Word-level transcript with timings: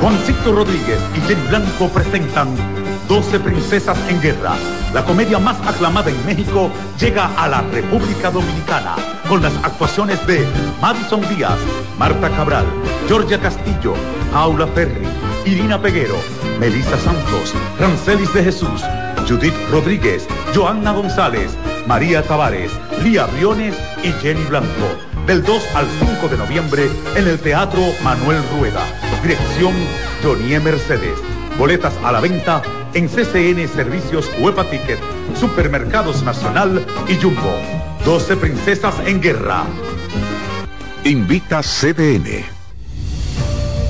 Juancito 0.00 0.52
Rodríguez 0.52 0.98
y 1.14 1.20
Jenny 1.28 1.46
Blanco 1.48 1.88
presentan 1.88 2.48
12 3.06 3.40
Princesas 3.40 3.98
en 4.08 4.20
Guerra. 4.22 4.54
La 4.94 5.04
comedia 5.04 5.38
más 5.38 5.60
aclamada 5.66 6.10
en 6.10 6.26
México 6.26 6.70
llega 6.98 7.30
a 7.36 7.46
la 7.48 7.60
República 7.62 8.30
Dominicana 8.30 8.96
con 9.28 9.42
las 9.42 9.54
actuaciones 9.62 10.26
de 10.26 10.46
Madison 10.80 11.20
Díaz, 11.28 11.58
Marta 11.98 12.30
Cabral, 12.30 12.64
Georgia 13.08 13.38
Castillo, 13.38 13.94
Paula 14.32 14.66
Ferri, 14.68 15.06
Irina 15.44 15.80
Peguero, 15.80 16.16
Melissa 16.58 16.96
Santos, 16.96 17.54
Rancelis 17.78 18.32
de 18.32 18.44
Jesús, 18.44 18.82
Judith 19.28 19.54
Rodríguez, 19.70 20.26
Joanna 20.54 20.92
González, 20.92 21.50
María 21.86 22.22
Tavares, 22.22 22.72
Lía 23.02 23.26
Briones 23.26 23.76
y 24.02 24.12
Jenny 24.22 24.44
Blanco. 24.44 25.09
Del 25.26 25.44
2 25.44 25.62
al 25.74 25.86
5 25.98 26.28
de 26.28 26.36
noviembre 26.36 26.90
en 27.14 27.28
el 27.28 27.38
Teatro 27.38 27.80
Manuel 28.02 28.42
Rueda. 28.58 28.84
Dirección 29.22 29.74
Jonie 30.22 30.58
Mercedes. 30.58 31.18
Boletas 31.58 31.94
a 32.02 32.12
la 32.12 32.20
venta 32.20 32.62
en 32.94 33.08
CCN 33.08 33.68
Servicios 33.68 34.30
Huepa 34.40 34.64
Ticket, 34.64 34.98
Supermercados 35.38 36.22
Nacional 36.22 36.84
y 37.08 37.16
Jumbo. 37.16 37.54
12 38.04 38.36
Princesas 38.36 38.94
en 39.06 39.20
Guerra. 39.20 39.64
Invita 41.04 41.62
CDN. 41.62 42.44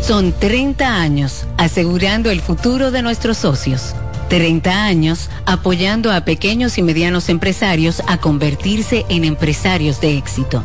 Son 0.02 0.32
30 0.32 0.94
años 1.00 1.46
asegurando 1.56 2.30
el 2.30 2.40
futuro 2.40 2.90
de 2.90 3.02
nuestros 3.02 3.38
socios. 3.38 3.94
30 4.28 4.84
años 4.84 5.28
apoyando 5.44 6.12
a 6.12 6.24
pequeños 6.24 6.78
y 6.78 6.82
medianos 6.82 7.28
empresarios 7.28 8.02
a 8.06 8.18
convertirse 8.18 9.04
en 9.08 9.24
empresarios 9.24 10.00
de 10.00 10.16
éxito. 10.16 10.64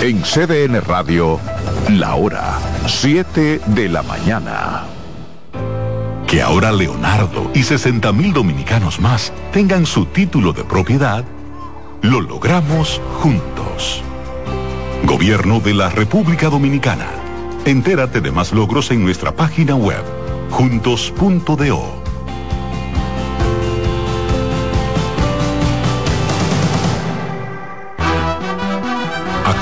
En 0.00 0.22
CDN 0.22 0.80
Radio, 0.80 1.40
la 1.90 2.14
hora 2.14 2.60
7 2.86 3.60
de 3.66 3.88
la 3.88 4.04
mañana. 4.04 4.84
Que 6.28 6.40
ahora 6.40 6.70
Leonardo 6.70 7.50
y 7.52 7.64
60 7.64 8.12
mil 8.12 8.32
dominicanos 8.32 9.00
más 9.00 9.32
tengan 9.52 9.86
su 9.86 10.06
título 10.06 10.52
de 10.52 10.62
propiedad, 10.62 11.24
lo 12.02 12.20
logramos 12.20 13.00
juntos. 13.20 14.04
Gobierno 15.02 15.58
de 15.58 15.74
la 15.74 15.88
República 15.88 16.48
Dominicana. 16.48 17.08
Entérate 17.64 18.20
de 18.20 18.30
más 18.30 18.52
logros 18.52 18.92
en 18.92 19.02
nuestra 19.02 19.34
página 19.34 19.74
web, 19.74 20.04
juntos.do. 20.50 21.97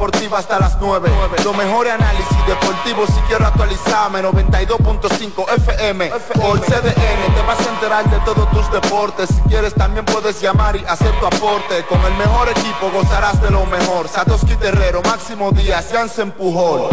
Deportiva 0.00 0.38
hasta 0.38 0.58
las 0.58 0.78
9. 0.80 1.10
Lo 1.44 1.52
mejor 1.52 1.86
análisis 1.86 2.46
deportivo 2.46 3.06
si 3.06 3.20
quiero 3.28 3.46
actualizarme. 3.46 4.22
92.5 4.22 5.44
FM 5.58 6.08
por 6.40 6.58
CDN. 6.60 7.34
Te 7.34 7.42
vas 7.46 7.60
a 7.60 7.68
enterar 7.68 8.08
de 8.08 8.18
todos 8.20 8.50
tus 8.50 8.72
deportes. 8.72 9.28
Si 9.28 9.42
quieres 9.42 9.74
también 9.74 10.06
puedes 10.06 10.40
llamar 10.40 10.74
y 10.76 10.84
hacer 10.86 11.12
tu 11.20 11.26
aporte. 11.26 11.84
Con 11.86 12.00
el 12.00 12.14
mejor 12.14 12.48
equipo 12.48 12.90
gozarás 12.94 13.42
de 13.42 13.50
lo 13.50 13.66
mejor. 13.66 14.08
Satoshi 14.08 14.56
Terrero, 14.56 15.02
Máximo 15.02 15.52
Díaz, 15.52 15.90
Jansen 15.92 16.30
Pujol. 16.30 16.88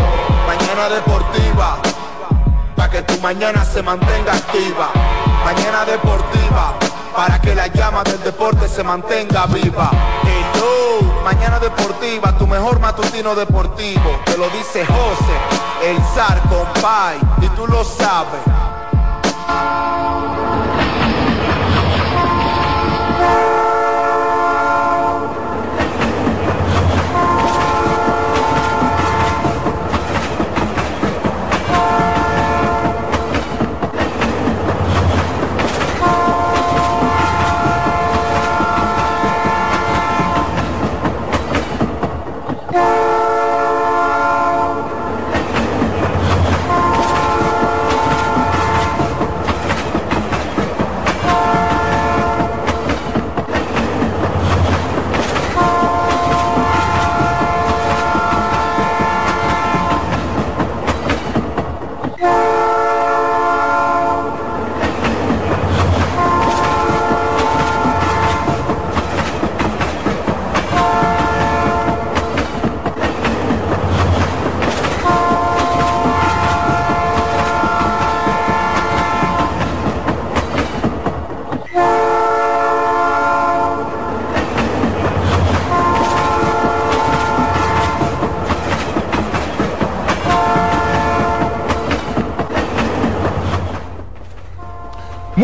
Mañana 0.46 0.90
deportiva. 0.90 1.78
Para 2.76 2.90
que 2.90 3.04
tu 3.04 3.18
mañana 3.22 3.64
se 3.64 3.82
mantenga 3.82 4.34
activa. 4.34 4.90
Mañana 5.46 5.86
deportiva. 5.86 6.87
Para 7.18 7.42
que 7.42 7.56
la 7.56 7.66
llama 7.66 8.04
del 8.04 8.22
deporte 8.22 8.68
se 8.68 8.84
mantenga 8.84 9.48
viva. 9.48 9.90
Hello, 10.22 11.24
mañana 11.24 11.58
deportiva, 11.58 12.38
tu 12.38 12.46
mejor 12.46 12.80
matutino 12.80 13.34
deportivo. 13.34 14.22
Te 14.24 14.38
lo 14.38 14.48
dice 14.52 14.86
José, 14.86 15.90
el 15.90 15.98
zar 16.14 16.40
compay, 16.48 17.18
y 17.42 17.50
tú 17.56 17.66
lo 17.66 17.84
sabes. 17.84 18.42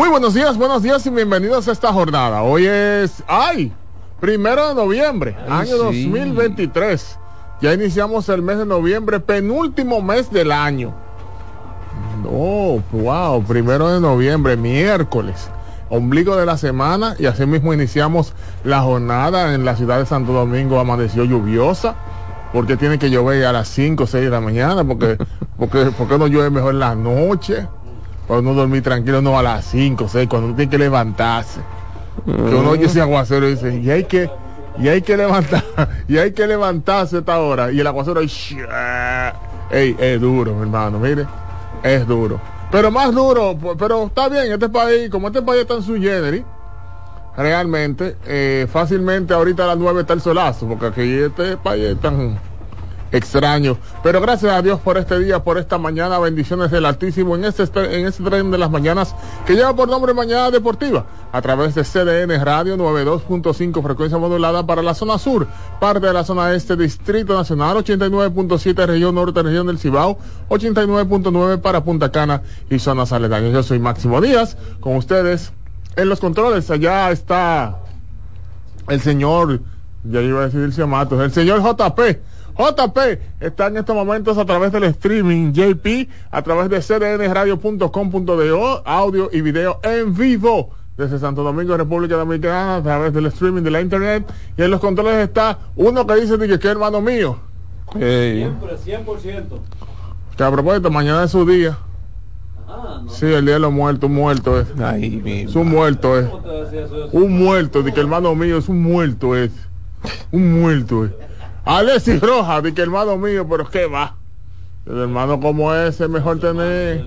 Muy 0.04 0.10
buenos 0.10 0.34
días, 0.34 0.58
buenos 0.58 0.82
días 0.82 1.06
y 1.06 1.08
bienvenidos 1.08 1.66
a 1.66 1.72
esta 1.72 1.90
jornada. 1.90 2.42
Hoy 2.42 2.66
es, 2.66 3.24
ay, 3.26 3.72
primero 4.20 4.68
de 4.68 4.74
noviembre, 4.74 5.34
año 5.48 5.78
2023. 5.78 7.18
Ya 7.62 7.72
iniciamos 7.72 8.28
el 8.28 8.42
mes 8.42 8.58
de 8.58 8.66
noviembre, 8.66 9.18
penúltimo 9.18 10.02
mes 10.02 10.30
del 10.30 10.52
año. 10.52 10.92
No, 12.22 12.82
wow, 12.92 13.42
primero 13.44 13.88
de 13.88 13.98
noviembre, 13.98 14.58
miércoles, 14.58 15.48
ombligo 15.88 16.36
de 16.36 16.44
la 16.44 16.58
semana 16.58 17.16
y 17.18 17.24
así 17.24 17.46
mismo 17.46 17.72
iniciamos 17.72 18.34
la 18.62 18.82
jornada 18.82 19.54
en 19.54 19.64
la 19.64 19.74
ciudad 19.74 20.00
de 20.00 20.04
Santo 20.04 20.32
Domingo, 20.34 20.78
amaneció 20.80 21.24
lluviosa. 21.24 21.96
porque 22.52 22.76
tiene 22.76 22.98
que 22.98 23.08
llover 23.08 23.46
a 23.46 23.52
las 23.52 23.68
5 23.68 24.04
o 24.04 24.06
6 24.06 24.24
de 24.24 24.30
la 24.30 24.42
mañana, 24.42 24.84
porque, 24.84 25.16
porque, 25.58 25.90
porque 25.96 26.18
no 26.18 26.26
llueve 26.26 26.50
mejor 26.50 26.74
en 26.74 26.80
la 26.80 26.94
noche, 26.94 27.66
para 28.26 28.40
no 28.40 28.54
dormir 28.54 28.82
tranquilo, 28.82 29.20
no 29.20 29.38
a 29.38 29.42
las 29.42 29.66
5 29.66 30.04
o 30.04 30.08
6, 30.08 30.28
cuando 30.28 30.48
uno 30.48 30.56
tiene 30.56 30.70
que 30.70 30.78
levantarse. 30.78 31.60
Que 32.24 32.32
uno 32.32 32.70
oye 32.70 32.86
ese 32.86 33.00
aguacero 33.00 33.48
y 33.48 33.54
dice, 33.54 33.80
y 33.80 33.90
hay 33.90 34.04
que, 34.04 34.30
y 34.78 34.88
hay 34.88 35.02
que 35.02 35.16
levantar, 35.16 35.64
y 36.08 36.16
hay 36.16 36.32
que 36.32 36.46
levantarse 36.46 37.16
a 37.16 37.18
esta 37.20 37.38
hora, 37.38 37.70
y 37.72 37.80
el 37.80 37.86
aguacero, 37.86 38.20
ey, 38.20 39.96
es 39.98 40.20
duro, 40.20 40.54
mi 40.54 40.62
hermano, 40.62 40.98
mire, 40.98 41.26
es 41.82 42.06
duro. 42.06 42.40
Pero 42.70 42.90
más 42.90 43.14
duro, 43.14 43.56
pero 43.78 44.06
está 44.06 44.28
bien, 44.28 44.52
este 44.52 44.68
país, 44.68 45.10
como 45.10 45.28
este 45.28 45.42
país 45.42 45.62
está 45.62 45.74
en 45.74 45.82
su 45.82 45.94
generis, 45.94 46.44
realmente, 47.36 48.16
eh, 48.26 48.66
fácilmente 48.70 49.34
ahorita 49.34 49.64
a 49.64 49.68
las 49.68 49.78
9 49.78 50.00
está 50.00 50.14
el 50.14 50.20
solazo, 50.20 50.66
porque 50.66 50.86
aquí 50.86 51.14
este 51.14 51.56
país 51.56 51.84
es 51.84 52.00
tan 52.00 52.38
extraño. 53.14 53.78
Pero 54.02 54.20
gracias 54.20 54.52
a 54.52 54.60
Dios 54.60 54.80
por 54.80 54.98
este 54.98 55.18
día, 55.20 55.42
por 55.42 55.56
esta 55.56 55.78
mañana, 55.78 56.18
bendiciones 56.18 56.70
del 56.70 56.84
Altísimo 56.84 57.36
en 57.36 57.44
este, 57.44 57.62
en 57.62 58.06
este 58.06 58.22
tren 58.24 58.50
de 58.50 58.58
las 58.58 58.70
mañanas 58.70 59.14
que 59.46 59.54
lleva 59.54 59.74
por 59.74 59.88
nombre 59.88 60.12
Mañana 60.12 60.50
Deportiva, 60.50 61.06
a 61.32 61.40
través 61.40 61.74
de 61.74 61.84
CDN 61.84 62.44
Radio 62.44 62.76
92.5 62.76 63.82
frecuencia 63.82 64.18
modulada 64.18 64.66
para 64.66 64.82
la 64.82 64.94
zona 64.94 65.18
sur, 65.18 65.46
parte 65.80 66.06
de 66.06 66.12
la 66.12 66.24
zona 66.24 66.52
este, 66.54 66.76
Distrito 66.76 67.34
Nacional, 67.34 67.76
89.7 67.76 68.86
región 68.86 69.14
norte, 69.14 69.42
región 69.42 69.66
del 69.68 69.78
Cibao, 69.78 70.18
89.9 70.48 71.60
para 71.60 71.84
Punta 71.84 72.10
Cana 72.10 72.42
y 72.68 72.78
zonas 72.80 73.12
aledañas. 73.12 73.52
Yo 73.52 73.62
soy 73.62 73.78
Máximo 73.78 74.20
Díaz, 74.20 74.56
con 74.80 74.96
ustedes 74.96 75.52
en 75.96 76.08
los 76.08 76.18
controles 76.18 76.68
allá 76.70 77.12
está 77.12 77.78
el 78.88 79.00
señor, 79.00 79.60
ya 80.02 80.20
iba 80.20 80.40
a 80.40 80.48
decir 80.48 80.60
el 80.60 80.86
Matos, 80.88 81.20
el 81.20 81.30
señor 81.30 81.62
JP. 81.62 82.33
JP 82.56 82.98
está 83.40 83.66
en 83.66 83.78
estos 83.78 83.96
momentos 83.96 84.38
a 84.38 84.44
través 84.44 84.70
del 84.72 84.84
streaming 84.84 85.52
JP, 85.52 86.08
a 86.30 86.42
través 86.42 86.70
de 86.70 86.80
cdnradio.com.do, 86.80 88.82
audio 88.84 89.28
y 89.32 89.40
video 89.40 89.80
en 89.82 90.14
vivo 90.14 90.70
desde 90.96 91.18
Santo 91.18 91.42
Domingo, 91.42 91.76
República 91.76 92.16
Dominicana, 92.16 92.76
a 92.76 92.82
través 92.82 93.12
del 93.12 93.26
streaming 93.26 93.62
de 93.62 93.70
la 93.70 93.80
internet. 93.80 94.32
Y 94.56 94.62
en 94.62 94.70
los 94.70 94.80
controles 94.80 95.16
está 95.16 95.58
uno 95.74 96.06
que 96.06 96.14
dice 96.14 96.38
que, 96.38 96.54
es 96.54 96.64
hermano 96.64 97.00
mío. 97.00 97.38
Siempre, 97.92 98.76
100%. 98.76 99.44
Que 100.36 100.44
a 100.44 100.50
propósito, 100.50 100.90
mañana 100.90 101.24
es 101.24 101.32
su 101.32 101.44
día. 101.44 101.76
Sí, 103.08 103.26
el 103.26 103.44
día 103.44 103.54
de 103.54 103.60
los 103.60 103.72
muertos, 103.72 104.08
un 104.08 104.16
muerto 104.16 104.58
es. 104.58 104.68
es 104.68 105.54
un 105.54 105.68
muerto 105.68 106.18
es. 106.18 106.26
Un 107.12 107.38
muerto, 107.38 107.82
de 107.82 107.92
que 107.92 108.00
hermano 108.00 108.34
mío 108.34 108.58
es 108.58 108.68
un 108.68 108.82
muerto 108.82 109.36
es. 109.36 109.50
Un 110.32 110.60
muerto 110.60 111.04
es. 111.04 111.12
Alexis 111.64 112.20
Rojas, 112.20 112.62
de 112.62 112.74
que 112.74 112.82
hermano 112.82 113.16
mío, 113.16 113.46
pero 113.48 113.68
¿qué 113.68 113.86
va? 113.86 114.16
El 114.86 114.98
hermano 114.98 115.40
como 115.40 115.74
ese 115.74 116.04
es 116.04 116.10
mejor 116.10 116.38
tener. 116.38 117.06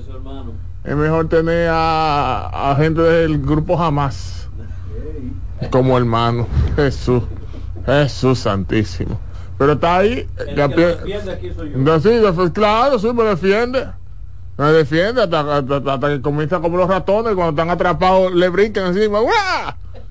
Es 0.83 0.95
mejor 0.95 1.27
tener 1.29 1.69
a, 1.71 2.71
a 2.71 2.75
gente 2.75 3.01
del 3.01 3.39
grupo 3.39 3.77
jamás. 3.77 4.49
Como 5.69 5.97
hermano. 5.97 6.47
Jesús. 6.75 7.23
Jesús 7.85 8.39
Santísimo. 8.39 9.19
Pero 9.57 9.73
está 9.73 9.97
ahí. 9.97 10.27
El 10.37 10.55
que 10.55 10.85
defiende 10.85 11.31
aquí 11.31 11.51
soy 11.53 11.71
yo. 11.71 11.99
Sí, 11.99 12.51
claro, 12.51 12.99
sí, 12.99 13.11
me 13.13 13.23
defiende 13.23 13.87
me 14.57 14.71
defiende 14.71 15.21
hasta, 15.21 15.99
que 16.09 16.21
comienza 16.21 16.59
como 16.59 16.77
los 16.77 16.89
ratones 16.89 17.35
cuando 17.35 17.51
están 17.51 17.69
atrapados 17.69 18.33
le 18.33 18.49
brincan 18.49 18.87
encima 18.87 19.19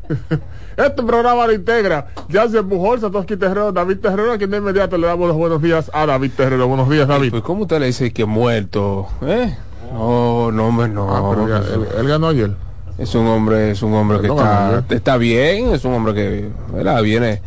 este 0.77 1.03
programa 1.03 1.47
lo 1.47 1.53
integra 1.53 2.09
ya 2.29 2.49
se 2.49 2.59
empujó 2.59 2.99
Satoshi 2.99 3.37
Terrero 3.37 3.73
David 3.73 3.99
Terrero 3.99 4.33
a 4.33 4.39
quien 4.39 4.51
de 4.51 4.59
inmediato 4.59 4.97
le 4.99 5.07
damos 5.07 5.29
los 5.29 5.37
buenos 5.37 5.63
días 5.63 5.91
a 5.95 6.07
David 6.07 6.33
Terrero. 6.37 6.69
Buenos 6.69 6.89
días 6.89 7.09
David. 7.09 7.31
Pues 7.31 7.43
cómo 7.43 7.63
usted 7.63 7.81
le 7.81 7.87
dice 7.87 8.13
que 8.13 8.25
muerto 8.25 9.09
¿Eh? 9.23 9.57
no 9.93 10.51
no 10.53 10.69
hombre 10.69 10.89
no 10.89 11.09
ah, 11.11 11.63
él, 11.99 12.09
ganó 12.09 12.29
ayer. 12.29 12.53
Es 12.99 13.15
un 13.15 13.27
hombre 13.27 13.71
es 13.71 13.83
un 13.83 13.95
hombre 13.95 14.21
que 14.21 14.29
está, 14.29 14.85
está 14.89 15.17
bien 15.17 15.69
es 15.69 15.85
un 15.85 15.95
hombre 15.95 16.15
que 16.15 16.51
viene 17.03 17.43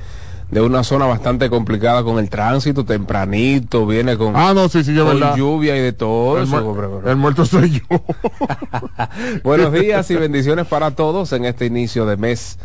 de 0.51 0.61
una 0.61 0.83
zona 0.83 1.05
bastante 1.05 1.49
complicada 1.49 2.03
con 2.03 2.17
el 2.17 2.29
tránsito 2.29 2.83
tempranito, 2.83 3.85
viene 3.85 4.17
con, 4.17 4.35
ah, 4.35 4.53
no, 4.53 4.67
sí, 4.67 4.83
sí, 4.83 4.93
lluvia 4.93 5.77
y 5.77 5.81
de 5.81 5.93
todo. 5.93 6.39
El, 6.39 7.15
muerto 7.17 7.45
soy 7.45 7.81
yo. 7.89 8.01
Buenos 9.43 9.71
días 9.73 10.09
y 10.09 10.15
bendiciones 10.15 10.65
para 10.65 10.91
todos 10.91 11.33
en 11.33 11.45
este 11.45 11.67
inicio 11.67 12.05
de 12.07 12.17
mes 12.17 12.57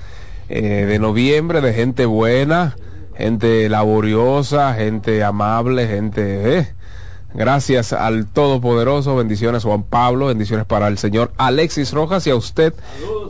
eh, 0.48 0.86
de 0.86 0.98
noviembre, 0.98 1.60
de 1.60 1.74
gente 1.74 2.06
buena, 2.06 2.76
gente 3.16 3.68
laboriosa, 3.68 4.74
gente 4.74 5.22
amable, 5.22 5.86
gente... 5.86 6.58
Eh. 6.58 6.74
Gracias 7.36 7.92
al 7.92 8.28
Todopoderoso, 8.28 9.16
bendiciones 9.16 9.64
Juan 9.64 9.82
Pablo, 9.82 10.26
bendiciones 10.26 10.66
para 10.66 10.86
el 10.86 10.98
señor 10.98 11.32
Alexis 11.36 11.92
Rojas 11.92 12.28
y 12.28 12.30
a 12.30 12.36
usted 12.36 12.72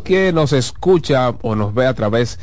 que 0.05 0.31
nos 0.31 0.53
escucha 0.53 1.31
o 1.41 1.55
nos 1.55 1.73
ve 1.73 1.87
a 1.87 1.95
través 1.95 2.39
de 2.39 2.43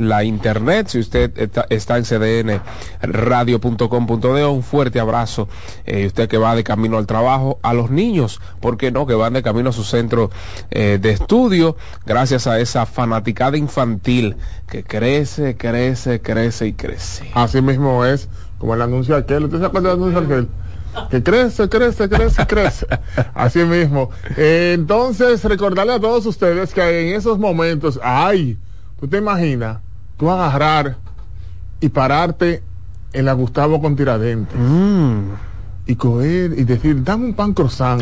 la 0.00 0.24
internet. 0.24 0.88
Si 0.88 0.98
usted 0.98 1.32
está, 1.70 1.96
en 1.96 2.04
cdn 2.04 2.60
radio.com.de, 3.02 4.46
un 4.46 4.62
fuerte 4.62 5.00
abrazo. 5.00 5.48
Eh, 5.84 6.06
usted 6.06 6.28
que 6.28 6.38
va 6.38 6.54
de 6.54 6.64
camino 6.64 6.98
al 6.98 7.06
trabajo, 7.06 7.58
a 7.62 7.74
los 7.74 7.90
niños, 7.90 8.40
¿por 8.60 8.76
qué 8.76 8.90
no? 8.90 9.06
Que 9.06 9.14
van 9.14 9.32
de 9.32 9.42
camino 9.42 9.70
a 9.70 9.72
su 9.72 9.84
centro 9.84 10.30
eh, 10.70 10.98
de 11.00 11.10
estudio, 11.10 11.76
gracias 12.06 12.46
a 12.46 12.60
esa 12.60 12.86
fanaticada 12.86 13.56
infantil 13.56 14.36
que 14.68 14.84
crece, 14.84 15.56
crece, 15.56 16.20
crece 16.20 16.66
y 16.66 16.72
crece. 16.72 17.30
Así 17.34 17.60
mismo 17.60 18.04
es, 18.04 18.28
como 18.58 18.74
el 18.74 18.82
anuncio 18.82 19.16
aquel. 19.16 19.44
¿Usted 19.44 19.60
se 19.60 19.66
acuerda 19.66 19.90
del 19.90 19.98
anuncio 19.98 20.20
aquel? 20.20 20.48
que 21.10 21.22
crece, 21.22 21.68
crece, 21.68 22.08
crece, 22.08 22.46
crece. 22.46 22.86
Así 23.34 23.60
mismo. 23.60 24.10
entonces, 24.36 25.42
recordarle 25.44 25.94
a 25.94 26.00
todos 26.00 26.26
ustedes 26.26 26.74
que 26.74 27.08
en 27.08 27.16
esos 27.16 27.38
momentos, 27.38 27.98
ay, 28.02 28.58
¿Tú 29.02 29.08
te 29.08 29.18
imaginas 29.18 29.78
tú 30.16 30.30
agarrar 30.30 30.96
y 31.80 31.88
pararte 31.88 32.62
en 33.12 33.24
la 33.24 33.32
Gustavo 33.32 33.82
con 33.82 33.96
Tiradentes 33.96 34.56
mm. 34.56 35.20
y 35.86 35.96
coger 35.96 36.56
y 36.56 36.62
decir, 36.62 37.02
dame 37.02 37.24
un 37.24 37.34
pan 37.34 37.52
croissant 37.52 38.00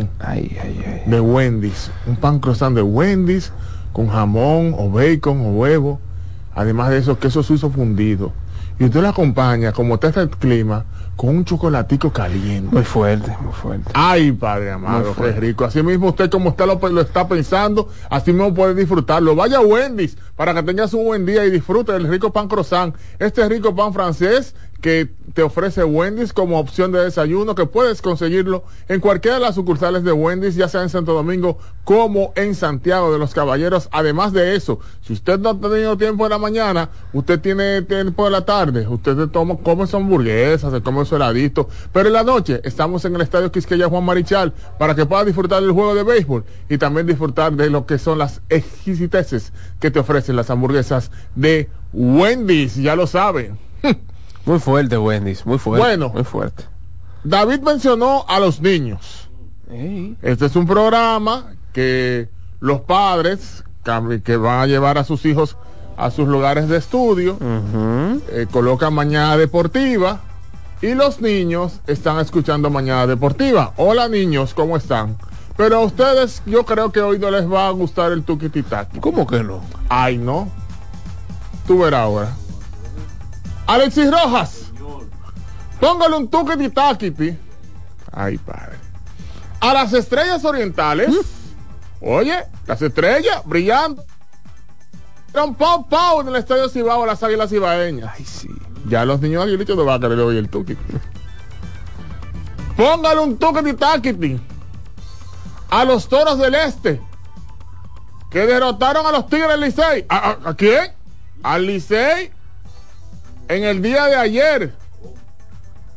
de 1.06 1.20
Wendy's, 1.22 1.90
un 2.06 2.16
pan 2.16 2.38
croissant 2.38 2.74
de 2.74 2.82
Wendy's 2.82 3.50
con 3.94 4.08
jamón 4.08 4.74
o 4.76 4.90
bacon 4.90 5.40
o 5.40 5.52
huevo, 5.52 5.98
además 6.54 6.90
de 6.90 6.98
eso, 6.98 7.18
queso 7.18 7.42
suizo 7.42 7.70
fundido. 7.70 8.32
Y 8.78 8.84
usted 8.84 9.00
lo 9.00 9.08
acompaña, 9.08 9.72
como 9.72 9.94
está 9.94 10.20
el 10.20 10.28
clima, 10.28 10.84
con 11.20 11.36
un 11.36 11.44
chocolatico 11.44 12.10
caliente. 12.10 12.74
Muy 12.74 12.82
fuerte, 12.82 13.36
muy 13.42 13.52
fuerte. 13.52 13.90
Ay, 13.92 14.32
padre 14.32 14.70
amado, 14.70 15.14
qué 15.14 15.32
rico. 15.32 15.66
Así 15.66 15.82
mismo 15.82 16.08
usted 16.08 16.30
como 16.30 16.48
usted 16.48 16.64
lo, 16.64 16.76
lo, 16.88 17.02
está 17.02 17.28
pensando, 17.28 17.90
así 18.08 18.32
mismo 18.32 18.54
puede 18.54 18.74
disfrutarlo. 18.74 19.36
Vaya 19.36 19.58
a 19.58 19.60
Wendy's 19.60 20.16
para 20.34 20.54
que 20.54 20.62
tenga 20.62 20.88
su 20.88 20.96
buen 20.96 21.26
día 21.26 21.44
y 21.44 21.50
disfrute 21.50 21.92
del 21.92 22.08
rico 22.08 22.32
pan 22.32 22.48
croissant. 22.48 22.96
Este 23.18 23.46
rico 23.50 23.74
pan 23.74 23.92
francés 23.92 24.54
que 24.80 25.10
te 25.34 25.42
ofrece 25.42 25.84
Wendy's 25.84 26.32
como 26.32 26.58
opción 26.58 26.92
de 26.92 27.04
desayuno, 27.04 27.54
que 27.54 27.66
puedes 27.66 28.02
conseguirlo 28.02 28.64
en 28.88 29.00
cualquiera 29.00 29.38
de 29.38 29.42
las 29.42 29.54
sucursales 29.54 30.02
de 30.02 30.12
Wendy's, 30.12 30.56
ya 30.56 30.68
sea 30.68 30.82
en 30.82 30.88
Santo 30.88 31.12
Domingo 31.12 31.58
como 31.84 32.32
en 32.36 32.54
Santiago 32.54 33.12
de 33.12 33.18
los 33.18 33.34
Caballeros. 33.34 33.88
Además 33.92 34.32
de 34.32 34.56
eso, 34.56 34.80
si 35.02 35.12
usted 35.12 35.38
no 35.38 35.50
ha 35.50 35.60
tenido 35.60 35.96
tiempo 35.96 36.24
en 36.24 36.30
la 36.30 36.38
mañana, 36.38 36.90
usted 37.12 37.40
tiene 37.40 37.82
tiempo 37.82 38.26
en 38.26 38.32
la 38.32 38.44
tarde, 38.44 38.86
usted 38.88 39.28
toma, 39.28 39.56
come 39.62 39.86
su 39.86 39.96
hamburguesa, 39.96 40.70
se 40.70 40.82
come 40.82 41.04
su 41.04 41.16
heladito, 41.16 41.68
pero 41.92 42.08
en 42.08 42.14
la 42.14 42.24
noche 42.24 42.60
estamos 42.64 43.04
en 43.04 43.14
el 43.14 43.20
Estadio 43.22 43.52
Quisqueya 43.52 43.88
Juan 43.88 44.04
Marichal 44.04 44.52
para 44.78 44.94
que 44.94 45.06
pueda 45.06 45.24
disfrutar 45.24 45.62
del 45.62 45.72
juego 45.72 45.94
de 45.94 46.02
béisbol 46.02 46.44
y 46.68 46.78
también 46.78 47.06
disfrutar 47.06 47.52
de 47.52 47.70
lo 47.70 47.86
que 47.86 47.98
son 47.98 48.18
las 48.18 48.42
exquisiteces 48.48 49.52
que 49.78 49.90
te 49.90 50.00
ofrecen 50.00 50.36
las 50.36 50.50
hamburguesas 50.50 51.10
de 51.34 51.68
Wendy's, 51.92 52.76
ya 52.76 52.96
lo 52.96 53.06
saben. 53.06 53.58
Muy 54.44 54.58
fuerte, 54.58 54.96
Wendy's, 54.98 55.44
muy 55.46 55.58
fuerte. 55.58 55.86
Bueno, 55.86 56.08
muy 56.10 56.24
fuerte. 56.24 56.64
David 57.24 57.60
mencionó 57.60 58.24
a 58.28 58.40
los 58.40 58.60
niños. 58.60 59.28
Este 60.22 60.46
es 60.46 60.56
un 60.56 60.66
programa 60.66 61.52
que 61.72 62.28
los 62.58 62.80
padres 62.80 63.64
que 64.24 64.36
van 64.36 64.60
a 64.60 64.66
llevar 64.66 64.98
a 64.98 65.04
sus 65.04 65.24
hijos 65.24 65.56
a 65.96 66.10
sus 66.10 66.26
lugares 66.26 66.68
de 66.68 66.78
estudio 66.78 67.36
eh, 68.30 68.46
colocan 68.50 68.94
mañana 68.94 69.36
deportiva 69.36 70.20
y 70.82 70.94
los 70.94 71.20
niños 71.20 71.80
están 71.86 72.18
escuchando 72.20 72.70
mañana 72.70 73.06
deportiva. 73.06 73.74
Hola 73.76 74.08
niños, 74.08 74.54
¿cómo 74.54 74.76
están? 74.76 75.18
Pero 75.58 75.76
a 75.76 75.80
ustedes 75.80 76.42
yo 76.46 76.64
creo 76.64 76.90
que 76.90 77.00
hoy 77.00 77.18
no 77.18 77.30
les 77.30 77.50
va 77.50 77.68
a 77.68 77.70
gustar 77.70 78.12
el 78.12 78.22
tuquititac. 78.22 78.98
¿Cómo 79.00 79.26
que 79.26 79.42
no? 79.42 79.60
Ay, 79.90 80.16
no. 80.16 80.48
Tú 81.66 81.80
verás 81.80 82.00
ahora. 82.00 82.32
Alexis 83.70 84.10
Rojas. 84.10 84.72
Póngale 85.78 86.16
un 86.16 86.28
de 86.28 86.70
taquiti. 86.70 87.38
Ay, 88.10 88.36
padre. 88.36 88.76
A 89.60 89.72
las 89.72 89.92
estrellas 89.92 90.44
orientales. 90.44 91.10
¿Mm? 91.10 92.04
Oye, 92.04 92.44
las 92.66 92.82
estrellas 92.82 93.42
brillantes. 93.44 94.04
Un 95.32 95.54
pau 95.54 95.88
pau 95.88 96.20
en 96.20 96.28
el 96.28 96.36
estadio 96.36 96.68
Cibao, 96.68 97.06
las 97.06 97.22
águilas 97.22 97.48
cibaeñas. 97.48 98.12
Ay, 98.18 98.24
sí. 98.24 98.48
Ya 98.88 99.04
los 99.04 99.20
niños 99.20 99.44
aguilitos 99.44 99.76
no 99.76 99.84
van 99.84 99.98
a 99.98 100.00
querer 100.00 100.18
oír 100.18 100.38
el 100.38 100.48
tuki. 100.48 100.76
Póngale 102.76 103.20
un 103.20 103.38
tuki 103.38 103.72
taquiti 103.74 104.40
a 105.70 105.84
los 105.84 106.08
toros 106.08 106.38
del 106.38 106.56
este 106.56 107.00
que 108.32 108.46
derrotaron 108.46 109.06
a 109.06 109.12
los 109.12 109.28
Tigres 109.28 109.50
del 109.50 109.60
Licey. 109.60 110.06
¿A, 110.08 110.38
a, 110.44 110.54
quién? 110.54 110.92
Al 111.44 111.64
Licey 111.64 112.32
en 113.50 113.64
el 113.64 113.82
día 113.82 114.06
de 114.06 114.14
ayer 114.16 114.72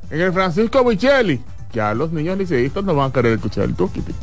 en 0.10 0.22
el 0.22 0.34
Francisco 0.34 0.84
Micheli. 0.84 1.42
Ya 1.72 1.94
los 1.94 2.12
niños 2.12 2.38
liceístas 2.38 2.84
no 2.84 2.94
van 2.96 3.10
a 3.10 3.14
querer 3.14 3.34
escuchar 3.34 3.64
el 3.66 3.74
tuki. 3.76 4.04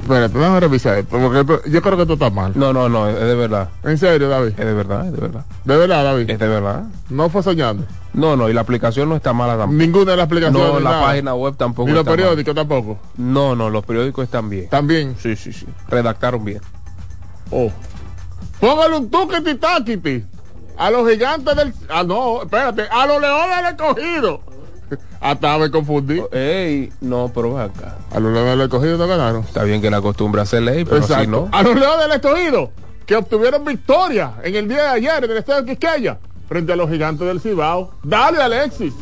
Espérate, 0.00 0.38
déjame 0.38 0.60
revisar 0.60 0.96
esto, 0.98 1.18
porque 1.18 1.40
esto- 1.40 1.60
yo 1.68 1.82
creo 1.82 1.96
que 1.96 2.02
esto 2.02 2.14
está 2.14 2.30
mal. 2.30 2.52
No, 2.54 2.72
no, 2.72 2.88
no, 2.88 3.08
es 3.10 3.14
de 3.20 3.34
verdad. 3.34 3.68
En 3.84 3.98
serio, 3.98 4.28
David. 4.30 4.52
Es 4.56 4.64
de 4.64 4.72
verdad, 4.72 5.04
es 5.06 5.12
de 5.12 5.20
verdad. 5.20 5.44
De 5.64 5.76
verdad, 5.76 6.02
David. 6.04 6.30
Es 6.30 6.38
de 6.38 6.48
verdad. 6.48 6.84
No 7.10 7.28
fue 7.28 7.42
soñando. 7.42 7.84
No, 8.14 8.34
no, 8.34 8.48
y 8.48 8.54
la 8.54 8.62
aplicación 8.62 9.10
no 9.10 9.16
está 9.16 9.34
mala 9.34 9.58
tampoco. 9.58 9.74
Ninguna 9.76 10.12
de 10.12 10.16
las 10.16 10.24
aplicaciones. 10.26 10.66
No, 10.72 10.80
la 10.80 10.90
nada. 10.90 11.02
página 11.08 11.34
web 11.34 11.56
tampoco 11.56 11.88
Ni 11.88 11.94
los 11.94 12.06
mal. 12.06 12.16
periódicos 12.16 12.54
tampoco. 12.54 12.98
No, 13.18 13.54
no, 13.54 13.68
los 13.68 13.84
periódicos 13.84 14.24
están 14.24 14.48
bien. 14.48 14.68
También. 14.70 15.14
Sí, 15.20 15.36
sí, 15.36 15.52
sí. 15.52 15.66
Redactaron 15.88 16.42
bien. 16.42 16.62
Oh. 17.50 17.70
Póngale 18.60 18.96
un 18.96 19.10
tuquiti 19.10 19.54
taquiti 19.56 20.24
a 20.76 20.90
los 20.90 21.08
gigantes 21.08 21.56
del. 21.56 21.72
Ah, 21.88 22.02
no, 22.04 22.42
espérate. 22.42 22.82
A 22.90 23.06
los 23.06 23.20
leones 23.20 23.56
del 23.56 23.66
escogido. 23.66 24.40
Hasta 25.20 25.58
me 25.58 25.70
confundí. 25.70 26.22
Ey, 26.32 26.92
no, 27.00 27.30
pero 27.34 27.58
acá. 27.58 27.96
A 28.12 28.20
los 28.20 28.32
leones 28.32 28.52
del 28.52 28.60
escogido 28.62 28.98
no 28.98 29.06
ganaron. 29.06 29.42
Está 29.42 29.64
bien 29.64 29.80
que 29.80 29.90
la 29.90 30.00
costumbre 30.00 30.40
hace 30.42 30.60
ley, 30.60 30.84
pero 30.84 31.02
si 31.02 31.12
Exacto. 31.12 31.30
no. 31.30 31.48
A 31.56 31.62
los 31.62 31.74
leones 31.74 32.06
del 32.08 32.12
escogido 32.12 32.70
que 33.06 33.16
obtuvieron 33.16 33.64
victoria 33.64 34.34
en 34.42 34.54
el 34.54 34.68
día 34.68 34.82
de 34.82 34.88
ayer 34.88 35.24
en 35.24 35.30
el 35.30 35.36
estadio 35.38 35.64
Quisqueya 35.64 36.18
frente 36.48 36.72
a 36.72 36.76
los 36.76 36.88
gigantes 36.90 37.26
del 37.26 37.40
Cibao. 37.40 37.92
Dale, 38.02 38.42
Alexis. 38.42 38.94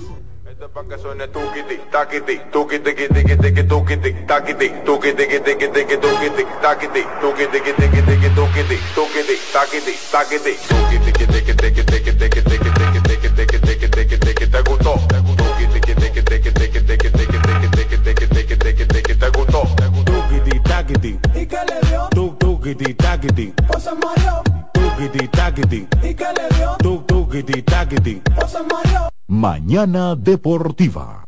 Esto 0.56 0.64
es 0.64 0.72
pa' 0.72 0.84
que 0.88 0.96
suene 0.98 1.28
tuquiti, 1.28 1.78
taquiti, 1.90 2.40
tuquiti, 2.50 2.94
tiqui, 2.94 3.36
tiqui, 3.36 3.62
tuquiti, 3.64 4.24
taquiti, 4.24 4.72
tuquiti, 4.86 5.26
tiqui, 5.44 5.68
tiqui, 5.68 5.98
tuquiti, 5.98 6.46
taquiti, 6.62 7.04
tuquiti, 7.20 7.60
tiqui, 7.60 8.02
tiqui, 8.02 8.30
tuquiti, 8.34 8.78
tuquiti, 8.94 9.36
taquiti, 9.52 9.92
taquiti, 10.10 10.56
tuquiti, 10.66 11.12
tiqui, 11.12 11.26
tiqui, 11.26 11.54
tiqui, 11.60 11.84
tiqui, 11.84 12.12
tiqui, 12.16 12.40
tiqui, 12.40 12.72
tiqui, 12.72 13.28
tiqui, 13.36 13.58
tiqui, 13.68 13.88
tiqui, 13.90 14.18
tiqui, 14.18 14.46
¿te 14.48 14.62
gustó? 14.62 14.94
Tuquiti, 15.36 15.78
tiqui, 15.78 15.94
tiqui, 15.94 16.22
tiqui, 16.24 16.50
tiqui, 16.52 16.80
tiqui, 16.88 17.10
tiqui, 17.12 17.38
tiqui, 17.44 17.68
tiqui, 17.76 17.98
tiqui, 18.00 18.26
tiqui, 18.26 18.56
tiqui, 18.56 18.86
tiqui, 18.86 19.14
¿te 19.14 19.28
gustó? 19.36 19.60
Tukiti 20.06 20.60
takiti. 20.60 21.18
¿Y 21.34 21.44
qué 21.44 21.60
le 21.68 21.86
dio? 21.86 22.08
Tuk 22.14 22.38
tukiti 22.38 22.94
takiti. 22.94 23.52
¿O 23.68 23.78
se 23.78 23.90
mareó? 23.92 24.42
Tukiti 24.72 25.28
takiti. 25.28 25.86
¿Y 26.02 26.14
qué 26.14 26.32
le 26.32 26.48
dio? 26.56 26.76
Tuk 26.78 27.06
tukiti 27.06 27.60
takiti. 27.60 28.22
¿O 28.42 28.48
se 28.48 28.62
mareó? 28.62 29.15
Mañana 29.28 30.14
Deportiva. 30.14 31.24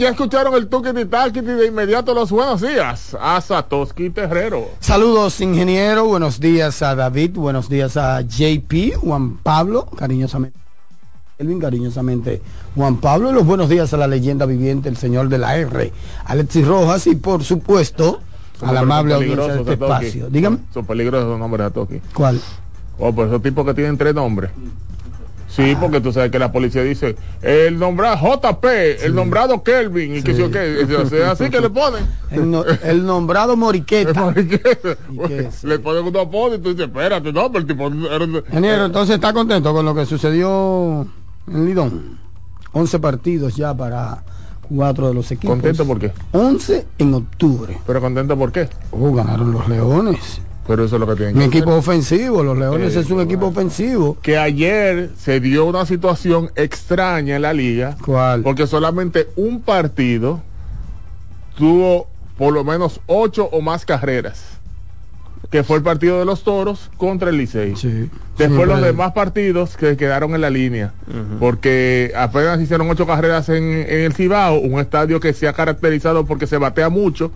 Ya 0.00 0.08
escucharon 0.08 0.54
el 0.54 0.66
tuquiti 0.68 1.04
taquiti 1.04 1.46
de 1.46 1.66
inmediato 1.66 2.14
los 2.14 2.30
buenos 2.30 2.62
días 2.62 3.14
a 3.20 3.38
Satoshi 3.38 4.08
Terrero. 4.08 4.70
Saludos, 4.80 5.38
ingeniero. 5.42 6.06
Buenos 6.06 6.40
días 6.40 6.80
a 6.80 6.94
David. 6.94 7.32
Buenos 7.34 7.68
días 7.68 7.98
a 7.98 8.22
JP, 8.22 8.96
Juan 8.96 9.36
Pablo, 9.36 9.84
cariñosamente. 9.94 10.58
Elvin, 11.36 11.60
cariñosamente 11.60 12.40
Juan 12.74 12.96
Pablo. 12.96 13.30
Y 13.30 13.34
los 13.34 13.44
buenos 13.44 13.68
días 13.68 13.92
a 13.92 13.98
la 13.98 14.06
leyenda 14.06 14.46
viviente, 14.46 14.88
el 14.88 14.96
señor 14.96 15.28
de 15.28 15.36
la 15.36 15.58
R, 15.58 15.92
Alexis 16.24 16.66
Rojas. 16.66 17.06
Y 17.06 17.16
por 17.16 17.44
supuesto, 17.44 18.20
a 18.62 18.72
la 18.72 18.80
amable 18.80 19.12
audiencia 19.12 19.52
de 19.52 19.60
este 19.60 19.72
espacio. 19.74 20.30
Dígame. 20.30 20.60
Son 20.72 20.86
peligrosos 20.86 21.28
los 21.28 21.38
nombres 21.38 21.60
de 21.60 21.68
Satoshi. 21.68 22.00
¿Cuál? 22.14 22.40
Oh, 22.98 23.12
pues 23.12 23.28
esos 23.28 23.42
tipos 23.42 23.66
que 23.66 23.74
tienen 23.74 23.98
tres 23.98 24.14
nombres. 24.14 24.50
Sí, 25.64 25.76
porque 25.80 26.00
tú 26.00 26.12
sabes 26.12 26.30
que 26.30 26.38
la 26.38 26.50
policía 26.52 26.82
dice 26.82 27.16
el 27.42 27.78
nombrado 27.78 28.16
JP, 28.16 28.64
el 29.02 29.14
nombrado 29.14 29.62
Kelvin 29.62 30.16
y 30.16 30.22
que 30.22 30.34
sí 30.34 30.42
o 30.42 30.50
qué. 30.50 30.86
Sea, 31.08 31.32
así 31.32 31.50
que 31.50 31.60
le 31.60 31.70
ponen. 31.70 32.04
El, 32.30 32.50
no- 32.50 32.64
el 32.64 33.04
nombrado 33.04 33.56
Moriqueta. 33.56 34.32
le 35.62 35.78
ponen 35.78 36.04
un 36.06 36.16
apodo 36.16 36.54
y 36.54 36.58
tú 36.58 36.70
dices, 36.70 36.86
espérate, 36.86 37.32
no, 37.32 37.50
pero 37.52 37.58
el 37.60 37.66
tipo 37.66 37.88
Ingeniero, 37.88 38.86
entonces 38.86 39.16
está 39.16 39.32
contento 39.32 39.72
con 39.72 39.84
lo 39.84 39.94
que 39.94 40.06
sucedió 40.06 41.06
en 41.48 41.66
Lidón. 41.66 42.18
11 42.72 42.98
partidos 43.00 43.56
ya 43.56 43.74
para 43.74 44.22
cuatro 44.68 45.08
de 45.08 45.14
los 45.14 45.30
equipos. 45.32 45.54
¿Contento 45.56 45.84
por 45.84 45.98
qué? 45.98 46.12
11 46.32 46.86
en 46.98 47.14
octubre. 47.14 47.78
Pero 47.86 48.00
contento 48.00 48.36
por 48.36 48.52
qué? 48.52 48.68
Oh, 48.92 49.12
ganaron 49.12 49.50
los 49.52 49.68
Leones. 49.68 50.40
Pero 50.66 50.84
eso 50.84 50.96
es 50.96 51.00
lo 51.00 51.06
que 51.08 51.16
tienen 51.16 51.34
Un 51.36 51.40
que 51.50 51.58
equipo 51.58 51.70
hacer. 51.70 51.78
ofensivo, 51.80 52.42
los 52.44 52.56
Leones 52.56 52.94
Eh, 52.94 53.00
es 53.00 53.10
un 53.10 53.20
equipo 53.20 53.46
ofensivo. 53.46 54.16
que 54.22 54.38
ayer 54.38 55.10
se 55.18 55.40
dio 55.40 55.64
una 55.64 55.84
situación 55.86 56.50
extraña 56.54 57.36
en 57.36 57.42
la 57.42 57.52
liga. 57.52 57.96
¿Cuál? 58.04 58.42
Porque 58.42 58.66
solamente 58.66 59.28
un 59.36 59.62
partido 59.62 60.40
tuvo 61.56 62.06
por 62.38 62.52
lo 62.54 62.64
menos 62.64 63.00
ocho 63.06 63.48
o 63.52 63.60
más 63.60 63.84
carreras. 63.84 64.58
Que 65.50 65.64
fue 65.64 65.78
el 65.78 65.82
partido 65.82 66.18
de 66.20 66.24
los 66.24 66.44
toros 66.44 66.90
contra 66.96 67.30
el 67.30 67.38
Licey. 67.38 67.70
Después 67.72 68.10
Siempre. 68.36 68.66
los 68.66 68.80
demás 68.82 69.12
partidos 69.12 69.76
que 69.76 69.96
quedaron 69.96 70.34
en 70.34 70.42
la 70.42 70.50
línea. 70.50 70.92
Porque 71.40 72.12
apenas 72.16 72.60
hicieron 72.60 72.88
ocho 72.88 73.06
carreras 73.06 73.48
en, 73.48 73.64
en 73.64 74.00
el 74.00 74.12
Cibao, 74.12 74.60
un 74.60 74.78
estadio 74.78 75.18
que 75.18 75.32
se 75.32 75.48
ha 75.48 75.52
caracterizado 75.52 76.24
porque 76.26 76.46
se 76.46 76.56
batea 76.58 76.88
mucho. 76.88 77.32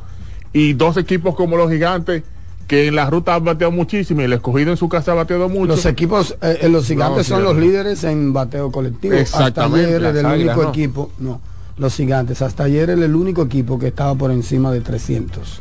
Y 0.53 0.75
dos 0.75 0.97
equipos 0.97 1.35
como 1.35 1.57
los 1.57 1.71
gigantes 1.71 2.23
que 2.67 2.87
en 2.89 2.97
la 2.97 3.09
ruta 3.11 3.35
han 3.35 3.45
bateado 3.45 3.71
muchísimo 3.73 4.21
y 4.23 4.25
el 4.25 4.33
escogido 4.33 4.71
en 4.71 4.77
su 4.77 4.89
casa 4.89 5.13
ha 5.13 5.15
bateado 5.15 5.49
mucho. 5.49 5.67
Los 5.67 5.87
equipos, 5.87 6.37
eh, 6.41 6.59
eh, 6.63 6.69
los 6.69 6.87
gigantes 6.87 7.29
No, 7.29 7.37
son 7.37 7.45
los 7.45 7.57
líderes 7.57 8.05
en 8.05 8.33
bateo 8.33 8.71
colectivo. 8.71 9.15
Exactamente, 9.15 9.81
Hasta 9.87 9.87
ayer 9.87 10.01
era 10.01 10.11
el 10.21 10.27
Águilas, 10.27 10.57
único 10.57 10.63
¿no? 10.63 10.69
equipo, 10.71 11.11
no, 11.19 11.41
los 11.77 11.95
gigantes. 11.95 12.43
Hasta 12.43 12.65
ayer 12.65 12.91
era 12.91 13.05
el 13.05 13.15
único 13.15 13.43
equipo 13.43 13.79
que 13.79 13.89
estaba 13.89 14.15
por 14.15 14.31
encima 14.31 14.73
de 14.73 14.81
300. 14.81 15.61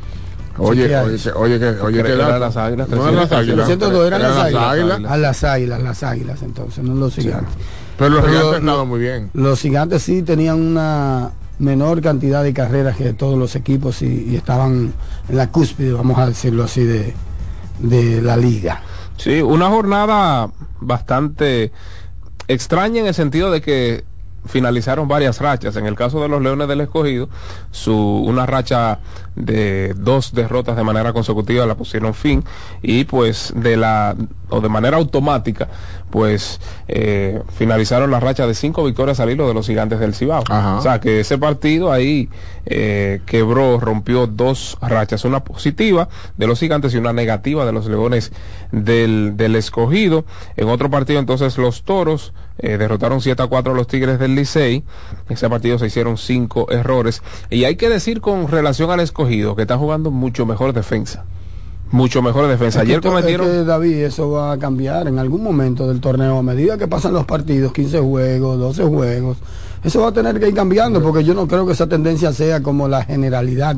Oye, 0.60 0.86
oye, 0.96 1.32
oye, 1.36 1.60
que, 1.60 1.66
oye, 1.82 2.04
que 2.04 2.12
Eran 2.12 2.40
las 2.40 2.56
Águilas, 2.58 2.88
No 2.88 3.02
eran 3.04 3.16
las 3.16 3.30
300, 3.30 3.40
águilas. 3.40 3.66
302 3.66 4.08
eran 4.08 4.22
las 4.22 4.38
águilas. 4.38 5.12
A 5.12 5.18
las 5.18 5.44
águilas, 5.44 5.82
las 5.84 6.04
águilas, 6.04 6.44
entonces, 6.44 6.84
no 6.84 6.94
los 6.94 7.16
gigantes. 7.16 7.54
Pero 7.98 8.10
los 8.10 8.22
gigantes 8.26 8.44
lo- 8.44 8.50
han 8.56 8.56
estado 8.64 8.86
muy 8.86 9.00
bien. 9.00 9.30
Los 9.34 9.62
gigantes 9.62 10.04
sí 10.04 10.22
tenían 10.24 10.60
una 10.62 11.32
menor 11.60 12.02
cantidad 12.02 12.44
de 12.44 12.54
carreras 12.54 12.98
que 12.98 13.14
todos 13.14 13.38
los 13.38 13.56
equipos 13.56 14.02
y, 14.02 14.26
y 14.32 14.36
estaban 14.36 14.94
en 15.30 15.38
la 15.38 15.50
cúspide, 15.52 15.94
vamos 15.94 16.18
a 16.18 16.26
decirlo 16.28 16.64
así, 16.64 16.84
de, 16.84 17.14
de 17.80 18.22
la 18.22 18.36
liga. 18.38 18.82
Sí, 19.18 19.42
una 19.42 19.70
jornada 19.70 20.50
bastante 20.82 21.72
extraña 22.48 23.02
en 23.02 23.08
el 23.08 23.14
sentido 23.14 23.52
de 23.52 23.62
que 23.62 24.04
finalizaron 24.46 25.08
varias 25.08 25.40
rachas. 25.40 25.78
En 25.78 25.86
el 25.86 25.96
caso 25.96 26.22
de 26.22 26.28
los 26.28 26.42
Leones 26.42 26.68
del 26.68 26.82
Escogido, 26.82 27.30
su 27.72 27.96
una 27.96 28.46
racha 28.46 29.00
de 29.36 29.94
dos 29.96 30.34
derrotas 30.34 30.76
de 30.76 30.84
manera 30.84 31.14
consecutiva 31.14 31.66
la 31.66 31.76
pusieron 31.76 32.14
fin 32.14 32.44
y 32.82 33.06
pues 33.06 33.54
de 33.56 33.78
la 33.78 34.16
o 34.50 34.60
de 34.60 34.68
manera 34.68 34.98
automática 34.98 35.70
pues 36.14 36.62
eh, 36.88 37.42
finalizaron 37.58 38.12
la 38.12 38.20
racha 38.20 38.46
de 38.46 38.54
cinco 38.54 38.84
victorias 38.86 39.20
al 39.20 39.32
hilo 39.32 39.48
de 39.48 39.56
los 39.56 39.66
gigantes 39.66 40.00
del 40.00 40.14
Cibao. 40.14 40.44
Ajá. 40.48 40.78
O 40.78 40.82
sea 40.84 41.00
que 41.00 41.22
ese 41.22 41.40
partido 41.40 41.92
ahí 41.92 42.30
eh, 42.68 43.22
quebró, 43.26 43.80
rompió 43.80 44.28
dos 44.28 44.78
rachas, 44.80 45.26
una 45.26 45.44
positiva 45.44 46.10
de 46.38 46.46
los 46.46 46.60
gigantes 46.60 46.94
y 46.94 46.98
una 46.98 47.14
negativa 47.14 47.66
de 47.66 47.72
los 47.72 47.88
leones 47.88 48.32
del, 48.72 49.38
del 49.38 49.56
escogido. 49.56 50.24
En 50.56 50.70
otro 50.70 50.92
partido 50.92 51.20
entonces 51.20 51.58
los 51.58 51.82
toros 51.82 52.32
eh, 52.60 52.78
derrotaron 52.78 53.20
7 53.20 53.42
a 53.42 53.48
4 53.48 53.74
a 53.74 53.76
los 53.76 53.88
tigres 53.88 54.20
del 54.20 54.36
Licey. 54.36 54.84
En 55.28 55.34
ese 55.34 55.50
partido 55.50 55.80
se 55.80 55.88
hicieron 55.88 56.20
cinco 56.20 56.72
errores. 56.72 57.24
Y 57.50 57.64
hay 57.64 57.76
que 57.76 57.90
decir 57.90 58.22
con 58.22 58.48
relación 58.48 58.92
al 58.92 59.00
escogido 59.00 59.56
que 59.56 59.64
está 59.64 59.80
jugando 59.80 60.12
mucho 60.12 60.46
mejor 60.46 60.74
defensa. 60.74 61.26
Mucho 61.94 62.24
mejor 62.24 62.48
defensa. 62.48 62.82
Ayer 62.82 63.00
cometieron. 63.02 63.68
David, 63.68 64.06
eso 64.06 64.32
va 64.32 64.54
a 64.54 64.58
cambiar 64.58 65.08
en 65.08 65.20
algún 65.20 65.44
momento 65.44 65.88
del 65.88 66.02
torneo. 66.02 66.40
A 66.40 66.42
medida 66.42 66.76
que 66.76 66.88
pasan 66.88 67.14
los 67.14 67.26
partidos, 67.26 67.72
15 67.72 68.00
juegos, 68.00 68.58
12 68.58 68.84
juegos, 68.86 69.38
eso 69.84 70.02
va 70.02 70.08
a 70.08 70.12
tener 70.12 70.40
que 70.40 70.48
ir 70.48 70.56
cambiando 70.56 71.04
porque 71.04 71.24
yo 71.24 71.36
no 71.36 71.48
creo 71.48 71.68
que 71.68 71.74
esa 71.74 71.88
tendencia 71.88 72.34
sea 72.34 72.64
como 72.64 72.88
la 72.88 73.04
generalidad 73.04 73.76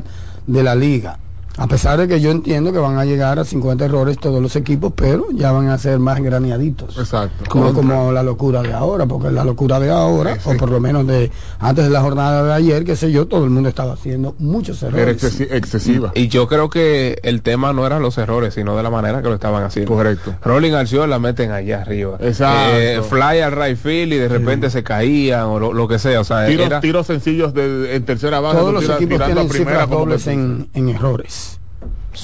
de 0.47 0.63
la 0.63 0.75
liga. 0.75 1.19
A 1.57 1.67
pesar 1.67 1.97
de 1.97 2.07
que 2.07 2.19
yo 2.19 2.31
entiendo 2.31 2.73
que 2.73 2.79
van 2.79 2.97
a 2.97 3.05
llegar 3.05 3.39
a 3.39 3.45
50 3.45 3.85
errores 3.85 4.17
todos 4.17 4.41
los 4.41 4.55
equipos, 4.57 4.91
pero 4.93 5.27
ya 5.33 5.53
van 5.53 5.69
a 5.69 5.77
ser 5.77 5.99
más 5.99 6.21
graneaditos. 6.21 6.97
Exacto. 6.97 7.45
Como, 7.49 7.73
como 7.73 8.11
la 8.11 8.23
locura 8.23 8.61
de 8.61 8.73
ahora, 8.73 9.05
porque 9.05 9.31
la 9.31 9.45
locura 9.45 9.79
de 9.79 9.89
ahora, 9.89 10.37
o 10.43 10.53
por 10.57 10.69
lo 10.69 10.81
menos 10.81 11.07
de 11.07 11.31
antes 11.59 11.85
de 11.85 11.91
la 11.91 12.01
jornada 12.01 12.43
de 12.43 12.53
ayer, 12.53 12.83
qué 12.83 12.97
sé 12.97 13.09
yo, 13.09 13.27
todo 13.27 13.45
el 13.45 13.51
mundo 13.51 13.69
estaba 13.69 13.93
haciendo 13.93 14.35
muchos 14.39 14.83
errores. 14.83 15.23
Era 15.39 15.55
excesiva. 15.55 16.11
Y 16.13 16.27
yo 16.27 16.47
creo 16.47 16.69
que 16.69 17.19
el 17.23 17.41
tema 17.41 17.71
no 17.71 17.85
eran 17.85 18.01
los 18.01 18.17
errores, 18.17 18.53
sino 18.53 18.75
de 18.75 18.83
la 18.83 18.89
manera 18.89 19.21
que 19.21 19.29
lo 19.29 19.35
estaban 19.35 19.63
haciendo. 19.63 19.93
Correcto. 19.93 20.35
Rolling 20.43 20.73
al 20.73 20.85
la 21.09 21.19
meten 21.19 21.51
allá 21.51 21.81
arriba. 21.81 22.17
Exacto. 22.19 22.77
Eh, 22.77 23.01
fly 23.01 23.39
al 23.39 23.51
right 23.51 23.77
field 23.77 24.13
y 24.13 24.17
de 24.17 24.27
repente 24.27 24.69
se 24.69 24.83
caían 24.83 25.45
o 25.45 25.59
lo, 25.59 25.87
que 25.87 25.99
sea. 25.99 26.19
O 26.19 26.23
sea, 26.23 26.47
tiros, 26.47 26.81
tiros 26.81 27.07
sencillos 27.07 27.53
de, 27.53 27.95
en 27.95 28.03
tercera 28.03 28.39
base. 28.39 28.57
Todos 28.57 28.73
los 28.73 28.89
equipos 28.89 29.23
tienen 29.23 29.49
cifras 29.49 29.89
dobles 29.89 30.27
en, 30.27 30.67
en 30.73 30.89
errores 30.89 31.44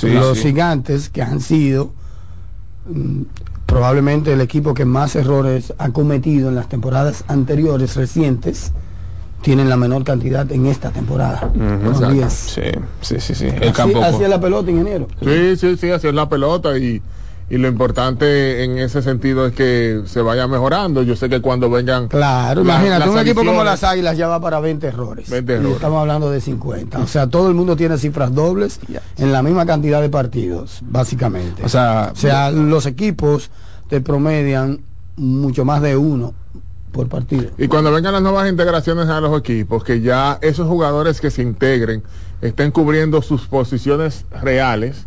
los 0.04 0.40
gigantes 0.40 1.10
que 1.10 1.22
han 1.22 1.42
sido 1.42 1.92
mm, 2.88 3.22
probablemente 3.66 4.34
el 4.34 4.42
equipo 4.42 4.74
que 4.74 4.86
más 4.86 5.16
errores 5.16 5.74
ha 5.78 5.90
cometido 5.90 6.50
en 6.50 6.56
las 6.56 6.68
temporadas 6.68 7.24
anteriores 7.28 7.96
recientes 7.96 8.74
tienen 9.42 9.70
la 9.70 9.78
menor 9.78 10.04
cantidad 10.04 10.50
en 10.52 10.68
esta 10.68 10.92
temporada. 10.92 11.52
Sí, 12.32 12.62
sí, 13.02 13.20
sí, 13.20 13.36
sí. 13.36 13.48
El 13.48 13.74
campo. 13.74 14.04
Hacia 14.04 14.28
la 14.28 14.40
pelota, 14.40 14.70
ingeniero. 14.70 15.08
Sí, 15.20 15.56
sí, 15.58 15.78
sí, 15.78 15.90
hacia 15.90 16.12
la 16.12 16.30
pelota 16.30 16.78
y 16.78 17.02
y 17.52 17.58
lo 17.58 17.68
importante 17.68 18.64
en 18.64 18.78
ese 18.78 19.02
sentido 19.02 19.46
es 19.46 19.54
que 19.54 20.04
se 20.06 20.22
vaya 20.22 20.48
mejorando. 20.48 21.04
Yo 21.04 21.18
sé 21.18 21.28
que 21.28 21.42
cuando 21.42 21.70
vengan. 21.70 22.08
Claro, 22.08 22.62
imagínate, 22.62 23.10
un 23.10 23.20
equipo 23.20 23.44
como 23.44 23.62
las 23.62 23.84
Águilas 23.84 24.16
ya 24.16 24.30
va 24.30 24.40
para 24.40 24.62
20 24.62 24.88
errores. 24.88 25.30
20 25.30 25.54
errores. 25.56 25.74
estamos 25.74 26.00
hablando 26.00 26.32
de 26.32 26.40
50. 26.40 27.00
O 27.00 27.08
sea, 27.08 27.28
todo 27.28 27.50
el 27.50 27.54
mundo 27.54 27.76
tiene 27.76 27.98
cifras 27.98 28.34
dobles 28.34 28.80
en 29.18 29.34
la 29.34 29.44
misma 29.44 29.66
cantidad 29.66 30.02
de 30.02 30.08
partidos, 30.08 30.80
básicamente. 30.84 31.62
O 31.66 31.68
sea, 31.68 32.12
o 32.14 32.16
sea 32.16 32.52
los 32.52 32.86
equipos 32.86 33.52
te 33.90 34.00
promedian 34.00 34.80
mucho 35.18 35.66
más 35.66 35.82
de 35.82 35.98
uno 35.98 36.34
por 36.94 37.10
partido. 37.10 37.50
Y 37.58 37.68
cuando 37.68 37.92
vengan 37.92 38.14
las 38.14 38.22
nuevas 38.22 38.50
integraciones 38.50 39.10
a 39.10 39.20
los 39.20 39.38
equipos, 39.38 39.84
que 39.84 40.00
ya 40.00 40.40
esos 40.42 40.70
jugadores 40.70 41.20
que 41.20 41.30
se 41.30 41.42
integren 41.42 42.02
estén 42.40 42.72
cubriendo 42.72 43.22
sus 43.22 43.48
posiciones 43.48 44.24
reales 44.42 45.06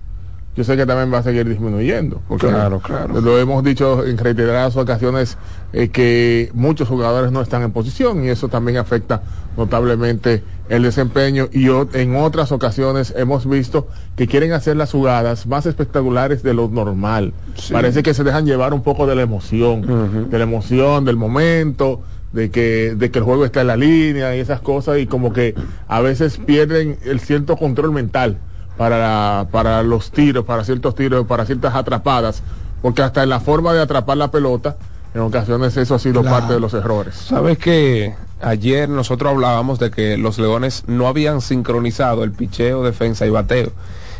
yo 0.57 0.63
sé 0.63 0.77
que 0.77 0.87
también 0.87 1.13
va 1.13 1.19
a 1.19 1.23
seguir 1.23 1.49
disminuyendo. 1.49 2.21
Porque 2.29 2.47
claro, 2.47 2.81
claro. 2.81 3.21
Lo 3.21 3.39
hemos 3.39 3.65
dicho 3.65 4.05
en 4.07 4.17
reiteradas 4.17 4.77
ocasiones 4.77 5.37
eh, 5.73 5.89
que 5.89 6.51
muchos 6.55 6.89
jugadores 6.89 7.33
no 7.33 7.41
están 7.41 7.63
en 7.63 7.73
posición 7.73 8.25
y 8.25 8.29
eso 8.29 8.49
también 8.49 8.79
afecta 8.79 9.23
notablemente 9.57 10.43
el 10.69 10.83
desempeño 10.83 11.49
y 11.53 11.69
en 11.93 12.17
otras 12.17 12.53
ocasiones 12.53 13.13
hemos 13.17 13.49
visto 13.49 13.89
que 14.17 14.27
quieren 14.27 14.53
hacer 14.53 14.77
las 14.77 14.93
jugadas 14.93 15.47
más 15.47 15.67
espectaculares 15.67 16.43
de 16.43 16.55
lo 16.55 16.69
normal. 16.69 17.35
Parece 17.71 18.03
que 18.03 18.15
se 18.15 18.25
dejan 18.25 18.47
llevar 18.47 18.73
un 18.73 18.83
poco 18.83 19.07
de 19.07 19.15
la 19.15 19.23
emoción, 19.23 20.31
de 20.31 20.39
la 20.39 20.45
emoción, 20.45 21.05
del 21.05 21.17
momento, 21.17 22.01
de 22.33 22.51
que, 22.51 22.95
de 22.97 23.11
que 23.11 23.19
el 23.19 23.25
juego 23.25 23.45
está 23.45 23.61
en 23.61 23.67
la 23.69 23.77
línea 23.77 24.37
y 24.37 24.41
esas 24.41 24.61
cosas 24.61 24.99
y 24.99 25.07
como 25.07 25.33
que 25.33 25.55
a 25.87 26.01
veces 26.01 26.39
pierden 26.39 26.99
el 27.05 27.21
cierto 27.21 27.57
control 27.57 27.93
mental 27.93 28.39
para, 28.77 29.47
para 29.51 29.83
los 29.83 30.11
tiros, 30.11 30.45
para 30.45 30.65
ciertos 30.65 30.95
tiros, 30.95 31.27
para 31.27 31.47
ciertas 31.47 31.75
atrapadas, 31.75 32.43
porque 32.83 33.03
hasta 33.03 33.23
en 33.23 33.29
la 33.29 33.41
forma 33.41 33.73
de 33.73 33.81
atrapar 33.81 34.17
la 34.17 34.31
pelota, 34.31 34.77
en 35.15 35.21
ocasiones 35.21 35.77
eso 35.77 35.95
ha 35.95 35.99
sido 35.99 36.23
parte 36.23 36.55
de 36.55 36.61
los 36.61 36.75
errores. 36.75 37.15
Sabes 37.15 37.59
que 37.59 38.15
ayer 38.43 38.89
nosotros 38.89 39.31
hablábamos 39.33 39.79
de 39.79 39.91
que 39.91 40.17
los 40.19 40.39
Leones 40.39 40.85
no 40.87 41.07
habían 41.07 41.41
sincronizado 41.41 42.25
el 42.25 42.33
picheo, 42.33 42.83
defensa 42.83 43.27
y 43.27 43.31
bateo. 43.31 43.71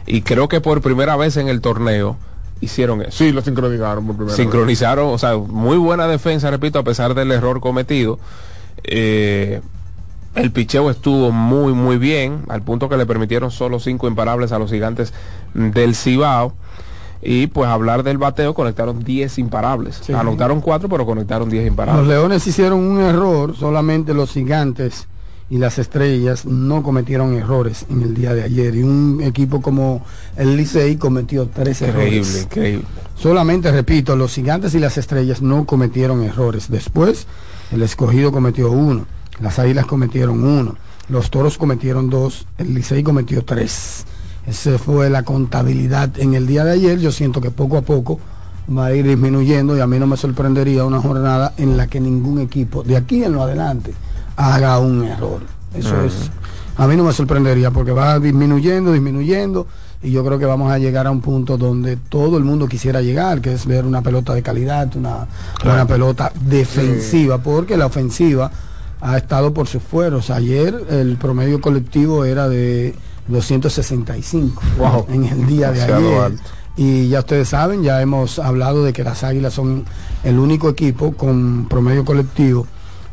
Y 0.07 0.23
creo 0.23 0.49
que 0.49 0.61
por 0.61 0.83
primera 0.83 1.17
vez 1.17 1.37
en 1.37 1.49
el 1.49 1.61
torneo 1.61 2.17
hicieron 2.61 3.03
eso. 3.03 3.11
Sí, 3.11 3.33
lo 3.33 3.43
sincronizaron 3.43 4.07
por 4.07 4.17
primera 4.17 4.37
Sincronizaron, 4.37 5.13
o 5.13 5.19
sea, 5.19 5.37
muy 5.37 5.77
buena 5.77 6.07
defensa, 6.07 6.51
repito, 6.51 6.79
a 6.79 6.85
pesar 6.85 7.15
del 7.15 7.33
error 7.33 7.61
cometido. 7.61 8.19
Eh, 8.85 9.61
el 10.35 10.51
picheo 10.51 10.91
estuvo 10.91 11.31
muy, 11.31 11.73
muy 11.73 11.97
bien, 11.97 12.43
al 12.49 12.63
punto 12.63 12.89
que 12.89 12.97
le 12.97 13.07
permitieron 13.07 13.51
solo 13.51 13.79
cinco 13.79 14.09
imparables 14.09 14.53
a 14.53 14.59
los 14.59 14.71
gigantes 14.71 15.13
del 15.55 15.95
Cibao. 15.95 16.55
Y 17.27 17.47
pues 17.47 17.71
hablar 17.71 18.03
del 18.03 18.19
bateo, 18.19 18.53
conectaron 18.53 19.03
10 19.03 19.39
imparables. 19.39 20.11
Anotaron 20.11 20.61
cuatro, 20.61 20.91
pero 20.91 21.07
conectaron 21.07 21.49
10 21.49 21.69
imparables. 21.69 22.07
Los 22.07 22.15
Leones 22.15 22.47
hicieron 22.47 22.81
un 22.81 23.01
error, 23.01 23.57
solamente 23.57 24.13
los 24.13 24.31
gigantes 24.33 25.09
y 25.51 25.59
las 25.59 25.79
estrellas 25.79 26.47
no 26.47 26.83
cometieron 26.83 27.35
errores 27.35 27.87
en 27.91 28.03
el 28.03 28.15
día 28.15 28.35
de 28.35 28.43
ayer. 28.43 28.75
Y 28.75 28.83
un 28.83 29.21
equipo 29.23 29.63
como 29.63 30.05
el 30.37 30.57
Licey 30.57 30.97
cometió 30.97 31.49
tres 31.49 31.83
errores. 31.83 32.07
Increíble, 32.07 32.41
increíble. 32.43 32.85
Solamente, 33.17 33.71
repito, 33.71 34.17
los 34.17 34.35
gigantes 34.35 34.75
y 34.75 34.79
las 34.79 34.99
estrellas 34.99 35.43
no 35.43 35.65
cometieron 35.65 36.23
errores. 36.23 36.71
Después, 36.71 37.27
el 37.73 37.83
escogido 37.83 38.33
cometió 38.33 38.71
uno. 38.71 39.07
Las 39.41 39.59
Águilas 39.59 39.87
cometieron 39.87 40.45
uno, 40.45 40.77
los 41.09 41.31
Toros 41.31 41.59
cometieron 41.59 42.09
dos, 42.09 42.47
el 42.59 42.75
Licey 42.75 43.03
cometió 43.03 43.45
tres. 43.45 44.07
Esa 44.47 44.79
fue 44.79 45.11
la 45.11 45.23
contabilidad 45.23 46.19
en 46.19 46.35
el 46.35 46.47
día 46.47 46.65
de 46.65 46.73
ayer. 46.73 46.99
Yo 46.99 47.11
siento 47.13 47.41
que 47.41 47.51
poco 47.51 47.79
a 47.79 47.83
poco 47.83 48.21
va 48.77 48.87
a 48.87 48.95
ir 48.95 49.07
disminuyendo 49.07 49.77
y 49.77 49.81
a 49.81 49.87
mí 49.87 49.99
no 49.99 50.07
me 50.07 50.17
sorprendería 50.17 50.85
una 50.85 51.01
jornada 51.01 51.55
en 51.57 51.77
la 51.77 51.87
que 51.87 52.01
ningún 52.01 52.41
equipo 52.41 52.83
de 52.83 52.97
aquí 52.97 53.25
en 53.25 53.33
lo 53.33 53.43
adelante 53.43 53.95
haga 54.37 54.79
un 54.79 55.05
error. 55.05 55.41
Eso 55.75 56.03
es, 56.03 56.31
a 56.77 56.87
mí 56.87 56.97
no 56.97 57.05
me 57.05 57.13
sorprendería 57.13 57.71
porque 57.71 57.93
va 57.93 58.19
disminuyendo, 58.19 58.93
disminuyendo 58.93 59.67
y 60.03 60.11
yo 60.11 60.25
creo 60.25 60.39
que 60.39 60.45
vamos 60.45 60.71
a 60.71 60.79
llegar 60.79 61.07
a 61.07 61.11
un 61.11 61.21
punto 61.21 61.57
donde 61.57 61.97
todo 61.97 62.37
el 62.37 62.45
mundo 62.45 62.69
quisiera 62.69 63.01
llegar, 63.01 63.41
que 63.41 63.55
es 63.55 63.67
ver 63.67 63.87
una 63.87 64.03
pelota 64.03 64.35
de 64.35 64.43
calidad, 64.43 64.95
una, 64.97 65.27
una 65.65 65.87
pelota 65.87 66.31
defensiva, 66.47 67.39
porque 67.39 67.77
la 67.77 67.87
ofensiva 67.87 68.51
ha 69.05 69.19
estado 69.19 69.53
por 69.53 69.67
sus 69.67 69.83
fueros. 69.83 70.31
Ayer 70.31 70.75
el 70.89 71.17
promedio 71.17 71.61
colectivo 71.61 72.25
era 72.25 72.49
de 72.49 72.95
265 73.29 75.07
en 75.11 75.25
el 75.25 75.47
día 75.47 75.71
de 75.73 75.83
ayer. 75.83 76.33
Y 76.77 77.09
ya 77.09 77.21
ustedes 77.21 77.51
saben, 77.51 77.83
ya 77.83 78.01
hemos 78.01 78.39
hablado 78.39 78.83
de 78.83 78.93
que 78.93 79.05
las 79.05 79.23
Águilas 79.23 79.53
son 79.53 79.85
el 80.25 80.39
único 80.39 80.71
equipo 80.71 81.13
con 81.13 81.67
promedio 81.69 82.05
colectivo 82.05 82.67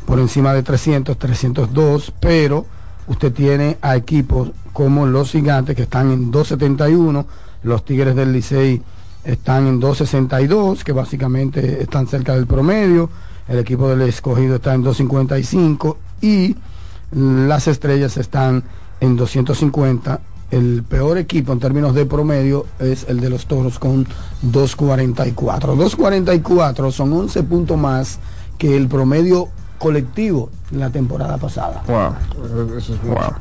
por 0.06 0.18
encima 0.18 0.52
de 0.54 0.62
300, 0.62 1.16
302, 1.16 2.12
pero 2.18 2.66
usted 3.06 3.32
tiene 3.32 3.76
a 3.82 3.94
equipos 3.94 4.50
como 4.72 5.06
los 5.06 5.30
Gigantes 5.30 5.76
que 5.76 5.82
están 5.82 6.10
en 6.10 6.30
271, 6.30 7.26
los 7.62 7.84
Tigres 7.84 8.16
del 8.16 8.32
Licey 8.32 8.82
están 9.24 9.68
en 9.68 9.78
262, 9.78 10.82
que 10.82 10.92
básicamente 10.92 11.82
están 11.82 12.08
cerca 12.08 12.34
del 12.34 12.46
promedio 12.46 13.10
el 13.48 13.58
equipo 13.58 13.88
del 13.88 14.02
escogido 14.02 14.56
está 14.56 14.74
en 14.74 14.82
255 14.82 15.98
y 16.20 16.56
las 17.12 17.68
estrellas 17.68 18.16
están 18.16 18.64
en 19.00 19.16
250. 19.16 20.20
El 20.50 20.82
peor 20.82 21.16
equipo 21.16 21.52
en 21.52 21.60
términos 21.60 21.94
de 21.94 22.04
promedio 22.04 22.66
es 22.78 23.06
el 23.08 23.20
de 23.20 23.30
los 23.30 23.46
toros 23.46 23.78
con 23.78 24.06
244. 24.42 25.76
244 25.76 26.92
son 26.92 27.12
11 27.12 27.42
puntos 27.44 27.78
más 27.78 28.18
que 28.58 28.76
el 28.76 28.88
promedio 28.88 29.48
colectivo 29.78 30.50
la 30.70 30.90
temporada 30.90 31.38
pasada. 31.38 31.82
Wow. 31.86 32.76
Eso 32.76 32.94
es 32.94 33.02
mucho. 33.02 33.36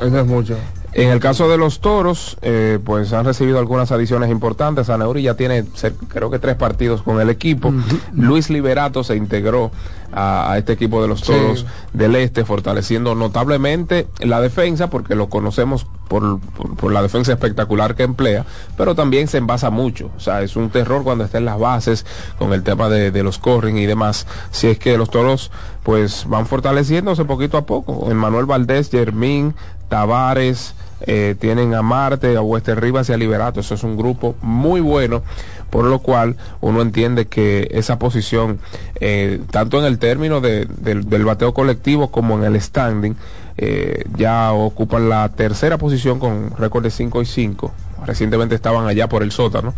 Eso 0.00 0.18
es 0.18 0.26
mucho. 0.26 0.56
En 0.94 1.08
el 1.08 1.20
caso 1.20 1.48
de 1.48 1.56
los 1.56 1.80
toros, 1.80 2.36
eh, 2.42 2.78
pues 2.84 3.12
han 3.14 3.24
recibido 3.24 3.58
algunas 3.58 3.90
adiciones 3.92 4.30
importantes. 4.30 4.90
Aneuri 4.90 5.22
ya 5.22 5.34
tiene, 5.34 5.64
creo 6.08 6.30
que 6.30 6.38
tres 6.38 6.56
partidos 6.56 7.02
con 7.02 7.20
el 7.20 7.30
equipo. 7.30 7.72
Luis 8.12 8.50
Liberato 8.50 9.02
se 9.02 9.16
integró 9.16 9.70
a, 10.12 10.54
este 10.58 10.74
equipo 10.74 11.00
de 11.00 11.08
los 11.08 11.22
toros 11.22 11.64
del 11.94 12.14
este, 12.16 12.44
fortaleciendo 12.44 13.14
notablemente 13.14 14.06
la 14.20 14.42
defensa, 14.42 14.90
porque 14.90 15.14
lo 15.14 15.28
conocemos 15.30 15.86
por, 16.08 16.92
la 16.92 17.00
defensa 17.00 17.32
espectacular 17.32 17.94
que 17.94 18.02
emplea, 18.02 18.44
pero 18.76 18.94
también 18.94 19.28
se 19.28 19.38
envasa 19.38 19.70
mucho. 19.70 20.10
O 20.14 20.20
sea, 20.20 20.42
es 20.42 20.56
un 20.56 20.68
terror 20.68 21.04
cuando 21.04 21.24
está 21.24 21.38
en 21.38 21.46
las 21.46 21.58
bases, 21.58 22.04
con 22.38 22.52
el 22.52 22.62
tema 22.62 22.90
de, 22.90 23.10
de 23.10 23.22
los 23.22 23.38
corring 23.38 23.78
y 23.78 23.86
demás. 23.86 24.26
Si 24.50 24.66
es 24.66 24.78
que 24.78 24.98
los 24.98 25.08
toros, 25.08 25.50
pues 25.82 26.26
van 26.28 26.46
fortaleciéndose 26.46 27.24
poquito 27.24 27.56
a 27.56 27.64
poco. 27.64 28.12
Manuel 28.14 28.44
Valdés, 28.44 28.90
Germín, 28.90 29.54
Tavares, 29.92 30.74
eh, 31.02 31.36
tienen 31.38 31.74
a 31.74 31.82
Marte, 31.82 32.34
a 32.34 32.40
Wester 32.40 32.80
Rivas 32.80 33.10
y 33.10 33.12
a 33.12 33.18
Liberato. 33.18 33.60
Eso 33.60 33.74
es 33.74 33.84
un 33.84 33.98
grupo 33.98 34.36
muy 34.40 34.80
bueno, 34.80 35.22
por 35.68 35.84
lo 35.84 35.98
cual 35.98 36.36
uno 36.62 36.80
entiende 36.80 37.26
que 37.26 37.68
esa 37.72 37.98
posición, 37.98 38.58
eh, 39.00 39.42
tanto 39.50 39.78
en 39.78 39.84
el 39.84 39.98
término 39.98 40.40
de, 40.40 40.64
del, 40.64 41.24
bateo 41.26 41.52
colectivo 41.52 42.10
como 42.10 42.38
en 42.38 42.44
el 42.44 42.58
standing, 42.58 43.16
eh, 43.58 44.04
ya 44.16 44.54
ocupan 44.54 45.10
la 45.10 45.28
tercera 45.28 45.76
posición 45.76 46.18
con 46.18 46.56
récord 46.56 46.84
de 46.84 46.90
5 46.90 47.20
y 47.20 47.26
5. 47.26 47.72
Recientemente 48.06 48.54
estaban 48.54 48.86
allá 48.86 49.10
por 49.10 49.22
el 49.22 49.30
sótano. 49.30 49.74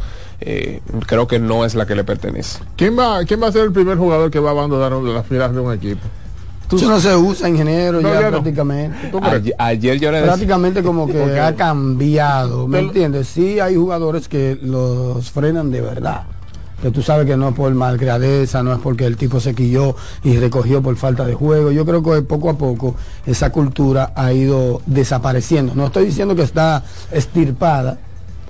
Creo 1.07 1.27
que 1.27 1.41
no 1.41 1.65
es 1.65 1.75
la 1.75 1.87
que 1.87 1.97
le 1.97 2.05
pertenece. 2.05 2.61
¿Quién 2.77 2.97
va, 2.97 3.25
¿Quién 3.25 3.43
va 3.43 3.49
a 3.49 3.53
ser 3.53 3.65
el 3.65 3.73
primer 3.73 3.99
jugador 3.99 4.31
que 4.31 4.39
va 4.39 4.51
a 4.51 4.53
abandonar 4.53 4.93
las 4.93 5.27
filas 5.27 5.53
de 5.53 5.59
un 5.59 5.73
equipo? 5.73 6.07
Eso 6.73 6.89
no 6.89 6.99
se 7.01 7.15
usa, 7.15 7.49
ingeniero, 7.49 8.01
No, 8.01 8.09
ya 8.09 8.15
ya 8.21 8.27
no. 8.27 8.31
prácticamente. 8.33 9.09
¿Tú? 9.11 9.19
Ayer, 9.23 9.55
ayer 9.59 10.01
yo 10.01 10.11
le 10.11 10.17
decía, 10.19 10.33
Prácticamente 10.33 10.83
como 10.83 11.07
que 11.09 11.39
ha 11.41 11.55
cambiado, 11.55 12.67
¿me 12.67 12.79
Pero- 12.79 12.89
entiendes? 12.89 13.29
Sí 13.29 13.61
hay 13.61 13.77
jugadores 13.77 14.29
que 14.29 14.59
los 14.63 15.31
frenan 15.31 15.71
de 15.71 15.81
verdad. 15.81 16.23
Que 16.83 16.91
tú 16.91 17.01
sabes 17.01 17.27
que 17.27 17.37
no 17.37 17.49
es 17.51 17.55
por 17.55 17.73
malcriadeza, 17.73 18.63
no 18.63 18.73
es 18.73 18.79
porque 18.81 19.07
el 19.07 19.17
tipo 19.17 19.41
se 19.41 19.55
quilló 19.55 19.97
y 20.23 20.37
recogió 20.37 20.83
por 20.83 20.97
falta 20.97 21.25
de 21.25 21.33
juego. 21.35 21.71
Yo 21.71 21.87
creo 21.87 22.03
que 22.03 22.21
poco 22.23 22.51
a 22.51 22.59
poco 22.59 22.95
esa 23.25 23.51
cultura 23.51 24.13
ha 24.15 24.33
ido 24.33 24.83
desapareciendo. 24.85 25.75
No 25.75 25.87
estoy 25.87 26.07
diciendo 26.07 26.35
que 26.37 26.43
está 26.43 26.83
estirpada 27.11 27.99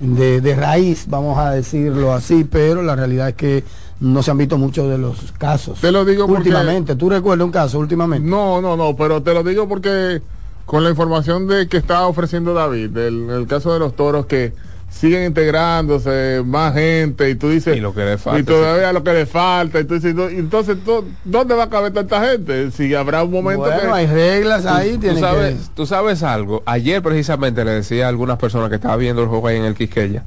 de, 0.01 0.41
de 0.41 0.57
raíz, 0.57 1.05
vamos 1.07 1.39
a 1.39 1.51
decirlo 1.53 2.13
así, 2.13 2.43
pero 2.45 2.83
la 2.83 2.97
realidad 2.97 3.29
es 3.29 3.35
que 3.37 3.65
no 4.05 4.23
se 4.23 4.31
han 4.31 4.39
visto 4.39 4.59
muchos 4.59 4.89
de 4.91 4.99
los 4.99 5.33
casos. 5.39 5.81
Te 5.81 5.91
lo 5.91 6.05
digo 6.05 6.27
porque- 6.27 6.49
últimamente. 6.51 6.95
¿Tú 6.97 7.09
recuerdas 7.11 7.45
un 7.47 7.53
caso 7.53 7.79
últimamente? 7.79 8.29
No, 8.29 8.61
no, 8.61 8.77
no, 8.77 8.95
pero 8.97 9.23
te 9.23 9.33
lo 9.35 9.43
digo 9.43 9.69
porque 9.69 10.21
con 10.67 10.85
la 10.85 10.91
información 10.91 11.47
de 11.47 11.69
que 11.69 11.77
está 11.79 12.07
ofreciendo 12.07 12.55
David, 12.55 12.91
del 12.91 13.29
el 13.31 13.47
caso 13.47 13.73
de 13.73 13.79
los 13.79 13.97
toros 13.97 14.27
que 14.27 14.53
siguen 14.91 15.25
integrándose 15.25 16.43
más 16.47 16.73
gente 16.75 17.29
y 17.29 17.35
tú 17.35 17.49
dices 17.49 17.77
Y 17.77 17.81
lo 17.81 17.93
que 17.93 18.05
le 18.05 18.17
falta, 18.17 18.39
y 18.39 18.45
todavía 18.45 18.93
lo 18.93 19.03
que 19.03 19.13
le 19.13 19.27
falta 19.27 19.81
y 19.81 19.85
tú 19.85 19.95
dices 19.95 20.15
entonces 20.31 20.77
¿dó- 20.85 21.05
¿dónde 21.25 21.55
va 21.55 21.65
a 21.65 21.69
caber 21.71 21.93
tanta 21.93 22.25
gente? 22.25 22.71
Si 22.71 22.95
habrá 22.95 23.25
un 23.25 23.33
momento 23.33 23.63
Bueno, 23.65 23.81
que 23.81 23.87
hay 23.89 24.07
reglas 24.07 24.65
ahí, 24.67 24.95
tú 24.95 25.01
tienen 25.01 25.19
sabes, 25.21 25.55
que... 25.55 25.61
tú 25.75 25.87
sabes 25.87 26.23
algo. 26.23 26.63
Ayer 26.67 27.03
precisamente 27.03 27.65
le 27.65 27.73
decía 27.73 28.07
a 28.07 28.09
algunas 28.09 28.39
personas 28.39 28.69
que 28.69 28.77
estaban 28.77 28.99
viendo 29.01 29.23
el 29.23 29.29
juego 29.29 29.49
ahí 29.49 29.57
en 29.57 29.65
el 29.65 29.75
Quisqueya. 29.75 30.23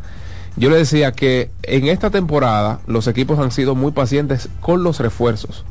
Yo 0.58 0.70
le 0.70 0.78
decía 0.78 1.12
que 1.12 1.52
en 1.64 1.88
esta 1.88 2.10
temporada 2.10 2.80
los 2.88 3.08
equipos 3.08 3.40
han 3.40 3.52
sido 3.52 3.76
muy 3.76 3.92
pacientes 3.92 4.50
con 4.60 4.84
los 4.84 5.00
refuerzos. 5.00 5.64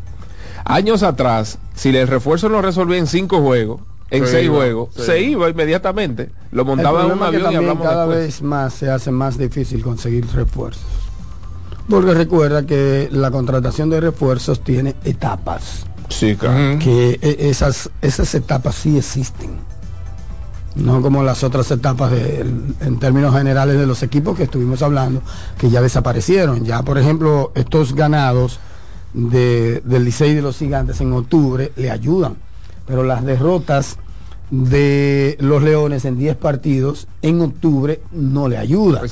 Años 0.64 1.03
atrás, 1.03 1.59
si 1.75 1.88
el 1.96 2.09
refuerzo 2.09 2.49
no 2.49 2.62
resolvía 2.62 2.99
en 2.99 3.07
cinco 3.07 3.40
juegos, 3.40 3.81
en 4.11 4.25
Se 4.25 4.31
seis 4.33 4.44
iba, 4.46 4.57
juegos, 4.57 4.88
se 4.94 5.05
se 5.05 5.20
iba. 5.20 5.31
iba 5.33 5.51
inmediatamente. 5.51 6.31
Lo 6.53 6.64
montaba 6.64 7.01
en 7.05 7.12
un 7.12 7.18
problema 7.18 7.27
es 7.27 7.31
que 7.31 7.46
avión 7.46 7.53
y 7.53 7.57
hablamos 7.57 7.87
cada 7.87 8.07
después. 8.07 8.27
vez 8.27 8.42
más 8.42 8.75
se 8.75 8.90
hace 8.90 9.11
más 9.11 9.37
difícil 9.38 9.83
conseguir 9.83 10.27
refuerzos. 10.33 10.85
Porque 11.88 12.14
recuerda 12.14 12.64
que 12.66 13.09
la 13.12 13.31
contratación 13.31 13.90
de 13.90 14.01
refuerzos 14.01 14.62
tiene 14.62 14.94
etapas. 15.05 15.87
Sí, 16.09 16.37
claro. 16.37 16.79
Que 16.79 17.18
e- 17.22 17.49
esas, 17.49 17.90
esas 18.03 18.33
etapas 18.35 18.75
sí 18.77 18.96
existen. 18.99 19.51
No 20.76 21.00
como 21.00 21.22
las 21.22 21.42
otras 21.42 21.70
etapas 21.70 22.10
de- 22.10 22.40
en 22.80 22.98
términos 22.98 23.34
generales 23.34 23.78
de 23.78 23.86
los 23.86 24.02
equipos 24.02 24.36
que 24.36 24.42
estuvimos 24.44 24.82
hablando, 24.82 25.22
que 25.58 25.70
ya 25.70 25.80
desaparecieron. 25.80 26.64
Ya, 26.64 26.82
por 26.82 26.98
ejemplo, 26.98 27.50
estos 27.54 27.94
ganados 27.94 28.60
de, 29.14 29.80
del 29.86 30.04
Licey 30.04 30.34
de 30.34 30.42
los 30.42 30.58
Gigantes 30.58 31.00
en 31.00 31.12
octubre 31.14 31.72
le 31.76 31.90
ayudan. 31.90 32.36
Pero 32.86 33.02
las 33.04 33.24
derrotas 33.24 33.96
de 34.50 35.36
los 35.40 35.62
Leones 35.62 36.04
en 36.04 36.18
10 36.18 36.36
partidos 36.36 37.08
en 37.22 37.40
octubre 37.40 38.00
no 38.12 38.46
le 38.48 38.58
ayudan. 38.58 39.02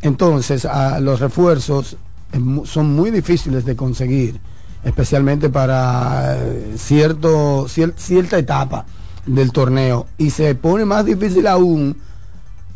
Entonces, 0.00 0.64
a 0.64 1.00
los 1.00 1.20
refuerzos 1.20 1.96
son 2.64 2.94
muy 2.94 3.10
difíciles 3.10 3.64
de 3.64 3.76
conseguir, 3.76 4.40
especialmente 4.82 5.50
para 5.50 6.36
eh, 6.36 6.74
cierto, 6.76 7.66
cier- 7.66 7.94
cierta 7.96 8.38
etapa 8.38 8.86
del 9.26 9.52
torneo. 9.52 10.06
Y 10.18 10.30
se 10.30 10.54
pone 10.54 10.84
más 10.84 11.04
difícil 11.04 11.46
aún 11.46 11.96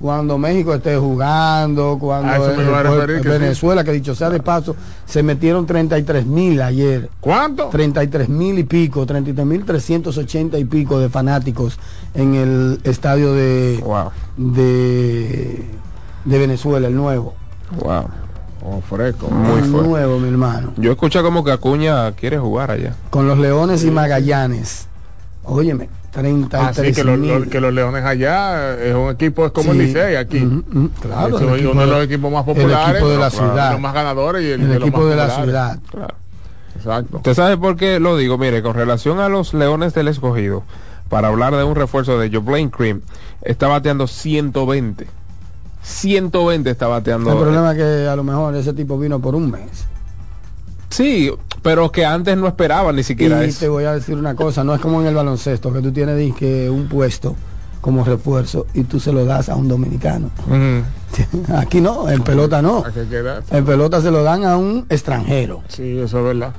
cuando 0.01 0.39
México 0.39 0.73
esté 0.75 0.97
jugando, 0.97 1.99
cuando 1.99 2.29
A 2.31 2.37
eso 2.37 2.57
me 2.57 2.63
iba 2.65 2.79
a 2.79 2.83
referir, 2.85 3.17
que 3.17 3.23
sí. 3.25 3.29
Venezuela, 3.29 3.83
que 3.83 3.91
dicho 3.93 4.15
sea 4.15 4.31
de 4.31 4.39
paso, 4.41 4.77
se 5.05 5.25
metieron 5.25 5.67
33 5.67 6.25
mil 6.25 6.63
ayer. 6.63 7.11
¿Cuánto? 7.21 7.69
33 7.69 8.29
mil 8.29 8.59
y 8.61 8.63
pico, 8.65 9.05
33 9.05 9.45
mil 9.45 9.65
380 9.65 10.57
y 10.59 10.65
pico 10.67 11.01
de 11.01 11.09
fanáticos 11.09 11.79
en 12.15 12.35
el 12.37 12.81
estadio 12.85 13.33
de, 13.35 13.83
Wow, 13.85 14.11
de, 14.37 15.65
de 16.25 16.39
Venezuela, 16.39 16.87
el 16.89 16.95
nuevo. 16.97 17.35
wow. 17.83 18.05
Oh, 18.71 18.81
fresco. 18.83 19.29
Muy 19.31 19.63
fuerte. 19.63 19.89
nuevo, 19.89 20.19
mi 20.19 20.29
hermano. 20.29 20.73
Yo 20.77 20.91
escuché 20.91 21.23
como 21.23 21.43
que 21.45 21.53
Acuña 21.53 22.11
quiere 22.13 22.39
jugar 22.39 22.71
allá. 22.73 22.95
Con 23.09 23.27
los 23.29 23.39
Leones 23.39 23.85
y 23.85 23.91
Magallanes. 23.91 24.89
Óyeme, 25.45 25.89
33 26.19 26.79
Así 26.79 26.93
que, 26.93 27.05
lo- 27.05 27.17
mil. 27.17 27.31
lo- 27.45 27.49
que 27.49 27.61
los 27.61 27.73
Leones 27.73 28.05
allá 28.05 28.75
es 28.79 28.95
un 28.95 29.11
equipo, 29.11 29.47
es 29.47 29.53
como 29.53 29.73
el 29.73 29.79
Sí. 29.79 29.87
Licey 29.87 30.17
aquí. 30.17 30.39
Claro, 31.01 31.39
el 31.39 31.45
es 31.49 31.53
equipo 31.55 31.71
uno 31.73 31.81
de 31.81 31.87
los 31.87 32.05
equipos 32.05 32.33
más 32.33 32.47
el 32.49 32.55
populares. 32.55 32.91
equipo 32.95 33.09
de 33.11 33.19
la 33.19 33.31
claro, 33.31 33.47
ciudad. 33.49 33.73
Los 33.73 33.81
más 33.81 33.95
ganadores 33.95 34.43
y 34.43 34.47
el, 34.47 34.61
el 34.61 34.69
de 34.69 34.75
los 34.79 34.89
equipo 34.89 34.99
más 35.03 35.11
de 35.11 35.17
la 35.17 35.31
ciudad. 35.31 35.79
Claro. 35.91 36.15
Exacto. 36.77 37.17
¿Usted 37.19 37.35
sabe 37.35 37.57
por 37.57 37.77
qué 37.77 37.99
lo 38.01 38.17
digo? 38.17 38.39
Mire, 38.39 38.63
con 38.63 38.75
relación 38.75 39.19
a 39.21 39.29
los 39.29 39.53
Leones 39.55 39.95
del 39.95 40.09
Escogido, 40.09 40.63
para 41.09 41.29
hablar 41.29 41.57
de 41.57 41.65
un 41.65 41.75
refuerzo 41.75 42.19
de 42.19 42.29
Joe 42.31 42.39
Blaine 42.41 42.71
Cream, 42.71 43.01
está 43.43 43.67
bateando 43.69 44.07
120. 44.07 45.07
120 45.83 46.71
está 46.71 46.87
bateando. 46.87 47.33
El 47.33 47.39
problema 47.39 47.73
es 47.73 47.79
que 47.79 48.09
a 48.09 48.15
lo 48.17 48.25
mejor 48.25 48.55
ese 48.57 48.73
tipo 48.75 48.99
vino 48.99 49.19
por 49.21 49.35
un 49.35 49.51
mes. 49.51 49.87
Sí, 50.91 51.31
pero 51.63 51.91
que 51.93 52.05
antes 52.05 52.37
no 52.37 52.47
esperaban 52.47 52.97
ni 52.97 53.03
siquiera 53.03 53.45
y 53.45 53.49
eso. 53.49 53.61
te 53.61 53.69
voy 53.69 53.85
a 53.85 53.93
decir 53.93 54.17
una 54.17 54.35
cosa, 54.35 54.65
no 54.65 54.75
es 54.75 54.81
como 54.81 55.01
en 55.01 55.07
el 55.07 55.15
baloncesto, 55.15 55.73
que 55.73 55.81
tú 55.81 55.93
tienes 55.93 56.17
dizque, 56.17 56.71
un 56.71 56.89
puesto 56.89 57.37
como 57.81 58.05
refuerzo 58.05 58.67
y 58.75 58.85
tú 58.85 58.99
se 58.99 59.13
lo 59.13 59.25
das 59.25 59.49
a 59.49 59.57
un 59.57 59.69
dominicano. 59.69 60.31
Ujú. 60.47 61.53
Aquí 61.57 61.81
no, 61.81 62.09
en 62.11 62.23
pelota 62.23 62.61
no. 62.61 62.85
Que. 62.85 63.57
En 63.57 63.65
pelota 63.65 64.01
se 64.01 64.11
lo 64.11 64.23
dan 64.23 64.45
a 64.45 64.57
un 64.57 64.87
extranjero. 64.89 65.63
Sí, 65.69 65.99
eso 65.99 66.19
es 66.19 66.25
verdad. 66.25 66.53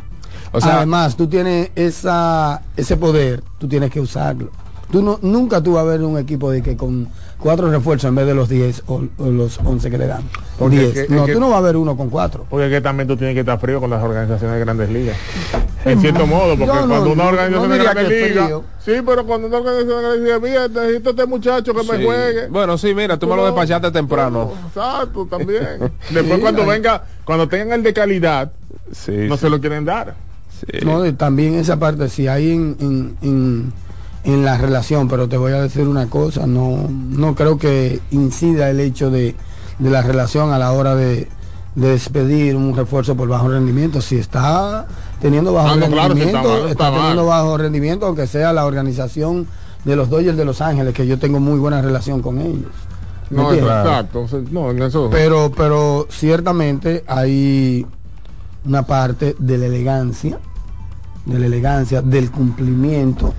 O 0.52 0.62
sea, 0.62 0.78
Además, 0.78 1.15
tú 1.15 1.28
tienes 1.28 1.72
esa, 1.76 2.62
ese 2.76 2.98
poder, 2.98 3.44
tú 3.60 3.68
tienes 3.68 3.92
que 3.92 4.00
usarlo. 4.00 4.50
Tú 4.92 5.04
no, 5.04 5.20
nunca 5.22 5.62
tú 5.62 5.74
vas 5.74 5.84
a 5.84 5.88
ver 5.88 6.02
un 6.04 6.18
equipo 6.18 6.50
de 6.50 6.63
que 6.63 6.76
con 6.76 7.08
cuatro 7.39 7.69
refuerzos 7.71 8.10
en 8.10 8.15
vez 8.15 8.25
de 8.28 8.34
los 8.36 8.49
10 8.49 8.84
o, 8.88 9.02
o 9.17 9.25
los 9.30 9.60
11 9.63 9.89
que 9.89 9.97
le 9.97 10.08
dan. 10.08 10.23
Porque 10.58 10.78
10. 10.80 10.95
es 10.97 11.08
que- 11.08 11.13
no, 11.13 11.21
es 11.21 11.25
que- 11.28 11.34
tú 11.34 11.39
no 11.39 11.49
vas 11.49 11.60
a 11.60 11.62
ver 11.62 11.78
uno 11.78 11.95
con 11.95 12.10
cuatro. 12.10 12.45
Porque 12.49 12.65
es 12.67 12.71
que 12.71 12.82
también 12.82 13.08
tú 13.08 13.15
tienes 13.15 13.34
que 13.34 13.39
estar 13.41 13.60
frío 13.60 13.80
con 13.80 13.89
las 13.89 14.04
organizaciones 14.04 14.56
de 14.56 14.60
grandes 14.60 14.89
ligas. 14.89 15.15
En 15.86 16.02
cierto 16.02 16.28
modo, 16.28 16.58
porque 16.58 16.65
no- 16.65 16.88
cuando 16.88 17.12
una 17.13 17.25
organización 17.28 17.69
no 17.69 17.75
de 17.78 17.84
grandes 17.84 18.30
ligas. 18.30 18.52
Sí, 18.84 18.91
pero 19.06 19.25
cuando 19.25 19.47
una 19.47 19.58
organización 19.60 19.88
de 19.97 20.02
grandes 20.04 20.21
ligas, 20.23 20.41
mira, 20.41 20.67
necesito 20.82 21.10
este 21.12 21.25
muchacho 21.25 21.73
que 21.73 21.84
me 21.84 22.04
juegue. 22.06 22.47
Bueno, 22.49 22.78
sí, 22.78 22.93
mira, 22.93 23.17
tú 23.17 23.28
me 23.28 23.36
lo 23.38 23.45
despachaste 23.45 23.89
temprano. 23.91 24.52
Exacto, 24.67 25.25
también. 25.25 25.80
Después 26.10 26.36
Sí, 26.36 26.41
cuando 26.41 26.65
venga, 26.65 27.04
cuando 27.23 27.47
tengan 27.47 27.80
el 27.80 27.84
de 27.84 27.93
calidad, 27.93 28.52
Sí, 28.91 29.12
no 29.30 29.36
sí, 29.38 29.41
se 29.41 29.49
lo 29.49 29.60
quieren 29.62 29.86
dar. 29.86 30.15
sí. 30.60 30.86
No, 30.86 31.06
y 31.06 31.13
también 31.13 31.56
esa 31.56 31.78
parte, 31.80 32.10
si 32.10 32.28
hay 32.28 32.52
en, 32.52 32.75
en, 32.82 33.17
en, 33.21 33.73
en 34.23 34.43
la 34.43 34.58
relación, 34.58 35.08
pero 35.08 35.29
te 35.29 35.38
voy 35.38 35.53
a 35.53 35.62
decir 35.62 35.88
una 35.88 36.08
cosa, 36.08 36.45
no, 36.45 36.88
no 36.89 37.36
creo 37.36 37.58
que 37.58 37.99
incida 38.12 38.69
el 38.69 38.79
hecho 38.79 39.10
de, 39.10 39.36
de 39.79 39.89
la 39.89 40.01
relación 40.01 40.51
a 40.51 40.58
la 40.58 40.71
hora 40.71 40.95
de, 40.95 41.27
de 41.75 41.89
despedir 41.89 42.55
un 42.55 42.75
refuerzo 42.75 43.15
por 43.15 43.29
bajo 43.29 43.47
rendimiento. 43.47 44.01
Si 44.01 44.17
está 44.17 44.88
teniendo 45.21 45.53
bajo 45.53 45.69
Ah, 45.69 45.75
no, 45.75 45.88
claro, 45.88 45.95
está 45.95 46.08
rendimiento, 46.08 46.49
mal, 46.49 46.58
está, 46.58 46.71
está 46.71 46.91
teniendo 46.91 47.25
bajo 47.25 47.58
rendimiento, 47.58 48.05
aunque 48.08 48.27
sea 48.27 48.51
la 48.53 48.65
organización 48.65 49.47
de 49.86 49.95
los 49.95 50.10
Dodgers 50.10 50.38
de 50.38 50.45
Los 50.45 50.62
Ángeles, 50.62 50.93
que 50.93 51.08
yo 51.08 51.17
tengo 51.17 51.39
muy 51.39 51.60
buena 51.60 51.82
relación 51.82 52.21
con 52.21 52.39
ellos. 52.39 52.71
¿Me 53.29 53.38
No, 53.41 53.53
exacto. 53.53 54.25
No, 54.51 54.71
en 54.71 54.82
eso. 54.82 55.08
Pero, 55.12 55.51
pero 55.55 56.08
ciertamente 56.10 57.03
hay 57.08 57.86
una 58.65 58.84
parte 58.84 59.36
de 59.39 59.58
la 59.58 59.67
elegancia, 59.67 60.39
de 61.25 61.39
la 61.39 61.45
elegancia, 61.45 62.01
del 62.01 62.32
cumplimiento 62.32 63.34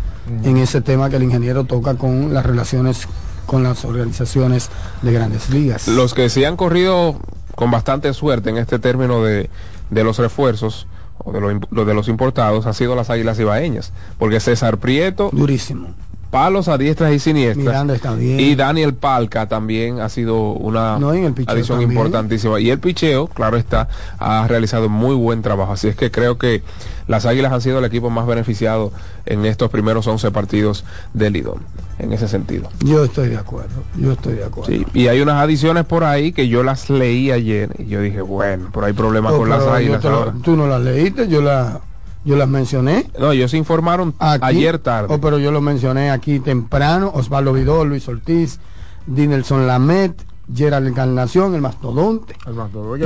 en 0.44 0.56
ese 0.56 0.80
tema 0.80 1.10
que 1.10 1.16
el 1.16 1.22
ingeniero 1.22 1.64
toca 1.64 1.94
con 1.94 2.32
las 2.34 2.44
relaciones 2.44 3.06
con 3.46 3.64
las 3.64 3.84
organizaciones 3.84 4.70
de 5.02 5.12
grandes 5.12 5.50
ligas. 5.50 5.88
Los 5.88 6.14
que 6.14 6.28
sí 6.28 6.44
han 6.44 6.56
corrido 6.56 7.16
con 7.56 7.70
bastante 7.70 8.14
suerte 8.14 8.50
en 8.50 8.58
este 8.58 8.78
término 8.78 9.24
de, 9.24 9.50
de 9.90 10.04
los 10.04 10.18
refuerzos 10.18 10.86
o 11.18 11.32
de, 11.32 11.60
lo 11.70 11.84
de 11.84 11.94
los 11.94 12.08
importados 12.08 12.66
ha 12.66 12.72
sido 12.72 12.94
las 12.94 13.10
Águilas 13.10 13.38
Ibaeñas, 13.38 13.92
porque 14.18 14.40
César 14.40 14.78
Prieto 14.78 15.30
Durísimo. 15.32 15.94
Palos 16.30 16.68
a 16.68 16.78
diestras 16.78 17.12
y 17.12 17.18
siniestras. 17.18 17.66
Miranda 17.66 17.94
está 17.94 18.14
bien. 18.14 18.40
Y 18.40 18.54
Daniel 18.54 18.94
Palca 18.94 19.48
también 19.48 20.00
ha 20.00 20.08
sido 20.08 20.52
una 20.52 20.98
No, 20.98 21.10
adición 21.10 21.82
importantísima. 21.82 22.60
Y 22.60 22.70
el 22.70 22.78
picheo, 22.78 23.26
claro 23.26 23.56
está, 23.56 23.88
ha 24.18 24.46
realizado 24.48 24.88
muy 24.88 25.14
buen 25.14 25.42
trabajo. 25.42 25.72
Así 25.72 25.88
es 25.88 25.96
que 25.96 26.10
creo 26.10 26.38
que 26.38 26.62
las 27.08 27.26
Águilas 27.26 27.52
han 27.52 27.60
sido 27.60 27.80
el 27.80 27.84
equipo 27.84 28.10
más 28.10 28.26
beneficiado 28.26 28.92
en 29.26 29.44
estos 29.44 29.70
primeros 29.70 30.06
11 30.06 30.30
partidos 30.30 30.84
del 31.12 31.32
Lidón, 31.32 31.58
en 31.98 32.12
ese 32.12 32.28
sentido. 32.28 32.68
Yo 32.84 33.04
estoy 33.04 33.28
de 33.28 33.36
acuerdo, 33.36 33.82
yo 33.96 34.12
estoy 34.12 34.34
de 34.34 34.44
acuerdo. 34.44 34.70
Sí, 34.70 34.86
y 34.94 35.08
hay 35.08 35.20
unas 35.20 35.42
adiciones 35.42 35.84
por 35.84 36.04
ahí 36.04 36.32
que 36.32 36.48
yo 36.48 36.62
las 36.62 36.88
leí 36.88 37.32
ayer 37.32 37.70
y 37.78 37.86
yo 37.86 38.00
dije, 38.00 38.20
bueno, 38.20 38.70
pero 38.72 38.86
hay 38.86 38.92
problemas 38.92 39.32
con 39.34 39.48
las 39.48 39.66
Águilas 39.66 40.04
ahora. 40.04 40.34
tú 40.42 40.56
no 40.56 40.68
las 40.68 40.80
leíste, 40.80 41.28
yo 41.28 41.42
la 41.42 41.80
yo 42.24 42.36
las 42.36 42.48
mencioné. 42.48 43.06
No, 43.18 43.32
ellos 43.32 43.50
se 43.50 43.56
informaron 43.56 44.14
Aquí, 44.18 44.44
ayer 44.44 44.78
tarde. 44.78 45.12
Oh, 45.14 45.20
pero 45.20 45.38
yo 45.38 45.50
lo 45.52 45.60
mencioné 45.60 46.10
aquí 46.10 46.40
temprano. 46.40 47.10
Osvaldo 47.14 47.52
Vidal, 47.52 47.88
Luis 47.88 48.06
Ortiz, 48.08 48.58
Dinelson 49.06 49.66
Lamet, 49.66 50.22
Gerald 50.54 50.86
Encarnación, 50.88 51.54
el 51.54 51.60
mastodonte. 51.60 52.34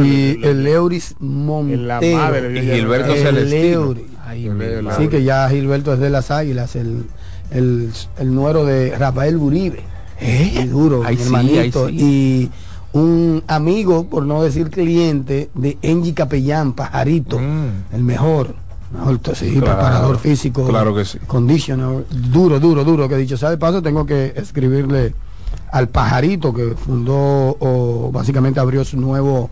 y 0.02 0.44
el 0.44 0.66
Euris 0.66 1.14
Montero. 1.20 2.16
madre, 2.18 2.58
Y 2.58 2.70
Gilberto 2.74 3.12
el 3.14 3.22
Celestino. 3.22 3.72
Euris. 3.82 4.04
Ay, 4.26 4.46
El. 4.46 4.96
Sí, 4.96 5.08
que 5.08 5.22
ya 5.22 5.48
Gilberto 5.48 5.92
es 5.92 6.00
de 6.00 6.10
las 6.10 6.30
águilas, 6.30 6.74
el, 6.76 7.04
el, 7.50 7.90
el 8.18 8.34
nuero 8.34 8.64
de 8.64 8.96
Rafael 8.96 9.36
Uribe. 9.36 9.82
Y 10.20 10.64
duro, 10.66 11.02
Ay, 11.04 11.16
mi 11.16 11.20
sí, 11.22 11.26
hermanito. 11.26 11.86
ay, 11.86 11.98
sí. 11.98 12.04
Y 12.04 12.50
un 12.98 13.42
amigo, 13.46 14.08
por 14.08 14.24
no 14.24 14.42
decir 14.42 14.70
cliente, 14.70 15.50
de 15.54 15.76
Engie 15.82 16.14
Capellán, 16.14 16.72
Pajarito, 16.72 17.38
el 17.92 18.02
mejor. 18.02 18.54
Mejor 18.94 19.20
sí. 19.34 19.50
Claro, 19.52 19.66
preparador 19.66 20.18
físico. 20.18 20.66
claro 20.66 20.94
que 20.94 21.04
sí. 21.04 21.18
Conditioner, 21.26 22.06
duro, 22.10 22.60
duro, 22.60 22.84
duro. 22.84 23.08
Que 23.08 23.16
dicho 23.16 23.36
sea 23.36 23.50
de 23.50 23.58
paso, 23.58 23.82
tengo 23.82 24.06
que 24.06 24.32
escribirle 24.36 25.14
al 25.72 25.88
Pajarito 25.88 26.54
que 26.54 26.74
fundó 26.74 27.56
o 27.58 28.10
básicamente 28.12 28.60
abrió 28.60 28.84
su 28.84 28.98
nuevo 28.98 29.50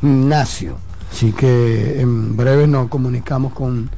gimnasio. 0.00 0.76
Así 1.10 1.32
que 1.32 2.00
en 2.00 2.36
breve 2.36 2.66
nos 2.66 2.88
comunicamos 2.88 3.52
con 3.52 3.90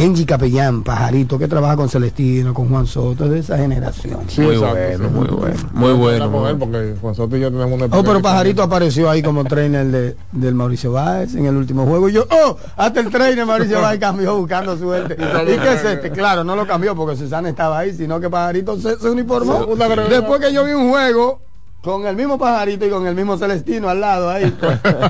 Engie 0.00 0.24
Capellán, 0.24 0.84
Pajarito, 0.84 1.40
que 1.40 1.48
trabaja 1.48 1.74
con 1.74 1.88
Celestino, 1.88 2.54
con 2.54 2.68
Juan 2.68 2.86
Soto, 2.86 3.28
de 3.28 3.40
esa 3.40 3.58
generación. 3.58 4.20
Sí, 4.28 4.42
muy 4.42 4.54
exacto, 4.54 4.76
bueno, 4.76 5.08
sí. 5.08 5.14
muy 5.14 5.26
bueno, 5.26 5.56
muy 5.72 5.92
bueno. 5.92 6.28
muy 6.30 6.40
bueno. 6.40 6.58
porque 6.60 6.94
con 7.00 7.10
nosotros 7.10 7.40
ya 7.40 7.50
tenemos 7.50 7.72
una 7.72 7.86
Oh, 7.86 8.04
pero. 8.04 8.22
Pajarito 8.22 8.62
apareció 8.62 9.10
ahí 9.10 9.22
como 9.22 9.44
trainer 9.44 9.86
de, 9.86 10.16
del 10.30 10.54
Mauricio 10.54 10.92
Báez 10.92 11.34
en 11.34 11.46
el 11.46 11.56
último 11.56 11.84
juego. 11.84 12.08
Y 12.08 12.12
yo, 12.12 12.26
oh, 12.30 12.56
hasta 12.76 13.00
el 13.00 13.10
trainer 13.10 13.44
Mauricio 13.44 13.80
Báez 13.80 13.98
cambió 13.98 14.36
buscando 14.36 14.78
suerte. 14.78 15.14
¿Y 15.18 15.58
qué 15.58 15.72
es 15.72 15.84
este? 15.84 16.12
Claro, 16.12 16.44
no 16.44 16.54
lo 16.54 16.64
cambió 16.64 16.94
porque 16.94 17.16
Susana 17.16 17.48
estaba 17.48 17.80
ahí, 17.80 17.92
sino 17.92 18.20
que 18.20 18.30
Pajarito 18.30 18.76
se, 18.76 19.00
se 19.00 19.10
uniformó. 19.10 19.66
Después 20.08 20.40
que 20.40 20.52
yo 20.52 20.64
vi 20.64 20.74
un 20.74 20.90
juego 20.90 21.40
con 21.82 22.06
el 22.06 22.14
mismo 22.14 22.38
Pajarito 22.38 22.86
y 22.86 22.90
con 22.90 23.04
el 23.04 23.16
mismo 23.16 23.36
Celestino 23.36 23.88
al 23.88 24.00
lado 24.00 24.30
ahí. 24.30 24.56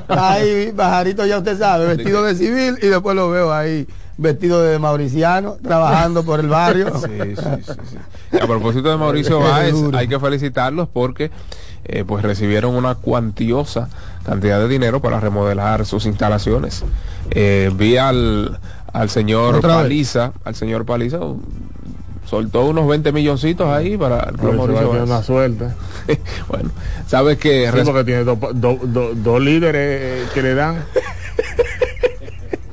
ahí, 0.07 0.73
Pajarito 0.75 1.27
ya 1.27 1.37
usted 1.37 1.59
sabe, 1.59 1.85
vestido 1.85 2.23
de 2.23 2.33
civil 2.33 2.79
y 2.81 2.87
después 2.87 3.15
lo 3.15 3.29
veo 3.29 3.53
ahí 3.53 3.87
vestido 4.19 4.61
de 4.61 4.77
mauriciano, 4.79 5.57
trabajando 5.63 6.23
por 6.23 6.39
el 6.39 6.47
barrio. 6.49 6.91
Sí, 6.99 7.35
sí, 7.35 7.63
sí, 7.65 7.73
sí. 7.91 8.37
A 8.41 8.45
propósito 8.45 8.89
de 8.89 8.97
Mauricio 8.97 9.39
Báez, 9.41 9.73
hay 9.93 10.07
que 10.07 10.19
felicitarlos 10.19 10.87
porque 10.91 11.31
eh, 11.85 12.03
pues 12.05 12.23
recibieron 12.23 12.75
una 12.75 12.95
cuantiosa 12.95 13.89
cantidad 14.23 14.59
de 14.59 14.67
dinero 14.67 14.99
para 15.01 15.19
remodelar 15.19 15.85
sus 15.85 16.05
instalaciones. 16.05 16.83
Eh, 17.31 17.71
vi 17.73 17.97
al, 17.97 18.59
al 18.93 19.09
señor. 19.09 19.61
Paliza, 19.61 20.33
al 20.43 20.55
señor 20.55 20.85
Paliza, 20.85 21.19
soltó 22.25 22.65
unos 22.65 22.87
20 22.87 23.11
milloncitos 23.11 23.67
ahí 23.67 23.97
para 23.97 24.31
Mauricio 24.41 24.91
una 25.03 25.23
suerte. 25.23 25.69
bueno, 26.49 26.69
sabes 27.07 27.37
que 27.39 27.71
Sí, 27.73 27.79
porque 27.85 28.03
tiene 28.03 28.23
dos, 28.23 28.37
dos, 28.53 28.77
dos- 28.83 29.23
dos 29.23 29.41
líderes 29.41 29.81
eh, 30.01 30.25
que 30.33 30.41
le 30.43 30.53
dan. 30.53 30.83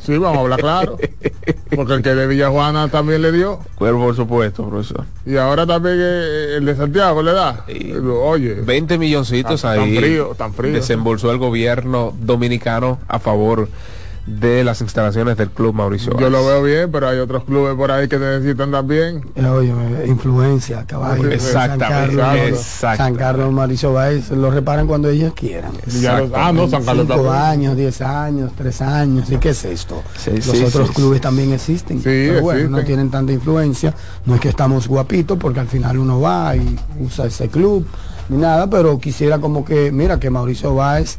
Sí, 0.07 0.17
vamos 0.19 0.39
a 0.39 0.41
hablar 0.43 0.61
claro. 0.61 0.97
Porque 1.75 1.95
el 1.95 2.03
que 2.03 2.15
de 2.15 2.27
Villajuana 2.29 2.89
también 2.89 3.23
le 3.23 3.33
dio. 3.33 3.59
Bueno, 3.79 3.99
por 3.99 4.15
supuesto, 4.15 4.69
profesor. 4.69 5.05
Y 5.27 5.37
ahora 5.37 5.67
también 5.67 5.97
eh, 5.99 6.55
el 6.59 6.65
de 6.65 6.77
Santiago 6.77 7.23
le 7.23 7.33
da. 7.33 7.65
Y- 7.67 7.93
Oye, 7.93 8.55
20 8.55 8.99
milloncitos 8.99 9.63
Tan- 9.63 9.77
tan 9.77 9.85
ahí 9.85 9.97
frío, 9.97 10.35
tan 10.39 10.55
frío. 10.55 10.73
desembolsó 10.73 11.33
el 11.33 11.39
gobierno 11.39 12.15
dominicano 12.21 13.01
a 13.09 13.19
favor 13.19 13.69
de 14.27 14.65
las 14.65 14.81
instalaciones 14.81 15.37
del 15.37 15.51
Club 15.51 15.73
Mauricio 15.75 16.19
yo 16.19 16.29
lo 16.31 16.45
veo 16.45 16.63
bien, 16.63 16.91
pero 16.91 17.09
hay 17.09 17.19
otros 17.19 17.45
clubes 17.45 17.77
por 17.77 17.93
ahí 17.93 18.09
que 18.09 18.19
necesitan 18.19 18.73
también. 18.73 19.25
Eh, 19.37 19.47
Oye, 19.47 19.73
influencia, 20.07 20.85
caballo. 20.85 21.31
Exactamente, 21.31 22.17
San 22.17 22.19
Carlos, 22.19 22.59
exactamente. 22.59 22.97
San 22.97 23.15
Carlos 23.15 23.53
Mauricio 23.53 23.93
Báez 23.93 24.31
lo 24.31 24.51
reparan 24.51 24.87
cuando 24.89 25.09
ellos 25.09 25.33
quieran. 25.35 25.73
Los- 25.87 26.33
ah, 26.35 26.53
no, 26.53 26.69
San 26.69 26.85
Carlos 26.85 27.07
Cinco 27.09 27.31
años, 27.31 27.77
diez 27.77 28.01
años, 28.01 28.51
tres 28.57 28.83
años. 28.83 29.31
¿Y 29.31 29.37
qué 29.37 29.51
es 29.51 29.65
esto? 29.65 30.03
Sí, 30.17 30.33
Los 30.33 30.45
sí, 30.45 30.65
otros 30.65 30.89
sí, 30.89 30.95
clubes 30.95 31.21
también 31.21 31.53
existen. 31.53 31.99
Sí, 31.99 32.05
pero 32.05 32.41
bueno, 32.43 32.69
no 32.79 32.85
tienen 32.85 33.11
tanta 33.11 33.33
influencia. 33.33 33.95
No 34.25 34.35
es 34.35 34.41
que 34.41 34.49
estamos 34.49 34.89
guapitos 34.89 35.39
porque 35.39 35.61
al 35.61 35.69
final 35.69 35.99
uno 35.99 36.21
va 36.21 36.57
y 36.57 36.77
usa 37.01 37.27
ese 37.27 37.49
club 37.49 37.87
ni 38.29 38.39
nada, 38.39 38.69
pero 38.69 38.99
quisiera 38.99 39.39
como 39.39 39.65
que, 39.65 39.93
mira, 39.93 40.19
que 40.19 40.31
Mauricio 40.31 40.75
Báez 40.75 41.19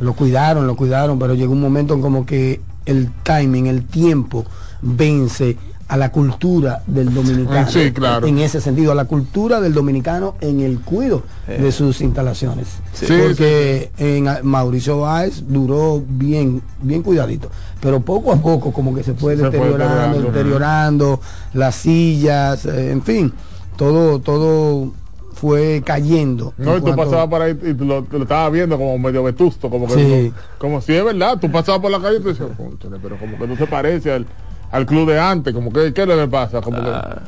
lo 0.00 0.14
cuidaron, 0.14 0.66
lo 0.66 0.76
cuidaron, 0.76 1.18
pero 1.18 1.34
llegó 1.34 1.52
un 1.52 1.60
momento 1.60 1.94
en 1.94 2.00
como 2.00 2.26
que 2.26 2.60
el 2.86 3.10
timing, 3.22 3.66
el 3.66 3.84
tiempo 3.86 4.44
vence 4.82 5.56
a 5.88 5.96
la 5.96 6.12
cultura 6.12 6.82
del 6.86 7.12
dominicano. 7.12 7.68
Sí, 7.68 7.90
claro. 7.92 8.24
En 8.24 8.38
ese 8.38 8.60
sentido, 8.60 8.92
a 8.92 8.94
la 8.94 9.06
cultura 9.06 9.60
del 9.60 9.74
dominicano 9.74 10.36
en 10.40 10.60
el 10.60 10.78
cuido 10.80 11.24
de 11.48 11.72
sus 11.72 12.00
instalaciones. 12.00 12.68
Sí, 12.92 13.06
Porque 13.08 13.90
en 13.98 14.28
Mauricio 14.44 15.00
Báez 15.00 15.42
duró 15.48 16.00
bien, 16.06 16.62
bien 16.80 17.02
cuidadito. 17.02 17.50
Pero 17.80 18.00
poco 18.00 18.32
a 18.32 18.36
poco 18.36 18.72
como 18.72 18.94
que 18.94 19.02
se 19.02 19.14
fue 19.14 19.34
Se 19.36 19.40
fue 19.40 19.50
deteriorando, 19.50 19.88
deteriorando. 19.88 20.30
deteriorando, 20.30 21.20
las 21.54 21.74
sillas, 21.74 22.66
eh, 22.66 22.92
en 22.92 23.02
fin, 23.02 23.32
todo, 23.76 24.20
todo 24.20 24.92
fue 25.40 25.82
cayendo. 25.84 26.52
No, 26.58 26.72
y 26.76 26.80
tú 26.80 26.84
cuanto- 26.86 27.04
pasabas 27.04 27.28
por 27.28 27.40
ahí 27.42 27.58
y 27.62 27.74
tú 27.74 27.84
lo, 27.86 28.06
lo 28.10 28.22
estabas 28.22 28.52
viendo 28.52 28.76
como 28.76 28.98
medio 28.98 29.22
vetusto, 29.22 29.70
como 29.70 29.86
que 29.86 29.94
Sí. 29.94 30.32
como 30.58 30.80
si 30.80 30.94
es 30.94 31.04
verdad, 31.04 31.38
tú 31.40 31.50
pasabas 31.50 31.80
por 31.80 31.90
la 31.90 31.98
calle 31.98 32.18
y 32.18 32.20
tú 32.20 32.28
decías, 32.28 32.48
"Cónchale, 32.56 32.98
pero 33.02 33.16
como 33.16 33.38
que 33.38 33.46
no 33.46 33.56
se 33.56 33.66
parece 33.66 34.12
al, 34.12 34.26
al 34.70 34.84
club 34.86 35.08
de 35.08 35.18
antes, 35.18 35.54
como 35.54 35.72
que 35.72 35.92
¿qué 35.94 36.04
le 36.04 36.28
pasa? 36.28 36.60
Como 36.60 36.82
que, 36.82 36.90
Ah, 36.90 37.22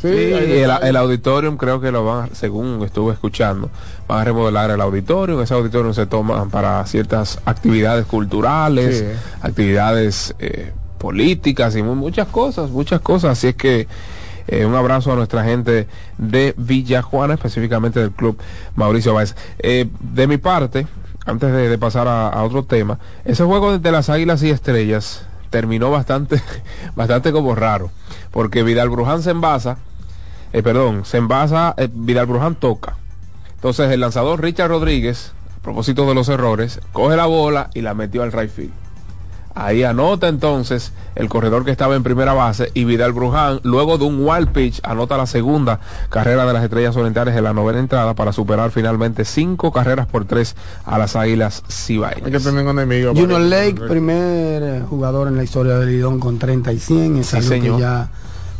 sí, 0.00 0.08
Sí, 0.08 0.32
el, 0.62 0.70
el 0.82 0.96
auditorium 0.96 1.56
creo 1.58 1.80
que 1.80 1.90
lo 1.90 2.04
van, 2.04 2.30
a- 2.30 2.34
según 2.34 2.82
estuve 2.84 3.12
escuchando, 3.12 3.68
van 4.06 4.20
a 4.20 4.24
remodelar 4.24 4.70
el 4.70 4.80
auditorio. 4.80 5.42
Ese 5.42 5.52
auditorium 5.54 5.92
se 5.92 6.06
toma 6.06 6.48
para 6.48 6.86
ciertas 6.86 7.38
actividades 7.44 8.06
culturales, 8.06 8.98
Sí. 9.00 9.04
actividades 9.42 10.34
eh, 10.38 10.72
políticas 10.98 11.76
y 11.76 11.82
mu- 11.82 11.94
muchas 11.94 12.28
cosas, 12.28 12.70
muchas 12.70 13.00
cosas. 13.00 13.32
Así 13.38 13.48
es 13.48 13.54
que 13.56 13.86
eh, 14.48 14.64
un 14.64 14.74
abrazo 14.74 15.12
a 15.12 15.16
nuestra 15.16 15.44
gente 15.44 15.86
de 16.16 16.54
Villa 16.56 17.02
Juana, 17.02 17.34
específicamente 17.34 18.00
del 18.00 18.12
club 18.12 18.38
Mauricio 18.74 19.12
Báez. 19.12 19.36
Eh, 19.58 19.88
de 20.00 20.26
mi 20.26 20.38
parte, 20.38 20.86
antes 21.26 21.52
de, 21.52 21.76
pasar 21.76 22.08
a, 22.08 22.42
otro 22.42 22.64
tema, 22.64 22.98
ese 23.26 23.44
juego 23.44 23.78
de, 23.78 23.92
las 23.92 24.08
Águilas 24.08 24.42
y 24.42 24.50
Estrellas 24.50 25.26
terminó 25.50 25.90
bastante, 25.90 26.40
bastante 26.96 27.30
como 27.30 27.54
raro, 27.54 27.90
porque 28.30 28.62
Vidal 28.62 28.88
Bruján 28.88 29.22
se 29.22 29.30
envasa, 29.30 29.76
eh, 30.54 30.62
perdón, 30.62 31.04
se 31.04 31.18
envasa, 31.18 31.74
Vidal 31.92 32.26
Bruján 32.26 32.54
toca. 32.54 32.96
Entonces 33.54 33.90
el 33.90 34.00
lanzador 34.00 34.40
Richard 34.40 34.70
Rodríguez, 34.70 35.32
a 35.58 35.62
propósito 35.62 36.06
de 36.06 36.14
los 36.14 36.30
errores, 36.30 36.80
coge 36.92 37.16
la 37.16 37.26
bola 37.26 37.68
y 37.74 37.82
la 37.82 37.92
metió 37.92 38.22
al 38.22 38.32
right 38.32 38.50
field. 38.50 38.87
Ahí 39.60 39.82
anota 39.82 40.28
entonces 40.28 40.92
el 41.16 41.28
corredor 41.28 41.64
que 41.64 41.72
estaba 41.72 41.96
en 41.96 42.04
primera 42.04 42.32
base 42.32 42.70
y 42.74 42.84
Vidal 42.84 43.12
Bruján, 43.12 43.58
luego 43.64 43.98
de 43.98 44.04
un 44.04 44.24
wild 44.24 44.50
pitch, 44.52 44.80
anota 44.84 45.16
la 45.16 45.26
segunda 45.26 45.80
carrera 46.10 46.46
de 46.46 46.52
las 46.52 46.62
Estrellas 46.62 46.94
Orientales 46.96 47.34
en 47.36 47.42
la 47.42 47.52
novena 47.52 47.80
entrada 47.80 48.14
para 48.14 48.32
superar 48.32 48.70
finalmente 48.70 49.24
cinco 49.24 49.72
carreras 49.72 50.06
por 50.06 50.26
tres 50.26 50.54
a 50.84 50.96
las 50.96 51.16
Águilas 51.16 51.62
hay 51.64 51.66
que 51.66 51.72
Cibaeñas. 51.74 52.42
tener 52.44 52.64
un 52.64 52.78
enemigo. 52.78 53.10
Junior 53.10 53.30
para- 53.42 53.44
Lake, 53.64 53.80
primer 53.88 54.62
eh, 54.62 54.82
jugador 54.88 55.26
en 55.26 55.36
la 55.36 55.42
historia 55.42 55.76
del 55.76 55.88
Lidón 55.90 56.20
con 56.20 56.38
30 56.38 56.72
y 56.72 56.78
100, 56.78 57.16
es 57.16 57.26
Sí, 57.26 57.36
algo 57.38 57.48
señor. 57.48 57.76
que 57.76 57.82
ya 57.82 58.10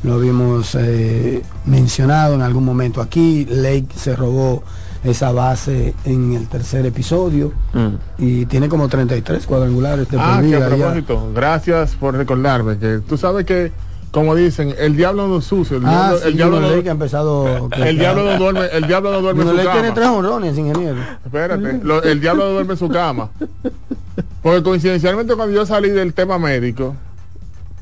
lo 0.03 0.15
habíamos 0.15 0.75
eh, 0.75 1.45
mencionado 1.65 2.35
en 2.35 2.43
algún 2.43 2.65
momento 2.65 3.01
aquí. 3.01 3.47
Lake 3.49 3.87
se 3.95 4.17
robó 4.17 4.65
esa 5.05 5.31
base 5.33 5.95
en 6.05 6.33
el 6.35 6.49
tercer 6.49 6.85
episodio 6.87 7.53
Mm. 7.73 7.95
y 8.19 8.47
tiene 8.47 8.69
como 8.69 8.89
33 8.89 9.47
cuadrangulares 9.47 10.09
de 10.09 10.19
Ah, 10.19 10.39
que 10.39 10.39
a 10.39 10.41
vida 10.41 10.59
ya. 10.59 10.67
propósito, 10.77 11.31
gracias 11.35 11.95
por 11.95 12.15
recordarme 12.17 12.79
que 12.79 12.99
tú 13.09 13.17
sabes 13.17 13.47
que, 13.47 13.71
como 14.11 14.35
dicen, 14.35 14.75
el 14.79 14.97
diablo 14.97 15.29
no 15.29 15.39
es 15.39 15.45
sucio, 15.45 15.77
el 15.77 15.87
Ah, 15.87 15.91
diablo, 15.91 16.19
sí, 16.19 16.29
el 16.29 16.35
diablo 16.37 16.61
no, 16.61 16.71
Lake 16.77 16.89
ha 16.89 16.93
empezado... 16.93 17.69
el 17.77 17.99
diablo 17.99 18.25
no 18.25 18.39
duerme, 18.39 18.67
el 18.73 18.87
diablo 18.87 19.13
no 19.13 19.21
duerme 19.21 19.43
en 19.43 19.49
su 19.51 19.55
Lake 19.55 19.69
tiene 19.71 19.93
tres 19.93 20.07
cama. 20.07 20.17
honrones, 20.19 20.59
ingeniero. 20.59 20.97
Espérate, 21.25 21.81
lo- 21.83 22.03
el 22.03 22.21
diablo 22.21 22.45
no 22.47 22.51
duerme 22.53 22.73
en 22.73 22.79
su 22.79 22.89
cama. 22.89 23.31
Porque 24.43 24.63
coincidencialmente 24.63 25.35
cuando 25.37 25.55
yo 25.55 25.65
salí 25.67 25.91
del 25.91 26.15
tema 26.15 26.39
médico, 26.39 26.97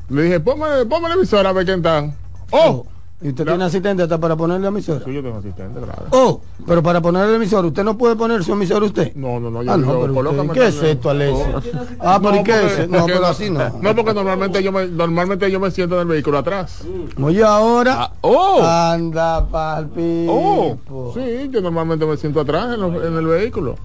le 0.09 0.23
dije, 0.23 0.39
ponme, 0.39 0.85
ponme 0.87 1.07
la 1.09 1.15
emisora 1.15 1.49
a 1.49 1.53
ver 1.53 1.65
quién 1.65 1.77
está. 1.79 2.09
¡Oh! 2.51 2.85
¿Y 3.19 3.29
usted 3.29 3.45
tiene 3.45 3.63
asistente 3.63 4.03
hasta 4.03 4.19
para 4.19 4.35
ponerle 4.35 4.61
la 4.63 4.67
emisora? 4.67 5.03
Sí, 5.03 5.11
yo 5.11 5.23
tengo 5.23 5.37
asistente, 5.37 5.79
claro. 5.79 6.03
Oh, 6.11 6.39
pero 6.67 6.83
para 6.83 7.01
ponerle 7.01 7.29
el 7.29 7.35
emisor, 7.37 7.65
¿usted 7.65 7.83
no 7.83 7.97
puede 7.97 8.15
poner 8.15 8.43
su 8.43 8.53
emisor 8.53 8.83
usted? 8.83 9.15
No, 9.15 9.39
no, 9.39 9.49
no. 9.49 9.63
Yo, 9.63 9.71
Ah, 9.71 9.77
no, 9.77 9.85
yo- 10.05 10.13
pero 10.13 10.29
usted- 10.31 10.53
¿qué 10.53 10.67
es 10.67 10.83
esto, 10.83 11.09
Alessio? 11.09 11.47
No. 11.51 11.61
Ah, 11.99 12.19
pero 12.21 12.35
¿y 12.35 12.43
qué 12.43 12.51
porque- 12.53 12.83
es? 12.83 12.89
No, 12.89 12.97
porque 12.99 13.13
pero 13.13 13.25
así 13.25 13.49
no. 13.49 13.69
No, 13.81 13.95
porque 13.95 14.13
normalmente 14.13 14.61
yo 14.61 14.71
me, 14.71 14.85
normalmente 14.87 15.49
yo 15.49 15.59
me 15.59 15.71
siento 15.71 15.95
en 15.95 16.01
el 16.01 16.07
vehículo 16.09 16.37
atrás. 16.37 16.83
Oye, 17.19 17.43
ahora. 17.43 17.95
Ah, 18.03 18.11
oh. 18.21 18.61
Anda, 18.63 19.47
palpi. 19.47 20.27
Oh, 20.29 20.77
sí, 21.15 21.49
yo 21.49 21.59
normalmente 21.61 22.05
me 22.05 22.17
siento 22.17 22.41
atrás 22.41 22.75
en, 22.75 22.81
los- 22.81 23.03
en 23.03 23.15
el 23.17 23.25
vehículo. 23.25 23.77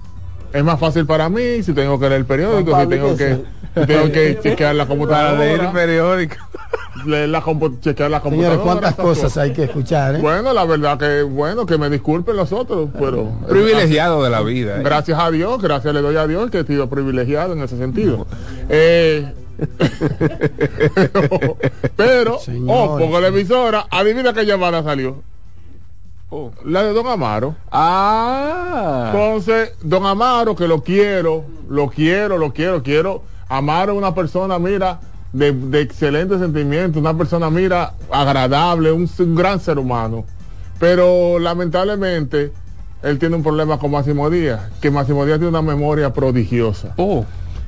Es 0.53 0.63
más 0.63 0.79
fácil 0.79 1.07
para 1.07 1.27
mí 1.29 1.63
si 1.63 1.73
tengo 1.73 1.97
que 1.99 2.07
leer 2.07 2.19
el 2.21 2.25
periódico, 2.27 2.79
si 2.79 2.87
tengo 2.87 3.15
¿qué 3.15 3.17
que, 3.17 3.43
tengo 3.87 4.11
que 4.11 4.39
chequear 4.41 4.75
la 4.75 4.85
computadora. 4.85 5.31
Para 5.31 5.39
leer 5.39 5.61
el 5.61 5.71
periódico. 5.71 6.35
leer 7.05 7.29
la 7.29 7.43
chequear 7.81 8.11
la 8.11 8.21
computadora. 8.21 8.55
Señores, 8.55 8.59
¿cuántas 8.59 8.95
cosas 8.95 9.37
hay 9.37 9.53
que 9.53 9.63
escuchar? 9.63 10.15
eh? 10.15 10.19
Bueno, 10.19 10.53
la 10.53 10.65
verdad 10.65 10.97
que, 10.97 11.23
bueno, 11.23 11.65
que 11.65 11.77
me 11.77 11.89
disculpen 11.89 12.35
los 12.35 12.51
otros, 12.51 12.89
pero... 12.99 13.31
Privilegiado 13.47 14.23
de 14.23 14.29
la 14.29 14.41
vida. 14.41 14.77
¿eh? 14.77 14.83
Gracias 14.83 15.19
a 15.19 15.31
Dios, 15.31 15.61
gracias 15.61 15.93
le 15.93 16.01
doy 16.01 16.15
a 16.15 16.27
Dios 16.27 16.49
que 16.51 16.59
he 16.59 16.65
sido 16.65 16.89
privilegiado 16.89 17.53
en 17.53 17.61
ese 17.61 17.77
sentido. 17.77 18.27
Eh, 18.69 19.33
pero, 20.95 21.57
pero, 21.95 22.39
oh, 22.67 22.97
pongo 22.97 23.21
la 23.21 23.27
emisora, 23.27 23.87
adivina 23.89 24.33
qué 24.33 24.45
llamada 24.45 24.83
salió. 24.83 25.21
Oh. 26.29 26.51
La 26.65 26.81
de 26.81 26.93
Don 26.93 27.05
Amaro. 27.05 27.55
Ah. 27.71 29.11
Entonces, 29.13 29.73
Don 29.83 30.03
Amaro, 30.05 30.55
que 30.55 30.67
lo 30.67 30.81
quiero, 30.81 31.45
lo 31.69 31.89
quiero, 31.89 32.39
lo 32.39 32.51
quiero, 32.51 32.81
quiero. 32.81 33.21
Amaro 33.57 33.93
es 33.93 33.97
una 33.97 34.13
persona, 34.15 34.57
mira, 34.59 34.99
de, 35.31 35.51
de 35.51 35.81
excelente 35.81 36.37
sentimiento, 36.39 36.99
una 36.99 37.17
persona, 37.17 37.49
mira, 37.49 37.93
agradable, 38.11 38.91
un, 38.91 39.09
un 39.19 39.35
gran 39.35 39.59
ser 39.59 39.77
humano. 39.79 40.25
Pero 40.79 41.39
lamentablemente, 41.39 42.51
él 43.03 43.19
tiene 43.19 43.35
un 43.35 43.43
problema 43.43 43.77
con 43.79 43.91
Máximo 43.91 44.29
Díaz, 44.29 44.61
que 44.81 44.91
Máximo 44.91 45.25
Díaz 45.25 45.37
tiene 45.39 45.49
una 45.49 45.61
memoria 45.61 46.13
prodigiosa. 46.13 46.93
Oh. 46.97 47.25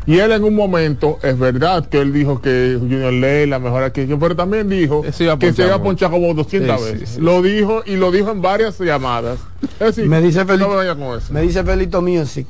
Y 0.08 0.19
él 0.19 0.32
en 0.32 0.43
un 0.43 0.56
momento, 0.56 1.17
es 1.24 1.38
verdad 1.39 1.88
que 1.88 2.00
él 2.00 2.13
dijo 2.13 2.39
que 2.39 2.78
Junior 2.80 3.12
Ley 3.12 3.48
la 3.48 3.58
mejor 3.58 3.82
adquisición, 3.84 4.19
pero 4.19 4.36
también 4.36 4.69
dijo 4.69 5.02
iba 5.19 5.34
a 5.34 5.39
que 5.39 5.48
se 5.48 5.54
ponchar 5.54 5.65
iba 5.67 5.76
a 5.76 5.82
ponchar 5.82 6.12
como 6.12 6.34
200 6.34 6.80
Sí, 6.80 6.86
sí, 6.88 6.93
veces. 6.93 7.10
sí. 7.10 7.21
Lo 7.21 7.41
dijo 7.41 7.82
y 7.88 7.95
lo 7.95 8.12
dijo 8.12 8.30
en 8.32 8.39
varias 8.41 8.78
llamadas. 8.80 9.39
Es 9.80 9.95
decir, 9.95 10.06
Me 10.08 10.21
dice 10.21 10.45
Felito, 10.45 10.65
no 10.67 10.69
me 10.69 10.76
vaya 10.76 10.95
con 10.95 11.17
eso. 11.17 11.34
me 11.34 11.41
dice 11.41 11.63
Felito 11.63 12.04
Music 12.04 12.45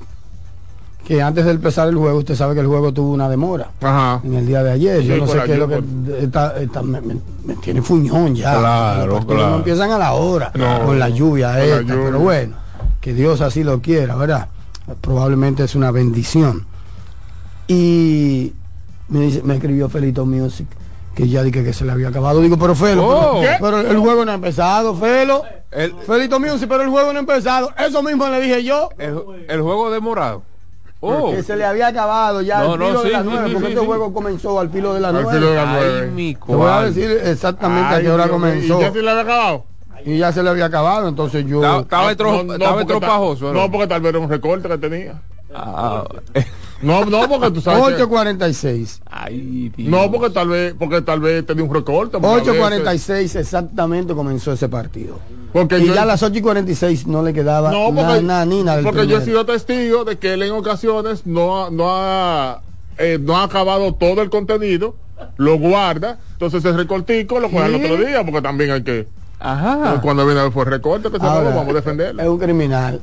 que 1.06 1.22
antes 1.22 1.46
de 1.46 1.52
empezar 1.52 1.88
el 1.88 1.96
juego, 1.96 2.18
usted 2.18 2.36
sabe 2.36 2.56
que 2.56 2.62
el 2.62 2.68
juego 2.68 2.92
tuvo 2.92 3.12
una 3.14 3.30
demora 3.30 3.70
Ajá. 3.82 4.22
en 4.24 4.34
el 4.34 4.46
día 4.48 4.64
de 4.64 4.72
ayer. 4.72 5.02
Yo 5.04 5.18
no 5.18 5.28
sé 5.28 5.40
qué 5.46 5.54
es 5.54 5.60
lo 5.60 5.68
que 5.68 5.84
está, 6.22 6.60
está- 6.60 6.82
me, 6.82 7.00
me- 7.02 7.18
me 7.46 7.56
tiene 7.58 7.82
fuñón 7.82 8.34
ya. 8.36 8.58
Claro, 8.58 9.06
Los 9.08 9.26
claro. 9.26 9.50
no 9.52 9.56
empiezan 9.58 9.92
a 9.92 9.98
la 10.00 10.14
hora 10.14 10.52
No, 10.56 10.86
con 10.86 10.98
la 10.98 11.10
lluvia 11.10 11.52
la 11.52 11.64
esta, 11.64 11.82
lluvia. 11.82 11.96
pero 12.06 12.20
bueno, 12.20 12.56
que 13.02 13.14
Dios 13.14 13.42
así 13.42 13.64
lo 13.64 13.82
quiera, 13.82 14.16
¿verdad? 14.16 14.48
Probablemente 15.02 15.64
es 15.64 15.76
una 15.76 15.92
bendición. 15.92 16.66
Y 17.68 18.54
me, 19.10 19.22
dice, 19.22 19.42
me 19.44 19.56
escribió 19.56 19.90
Felito 19.90 20.26
Music 20.26 20.68
que 21.16 21.30
ya 21.30 21.44
dije 21.44 21.64
que 21.64 21.72
se 21.72 21.86
le 21.86 21.92
había 21.94 22.10
acabado. 22.10 22.42
Digo, 22.42 22.58
pero 22.58 22.76
Felo, 22.76 23.08
Oh. 23.08 23.42
pero, 23.42 23.58
pero 23.62 23.80
el 23.92 23.98
juego 24.00 24.26
no 24.26 24.32
ha 24.32 24.36
empezado, 24.36 24.94
Felo. 24.96 25.44
El, 25.72 25.94
Felito 26.06 26.40
Music, 26.40 26.68
pero 26.68 26.84
el 26.84 26.90
juego 26.90 27.12
no 27.14 27.20
ha 27.20 27.22
empezado. 27.22 27.70
Eso 27.78 28.04
mismo 28.04 28.28
le 28.28 28.42
dije 28.42 28.64
yo. 28.64 28.90
el, 28.98 29.18
el 29.48 29.62
juego 29.62 29.90
demorado. 29.92 30.42
Oh. 31.08 31.32
Que 31.32 31.44
se 31.44 31.56
le 31.56 31.64
había 31.66 31.88
acabado 31.88 32.42
ya 32.42 32.60
No, 32.64 32.74
al 32.74 32.80
no, 32.80 32.86
filo 32.88 33.02
sí, 33.02 33.08
de 33.08 33.14
las 33.14 33.22
sí, 33.24 33.28
nueve, 33.32 33.48
sí, 33.48 33.54
porque 33.54 33.68
sí, 33.68 33.72
este 33.74 33.82
sí. 33.82 33.86
juego 33.88 34.14
comenzó 34.14 34.60
al 34.60 34.70
filo 34.70 34.94
de 34.94 35.00
las 35.02 35.10
Al 35.14 35.22
nueve. 35.24 35.38
filo 35.40 35.50
de 35.50 35.56
las 35.56 35.68
Ay, 35.68 36.36
Te 36.46 36.56
voy 36.56 36.70
a 36.70 36.82
decir 36.82 37.12
exactamente 37.26 37.88
a 37.94 37.98
Ay, 37.98 38.04
qué 38.04 38.12
hora 38.12 38.28
comenzó. 38.28 38.80
¿Y 38.80 38.82
ya 38.82 38.92
se 38.92 39.02
le 39.02 39.10
había 39.12 39.22
acabado? 39.22 39.66
Y 40.06 40.18
ya 40.20 40.32
se 40.32 40.44
le 40.44 40.50
había 40.52 40.66
acabado, 40.66 41.08
entonces 41.08 41.46
yo... 41.48 41.58
Estaba- 41.82 41.82
Estaba 41.82 42.10
Ah, 42.10 42.16
no, 42.18 42.44
no, 42.44 42.54
estaba 42.54 42.72
porque 42.74 43.00
tal- 43.00 43.42
¿no? 43.42 43.54
No, 43.54 43.72
porque 43.72 43.88
tal 43.88 44.02
vez 44.02 44.10
era 44.10 44.20
un 44.20 44.30
recorte 44.30 44.68
que 44.70 44.78
tenía. 44.78 45.22
Ah, 45.54 46.04
No, 46.82 47.06
no, 47.06 47.28
porque 47.30 47.50
tú 47.52 47.62
sabes. 47.62 47.96
que- 47.96 48.04
8.46. 48.04 49.02
Ay, 49.10 49.72
Dios. 49.76 49.90
no, 49.90 50.12
porque 50.12 50.30
tal 50.30 50.50
vez, 50.50 50.76
porque 50.78 51.02
tal 51.02 51.20
vez 51.22 51.46
tenía 51.46 51.64
un 51.64 51.74
recorte. 51.74 52.20
porque 52.20 52.28
a 52.50 52.54
veces- 52.54 52.54
8.46 52.62 53.36
exactamente 53.40 54.14
comenzó 54.14 54.52
ese 54.52 54.68
partido. 54.70 55.18
Porque 55.56 55.80
y 55.80 55.86
yo- 55.88 55.94
ya 55.96 56.02
a 56.02 56.06
las 56.06 56.22
8 56.22 56.38
y 56.38 56.42
46 56.42 57.08
no 57.08 57.24
le 57.24 57.32
quedaba 57.34 57.72
No, 57.72 57.90
nada, 57.94 58.10
porque, 58.20 58.22
ni 58.48 58.62
nada 58.64 58.82
porque 58.84 59.08
yo 59.08 59.20
he 59.20 59.22
sido 59.24 59.46
testigo 59.46 60.04
de 60.04 60.18
que 60.18 60.34
él 60.34 60.44
en 60.44 60.52
ocasiones 60.52 61.26
no 61.26 61.64
ha, 61.66 61.70
no 61.72 61.86
ha, 61.96 62.62
eh, 62.98 63.18
no 63.22 63.38
ha 63.38 63.44
acabado 63.44 63.94
todo 63.94 64.22
el 64.22 64.30
contenido, 64.30 64.96
lo 65.38 65.58
guarda, 65.58 66.18
entonces 66.34 66.66
el 66.66 66.76
recortico 66.76 67.40
lo 67.40 67.50
coge 67.50 67.68
el 67.68 67.80
¿Qué? 67.80 67.86
otro 67.94 68.06
día, 68.06 68.26
porque 68.26 68.42
también 68.42 68.72
hay 68.72 68.84
que, 68.84 69.08
Ajá. 69.40 70.02
cuando 70.02 70.26
viene 70.26 70.52
fue 70.52 70.66
recorte, 70.66 71.10
que 71.10 71.20
se 71.20 71.26
Ahora, 71.26 71.50
lo 71.52 71.56
vamos 71.56 71.70
a 71.70 71.74
defenderlo. 71.74 72.22
Es 72.22 72.28
un 72.28 72.38
criminal. 72.38 73.00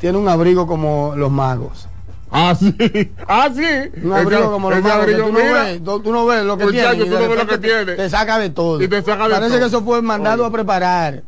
Tiene 0.00 0.18
un 0.18 0.28
abrigo 0.28 0.66
como 0.66 1.14
los 1.16 1.30
magos. 1.30 1.86
Ah, 2.32 2.56
sí, 2.58 2.74
ah, 3.28 3.48
sí. 3.54 3.62
Un 4.02 4.12
abrigo 4.12 4.50
como 4.50 4.70
los 4.70 4.82
magos. 4.82 5.02
abrigo, 5.02 5.26
tú, 5.28 5.32
no 5.34 5.38
ves, 5.38 5.84
tú, 5.84 6.00
tú 6.00 6.12
no 6.12 6.26
ves 6.26 6.42
lo 6.44 6.56
que 6.58 6.64
Muchacho, 6.64 6.90
tiene. 6.96 7.04
y 7.04 7.08
tú 7.10 7.14
de 7.14 7.20
no 7.22 7.28
ves 7.28 7.28
lo 7.28 7.34
repente 7.44 7.54
que 7.54 7.58
te- 7.74 7.84
tiene. 7.84 7.92
Te 8.02 8.10
saca 8.10 8.38
de 8.38 8.50
todo. 8.50 8.82
Y 8.82 8.88
te 8.88 9.02
saca 9.02 9.28
de 9.28 9.34
Parece 9.34 9.50
todo. 9.50 9.60
que 9.60 9.66
eso 9.66 9.82
fue 9.84 10.02
mandado 10.02 10.42
Oye. 10.42 10.48
a 10.48 10.52
preparar. 10.52 11.22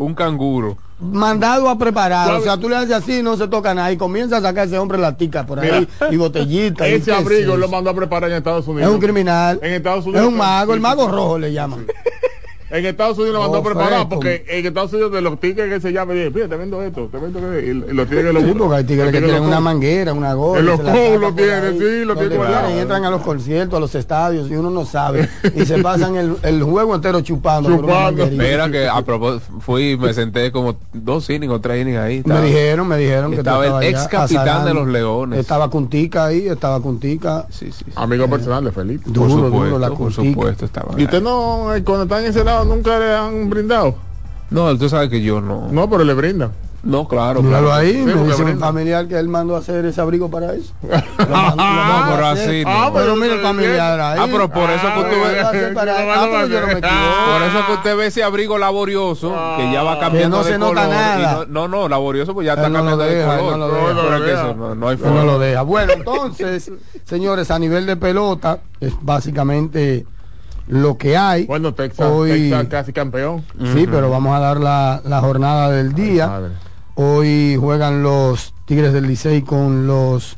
Un 0.00 0.14
canguro. 0.14 0.78
mandado 0.98 1.68
a 1.68 1.76
preparar. 1.78 2.26
¿Sabe? 2.26 2.38
O 2.38 2.42
sea, 2.42 2.56
tú 2.58 2.68
le 2.68 2.76
haces 2.76 2.92
así, 2.92 3.22
no 3.22 3.36
se 3.36 3.48
toca 3.48 3.74
nada. 3.74 3.92
Y 3.92 3.96
comienza 3.98 4.38
a 4.38 4.40
sacar 4.40 4.66
ese 4.66 4.78
hombre 4.78 4.96
la 4.98 5.16
tica 5.16 5.44
por 5.46 5.60
ahí 5.60 5.86
y 6.10 6.16
botellita. 6.16 6.86
Ese 6.86 7.12
abrigo 7.12 7.56
lo 7.56 7.68
mandó 7.68 7.90
a 7.90 7.94
preparar 7.94 8.30
en 8.30 8.36
Estados 8.38 8.64
Es 8.64 8.68
Unidos. 8.68 8.94
un 8.94 9.00
criminal. 9.00 9.58
En 9.62 9.74
Estados 9.74 10.00
Es 10.00 10.06
Unidos. 10.06 10.26
un 10.28 10.36
mago, 10.38 10.72
el 10.74 10.80
mago 10.80 11.06
rojo 11.08 11.38
le 11.38 11.52
llaman. 11.52 11.86
En 12.70 12.86
Estados 12.86 13.18
Unidos 13.18 13.34
lo 13.34 13.40
mandó 13.40 13.62
fresco. 13.62 14.08
porque 14.08 14.44
en 14.48 14.66
Estados 14.66 14.92
Unidos 14.92 15.12
de 15.12 15.20
los 15.20 15.40
tigres 15.40 15.68
que 15.68 15.80
se 15.80 15.92
llaman, 15.92 16.16
dije, 16.16 16.30
"Mira, 16.30 16.48
te 16.48 16.56
vendo 16.56 16.82
esto, 16.82 17.08
te 17.10 17.18
vendo 17.18 17.40
que 17.40 17.66
y, 17.66 17.74
los 17.94 18.08
tigres 18.08 18.32
lo 18.32 18.40
Sí, 18.40 18.54
porque 18.56 18.76
hay 18.76 18.84
tigres 18.84 19.10
que 19.12 19.20
tienen 19.20 19.42
una 19.42 19.60
manguera, 19.60 20.12
una 20.12 20.34
gorra. 20.34 20.60
En 20.60 20.66
los 20.66 20.78
lo 20.80 21.34
tienen, 21.34 21.78
sí, 21.78 22.04
lo 22.04 22.16
tienen 22.16 22.38
guardado. 22.38 22.68
entran 22.70 23.04
a 23.04 23.10
los 23.10 23.22
conciertos, 23.22 23.76
a 23.76 23.80
los 23.80 23.94
estadios, 23.94 24.50
y 24.50 24.56
uno 24.56 24.70
no 24.70 24.84
sabe. 24.84 25.28
Y 25.54 25.66
se 25.66 25.78
pasan 25.82 26.16
el, 26.16 26.36
el 26.42 26.62
juego 26.62 26.94
entero 26.94 27.20
chupando. 27.20 27.76
Chupando. 27.76 28.26
Mira 28.28 28.70
que 28.70 28.88
a 28.88 29.02
propósito, 29.02 29.52
fui, 29.60 29.96
me 29.96 30.14
senté 30.14 30.52
como 30.52 30.76
dos 30.92 31.28
innings 31.30 31.52
o 31.52 31.60
tres 31.60 31.82
innings 31.82 31.98
ahí. 31.98 32.22
Me 32.24 32.40
dijeron, 32.42 32.86
me 32.86 32.96
dijeron 32.96 33.32
que 33.32 33.38
Estaba 33.38 33.80
el 33.82 33.88
ex 33.88 34.06
capitán 34.08 34.64
de 34.64 34.74
los 34.74 34.86
Leones. 34.86 35.38
Estaba 35.40 35.68
Cuntica 35.70 36.26
ahí, 36.26 36.46
estaba 36.46 36.80
Cuntica. 36.80 37.46
Sí, 37.50 37.72
sí, 37.72 37.84
sí. 37.86 37.92
Amigo 37.96 38.28
personal 38.28 38.64
de 38.64 38.72
Felipe. 38.72 39.04
Por 39.04 39.12
Duro, 39.14 39.30
supuesto, 39.30 39.64
duro 39.64 39.78
la 39.78 39.88
por 39.88 39.96
Cuntica. 39.98 40.22
supuesto 40.30 40.64
estaba. 40.64 40.94
¿Y 41.00 41.04
usted 41.04 41.22
no, 41.22 41.74
eh, 41.74 41.82
cuando 41.84 42.04
está 42.04 42.20
en 42.20 42.26
ese 42.30 42.44
lado, 42.44 42.59
nunca 42.64 42.98
le 42.98 43.14
han 43.14 43.48
brindado? 43.50 43.94
No, 44.50 44.76
tú 44.76 44.88
sabes 44.88 45.08
que 45.10 45.22
yo 45.22 45.40
no. 45.40 45.68
No, 45.70 45.88
pero 45.88 46.04
le 46.04 46.14
brindan. 46.14 46.52
No, 46.82 47.06
claro, 47.06 47.42
Míralo 47.42 47.66
claro. 47.66 47.82
ahí, 47.82 47.92
Sí, 47.92 47.98
me 47.98 48.12
porque 48.12 48.26
dice 48.28 48.38
un 48.40 48.44
brinda. 48.48 48.66
familiar 48.66 49.06
que 49.06 49.18
él 49.18 49.28
mandó 49.28 49.54
a 49.54 49.58
hacer 49.58 49.84
ese 49.84 50.00
abrigo 50.00 50.30
para 50.30 50.54
eso. 50.54 50.72
Pero 50.80 50.96
así 52.26 52.62
no. 52.64 52.70
Ah, 52.70 52.90
Pero 52.94 53.22
el 53.22 53.40
familiar 53.42 54.00
ahí. 54.00 54.18
Ah, 54.22 54.26
pero 54.30 54.48
por 54.50 54.70
eso 54.70 54.80
que 54.80 54.88
Ah, 54.88 54.98
usted 55.00 55.42
Lo 55.42 55.52
ve, 55.68 55.74
para- 55.74 55.92
Ah, 55.98 56.26
pero 56.30 56.46
yo 56.46 56.60
no 56.62 56.66
me 56.68 56.72
equivoco. 56.72 57.32
por 57.32 57.42
eso 57.42 57.66
que 57.66 57.72
usted 57.74 57.96
ve 57.98 58.06
ese 58.06 58.22
abrigo 58.24 58.56
laborioso 58.56 59.34
que 59.58 59.70
ya 59.70 59.82
va 59.82 59.98
cambiando 60.00 60.38
no 60.38 60.42
de 60.44 60.52
se 60.52 60.58
nota 60.58 60.74
color. 60.84 60.86
y 60.86 60.90
nada. 60.90 61.44
No, 61.48 61.68
no, 61.68 61.68
no, 61.68 61.88
laborioso 61.88 62.32
pues 62.32 62.46
ya 62.46 62.54
está 62.54 62.66
Él 62.68 62.72
cambiando 62.72 63.04
de 63.04 63.14
deja, 63.14 63.38
color. 63.38 63.58
no 63.58 63.68
lo 63.68 63.74
deja. 63.74 63.84
Que 64.24 64.30
hay 64.86 64.92
Él 64.94 64.98
no 65.02 65.04
forma. 65.06 65.24
lo 65.24 65.38
deja. 65.38 65.62
Bueno, 65.62 65.92
entonces, 65.92 66.72
señores, 67.04 67.50
a 67.50 67.58
nivel 67.58 67.84
de 67.84 67.96
pelota, 67.96 68.60
es 68.80 68.94
básicamente 69.02 70.06
lo 70.70 70.96
que 70.96 71.16
hay. 71.16 71.46
Bueno, 71.46 71.74
Texas, 71.74 72.06
Hoy- 72.10 72.30
Texas 72.50 72.66
casi 72.68 72.92
campeón. 72.92 73.44
Sí, 73.74 73.86
pero 73.90 74.08
vamos 74.10 74.34
a 74.36 74.38
dar 74.40 74.58
la, 74.60 75.02
la 75.04 75.20
jornada 75.20 75.70
del 75.70 75.92
día. 75.94 76.40
Hoy 76.94 77.56
juegan 77.58 78.02
los 78.02 78.54
Tigres 78.66 78.92
del 78.92 79.06
Licey 79.06 79.42
con 79.42 79.86
los 79.86 80.36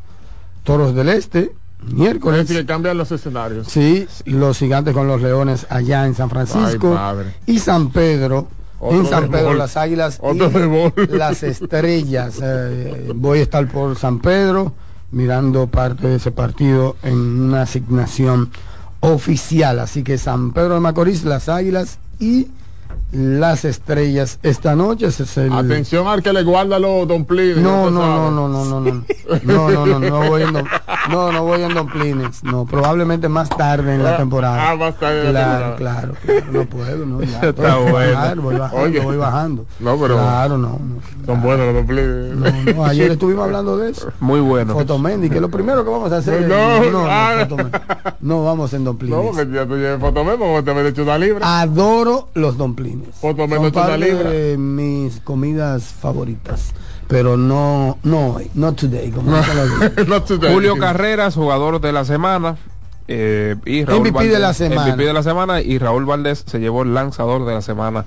Toros 0.65 0.95
del 0.95 1.09
Este. 1.09 1.53
Es 1.87 1.93
Miércoles. 1.93 2.47
decir, 2.47 2.63
que 2.63 2.67
cambian 2.67 2.97
los 2.97 3.11
escenarios. 3.11 3.67
Sí, 3.67 4.07
los 4.27 4.59
gigantes 4.59 4.95
con 4.95 5.09
los 5.09 5.21
leones 5.21 5.67
allá 5.69 6.07
en 6.07 6.15
San 6.15 6.31
Francisco. 6.31 6.97
Ay, 6.97 7.17
y 7.47 7.59
San 7.59 7.91
Pedro. 7.91 8.47
Otro 8.79 9.01
en 9.01 9.07
San 9.07 9.29
Pedro, 9.31 9.49
bol. 9.49 9.59
las 9.59 9.77
águilas 9.77 10.21
y 10.23 11.07
las 11.17 11.43
estrellas. 11.43 12.39
Eh, 12.43 13.11
voy 13.15 13.41
a 13.41 13.43
estar 13.43 13.67
por 13.69 13.97
San 13.97 14.21
Pedro 14.21 14.73
mirando 15.11 15.67
parte 15.67 16.07
de 16.09 16.17
ese 16.17 16.31
partido 16.31 16.97
en 17.03 17.15
una 17.17 17.63
asignación 17.63 18.51
oficial. 19.03 19.79
Así 19.79 20.03
que 20.03 20.17
San 20.17 20.53
Pedro 20.53 20.75
de 20.75 20.81
Macorís, 20.81 21.25
las 21.25 21.49
águilas 21.49 21.99
y 22.19 22.49
las 23.13 23.65
estrellas 23.65 24.39
esta 24.43 24.75
noche. 24.75 25.07
Ese 25.07 25.23
es 25.25 25.37
el... 25.37 25.53
Atención 25.53 26.07
al 26.09 26.23
que 26.23 26.33
le 26.33 26.43
guarda 26.43 26.79
los 26.79 27.07
Don 27.07 27.25
Plin. 27.25 27.63
No, 27.63 27.91
no, 27.91 28.31
no, 28.31 28.31
no, 28.31 28.49
no, 28.49 28.65
no, 28.65 28.81
no, 28.81 29.05
no, 29.45 29.71
no, 29.71 29.87
no, 29.87 29.99
no, 30.01 30.29
voy, 30.29 30.43
no, 30.53 30.63
No, 31.11 31.33
no 31.33 31.45
voy 31.45 31.63
en 31.63 31.75
domplines. 31.75 32.43
No, 32.43 32.65
probablemente 32.65 33.29
más 33.29 33.49
tarde 33.49 33.95
en 33.95 34.03
la 34.03 34.17
temporada. 34.17 34.71
Ah, 34.71 34.77
más 34.77 34.99
tarde 34.99 35.27
en 35.29 35.35
la 35.35 35.41
claro, 35.41 35.67
temporada. 35.77 36.01
claro, 36.01 36.15
claro, 36.25 36.47
no 36.53 36.65
puedo, 36.67 37.07
no. 37.07 37.23
Ya, 37.23 37.41
Está 37.49 37.77
que 37.77 37.91
bueno. 37.91 38.13
bajar, 38.15 38.37
voy 38.39 38.57
bajando, 38.57 38.83
Oye. 38.85 39.01
voy 39.01 39.17
bajando. 39.17 39.67
No, 39.81 39.97
pero- 39.99 40.15
Claro, 40.17 40.59
no. 40.59 40.69
no. 40.69 41.27
Son 41.27 41.43
buenos 41.43 41.67
los 41.67 41.75
domplines. 41.77 42.37
No, 42.37 42.73
no, 42.75 42.85
ayer 42.87 43.13
estuvimos 43.13 43.45
hablando 43.45 43.77
de 43.77 43.91
eso. 43.91 44.11
Muy 44.21 44.41
bueno. 44.41 44.75
Fotomendi, 44.75 45.29
que 45.31 45.41
lo 45.41 45.49
primero 45.51 45.85
que 45.85 45.91
vamos 45.91 46.11
a 46.13 46.17
hacer 46.19 46.47
No, 46.49 46.55
es- 46.85 46.93
no, 46.93 47.03
no, 47.03 47.07
ah. 47.11 47.37
Fotomendi. 47.49 47.79
No 48.21 48.45
vamos 48.45 48.73
en 48.73 48.85
domplines. 48.85 49.17
No, 49.17 49.23
porque 49.31 49.47
ya 49.53 49.67
tú 49.67 49.75
lleves 49.77 50.01
fotomemo, 50.01 50.47
porque 50.55 50.63
te 50.63 50.75
me 50.75 50.81
he 50.83 50.89
hecho 50.89 51.03
una 51.03 51.19
libra. 51.19 51.61
Adoro 51.61 52.29
los 52.35 52.57
domplines. 52.57 53.02
Fotomemo 53.21 53.57
Son 53.57 53.67
hecho 53.69 53.79
una 53.81 53.89
parte 53.89 53.99
libra. 53.99 54.31
de 54.31 54.57
mis 54.59 55.21
comidas 55.21 55.85
favoritas. 55.85 56.73
Pero 57.09 57.37
no, 57.37 57.99
no 58.05 58.35
hoy, 58.35 58.51
not 58.55 58.77
today, 58.79 59.11
como 59.11 59.31
Not 60.09 60.27
today. 60.27 60.53
Julio 60.53 60.77
Carreras, 60.79 61.35
jugador 61.35 61.81
de 61.81 61.93
la 61.93 62.05
semana. 62.05 62.57
eh, 63.09 63.57
y 63.67 63.85
Raúl 63.85 64.01
MVP 64.11 64.29
de 64.29 64.39
la 64.39 64.55
semana. 64.55 64.87
MVP 64.87 65.05
de 65.05 65.13
la 65.13 65.23
semana 65.23 65.61
y 65.61 65.79
Raúl 65.79 66.05
Valdés 66.07 66.45
se 66.47 66.59
llevó 66.61 66.83
el 66.83 66.95
lanzador 66.95 67.45
de 67.45 67.53
la 67.55 67.61
semana 67.63 68.05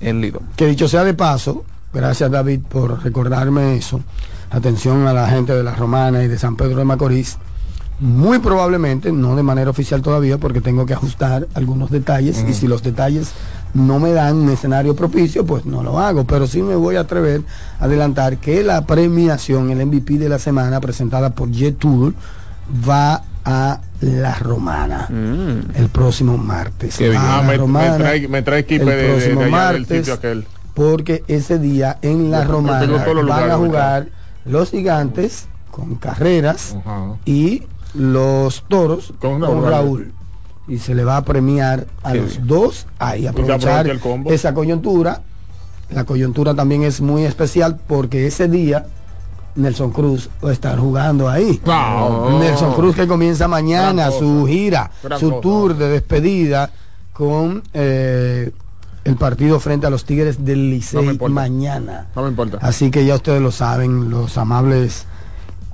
en 0.00 0.20
Lidón. 0.20 0.42
Que 0.56 0.66
dicho 0.66 0.88
sea 0.88 1.04
de 1.04 1.12
paso, 1.14 1.64
gracias 1.92 2.30
David 2.30 2.60
por 2.68 3.02
recordarme 3.02 3.76
eso. 3.76 4.00
Atención 4.50 5.06
a 5.06 5.12
la 5.12 5.28
gente 5.28 5.52
de 5.54 5.62
la 5.64 5.74
Romana 5.74 6.22
y 6.22 6.28
de 6.28 6.38
San 6.38 6.56
Pedro 6.56 6.76
de 6.76 6.84
Macorís. 6.84 7.36
Muy 7.98 8.38
probablemente, 8.40 9.10
no 9.10 9.36
de 9.36 9.42
manera 9.42 9.70
oficial 9.70 10.02
todavía, 10.02 10.36
porque 10.38 10.60
tengo 10.60 10.84
que 10.86 10.92
ajustar 10.92 11.48
algunos 11.54 11.90
detalles 11.90 12.44
y 12.46 12.52
si 12.52 12.66
los 12.68 12.82
detalles 12.82 13.32
no 13.76 13.98
me 13.98 14.12
dan 14.12 14.36
un 14.36 14.50
escenario 14.50 14.96
propicio, 14.96 15.44
pues 15.46 15.64
no 15.66 15.82
lo 15.82 15.98
hago. 15.98 16.24
Pero 16.24 16.46
sí 16.46 16.62
me 16.62 16.74
voy 16.74 16.96
a 16.96 17.00
atrever 17.00 17.42
a 17.78 17.84
adelantar 17.84 18.38
que 18.38 18.62
la 18.62 18.86
premiación, 18.86 19.70
el 19.70 19.84
MVP 19.86 20.18
de 20.18 20.28
la 20.28 20.38
semana 20.38 20.80
presentada 20.80 21.30
por 21.30 21.50
Jet 21.50 21.78
Tour, 21.78 22.14
va 22.88 23.22
a 23.44 23.80
la 24.00 24.34
Romana 24.38 25.08
el 25.74 25.88
próximo 25.92 26.36
martes. 26.36 26.94
Mm. 26.96 26.98
Qué 26.98 27.08
bien. 27.10 27.22
Ah, 27.24 27.42
la 27.46 27.66
me, 27.66 27.98
trae, 27.98 28.28
me 28.28 28.42
trae 28.42 28.60
equipo 28.60 28.82
el 28.84 28.88
de, 28.90 28.96
de, 28.96 29.02
de 29.02 29.08
próximo 29.12 29.40
del 29.42 29.50
martes, 29.50 29.98
sitio 29.98 30.14
aquel. 30.14 30.46
porque 30.74 31.22
ese 31.28 31.58
día 31.58 31.98
en 32.02 32.30
la 32.30 32.44
Yo- 32.44 32.50
Romana 32.52 32.86
van 33.28 33.50
a 33.50 33.56
jugar 33.56 34.08
los 34.44 34.70
gigantes 34.70 35.48
con 35.70 35.96
carreras 35.96 36.76
y 37.24 37.62
los 37.94 38.64
toros 38.68 39.12
Con 39.20 39.40
con, 39.40 39.64
Raúl. 39.64 40.12
Y 40.68 40.78
se 40.78 40.94
le 40.94 41.04
va 41.04 41.16
a 41.18 41.24
premiar 41.24 41.86
a 42.02 42.12
Qué 42.12 42.18
los 42.20 42.36
bien. 42.36 42.46
dos 42.48 42.86
ahí 42.98 43.26
aprovecha 43.26 43.54
aprovechar 43.54 43.88
el 43.88 44.00
combo. 44.00 44.30
esa 44.32 44.52
coyuntura. 44.54 45.22
La 45.90 46.02
coyuntura 46.04 46.54
también 46.54 46.82
es 46.82 47.00
muy 47.00 47.24
especial 47.24 47.78
porque 47.86 48.26
ese 48.26 48.48
día 48.48 48.86
Nelson 49.54 49.92
Cruz 49.92 50.28
va 50.44 50.50
a 50.50 50.52
estar 50.52 50.76
jugando 50.78 51.28
ahí. 51.28 51.60
Nelson 52.40 52.74
Cruz 52.74 52.96
que 52.96 53.06
comienza 53.06 53.46
mañana 53.46 53.92
Gran 54.08 54.10
cosa. 54.10 54.18
su 54.18 54.46
gira, 54.46 54.90
Gran 55.02 55.20
su 55.20 55.30
cosa. 55.30 55.40
tour 55.42 55.76
de 55.76 55.88
despedida 55.88 56.70
con 57.12 57.62
eh, 57.72 58.50
el 59.04 59.14
partido 59.16 59.60
frente 59.60 59.86
a 59.86 59.90
los 59.90 60.04
Tigres 60.04 60.44
del 60.44 60.68
Licey 60.70 61.16
mañana. 61.30 62.08
No 62.16 62.22
me 62.22 62.28
importa. 62.30 62.58
Así 62.60 62.90
que 62.90 63.06
ya 63.06 63.14
ustedes 63.14 63.40
lo 63.40 63.52
saben, 63.52 64.10
los 64.10 64.36
amables 64.36 65.06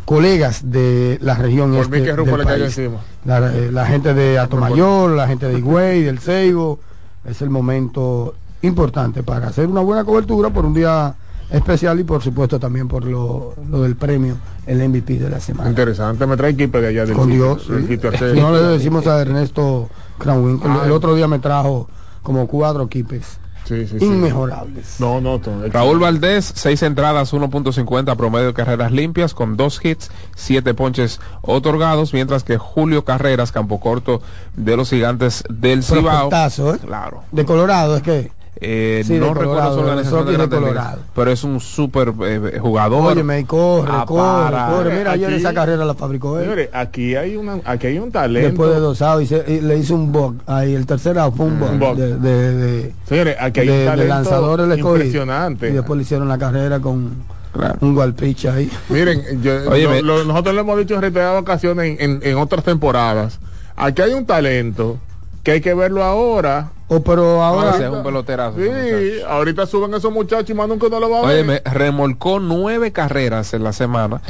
colegas 0.05 0.71
de 0.71 1.19
la 1.23 1.35
región 1.37 1.71
Por 1.73 1.81
este 1.81 1.99
mí 2.01 2.05
que 2.05 2.13
Rufo 2.15 2.37
del 2.37 2.47
país. 2.47 2.79
La, 3.25 3.55
eh, 3.55 3.71
la 3.71 3.87
gente 3.87 4.15
de 4.15 4.39
Atomayor, 4.39 5.11
la 5.13 5.29
gente 5.29 5.47
de 5.47 5.59
Higüey, 5.59 6.03
del 6.03 6.19
Ceibo, 6.19 6.81
es 7.25 7.41
el 7.43 7.51
momento 7.51 8.35
importante 8.63 9.23
para 9.23 9.49
hacer 9.49 9.67
una 9.69 9.81
buena 9.81 10.05
cobertura 10.05 10.51
por 10.51 10.65
un 10.65 10.75
día 10.75 11.15
especial 11.51 12.01
y 12.01 12.05
por 12.05 12.23
supuesto 12.23 12.59
también 12.59 12.89
por 12.89 13.05
lo, 13.05 13.55
lo 13.71 13.83
del 13.83 13.95
premio, 13.97 14.37
el 14.67 14.89
MVP 14.89 15.19
de 15.19 15.31
la 15.31 15.39
semana. 15.39 15.69
Interesante, 15.69 16.27
me 16.27 16.37
trae 16.37 16.51
equipo 16.53 16.81
de 16.81 16.89
allá 16.89 17.07
del 17.07 17.15
Con 17.15 17.29
sitio, 17.29 17.45
Dios, 17.57 17.69
del 17.69 17.83
sí. 17.83 17.89
sitio. 17.89 18.13
Si 18.13 18.41
no 18.41 18.53
le 18.53 18.63
decimos 18.63 19.07
a 19.07 19.21
Ernesto 19.21 19.89
Cranwin, 20.19 20.61
el, 20.65 20.87
el 20.87 20.93
otro 20.93 21.15
día 21.15 21.29
me 21.29 21.39
trajo 21.39 21.89
como 22.23 22.47
cuatro 22.47 22.85
equipes 22.85 23.39
Sí, 23.65 23.87
sí, 23.87 23.99
sí. 23.99 24.05
inmejorables. 24.05 24.99
No, 25.01 25.21
no, 25.21 25.39
no. 25.39 25.69
Raúl 25.69 25.99
Valdés, 25.99 26.53
6 26.55 26.83
entradas, 26.83 27.33
1.50 27.33 28.17
promedio 28.17 28.49
de 28.49 28.55
carreras 28.55 28.93
limpias, 28.93 29.35
con 29.35 29.57
dos 29.57 29.81
hits, 29.85 30.11
7 30.35 30.75
ponches 30.75 31.21
otorgados, 31.43 32.13
mientras 32.13 32.45
que 32.45 32.59
Julio 32.59 33.05
Carreras, 33.05 33.53
campo 33.53 33.81
corto 33.81 34.23
de 34.57 34.77
los 34.77 34.91
gigantes 34.91 35.45
del 35.49 35.83
Cibao. 35.83 36.29
¿eh? 36.29 36.79
Claro. 36.85 37.23
De 37.31 37.45
Colorado, 37.45 37.97
es 37.97 38.03
que. 38.03 38.42
Eh, 38.57 39.03
Sí, 39.05 39.15
de 39.15 39.19
no 39.21 39.29
recuerdo 39.29 39.51
Colorado, 39.55 39.75
su 39.75 39.81
organización 39.81 40.27
de 40.27 40.33
Grandes 40.35 40.61
Ligas, 40.61 40.97
pero 41.15 41.31
es 41.33 41.43
un 41.43 41.59
súper 41.59 42.13
eh, 42.25 42.59
jugador. 42.61 43.13
Óyeme, 43.13 43.41
y 43.41 43.45
corre, 43.45 43.91
Ah, 43.91 44.05
corre, 44.07 44.57
corre. 44.77 44.99
Mira, 44.99 45.13
ayer 45.13 45.29
Aquí- 45.31 45.37
esa 45.37 45.55
carrera 45.55 45.85
la 45.85 45.95
fabricó 45.95 46.39
él. 46.39 46.45
Señores, 46.45 46.69
aquí 46.73 47.17
hay, 47.17 47.37
una, 47.37 47.59
aquí 47.65 47.87
hay 47.89 47.99
un 47.99 48.13
talento. 48.13 48.49
Después 48.49 48.71
de 48.71 48.77
dos 48.81 49.01
outs, 49.03 49.23
y 49.25 49.27
se- 49.27 49.45
y 49.53 49.61
le 49.63 49.79
hizo 49.79 49.95
un 49.95 50.13
bug. 50.13 50.37
Ahí 50.47 50.75
el 50.75 50.87
tercer 50.87 51.19
out 51.19 51.35
fue 51.35 51.47
un 51.47 51.59
bug. 51.59 51.71
Un 51.71 51.79
bug. 51.81 51.97
De, 51.97 52.17
de, 52.19 52.55
de, 52.55 52.95
Señores, 53.09 53.37
aquí 53.41 53.61
hay 53.61 53.67
de- 53.69 53.89
un 53.89 53.97
de 53.97 54.05
lanzadores 54.09 54.79
impresionante. 54.79 55.71
Y 55.71 55.73
después 55.73 55.97
le 55.97 56.03
hicieron 56.03 56.29
la 56.29 56.39
carrera 56.39 56.79
con 56.79 57.11
Claro. 57.55 57.79
un 57.81 57.95
golpiche 57.95 58.49
ahí. 58.51 58.71
Miren, 58.91 59.43
yo- 59.43 59.71
Oye, 59.71 59.85
lo- 59.85 59.91
me- 59.91 60.03
lo- 60.03 60.25
nosotros 60.25 60.55
le 60.55 60.61
hemos 60.61 60.79
dicho 60.79 60.95
en 60.95 61.01
reiteradas 61.03 61.41
ocasiones 61.41 61.99
en, 61.99 62.11
en- 62.13 62.21
en 62.23 62.37
otras 62.37 62.63
temporadas. 62.65 63.41
Aquí 63.77 64.03
hay 64.03 64.13
un 64.13 64.25
talento 64.27 64.99
que 65.43 65.53
hay 65.53 65.61
que 65.61 65.75
verlo 65.75 66.03
ahora. 66.03 66.71
Oh, 66.89 67.03
pero 67.03 67.43
ahora. 67.43 67.71
Ese 67.71 67.85
es 67.87 67.91
un 67.91 68.03
peloterazo. 68.03 68.59
Sí, 68.59 69.21
ahorita 69.27 69.67
suben 69.67 69.95
esos 69.95 70.13
muchachos 70.13 70.51
y 70.51 70.55
más 70.55 70.69
nunca 70.69 70.89
no 70.89 71.01
lo 71.01 71.11
va 71.11 71.19
a 71.19 71.23
Oye, 71.23 71.43
ver. 71.43 71.63
me 71.65 71.71
remolcó 71.71 72.39
nueve 72.39 72.93
carreras 72.93 73.55
en 73.55 73.65
la 73.65 73.73
semana, 73.73 74.21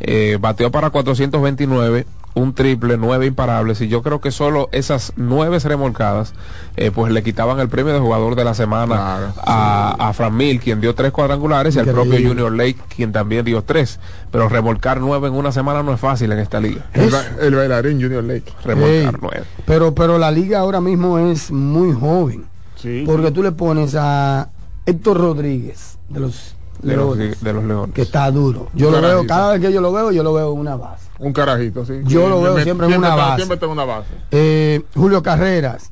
eh, 0.00 0.36
bateó 0.40 0.70
para 0.70 0.90
429, 0.90 2.06
un 2.34 2.54
triple, 2.54 2.96
nueve 2.98 3.26
imparables, 3.26 3.80
y 3.80 3.88
yo 3.88 4.02
creo 4.02 4.20
que 4.20 4.30
solo 4.30 4.68
esas 4.70 5.12
nueve 5.16 5.58
remolcadas, 5.58 6.34
eh, 6.76 6.90
pues 6.92 7.12
le 7.12 7.22
quitaban 7.24 7.58
el 7.58 7.68
premio 7.68 7.92
de 7.92 7.98
jugador 7.98 8.36
de 8.36 8.44
la 8.44 8.54
semana 8.54 8.94
Claro, 8.94 9.32
a, 9.44 10.08
a 10.08 10.12
Fran 10.12 10.36
Mil, 10.36 10.60
quien 10.60 10.80
dio 10.80 10.94
tres 10.94 11.10
cuadrangulares, 11.10 11.74
y 11.74 11.80
al 11.80 11.86
propio 11.86 12.28
Junior 12.28 12.52
Lake, 12.52 12.76
quien 12.94 13.10
también 13.10 13.44
dio 13.44 13.62
tres. 13.62 13.98
Pero 14.30 14.48
remolcar 14.48 15.00
nueve 15.00 15.26
en 15.28 15.34
una 15.34 15.50
semana 15.50 15.82
no 15.82 15.92
es 15.92 15.98
fácil 16.00 16.30
en 16.30 16.38
esta 16.38 16.60
liga. 16.60 16.86
el, 16.94 17.10
ba- 17.10 17.24
el 17.40 17.54
bailarín 17.54 18.00
Junior 18.00 18.22
Lake. 18.22 18.52
Remolcar 18.64 18.90
Ey, 18.94 19.10
nueve. 19.20 19.42
pero, 19.66 19.94
pero 19.94 20.18
la 20.18 20.30
liga 20.30 20.60
ahora 20.60 20.80
mismo 20.80 21.18
es 21.18 21.50
muy 21.50 21.92
joven. 21.92 22.44
Sí. 22.76 23.02
Porque 23.04 23.32
tú 23.32 23.42
le 23.42 23.50
pones 23.50 23.96
a 23.98 24.48
Héctor 24.86 25.18
Rodríguez 25.18 25.98
de 26.08 26.20
los 26.20 26.54
De 26.82 26.96
los, 26.96 27.16
Leones, 27.16 27.42
de 27.42 27.52
los 27.52 27.64
Leones. 27.64 27.94
que 27.94 28.02
está 28.02 28.30
duro. 28.30 28.68
Yo 28.74 28.88
Un 28.88 28.94
lo 28.94 29.00
veo, 29.02 29.26
cada 29.26 29.52
vez 29.52 29.60
que 29.60 29.72
yo 29.72 29.80
lo 29.80 29.92
veo, 29.92 30.12
yo 30.12 30.22
lo 30.22 30.32
veo 30.32 30.52
en 30.52 30.58
una 30.60 30.76
base. 30.76 31.08
Un 31.18 31.32
carajito, 31.32 31.84
sí. 31.84 31.94
Yo 32.04 32.28
lo 32.28 32.40
veo 32.40 32.54
me- 32.54 32.62
siempre 32.62 32.86
en 32.86 32.98
una 32.98 33.08
está- 33.08 33.16
base. 33.16 33.44
Siempre 33.46 33.68
una 33.68 33.84
base. 33.84 34.08
Eh, 34.30 34.82
Julio 34.94 35.22
Carreras, 35.22 35.90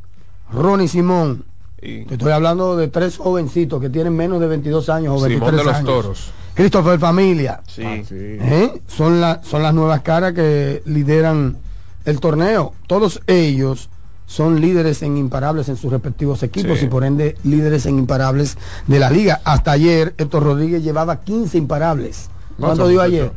Ronnie 0.53 0.89
Simón. 0.89 1.45
Y 1.83 2.05
Te 2.05 2.15
estoy 2.15 2.33
hablando 2.33 2.77
de 2.77 2.89
tres 2.89 3.17
jovencitos 3.19 3.81
que 3.81 3.91
tienen 3.91 4.15
menos 4.17 4.41
de 4.41 4.47
22 4.47 4.89
años 4.89 5.21
o 5.21 5.21
23 5.25 5.39
Simón 5.39 5.57
de 5.57 5.65
los 5.65 5.75
años. 5.75 5.87
Toros. 5.89 6.31
Christopher 6.55 6.99
Familia. 6.99 7.61
Sí. 7.67 7.83
Ah, 7.85 7.99
sí. 8.09 8.15
¿eh? 8.19 8.81
Son, 8.87 9.21
la- 9.21 9.43
son 9.45 9.63
las 9.63 9.75
nuevas 9.75 10.01
caras 10.01 10.33
que 10.33 10.83
lideran 10.87 11.57
el 12.05 12.19
torneo. 12.21 12.73
Todos 12.87 13.21
ellos 13.27 13.91
son 14.27 14.61
líderes 14.61 15.03
en 15.03 15.17
imparables 15.17 15.69
en 15.69 15.77
sus 15.77 15.91
respectivos 15.93 16.43
equipos 16.43 16.79
Sí. 16.81 16.87
y 16.87 16.89
por 16.89 17.05
ende 17.05 17.37
líderes 17.45 17.87
en 17.87 17.99
imparables 17.99 18.59
de 18.87 18.99
la 18.99 19.09
liga. 19.11 19.41
Hasta 19.45 19.73
ayer 19.73 20.15
Héctor 20.19 20.43
Rodríguez 20.43 20.83
llevaba 20.83 21.21
15 21.21 21.57
imparables. 21.59 22.29
¿Cuánto 22.59 22.89
dio 22.89 23.01
ayer? 23.03 23.33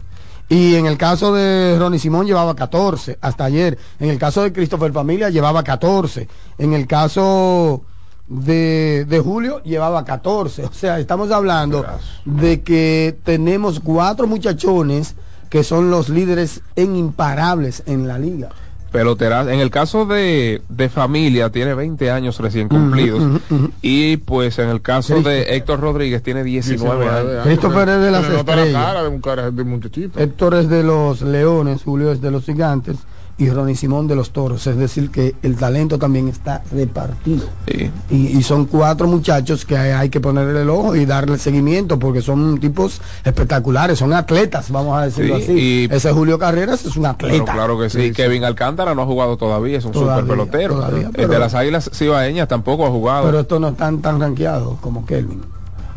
Y 0.50 0.74
en 0.76 0.88
el 0.88 0.98
caso 0.98 1.32
de 1.34 1.76
Ronnie 1.78 2.00
Simón 2.00 2.26
llevaba 2.26 2.56
14 2.56 3.20
hasta 3.22 3.46
ayer. 3.46 3.78
En 4.00 4.10
el 4.10 4.18
caso 4.18 4.42
de 4.42 4.52
Christopher 4.52 4.92
Familia 4.92 5.30
llevaba 5.30 5.64
14. 5.64 6.28
En 6.58 6.74
el 6.74 6.88
caso 6.88 7.84
de, 8.28 9.06
de 9.08 9.20
Julio 9.20 9.62
llevaba 9.64 10.04
14. 10.06 10.66
O 10.66 10.74
sea, 10.74 11.00
estamos 11.00 11.30
hablando 11.32 11.86
de 12.26 12.62
que 12.62 13.16
tenemos 13.24 13.80
cuatro 13.80 14.26
muchachones 14.26 15.14
que 15.52 15.64
son 15.64 15.92
los 15.92 16.10
líderes 16.10 16.62
en 16.76 16.96
imparables 16.96 17.84
en 17.86 18.08
la 18.08 18.18
liga. 18.18 18.50
Peloteras. 18.90 19.48
En 19.48 19.60
el 19.60 19.70
caso 19.70 20.06
de, 20.06 20.62
de 20.70 20.90
familia, 20.90 21.50
tiene 21.50 21.74
20 21.74 22.12
años 22.12 22.40
recién 22.40 22.68
cumplidos. 22.68 23.42
Y 23.82 24.18
pues 24.18 24.60
en 24.60 24.70
el 24.70 24.82
caso 24.82 25.22
de 25.22 25.56
Héctor 25.56 25.80
Rodríguez, 25.80 26.22
tiene 26.24 26.44
19, 26.44 27.08
años. 27.08 27.44
Christopher 27.44 27.90
es 27.90 28.02
de 28.02 28.12
las 28.12 28.30
nota 28.30 28.56
la 28.56 28.62
estrellas. 28.64 28.86
cara 28.86 29.04
de 29.04 29.10
un 29.10 29.22
cara 29.22 29.52
de 29.52 29.64
muchachito. 29.64 30.20
Héctor 30.20 30.56
es 30.56 30.70
de 30.70 30.84
los 30.84 31.22
Leones, 31.22 31.84
Julio 31.84 32.12
es 32.12 32.22
de 32.22 32.32
los 32.32 32.46
Gigantes 32.46 32.98
y 33.40 33.50
Ronnie 33.50 33.76
Simón 33.76 34.08
de 34.08 34.16
los 34.16 34.32
Toros. 34.32 34.68
Es 34.68 34.78
decir, 34.78 35.10
que 35.10 35.34
el 35.42 35.56
talento 35.56 35.98
también 35.98 36.28
está 36.28 36.62
repartido. 36.72 37.46
Sí. 37.68 37.90
Y, 38.12 38.38
y 38.38 38.44
son 38.44 38.66
cuatro 38.66 39.08
muchachos 39.08 39.66
que 39.66 39.78
hay, 39.78 39.92
hay 39.92 40.10
que 40.10 40.20
ponerle 40.20 40.62
el 40.62 40.70
ojo 40.70 40.96
y 40.96 41.06
darle 41.06 41.38
seguimiento 41.38 41.98
porque 41.98 42.22
son 42.22 42.60
tipos 42.60 43.02
espectaculares, 43.24 43.98
son 44.00 44.14
atletas, 44.14 44.70
vamos 44.70 44.98
a 44.98 45.06
decirlo 45.06 45.38
Sí, 45.38 45.44
así. 45.44 45.54
y- 45.54 45.90
Ese 45.92 46.12
Julio 46.12 46.38
Carreras 46.38 46.86
es 46.86 46.96
un 46.98 47.04
Pero 47.18 47.30
atleta. 47.34 47.54
claro 47.54 47.80
que 47.80 47.90
sí. 47.90 48.12
Kevin 48.12 48.44
Alcántara 48.44 48.94
no 48.94 49.02
ha 49.04 49.06
jugado 49.06 49.38
todavía, 49.38 49.78
es 49.78 49.86
un 49.86 49.94
Todavía, 49.94 50.22
super 50.22 50.38
pelotero. 50.38 50.76
todavía, 50.76 51.08
el 51.08 51.12
pero- 51.14 51.30
de 51.30 51.40
las 51.40 51.54
Águilas 51.56 51.90
Cibaeñas 51.94 52.48
tampoco 52.48 52.86
ha 52.86 52.90
jugado. 52.90 53.26
Pero 53.26 53.40
estos 53.40 53.60
no 53.62 53.70
están 53.70 54.00
tan 54.02 54.20
rankeados 54.20 54.78
como 54.82 55.06
Kelvin. 55.06 55.42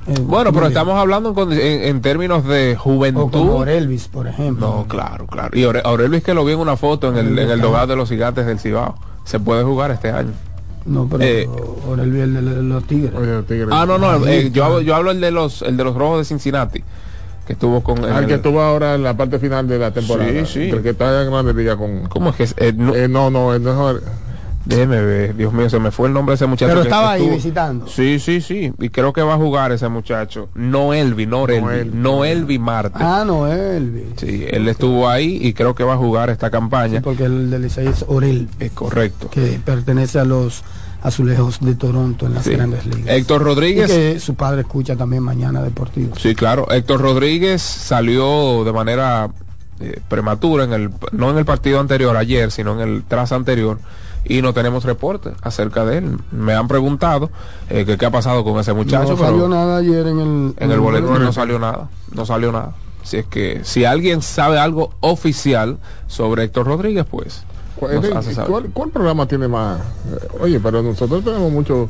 Eh, 0.07 0.15
Bueno, 0.21 0.53
pero 0.53 0.67
estamos 0.67 0.97
hablando 0.99 1.33
en, 1.45 1.53
en- 1.53 1.83
en 1.85 2.03
términos 2.03 2.45
de 2.45 2.75
O 2.79 2.83
como 2.83 2.95
juventud. 2.97 3.51
Orelvis, 3.51 4.09
por 4.09 4.27
ejemplo. 4.27 4.67
No, 4.67 4.87
claro, 4.89 5.27
claro. 5.27 5.57
Y 5.57 5.63
Aure- 5.63 5.83
Aurelio 5.85 6.19
es 6.19 6.25
que 6.25 6.35
lo 6.35 6.45
vi 6.45 6.53
en 6.55 6.59
una 6.59 6.77
foto 6.77 7.09
en 7.09 7.17
el, 7.19 7.39
en 7.39 7.51
el 7.51 7.61
dogado 7.61 7.87
de 7.89 7.97
los 7.97 8.09
gigantes 8.09 8.45
del 8.47 8.59
Cibao. 8.59 8.97
Se 9.25 9.39
puede 9.39 9.63
jugar 9.63 9.91
este 9.93 10.11
año. 10.11 10.33
No, 10.85 11.07
pero 11.09 11.23
Eh, 11.23 11.49
Orelvis 11.89 12.23
el 12.23 12.35
de 12.35 12.63
los- 12.63 12.85
tigres. 12.85 13.13
El 13.15 13.45
Tigre. 13.45 13.67
Ah, 13.71 13.87
no, 13.87 13.99
no. 13.99 14.27
Eh, 14.27 14.51
yo, 14.51 14.65
hablo, 14.65 14.81
yo 14.81 14.97
hablo 14.97 15.13
el 15.13 15.21
de 15.21 15.31
los 15.31 15.63
el 15.63 15.77
de 15.77 15.85
los 15.85 15.95
rojos 15.95 16.19
de 16.19 16.25
Cincinnati. 16.25 16.83
Que 17.47 17.53
estuvo 17.53 17.83
con. 17.83 17.99
en 17.99 18.13
Al 18.13 18.27
que 18.27 18.33
el- 18.35 18.37
estuvo 18.39 18.61
ahora 18.61 18.95
en 18.97 19.05
la 19.05 19.17
parte 19.17 19.39
final 19.39 19.69
de 19.69 19.79
la 19.79 19.93
temporada. 19.93 20.29
Sí, 20.31 20.47
sí. 20.47 20.71
El 20.71 20.83
que 20.83 20.91
está 20.91 21.23
en 21.23 21.31
Grande 21.31 21.55
Liga 21.55 21.77
con. 21.77 22.07
¿Cómo 22.09 22.31
es 22.31 22.37
que 22.37 22.43
es? 22.45 22.55
Eh, 22.59 22.73
no, 22.77 22.95
Eh, 22.97 23.07
no, 23.09 23.31
no, 23.31 23.57
no, 23.61 23.95
déjeme 24.65 25.01
ver. 25.03 25.37
Dios 25.37 25.53
mío, 25.53 25.69
se 25.71 25.79
me 25.79 25.91
fue 25.91 26.09
el 26.09 26.15
nombre 26.15 26.33
de 26.33 26.37
ese 26.37 26.47
muchacho. 26.47 26.69
Pero 26.71 26.83
que 26.83 26.89
estaba 26.89 27.13
ahí 27.13 27.29
visitando. 27.29 27.87
Sí, 27.89 28.19
sí, 28.19 28.41
sí. 28.41 28.73
Y 28.79 28.89
creo 28.91 29.13
que 29.13 29.23
va 29.23 29.35
a 29.35 29.37
jugar 29.39 29.73
ese 29.73 29.89
muchacho. 29.89 30.49
No 30.55 30.93
Elvi, 30.95 31.27
no 31.27 31.47
Elvi. 31.47 31.75
Elvi. 31.81 31.91
No 31.99 32.25
Elvi 32.25 32.59
Marte. 32.59 32.99
Ah, 33.01 33.25
no, 33.27 33.47
Elvis. 33.53 34.05
Sí, 34.17 34.45
él 34.51 34.69
estuvo 34.69 35.09
ahí 35.09 35.39
y 35.43 35.53
creo 35.53 35.75
que 35.75 35.85
va 35.85 35.95
a 35.95 35.99
jugar 35.99 36.31
esta 36.31 36.51
campaña. 36.51 37.01
Porque 37.03 37.25
el 37.25 37.51
del 37.51 37.63
Licey 37.63 37.87
es 37.89 38.05
Orel, 38.09 38.49
Es 38.61 38.73
correcto. 38.73 39.29
que 39.31 39.61
pertenece 39.65 40.19
a 40.19 40.25
los 40.25 40.63
azulejos 41.03 41.59
de 41.61 41.75
Toronto 41.75 42.27
en 42.27 42.35
las 42.35 42.45
Sí. 42.45 42.53
grandes 42.53 42.87
ligas. 42.87 43.09
Héctor 43.17 43.41
Y 43.41 43.45
Rodríguez. 43.45 43.91
que 43.91 44.21
su 44.21 44.35
padre 44.37 44.61
escucha 44.61 44.95
también 44.97 45.23
mañana 45.25 45.61
deportivo. 45.63 46.15
Sí, 46.17 46.35
claro. 46.37 46.71
Héctor 46.71 47.01
Rodríguez 47.01 47.61
salió 47.61 48.63
de 48.65 48.73
manera 48.73 49.29
eh, 49.81 49.99
prematura 50.09 50.63
en 50.63 50.73
el 50.73 50.91
no 51.11 51.31
en 51.31 51.39
el 51.39 51.45
partido 51.45 51.81
anterior 51.81 52.17
ayer, 52.17 52.53
sino 52.53 52.81
en 52.81 52.89
el 52.89 53.03
tras 53.03 53.33
anterior 53.33 53.79
y 54.25 54.41
no 54.43 54.53
tenemos 54.53 54.85
reporte 54.85 55.33
acerca 55.43 55.85
de 55.85 55.99
él. 55.99 56.19
Me 56.31 56.55
han 56.55 56.69
preguntado 56.69 57.31
eh, 57.71 57.85
que 57.85 57.97
qué 57.99 58.07
ha 58.07 58.11
pasado 58.11 58.45
con 58.45 58.59
ese 58.61 58.73
muchacho, 58.73 59.11
no 59.13 59.17
salió 59.17 59.37
pero 59.37 59.49
nada 59.49 59.79
ayer 59.79 60.07
en 60.07 60.19
el 60.21 60.55
en 60.57 60.71
el 60.71 60.81
boletín 60.81 61.13
no 61.13 61.33
salió 61.33 61.59
nada, 61.59 61.89
no 62.15 62.25
salió 62.27 62.53
nada. 62.53 62.75
Si 63.03 63.17
es 63.17 63.27
que 63.27 63.61
si 63.65 63.85
alguien 63.85 64.23
sabe 64.23 64.59
algo 64.59 64.91
oficial 65.01 65.79
sobre 66.07 66.45
Héctor 66.45 66.67
Rodríguez, 66.67 67.05
pues 67.11 67.45
¿Cuál, 67.75 67.97
nos 67.97 68.13
hace 68.13 68.33
saber. 68.35 68.51
cuál- 68.51 68.71
cuál 68.73 68.91
programa 68.91 69.27
tiene 69.27 69.49
más? 69.49 69.81
Eh, 69.81 70.29
Oye, 70.41 70.61
pero 70.61 70.83
nosotros 70.83 71.25
tenemos 71.25 71.51
muchos 71.51 71.89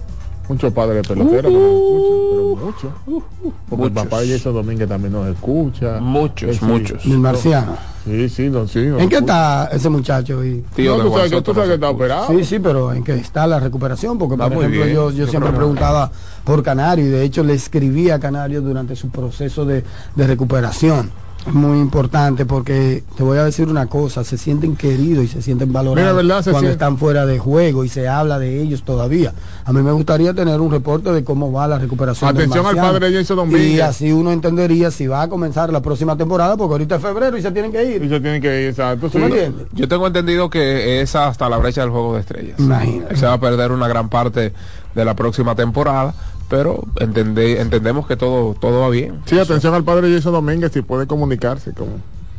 muchos 0.52 0.72
padres 0.72 1.06
peloteros 1.06 1.52
que 1.52 1.58
nos 1.58 1.72
escuchan, 1.72 2.28
pero 2.30 2.56
muchos. 2.56 3.24
Porque 3.68 3.84
el 3.84 3.92
papá 3.92 4.20
de 4.20 4.32
Jason 4.32 4.54
Domínguez 4.54 4.88
también 4.88 5.12
nos 5.12 5.28
escucha. 5.28 5.98
Muchos, 6.00 6.62
muchos. 6.62 7.04
El 7.04 7.18
marciano. 7.18 7.76
Sí, 8.04 8.28
sí, 8.28 8.50
no, 8.50 8.66
sí. 8.66 8.80
¿En 8.80 9.08
qué 9.08 9.18
está 9.18 9.68
ese 9.72 9.88
muchacho? 9.88 10.40
Tío 10.74 10.96
No, 10.96 11.04
de 11.04 11.08
tú 11.08 11.14
sabes 11.16 11.30
que, 11.30 11.36
Soto 11.36 11.42
tú 11.42 11.54
sabes 11.54 11.68
nos 11.68 11.68
que 11.68 11.74
está 11.74 11.90
operado. 11.90 12.26
Sí, 12.28 12.44
sí, 12.44 12.58
pero 12.58 12.92
en 12.92 13.04
qué 13.04 13.14
está 13.14 13.46
la 13.46 13.60
recuperación, 13.60 14.18
porque 14.18 14.36
por 14.36 14.52
ejemplo 14.52 14.84
bien. 14.84 14.94
yo, 14.94 15.26
siempre 15.26 15.52
preguntaba 15.52 16.10
por 16.44 16.62
Canario 16.62 17.06
y 17.06 17.08
de 17.08 17.24
hecho 17.24 17.44
le 17.44 17.54
escribí 17.54 18.10
a 18.10 18.18
Canario 18.18 18.60
durante 18.60 18.96
su 18.96 19.08
proceso 19.10 19.64
de, 19.64 19.84
de 20.16 20.26
recuperación. 20.26 21.10
Muy 21.50 21.78
importante 21.80 22.46
porque 22.46 23.02
te 23.16 23.22
voy 23.24 23.36
a 23.38 23.44
decir 23.44 23.68
una 23.68 23.86
cosa, 23.86 24.22
se 24.22 24.38
sienten 24.38 24.76
queridos 24.76 25.24
y 25.24 25.28
se 25.28 25.42
sienten 25.42 25.72
valorados 25.72 26.00
Mira, 26.00 26.12
¿verdad? 26.12 26.42
Se 26.44 26.50
cuando 26.52 26.68
siente- 26.68 26.72
están 26.74 26.98
fuera 26.98 27.26
de 27.26 27.38
juego 27.40 27.84
y 27.84 27.88
se 27.88 28.06
habla 28.08 28.38
de 28.38 28.62
ellos 28.62 28.84
todavía. 28.84 29.32
A 29.64 29.72
mí 29.72 29.82
me 29.82 29.90
gustaría 29.90 30.32
tener 30.34 30.60
un 30.60 30.70
reporte 30.70 31.10
de 31.12 31.24
cómo 31.24 31.50
va 31.50 31.66
la 31.66 31.78
recuperación. 31.80 32.32
del 32.34 32.44
Atención 32.44 32.64
al 32.66 32.76
padre 32.76 33.12
Jason 33.12 33.36
Domínguez. 33.38 33.62
Y 33.72 33.80
así 33.80 34.12
uno 34.12 34.30
entendería 34.30 34.90
si 34.92 35.08
va 35.08 35.22
a 35.22 35.28
comenzar 35.28 35.72
la 35.72 35.82
próxima 35.82 36.16
temporada, 36.16 36.56
porque 36.56 36.74
ahorita 36.74 36.96
es 36.96 37.02
febrero 37.02 37.36
y 37.36 37.42
se 37.42 37.50
tienen 37.50 37.72
que 37.72 37.82
Y 37.84 37.94
ir. 37.96 38.08
se 38.08 38.20
tienen 38.20 38.40
que 38.40 38.62
ir, 38.62 38.68
exacto. 38.68 39.10
Yo 39.72 39.88
tengo 39.88 40.06
entendido 40.06 40.48
que 40.48 41.00
es 41.02 41.16
hasta 41.16 41.48
la 41.48 41.56
brecha 41.58 41.80
del 41.80 41.90
juego 41.90 42.14
de 42.14 42.20
estrellas. 42.20 42.60
Imagínate. 42.60 43.16
Se 43.16 43.26
va 43.26 43.32
a 43.32 43.40
perder 43.40 43.72
una 43.72 43.88
gran 43.88 44.08
parte 44.08 44.52
de 44.94 45.04
la 45.04 45.14
próxima 45.14 45.54
temporada, 45.54 46.14
pero 46.48 46.82
entendé- 46.96 47.60
entendemos 47.60 48.06
que 48.06 48.16
todo, 48.16 48.54
todo 48.60 48.80
va 48.80 48.90
bien. 48.90 49.20
Sí, 49.26 49.38
atención 49.38 49.74
al 49.74 49.84
padre 49.84 50.12
Jason 50.14 50.32
Domínguez, 50.32 50.72
si 50.72 50.82
puede 50.82 51.06
comunicarse, 51.06 51.72
con, 51.72 51.88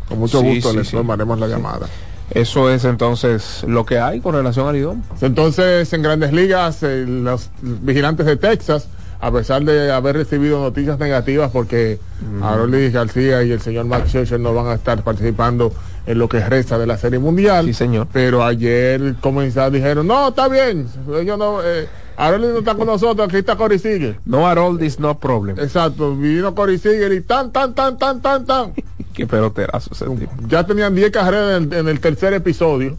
con 0.07 0.19
mucho 0.19 0.39
Sí, 0.41 0.47
gusto 0.55 0.71
sí, 0.71 0.77
le 0.77 0.83
sí. 0.85 0.95
tomaremos 0.97 1.39
la 1.39 1.47
llamada. 1.47 1.87
Eso 2.31 2.69
es 2.69 2.85
entonces 2.85 3.63
lo 3.67 3.85
que 3.85 3.99
hay 3.99 4.19
con 4.21 4.33
relación 4.33 4.67
al 4.67 4.75
IDOM. 4.75 5.01
Entonces, 5.21 5.91
en 5.93 6.01
grandes 6.01 6.31
ligas, 6.33 6.81
eh, 6.81 7.05
los 7.07 7.49
vigilantes 7.61 8.25
de 8.25 8.37
Texas, 8.37 8.87
a 9.19 9.31
pesar 9.31 9.63
de 9.63 9.91
haber 9.91 10.15
recibido 10.17 10.59
noticias 10.61 10.99
negativas, 10.99 11.49
porque 11.51 11.99
Arolis 12.41 12.91
García 12.91 13.43
y 13.43 13.51
el 13.51 13.61
señor 13.61 13.85
Max 13.85 14.09
Scherzer 14.09 14.39
no 14.39 14.53
van 14.53 14.67
a 14.67 14.73
estar 14.73 15.01
participando 15.03 15.73
en 16.05 16.17
lo 16.19 16.27
que 16.27 16.39
resta 16.41 16.77
de 16.77 16.87
la 16.87 16.97
Serie 16.97 17.19
Mundial. 17.19 17.65
Sí, 17.65 17.73
señor. 17.73 18.07
Pero 18.11 18.43
ayer 18.43 19.15
comisados 19.21 19.71
dijeron, 19.73 20.07
no, 20.07 20.29
está 20.29 20.47
bien, 20.49 20.87
ellos 21.19 21.37
no, 21.37 21.61
eh, 21.63 21.87
Arolis 22.15 22.49
no 22.49 22.59
está 22.59 22.75
con 22.75 22.87
nosotros, 22.87 23.27
aquí 23.27 23.37
está 23.37 23.55
Cory 23.55 23.79
Seager. 23.79 24.19
No 24.25 24.77
this 24.77 24.99
no 24.99 25.19
problem. 25.19 25.59
Exacto, 25.59 26.15
vino 26.15 26.53
Cory 26.53 26.77
Seager 26.77 27.11
y 27.13 27.21
tan, 27.21 27.51
tan, 27.51 27.73
tan, 27.73 27.97
tan, 27.97 28.21
tan, 28.21 28.45
tan. 28.45 28.73
Qué 29.13 29.27
peloterazo 29.27 29.91
ese 29.93 30.05
tipo. 30.05 30.31
Ya 30.47 30.65
tenían 30.65 30.95
10 30.95 31.11
carreras 31.11 31.61
en, 31.61 31.73
en 31.73 31.87
el 31.87 31.99
tercer 31.99 32.33
episodio. 32.33 32.97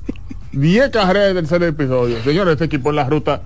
10 0.52 0.90
carreras 0.90 1.30
en 1.30 1.36
el 1.38 1.42
tercer 1.48 1.68
episodio. 1.68 2.22
Señores, 2.22 2.52
este 2.52 2.66
equipo 2.66 2.90
en 2.90 2.96
la 2.96 3.08
ruta. 3.08 3.42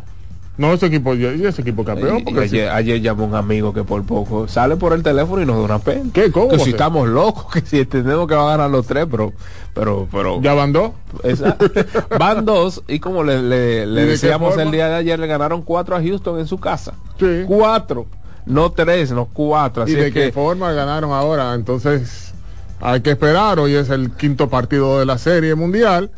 No, 0.58 0.72
ese 0.74 0.86
equipo, 0.86 1.14
ese 1.14 1.62
equipo 1.62 1.84
campeón. 1.84 2.24
Porque 2.24 2.40
ayer, 2.40 2.68
ayer 2.68 3.00
llamó 3.00 3.24
un 3.24 3.34
amigo 3.36 3.72
que 3.72 3.84
por 3.84 4.04
poco 4.04 4.48
sale 4.48 4.76
por 4.76 4.92
el 4.92 5.04
teléfono 5.04 5.40
y 5.40 5.46
nos 5.46 5.56
da 5.56 5.62
una 5.62 5.78
pena. 5.78 6.10
¿Qué? 6.12 6.32
¿Cómo 6.32 6.48
Que 6.48 6.58
si 6.58 6.70
estamos 6.70 7.08
locos, 7.08 7.46
que 7.52 7.60
si 7.60 7.78
entendemos 7.78 8.26
que 8.26 8.34
va 8.34 8.48
a 8.52 8.56
ganar 8.56 8.68
los 8.70 8.84
tres, 8.86 9.06
pero, 9.10 9.32
pero, 9.72 10.08
pero. 10.10 10.42
ya 10.42 10.54
van 10.54 10.72
dos. 10.72 10.90
Esa- 11.22 11.56
van 12.18 12.44
dos 12.44 12.82
y 12.88 12.98
como 12.98 13.22
le, 13.22 13.40
le- 13.40 13.86
le 13.86 13.92
¿Y 14.02 14.04
de 14.04 14.06
qué 14.06 14.10
decíamos 14.12 14.56
el 14.58 14.70
día 14.72 14.88
de 14.88 14.96
ayer, 14.96 15.18
le 15.18 15.28
ganaron 15.28 15.62
cuatro 15.62 15.94
a 15.94 16.02
Houston 16.02 16.40
en 16.40 16.46
su 16.48 16.58
casa. 16.58 16.92
Sí. 17.20 17.44
Cuatro, 17.46 18.06
no 18.44 18.72
tres, 18.72 19.12
no 19.12 19.26
cuatro. 19.32 19.84
Así 19.84 19.92
¿Y 19.92 19.94
de 19.94 20.08
es 20.08 20.12
qué 20.12 20.20
que 20.26 20.32
forma 20.32 20.72
ganaron 20.72 21.12
ahora? 21.12 21.54
Entonces, 21.54 22.34
hay 22.80 23.00
que 23.00 23.10
esperar. 23.10 23.60
Hoy 23.60 23.74
es 23.74 23.90
el 23.90 24.10
quinto 24.10 24.48
partido 24.48 24.98
de 24.98 25.06
la 25.06 25.18
Serie 25.18 25.54
Mundial. 25.54 26.10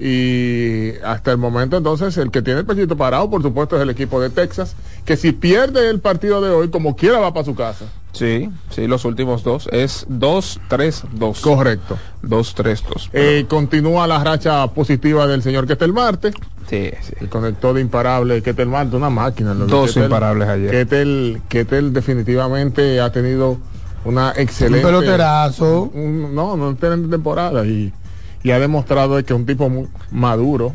Y 0.00 0.92
hasta 1.04 1.32
el 1.32 1.38
momento, 1.38 1.76
entonces, 1.76 2.16
el 2.18 2.30
que 2.30 2.40
tiene 2.42 2.60
el 2.60 2.66
pechito 2.66 2.96
parado, 2.96 3.28
por 3.28 3.42
supuesto, 3.42 3.76
es 3.76 3.82
el 3.82 3.90
equipo 3.90 4.20
de 4.20 4.30
Texas. 4.30 4.74
Que 5.04 5.16
si 5.16 5.32
pierde 5.32 5.90
el 5.90 6.00
partido 6.00 6.40
de 6.40 6.50
hoy, 6.50 6.68
como 6.68 6.94
quiera, 6.96 7.18
va 7.18 7.32
para 7.34 7.44
su 7.44 7.54
casa. 7.54 7.86
sí, 8.12 8.48
sí, 8.70 8.86
los 8.86 9.04
últimos 9.04 9.42
dos 9.42 9.68
es 9.72 10.06
dos, 10.08 10.60
tres, 10.68 11.02
dos. 11.12 11.40
Correcto. 11.40 11.98
Dos, 12.22 12.54
tres, 12.54 12.82
dos. 12.88 13.10
Eh, 13.12 13.46
continúa 13.48 14.06
la 14.06 14.22
racha 14.22 14.66
positiva 14.68 15.26
del 15.26 15.42
señor 15.42 15.66
Ketel 15.66 15.92
Marte. 15.92 16.30
sí, 16.68 16.90
sí. 17.00 17.12
El 17.20 17.28
conector 17.28 17.74
de 17.74 17.80
imparable, 17.80 18.42
Ketel 18.42 18.68
Marte, 18.68 18.96
una 18.96 19.10
máquina. 19.10 19.52
lo 19.54 19.66
Dos 19.66 19.88
Ketel. 19.90 20.04
imparables 20.04 20.48
ayer. 20.48 20.70
Ketel, 20.70 21.42
Ketel 21.48 21.92
definitivamente 21.92 23.00
ha 23.00 23.10
tenido 23.10 23.58
una 24.04 24.32
Un 24.34 24.40
excelente... 24.40 24.86
peloterazo. 24.86 25.90
un- 25.92 26.34
no, 26.34 26.56
no 26.56 26.70
excelente 26.70 27.08
temporada 27.08 27.66
y, 27.66 27.92
y 28.42 28.50
ha 28.52 28.58
demostrado 28.58 29.14
que 29.16 29.32
es 29.32 29.38
un 29.38 29.46
tipo 29.46 29.68
muy 29.68 29.88
maduro, 30.10 30.74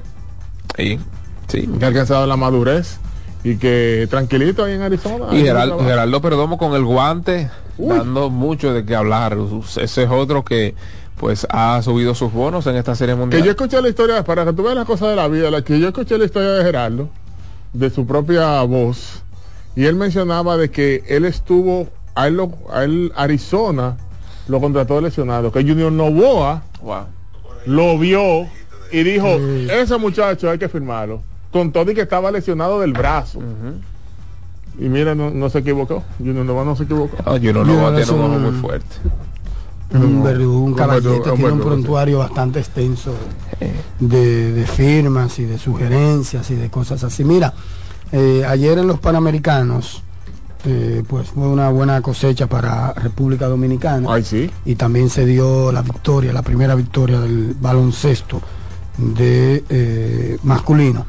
Sí, 0.78 1.00
sí. 1.48 1.68
que 1.80 1.86
ha 1.86 1.88
alcanzado 1.90 2.26
la 2.28 2.36
madurez 2.38 2.98
y 3.44 3.56
que 3.58 4.08
tranquilito 4.10 4.64
ahí 4.64 4.74
en 4.74 4.82
Arizona. 4.82 5.28
Y 5.32 5.44
trabaja. 5.44 5.84
Geraldo 5.84 6.22
Perdomo 6.22 6.58
con 6.58 6.74
el 6.74 6.84
guante, 6.84 7.50
Uy. 7.78 7.98
dando 7.98 8.30
mucho 8.30 8.74
de 8.74 8.86
qué 8.86 8.96
hablar. 8.96 9.38
Ese 9.78 10.04
es 10.04 10.10
otro 10.10 10.44
que 10.44 10.76
pues 11.18 11.48
ha 11.52 11.82
subido 11.82 12.16
sus 12.16 12.34
bonos 12.34 12.68
en 12.68 12.76
esta 12.76 12.96
serie 12.96 13.16
Que 13.16 13.20
mundial. 13.20 13.44
yo 13.44 13.52
escuché 13.52 13.82
la 13.82 13.88
historia, 13.90 14.24
para 14.24 14.44
que 14.46 14.54
tú 14.54 14.64
veas 14.64 14.76
las 14.76 14.86
cosas 14.86 15.10
de 15.10 15.16
la 15.16 15.28
vida, 15.28 15.50
la 15.52 15.62
que 15.62 15.80
yo 15.80 15.88
escuché 15.88 16.18
la 16.18 16.26
historia 16.26 16.50
de 16.50 16.64
Gerardo, 16.66 17.08
de 17.72 17.90
su 17.90 18.06
propia 18.06 18.62
voz, 18.64 19.24
y 19.76 19.86
él 19.86 19.96
mencionaba 19.96 20.58
de 20.58 20.70
que 20.70 21.04
él 21.08 21.24
estuvo, 21.26 21.88
a 22.16 22.28
él, 22.28 22.36
lo- 22.38 22.52
a 22.74 22.84
él 22.84 23.14
Arizona 23.16 23.96
lo 24.48 24.60
contrató 24.60 25.00
lesionado, 25.00 25.52
que 25.52 25.62
Junior 25.62 25.92
Novoa 25.92 26.64
Wow. 26.82 27.06
Lo 27.66 27.98
vio 27.98 28.48
y 28.92 29.04
dijo, 29.04 29.28
ese 29.28 29.98
muchacho 29.98 30.50
hay 30.50 30.58
que 30.58 30.70
firmarlo, 30.70 31.22
con 31.52 31.72
todo 31.72 31.92
y 31.92 31.96
que 31.96 32.02
estaba 32.02 32.32
lesionado 32.32 32.80
del 32.80 32.94
brazo. 32.94 33.40
Y 34.80 34.90
mira, 34.90 35.14
no, 35.14 35.30
no 35.30 35.50
se 35.50 35.60
equivocó, 35.60 36.04
Junior 36.18 36.46
Novoa 36.46 36.66
no 36.66 36.76
se 36.76 36.84
equivocó. 36.84 37.18
Ah, 37.26 37.34
Junior 37.34 37.66
Yo 37.66 37.74
Novoa 37.74 37.92
no 37.92 37.98
tiene 37.98 38.12
un 38.12 38.22
ojo 38.22 38.40
no. 38.40 38.52
muy 38.52 38.62
fuerte. 38.62 38.96
un 39.94 40.24
verdugo, 40.24 40.60
un 40.60 40.74
caballete, 40.74 41.32
tiene 41.32 41.52
un 41.52 41.60
prontuario 41.60 42.20
bastante 42.20 42.60
extenso 42.60 43.14
de, 44.00 44.52
de 44.52 44.66
firmas 44.66 45.38
y 45.40 45.46
de 45.46 45.58
sugerencias 45.58 46.50
y 46.52 46.56
de 46.56 46.70
cosas 46.70 47.04
así. 47.04 47.24
Mira, 47.24 47.54
eh, 48.12 48.44
ayer 48.48 48.78
en 48.78 48.88
los 48.88 49.00
Panamericanos, 49.00 50.04
eh, 50.66 51.04
pues 51.08 51.30
fue 51.30 51.48
una 51.48 51.70
buena 51.70 52.02
cosecha 52.02 52.48
para 52.48 52.94
República 52.94 53.48
Dominicana 53.48 54.08
Ay, 54.10 54.24
sí. 54.24 54.50
y 54.66 54.76
también 54.76 55.10
se 55.10 55.26
dio 55.26 55.72
la 55.72 55.82
victoria, 55.82 56.32
la 56.32 56.42
primera 56.42 56.76
victoria 56.76 57.20
del 57.20 57.56
baloncesto 57.60 58.42
de 58.98 59.64
eh, 59.70 60.38
masculino 60.44 61.06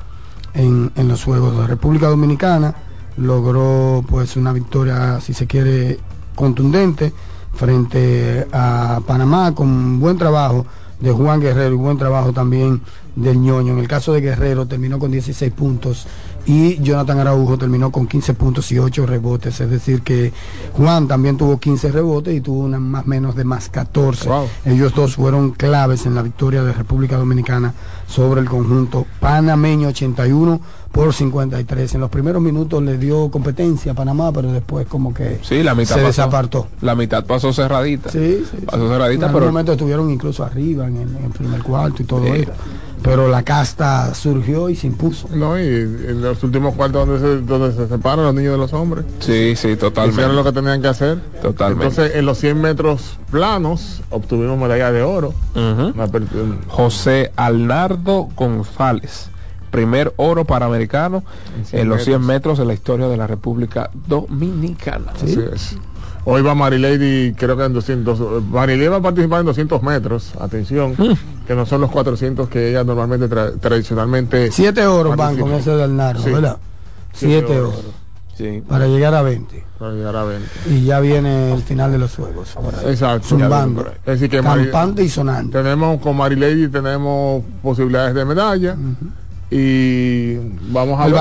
en, 0.54 0.90
en 0.96 1.08
los 1.08 1.22
Juegos 1.24 1.56
de 1.58 1.66
República 1.66 2.08
Dominicana 2.08 2.74
logró 3.16 4.04
pues 4.08 4.36
una 4.36 4.52
victoria 4.52 5.20
si 5.20 5.34
se 5.34 5.46
quiere 5.46 5.98
contundente 6.34 7.12
frente 7.54 8.46
a 8.52 9.00
Panamá 9.06 9.54
con 9.54 10.00
buen 10.00 10.18
trabajo 10.18 10.66
de 11.00 11.12
Juan 11.12 11.40
Guerrero 11.40 11.74
y 11.74 11.78
buen 11.78 11.98
trabajo 11.98 12.32
también 12.32 12.80
del 13.14 13.38
ñoño. 13.38 13.72
En 13.74 13.78
el 13.78 13.88
caso 13.88 14.12
de 14.12 14.20
Guerrero 14.20 14.66
terminó 14.66 14.98
con 14.98 15.10
16 15.10 15.52
puntos 15.52 16.06
y 16.46 16.76
Jonathan 16.82 17.18
Araujo 17.20 17.56
terminó 17.58 17.90
con 17.90 18.06
15 18.06 18.34
puntos 18.34 18.70
y 18.72 18.78
8 18.78 19.06
rebotes, 19.06 19.60
es 19.60 19.70
decir 19.70 20.02
que 20.02 20.32
Juan 20.74 21.08
también 21.08 21.36
tuvo 21.36 21.58
15 21.58 21.90
rebotes 21.90 22.34
y 22.34 22.40
tuvo 22.40 22.64
una 22.64 22.78
más 22.78 23.06
menos 23.06 23.34
de 23.34 23.44
más 23.44 23.68
14. 23.68 24.28
Ellos 24.64 24.94
dos 24.94 25.16
fueron 25.16 25.52
claves 25.52 26.06
en 26.06 26.14
la 26.14 26.22
victoria 26.22 26.62
de 26.62 26.72
República 26.72 27.16
Dominicana 27.16 27.74
sobre 28.06 28.40
el 28.40 28.48
conjunto 28.48 29.06
panameño 29.20 29.88
81 29.88 30.60
por 30.94 31.12
53. 31.12 31.96
En 31.96 32.00
los 32.00 32.08
primeros 32.08 32.40
minutos 32.40 32.80
le 32.80 32.96
dio 32.96 33.28
competencia 33.28 33.92
a 33.92 33.94
Panamá, 33.96 34.30
pero 34.32 34.52
después 34.52 34.86
como 34.86 35.12
que 35.12 35.40
sí, 35.42 35.64
la 35.64 35.74
mitad 35.74 35.96
se 35.96 36.02
pasó, 36.02 36.06
desapartó. 36.06 36.66
La 36.82 36.94
mitad 36.94 37.26
pasó 37.26 37.52
cerradita. 37.52 38.10
Sí, 38.10 38.44
sí. 38.48 38.64
Pasó 38.64 38.88
cerradita, 38.88 39.26
en 39.26 39.32
pero... 39.32 39.46
momento 39.46 39.72
estuvieron 39.72 40.08
incluso 40.08 40.44
arriba 40.44 40.86
en 40.86 40.98
el, 40.98 41.30
primer 41.36 41.64
cuarto 41.64 42.00
y 42.02 42.06
todo 42.06 42.24
eso. 42.26 42.52
Pero 43.02 43.28
la 43.28 43.42
casta 43.42 44.14
surgió 44.14 44.68
y 44.70 44.76
se 44.76 44.86
impuso. 44.86 45.28
No, 45.34 45.58
y 45.58 45.64
en 45.64 46.22
los 46.22 46.42
últimos 46.44 46.74
cuartos 46.76 47.06
donde 47.06 47.20
se, 47.20 47.40
donde 47.40 47.72
se 47.74 47.88
separan 47.88 48.24
los 48.24 48.34
niños 48.34 48.52
de 48.52 48.58
los 48.58 48.72
hombres. 48.72 49.04
Sí, 49.18 49.56
sí, 49.56 49.74
totalmente. 49.74 50.20
Hicieron 50.20 50.36
lo 50.36 50.44
que 50.44 50.52
tenían 50.52 50.80
que 50.80 50.88
hacer. 50.88 51.18
Totalmente. 51.42 51.86
Entonces, 51.88 52.16
en 52.16 52.24
los 52.24 52.38
100 52.38 52.60
metros 52.60 53.18
planos, 53.32 54.00
obtuvimos 54.10 54.56
medalla 54.56 54.92
de 54.92 55.02
oro. 55.02 55.34
José 56.68 57.32
Alnardo 57.34 58.28
González 58.36 59.28
primer 59.74 60.14
oro 60.16 60.44
panamericano 60.44 61.24
en, 61.72 61.88
los 61.88 62.04
100 62.04 62.24
metros 62.24 62.58
de 62.58 62.64
la 62.64 62.74
historia 62.74 63.08
de 63.08 63.16
la 63.16 63.26
República 63.26 63.90
Dominicana. 64.06 65.12
Así 65.14 65.36
es. 65.52 65.76
Hoy 66.26 66.42
va 66.42 66.54
Marilady, 66.54 67.34
creo 67.34 67.56
que 67.56 67.64
en 67.64 67.72
200. 67.72 68.44
Marilady 68.50 68.88
va 68.88 68.96
a 68.98 69.02
participar 69.02 69.40
en 69.40 69.46
200 69.46 69.82
metros, 69.82 70.32
atención, 70.40 70.92
mm. 70.92 71.46
que 71.46 71.54
no 71.54 71.66
son 71.66 71.80
los 71.80 71.90
400 71.90 72.48
que 72.48 72.70
ella 72.70 72.84
normalmente, 72.84 73.28
tradicionalmente. 73.58 74.52
Siete 74.52 74.86
oros 74.86 75.16
van 75.16 75.36
con 75.36 75.52
ese 75.52 75.72
del 75.72 75.96
Nardo, 75.96 76.24
¿verdad? 76.24 76.58
Siete, 77.12 77.58
oros. 77.58 77.74
Sí. 78.36 78.62
Para 78.66 78.86
llegar 78.86 79.14
a 79.14 79.22
20. 79.22 79.64
Para 79.78 79.92
llegar 79.92 80.16
a 80.16 80.24
20. 80.24 80.48
Y 80.70 80.84
ya 80.84 81.00
viene 81.00 81.52
el 81.52 81.62
final 81.62 81.92
de 81.92 81.98
los 81.98 82.14
juegos. 82.14 82.56
Exacto. 82.86 83.28
Zumbando. 83.28 83.86
Es 84.06 84.20
decir, 84.20 84.30
que 84.30 84.40
Campante 84.40 85.02
y 85.02 85.08
sonante. 85.08 85.58
Tenemos 85.58 86.00
con 86.00 86.16
Marilady 86.16 86.68
tenemos 86.68 87.44
posibilidades 87.62 88.14
de 88.14 88.24
medalla 88.24 88.76
y 89.50 90.36
vamos 90.70 91.00
a 91.00 91.06
ver 91.06 91.16
y 91.16 91.20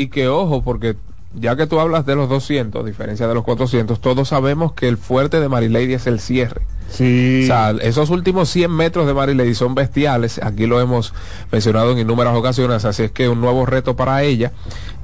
y, 0.00 0.08
que, 0.08 0.28
ojo 0.28 0.62
porque 0.62 0.96
ya 1.34 1.56
que 1.56 1.66
tú 1.66 1.80
hablas 1.80 2.04
de 2.04 2.16
los 2.16 2.28
200 2.28 2.82
a 2.82 2.86
diferencia 2.86 3.28
de 3.28 3.34
los 3.34 3.44
400 3.44 4.00
todos 4.00 4.28
sabemos 4.28 4.72
que 4.72 4.88
el 4.88 4.96
fuerte 4.96 5.40
de 5.40 5.48
Marilady 5.48 5.94
es 5.94 6.06
el 6.06 6.20
cierre 6.20 6.62
Sí. 6.88 7.42
O 7.44 7.46
sea, 7.46 7.70
esos 7.82 8.10
últimos 8.10 8.48
100 8.48 8.70
metros 8.70 9.06
de 9.06 9.14
Marilady 9.14 9.54
son 9.54 9.74
bestiales. 9.74 10.40
Aquí 10.42 10.66
lo 10.66 10.80
hemos 10.80 11.12
mencionado 11.50 11.92
en 11.92 11.98
innumerables 11.98 12.40
ocasiones. 12.40 12.84
Así 12.84 13.04
es 13.04 13.10
que 13.10 13.28
un 13.28 13.40
nuevo 13.40 13.66
reto 13.66 13.96
para 13.96 14.22
ella, 14.22 14.52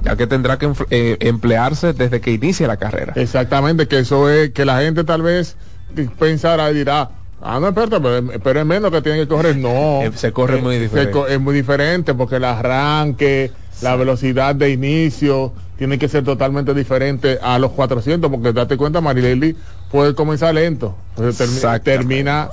ya 0.01 0.15
que 0.15 0.27
tendrá 0.27 0.57
que 0.57 0.71
eh, 0.89 1.17
emplearse 1.19 1.93
desde 1.93 2.21
que 2.21 2.31
inicie 2.31 2.67
la 2.67 2.77
carrera. 2.77 3.13
Exactamente, 3.15 3.87
que 3.87 3.99
eso 3.99 4.29
es 4.29 4.51
que 4.51 4.65
la 4.65 4.81
gente 4.81 5.03
tal 5.03 5.21
vez 5.21 5.57
pensará 6.17 6.71
y 6.71 6.75
dirá, 6.75 7.09
Ah, 7.45 7.59
no, 7.59 7.67
espérate, 7.67 7.99
pero, 8.41 8.59
es 8.61 8.65
menos 8.65 8.89
que 8.89 9.01
tiene 9.01 9.19
que 9.19 9.27
correr. 9.27 9.57
No. 9.57 10.01
Eh, 10.01 10.11
se 10.15 10.31
corre 10.31 10.61
muy 10.61 10.79
diferente. 10.79 11.19
es 11.27 11.39
muy 11.41 11.53
diferente 11.53 12.13
porque 12.13 12.37
el 12.37 12.45
arranque, 12.45 13.51
la 13.81 13.97
velocidad 13.97 14.55
de 14.55 14.71
inicio, 14.71 15.51
tiene 15.77 15.99
que 15.99 16.07
ser 16.07 16.23
totalmente 16.23 16.73
diferente 16.73 17.39
a 17.41 17.59
los 17.59 17.71
400, 17.71 18.31
porque 18.31 18.53
date 18.53 18.77
cuenta, 18.77 19.01
Marileli 19.01 19.57
puede 19.93 20.15
comenzar 20.15 20.55
lento, 20.55 20.95
termina, 21.83 22.49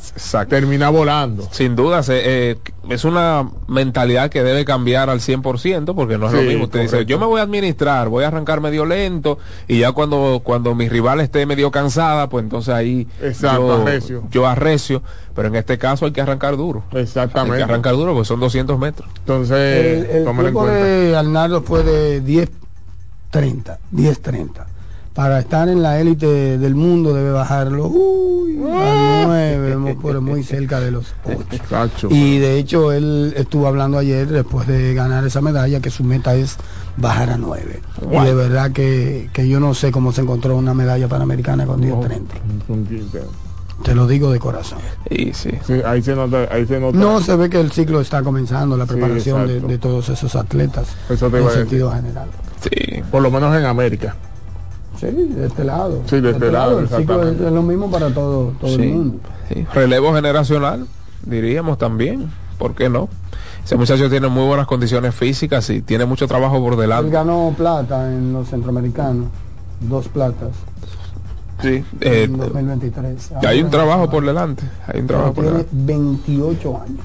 termina 0.46 0.90
volando. 0.90 1.48
Sin 1.50 1.74
duda, 1.74 2.02
eh, 2.10 2.58
es 2.90 3.04
una 3.06 3.48
mentalidad 3.66 4.28
que 4.28 4.42
debe 4.42 4.66
cambiar 4.66 5.08
al 5.08 5.20
100%, 5.20 5.94
porque 5.94 6.18
no 6.18 6.26
es 6.26 6.34
lo 6.34 6.42
mismo. 6.42 6.64
Usted 6.64 6.82
dice, 6.82 7.06
yo 7.06 7.18
me 7.18 7.24
voy 7.24 7.40
a 7.40 7.44
administrar, 7.44 8.10
voy 8.10 8.24
a 8.24 8.26
arrancar 8.28 8.60
medio 8.60 8.84
lento, 8.84 9.38
y 9.66 9.78
ya 9.78 9.92
cuando, 9.92 10.42
cuando 10.44 10.74
mi 10.74 10.90
rival 10.90 11.20
esté 11.20 11.46
medio 11.46 11.70
cansada, 11.70 12.28
pues 12.28 12.44
entonces 12.44 12.74
ahí 12.74 13.08
yo, 14.30 14.46
arrecio. 14.46 15.02
Pero 15.34 15.48
en 15.48 15.56
este 15.56 15.78
caso 15.78 16.04
hay 16.04 16.12
que 16.12 16.20
arrancar 16.20 16.58
duro. 16.58 16.82
Exactamente. 16.92 17.54
Hay 17.54 17.58
que 17.60 17.72
arrancar 17.72 17.94
duro, 17.94 18.12
porque 18.12 18.28
son 18.28 18.40
200 18.40 18.78
metros. 18.78 19.08
Entonces, 19.20 20.10
el, 20.10 20.26
el 20.26 20.54
de 20.54 21.16
Arnaldo 21.16 21.62
fue 21.62 21.84
de 21.84 22.20
10 22.20 22.50
30, 23.30 23.78
10, 23.92 24.20
30. 24.20 24.66
Para 25.14 25.40
estar 25.40 25.68
en 25.68 25.82
la 25.82 25.98
élite 25.98 26.58
del 26.58 26.76
mundo 26.76 27.12
debe 27.12 27.32
bajarlo 27.32 27.88
uy, 27.88 28.60
a 28.72 29.24
9, 29.26 29.96
por 30.02 30.20
muy 30.20 30.44
cerca 30.44 30.78
de 30.78 30.92
los 30.92 31.14
8. 31.24 32.08
Y 32.10 32.38
de 32.38 32.58
hecho 32.58 32.92
él 32.92 33.34
estuvo 33.36 33.66
hablando 33.66 33.98
ayer 33.98 34.28
después 34.28 34.68
de 34.68 34.94
ganar 34.94 35.24
esa 35.24 35.40
medalla 35.40 35.80
que 35.80 35.90
su 35.90 36.04
meta 36.04 36.34
es 36.36 36.56
bajar 36.96 37.30
a 37.30 37.36
9. 37.36 37.80
Y 38.10 38.24
de 38.24 38.34
verdad 38.34 38.70
que, 38.70 39.30
que, 39.32 39.48
yo 39.48 39.58
no 39.58 39.74
sé 39.74 39.90
cómo 39.90 40.12
se 40.12 40.20
encontró 40.22 40.56
una 40.56 40.74
medalla 40.74 41.08
panamericana 41.08 41.66
con 41.66 41.80
10, 41.80 42.00
30. 42.00 42.34
Te 43.82 43.94
lo 43.94 44.06
digo 44.06 44.30
de 44.30 44.38
corazón. 44.38 44.78
Y 45.08 45.32
sí. 45.32 45.50
ahí, 45.86 46.02
se 46.02 46.14
nota, 46.14 46.46
ahí 46.50 46.66
se 46.66 46.78
nota. 46.78 46.96
No, 46.96 47.20
se 47.20 47.34
ve 47.34 47.48
que 47.48 47.58
el 47.58 47.72
ciclo 47.72 48.00
está 48.00 48.22
comenzando, 48.22 48.76
la 48.76 48.86
preparación 48.86 49.46
de, 49.46 49.60
de, 49.60 49.78
todos 49.78 50.08
esos 50.10 50.36
atletas 50.36 50.88
Eso 51.08 51.34
en 51.34 51.50
sentido 51.50 51.90
general. 51.90 52.28
Sí. 52.60 53.02
Por 53.10 53.22
lo 53.22 53.30
menos 53.30 53.56
en 53.56 53.64
América. 53.64 54.14
Sí, 55.00 55.06
de 55.06 55.46
este 55.46 55.64
lado. 55.64 56.02
Sí, 56.04 56.20
de, 56.20 56.32
este, 56.32 56.52
lado. 56.52 56.78
El 56.78 56.88
ciclo 56.88 57.26
es, 57.26 57.40
lo 57.40 57.62
mismo 57.62 57.90
para 57.90 58.12
todo, 58.12 58.52
todo 58.60 58.74
el 58.74 58.88
mundo. 58.90 59.18
Relevo 59.72 60.12
generacional, 60.12 60.86
diríamos 61.24 61.78
también. 61.78 62.30
¿Por 62.58 62.74
qué 62.74 62.90
no? 62.90 63.08
Ese 63.64 63.76
muchacho 63.76 64.10
tiene 64.10 64.28
muy 64.28 64.46
buenas 64.46 64.66
condiciones 64.66 65.14
físicas 65.14 65.70
y 65.70 65.80
tiene 65.80 66.04
mucho 66.04 66.28
trabajo 66.28 66.60
por 66.60 66.76
delante. 66.76 67.06
Él 67.06 67.12
ganó 67.12 67.54
plata 67.56 68.12
en 68.12 68.34
los 68.34 68.48
centroamericanos, 68.48 69.28
dos 69.80 70.08
platas. 70.08 70.50
Sí, 71.62 71.82
eh, 72.02 72.24
en 72.24 72.36
2023. 72.36 73.32
hay 73.42 73.62
un 73.62 73.70
trabajo 73.70 74.10
por 74.10 74.24
delante. 74.24 74.64
Hay 74.86 75.00
un 75.00 75.06
trabajo 75.06 75.32
por 75.32 75.44
tiene 75.44 75.66
28 75.72 76.82
años. 76.82 77.00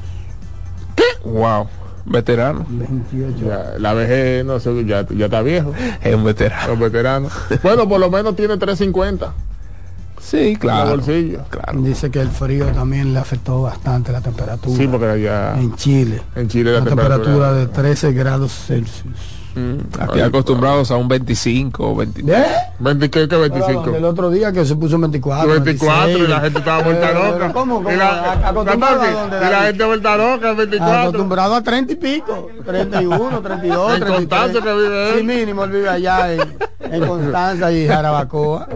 Wow 1.24 1.68
veterano. 2.06 2.66
28. 2.70 3.80
la 3.80 3.94
vejez, 3.94 4.46
no 4.46 4.60
sé, 4.60 4.86
ya, 4.86 5.06
ya 5.10 5.26
está 5.26 5.42
viejo. 5.42 5.74
Es 6.02 6.16
un 6.16 6.24
veterano. 6.24 6.74
Un 6.74 6.80
veterano. 6.80 7.30
bueno, 7.64 7.88
por 7.88 8.00
lo 8.00 8.10
menos 8.10 8.36
tiene 8.36 8.58
350. 8.58 9.34
Sí, 10.20 10.56
claro. 10.56 10.92
bolsillo. 10.92 11.44
claro. 11.50 11.82
Dice 11.82 12.10
que 12.10 12.20
el 12.20 12.30
frío 12.30 12.66
también 12.68 13.14
le 13.14 13.20
afectó 13.20 13.62
bastante 13.62 14.12
la 14.12 14.22
temperatura. 14.22 14.76
Sí, 14.76 14.88
porque 14.88 15.06
allá. 15.06 15.56
En 15.56 15.76
Chile. 15.76 16.22
En 16.36 16.48
Chile 16.48 16.72
la, 16.72 16.84
temperatura 16.84 17.54
de 17.54 17.68
13 17.68 18.14
grados 18.14 18.52
Celsius. 18.52 19.45
Mm, 19.56 20.02
aquí 20.02 20.20
acostumbrados 20.20 20.92
a 20.92 20.98
un 20.98 21.08
25 21.08 21.92
o 21.92 21.96
20. 21.96 22.22
¿Eh? 22.28 22.46
¿20 22.82 23.10
qué, 23.10 23.28
qué 23.28 23.36
25? 23.38 23.96
El 23.96 24.04
otro 24.04 24.30
día 24.30 24.52
que 24.52 24.66
se 24.66 24.76
puso 24.76 25.00
24. 25.00 25.48
24 25.48 26.06
26. 26.06 26.28
y 26.28 26.30
la 26.30 26.40
gente 26.42 26.60
estaba 26.60 26.84
vuelta 26.84 27.14
loca. 27.14 27.54
¿Cómo? 27.54 27.76
¿Cómo? 27.76 27.92
Y 27.92 27.96
la, 27.96 28.34
acostumbrado 28.50 29.02
a 29.02 29.12
dónde, 29.12 29.38
y 29.38 29.50
la 29.50 29.62
gente 29.64 29.86
vuelta 29.86 30.18
loca, 30.18 30.54
24. 30.54 31.00
Acostumbrado 31.00 31.56
a 31.56 31.62
30 31.62 31.94
y 31.94 31.96
pico. 31.96 32.50
31, 32.66 33.42
32, 33.42 33.94
en 33.94 34.00
33. 34.02 34.12
Constanza 34.12 34.62
que 34.62 34.74
vive 34.74 35.10
él. 35.10 35.18
Sí, 35.20 35.24
mínimo, 35.24 35.64
él 35.64 35.72
vive 35.72 35.90
allá 35.90 36.34
en, 36.34 36.42
en 36.80 37.08
Constanza 37.08 37.72
y 37.72 37.88
Jarabacoa. 37.88 38.68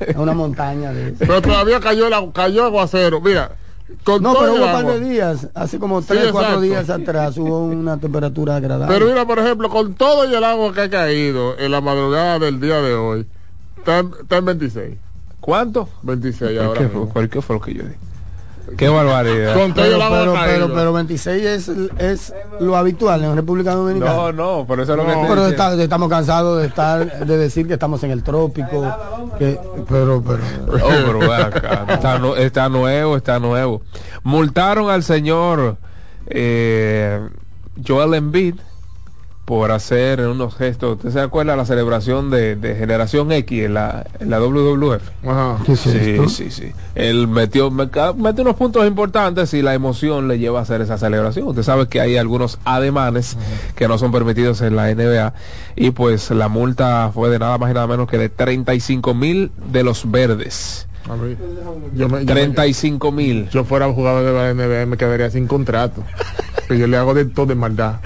Es 0.00 0.16
una 0.16 0.32
montaña 0.32 0.92
de 0.92 1.08
eso. 1.08 1.16
Pero 1.18 1.42
todavía 1.42 1.78
cayó, 1.78 2.08
la, 2.08 2.24
cayó 2.32 2.64
aguacero. 2.64 3.20
Mira, 3.20 3.50
no, 4.20 4.34
pero 4.34 4.54
hubo 4.54 4.64
un 4.64 4.72
par 4.72 4.86
de 4.86 5.00
días, 5.00 5.48
hace 5.54 5.78
como 5.78 6.02
3 6.02 6.28
o 6.28 6.32
4 6.32 6.60
días 6.60 6.90
atrás 6.90 7.36
hubo 7.36 7.64
una 7.64 7.98
temperatura 7.98 8.56
agradable. 8.56 8.94
Pero 8.94 9.06
mira, 9.06 9.26
por 9.26 9.38
ejemplo, 9.38 9.68
con 9.68 9.94
todo 9.94 10.24
el 10.24 10.44
agua 10.44 10.72
que 10.72 10.80
ha 10.82 10.90
caído 10.90 11.58
en 11.58 11.70
la 11.70 11.80
madrugada 11.80 12.38
del 12.38 12.60
día 12.60 12.80
de 12.80 12.94
hoy, 12.94 13.26
está, 13.76 13.98
en 13.98 14.44
26. 14.44 14.96
¿Cuánto? 15.40 15.88
26 16.02 16.60
ahora. 16.60 16.80
¿Qué, 16.80 17.28
¿Qué 17.28 17.42
fue 17.42 17.56
lo 17.56 17.62
que 17.62 17.74
yo 17.74 17.82
dije? 17.82 18.11
Qué 18.76 18.88
barbaridad. 18.88 19.54
pero, 19.74 20.72
pero, 20.72 20.92
26 20.92 21.44
es, 21.44 21.68
es 21.98 22.34
lo 22.60 22.76
habitual 22.76 23.24
en 23.24 23.36
República 23.36 23.74
Dominicana. 23.74 24.12
No, 24.12 24.32
no, 24.32 24.66
por 24.66 24.80
eso 24.80 24.92
es 24.92 24.98
lo 24.98 25.06
que 25.06 25.12
Pero 25.28 25.46
estamos 25.82 26.08
cansados 26.08 26.60
de 26.60 26.68
estar, 26.68 27.26
de 27.26 27.36
decir 27.36 27.66
que 27.66 27.74
estamos 27.74 28.02
en 28.04 28.10
el 28.10 28.22
trópico. 28.22 28.82
Que, 29.38 29.58
pero, 29.88 30.22
pero. 30.22 30.42
Oh, 30.68 30.88
pero 31.06 31.32
acá. 31.32 31.86
Está, 31.88 32.20
está, 32.38 32.68
nuevo, 32.68 33.16
está 33.16 33.38
nuevo. 33.38 33.82
Multaron 34.22 34.90
al 34.90 35.02
señor 35.02 35.76
eh, 36.26 37.20
Joel 37.86 38.14
Embiid 38.14 38.54
por 39.44 39.72
hacer 39.72 40.20
unos 40.20 40.54
gestos. 40.54 40.98
¿Usted 40.98 41.10
se 41.10 41.20
acuerda 41.20 41.52
de 41.52 41.58
la 41.58 41.66
celebración 41.66 42.30
de, 42.30 42.76
Generación 42.78 43.32
X 43.32 43.64
en 43.64 43.74
la, 43.74 44.06
en 44.20 44.30
la 44.30 44.40
WWF? 44.40 45.02
Ajá. 45.26 45.58
sí, 45.66 46.16
sí, 46.28 46.50
sí. 46.50 46.72
Él 46.94 47.26
metió, 47.26 47.70
metió 47.70 48.42
unos 48.42 48.56
puntos 48.56 48.86
importantes 48.86 49.52
y 49.54 49.62
la 49.62 49.74
emoción 49.74 50.28
le 50.28 50.38
lleva 50.38 50.60
a 50.60 50.62
hacer 50.62 50.80
esa 50.80 50.96
celebración. 50.96 51.48
Usted 51.48 51.64
sabe 51.64 51.88
que 51.88 52.00
hay 52.00 52.16
algunos 52.16 52.58
ademanes 52.64 53.36
que 53.74 53.88
no 53.88 53.98
son 53.98 54.12
permitidos 54.12 54.60
en 54.60 54.76
la 54.76 54.94
NBA 54.94 55.34
y 55.76 55.90
pues 55.90 56.30
la 56.30 56.48
multa 56.48 57.10
fue 57.12 57.28
de 57.28 57.38
nada 57.38 57.58
más 57.58 57.70
y 57.70 57.74
nada 57.74 57.86
menos 57.86 58.08
que 58.08 58.18
de 58.18 58.28
35 58.28 59.14
mil 59.14 59.50
de 59.72 59.82
los 59.82 60.10
verdes. 60.10 60.86
Yo 61.94 62.08
35 62.08 63.10
mil. 63.10 63.48
Yo 63.50 63.64
fuera 63.64 63.88
un 63.88 63.94
jugador 63.94 64.24
de 64.24 64.32
la 64.32 64.54
NBA 64.54 64.86
me 64.86 64.96
quedaría 64.96 65.30
sin 65.30 65.48
contrato. 65.48 66.04
que 66.68 66.78
yo 66.78 66.86
le 66.86 66.96
hago 66.96 67.12
de 67.12 67.24
todo 67.24 67.46
de 67.46 67.54
maldad. 67.54 67.96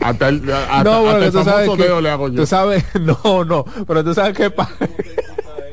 Hasta 0.00 0.28
el, 0.28 0.50
hasta, 0.52 0.84
no, 0.84 1.02
bueno, 1.02 1.18
hasta 1.18 1.30
tú 1.38 1.44
sabes 1.44 1.66
famoso 1.66 1.76
que- 1.76 1.82
dedo 1.84 2.00
le 2.00 2.10
hago 2.10 2.28
yo. 2.28 2.34
Tú 2.36 2.46
sabes, 2.46 2.84
no, 3.00 3.44
no, 3.44 3.64
pero 3.86 4.04
tú 4.04 4.14
sabes 4.14 4.36
qué 4.36 4.50
pasa. 4.50 4.74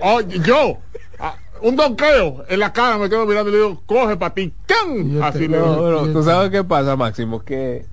Oh, 0.01 0.21
yo, 0.21 0.77
ah, 1.19 1.35
un 1.61 1.75
donqueo 1.75 2.43
en 2.47 2.59
la 2.59 2.71
cara 2.73 2.97
me 2.97 3.09
quedo 3.09 3.25
mirando 3.25 3.49
y 3.49 3.53
le 3.53 3.57
digo, 3.59 3.81
coge 3.85 4.17
para 4.17 4.33
ti. 4.33 4.53
¡Can! 4.65 5.21
Así 5.21 5.47
le 5.47 5.57
No, 5.57 5.63
digo. 5.75 5.81
bueno, 6.01 6.13
tú 6.13 6.23
sabes 6.23 6.49
qué 6.49 6.63
pasa, 6.63 6.95
Máximo, 6.95 7.43
que 7.43 7.85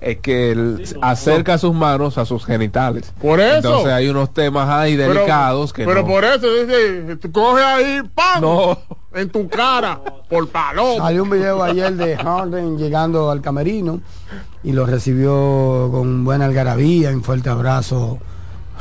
es 0.00 0.18
que 0.18 0.50
él 0.52 0.84
acerca 1.02 1.58
sus 1.58 1.74
manos 1.74 2.18
a 2.18 2.24
sus 2.24 2.44
genitales. 2.44 3.12
Por 3.20 3.40
eso. 3.40 3.56
Entonces 3.56 3.92
hay 3.92 4.08
unos 4.08 4.32
temas 4.34 4.68
ahí 4.68 4.96
Pero- 4.96 5.14
delicados 5.14 5.72
que 5.72 5.84
Pero 5.84 6.02
no. 6.02 6.06
por 6.06 6.24
eso 6.24 6.46
dice, 6.52 7.18
coge 7.32 7.62
ahí, 7.62 8.00
¡pam! 8.14 8.40
No. 8.42 8.78
En 9.14 9.30
tu 9.30 9.48
cara, 9.48 10.00
por 10.28 10.48
palo. 10.48 10.96
Salió 10.98 11.22
un 11.22 11.30
video 11.30 11.62
ayer 11.62 11.94
de 11.94 12.16
Harden 12.16 12.76
llegando 12.78 13.30
al 13.30 13.40
camerino 13.40 14.00
y 14.64 14.72
lo 14.72 14.86
recibió 14.86 15.88
con 15.92 16.24
buena 16.24 16.46
algarabía, 16.46 17.10
un 17.10 17.22
fuerte 17.22 17.48
abrazo 17.48 18.18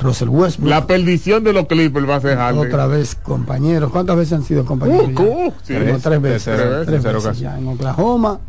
Russell 0.01 0.29
Westbrook. 0.29 0.69
La 0.69 0.87
perdición 0.87 1.43
de 1.43 1.53
los 1.53 1.67
Clippers 1.67 2.09
va 2.09 2.15
a 2.15 2.21
ser 2.21 2.35
Harden. 2.37 2.65
Otra 2.67 2.87
vez 2.87 3.13
compañeros. 3.13 3.91
¿Cuántas 3.91 4.17
veces 4.17 4.33
han 4.33 4.43
sido 4.43 4.65
compañeros? 4.65 5.11
Uh, 5.19 5.47
uh, 5.49 5.53
sí. 5.61 5.75
Tres 6.01 6.19
veces. 6.21 6.59
Tres 6.87 7.03
veces 7.03 7.39
ya. 7.39 7.55
En 7.59 7.67
Oklahoma, 7.67 8.39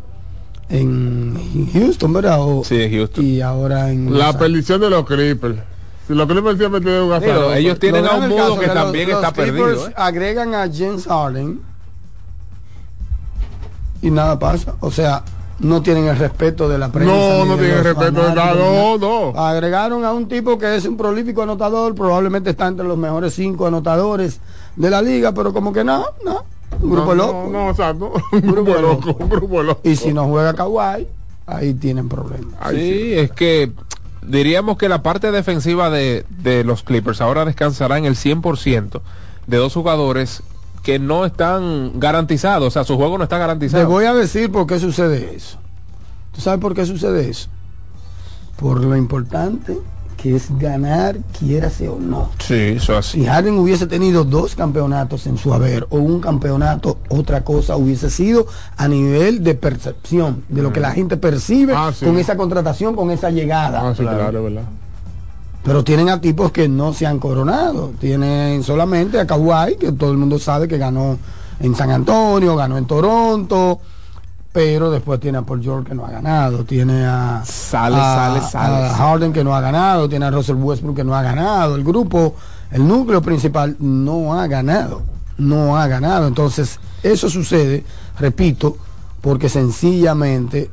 en 0.69 1.69
Houston, 1.73 2.13
¿verdad? 2.13 2.37
O- 2.41 2.63
Sí, 2.63 2.81
en 2.81 2.91
Houston. 2.91 3.23
Y 3.25 3.41
ahora 3.41 3.91
en 3.91 4.17
La 4.17 4.27
Los 4.27 4.35
perdición 4.37 4.81
de 4.81 4.89
los 4.89 5.05
Clippers. 5.05 5.57
Si 6.07 6.13
los 6.13 6.27
Clippers 6.27 6.57
siempre 6.57 6.81
tienen 6.81 7.01
un 7.01 7.05
Digo, 7.05 7.15
azaroso. 7.15 7.53
ellos 7.55 7.79
tienen 7.79 8.05
a 8.05 8.15
un 8.15 8.23
el 8.23 8.29
mudo 8.29 8.59
que 8.59 8.67
los- 8.67 8.75
también 8.75 9.09
los 9.09 9.23
está 9.23 9.31
Clippers 9.33 9.61
perdido. 9.63 9.87
¿eh? 9.89 9.93
Agregan 9.95 10.53
a 10.55 10.67
James 10.71 11.05
Harden 11.07 11.59
y 14.01 14.11
nada 14.11 14.37
pasa. 14.37 14.75
O 14.81 14.91
sea, 14.91 15.23
no 15.59 15.81
tienen 15.81 16.05
el 16.07 16.17
respeto 16.17 16.67
de 16.69 16.77
la 16.77 16.89
prensa. 16.91 17.13
No, 17.13 17.45
no 17.45 17.55
tienen 17.55 17.75
los 17.77 17.83
respeto 17.85 18.21
de 18.23 18.35
nada, 18.35 18.53
no, 18.55 18.97
no. 18.97 19.39
Agregaron 19.39 20.03
a 20.05 20.11
un 20.11 20.27
tipo 20.27 20.57
que 20.57 20.75
es 20.75 20.85
un 20.85 20.97
prolífico 20.97 21.41
anotador, 21.43 21.95
probablemente 21.95 22.49
está 22.51 22.67
entre 22.67 22.85
los 22.85 22.97
mejores 22.97 23.33
cinco 23.33 23.65
anotadores 23.65 24.39
de 24.75 24.89
la 24.89 25.01
liga, 25.01 25.31
pero 25.33 25.53
como 25.53 25.71
que 25.73 25.83
no, 25.83 26.05
no. 26.23 26.43
Un 26.81 26.89
grupo 26.91 27.15
no, 27.15 27.25
loco. 27.25 27.49
No, 27.51 27.63
no, 27.65 27.69
exacto. 27.69 28.13
Un 28.31 28.41
grupo 28.41 28.73
loco, 28.75 29.15
un 29.19 29.29
grupo 29.29 29.63
loco. 29.63 29.81
Y 29.83 29.95
si 29.95 30.13
no 30.13 30.25
juega 30.27 30.53
Kawhi, 30.53 31.07
ahí 31.47 31.73
tienen 31.73 32.09
problemas. 32.09 32.53
Ay, 32.59 32.77
sí, 32.77 33.13
es 33.13 33.31
que 33.31 33.71
diríamos 34.21 34.77
que 34.77 34.89
la 34.89 35.03
parte 35.03 35.31
defensiva 35.31 35.89
de, 35.89 36.25
de 36.29 36.63
los 36.63 36.83
Clippers 36.83 37.21
ahora 37.21 37.45
descansará 37.45 37.97
en 37.97 38.05
el 38.05 38.15
100% 38.15 39.01
de 39.47 39.57
dos 39.57 39.73
jugadores 39.73 40.41
que 40.83 40.99
no 40.99 41.25
están 41.25 41.99
garantizados, 41.99 42.67
o 42.67 42.71
sea, 42.71 42.83
su 42.83 42.95
juego 42.95 43.17
no 43.17 43.23
está 43.23 43.37
Te 43.37 43.39
garantizado. 43.39 43.87
voy 43.89 44.05
a 44.05 44.13
decir 44.13 44.51
por 44.51 44.67
qué 44.67 44.79
sucede 44.79 45.35
eso. 45.35 45.57
¿Tú 46.31 46.41
sabes 46.41 46.59
por 46.59 46.75
qué 46.75 46.85
sucede 46.85 47.27
eso? 47.29 47.49
Por 48.57 48.81
lo 48.83 48.95
importante 48.95 49.77
que 50.17 50.35
es 50.35 50.47
ganar, 50.57 51.17
quierase 51.37 51.87
o 51.89 51.99
no. 51.99 52.29
Sí, 52.39 52.53
eso 52.53 52.97
así. 52.97 53.19
Si 53.21 53.25
Harden 53.25 53.57
hubiese 53.57 53.85
tenido 53.87 54.23
dos 54.23 54.55
campeonatos 54.55 55.27
en 55.27 55.37
su 55.37 55.53
haber 55.53 55.85
o 55.89 55.97
un 55.97 56.19
campeonato, 56.19 56.97
otra 57.09 57.43
cosa 57.43 57.75
hubiese 57.77 58.09
sido 58.09 58.47
a 58.77 58.87
nivel 58.87 59.43
de 59.43 59.55
percepción, 59.55 60.43
de 60.49 60.61
lo 60.61 60.73
que 60.73 60.79
la 60.79 60.91
gente 60.91 61.17
percibe 61.17 61.73
Ah, 61.75 61.91
sí. 61.93 62.05
con 62.05 62.17
esa 62.17 62.35
contratación, 62.37 62.95
con 62.95 63.11
esa 63.11 63.29
llegada. 63.29 63.87
Ah, 63.89 63.93
sí, 63.95 64.01
claro, 64.03 64.43
verdad. 64.43 64.63
Pero 65.63 65.83
tienen 65.83 66.09
a 66.09 66.21
tipos 66.21 66.51
que 66.51 66.67
no 66.67 66.93
se 66.93 67.07
han 67.07 67.17
coronado. 67.19 67.91
Tienen 67.99 68.61
solamente 68.63 69.19
a 69.19 69.25
Kawhi, 69.25 69.77
que 69.77 69.91
todo 69.91 70.11
el 70.11 70.17
mundo 70.17 70.37
sabe 70.37 70.67
que 70.67 70.77
ganó 70.77 71.17
en 71.59 71.73
San 71.75 71.89
Antonio, 71.89 72.55
ganó 72.55 72.77
en 72.77 72.85
Toronto. 72.85 73.79
Pero 74.55 74.89
después 74.89 75.19
tiene 75.19 75.37
a 75.37 75.41
Paul 75.41 75.61
George 75.61 75.89
que 75.89 75.95
no 75.95 76.05
ha 76.05 76.09
ganado. 76.11 76.63
Tiene 76.63 77.05
a, 77.05 77.41
Sale, 77.45 77.97
a- 77.97 77.99
sale, 77.99 78.41
sale. 78.41 78.85
a 78.87 78.93
Harden 78.93 79.33
que 79.33 79.43
no 79.43 79.53
ha 79.53 79.59
ganado. 79.59 80.07
Tiene 80.07 80.25
a 80.27 80.31
Russell 80.31 80.55
Westbrook 80.55 80.95
que 80.95 81.03
no 81.03 81.13
ha 81.13 81.21
ganado. 81.21 81.75
El 81.75 81.83
grupo, 81.83 82.35
el 82.71 82.87
núcleo 82.87 83.21
principal 83.21 83.75
no 83.79 84.39
ha 84.39 84.47
ganado. 84.47 85.01
No 85.37 85.77
ha 85.77 85.85
ganado. 85.87 86.25
Entonces, 86.27 86.79
eso 87.03 87.29
sucede, 87.29 87.83
repito, 88.17 88.77
porque 89.19 89.49
sencillamente 89.49 90.71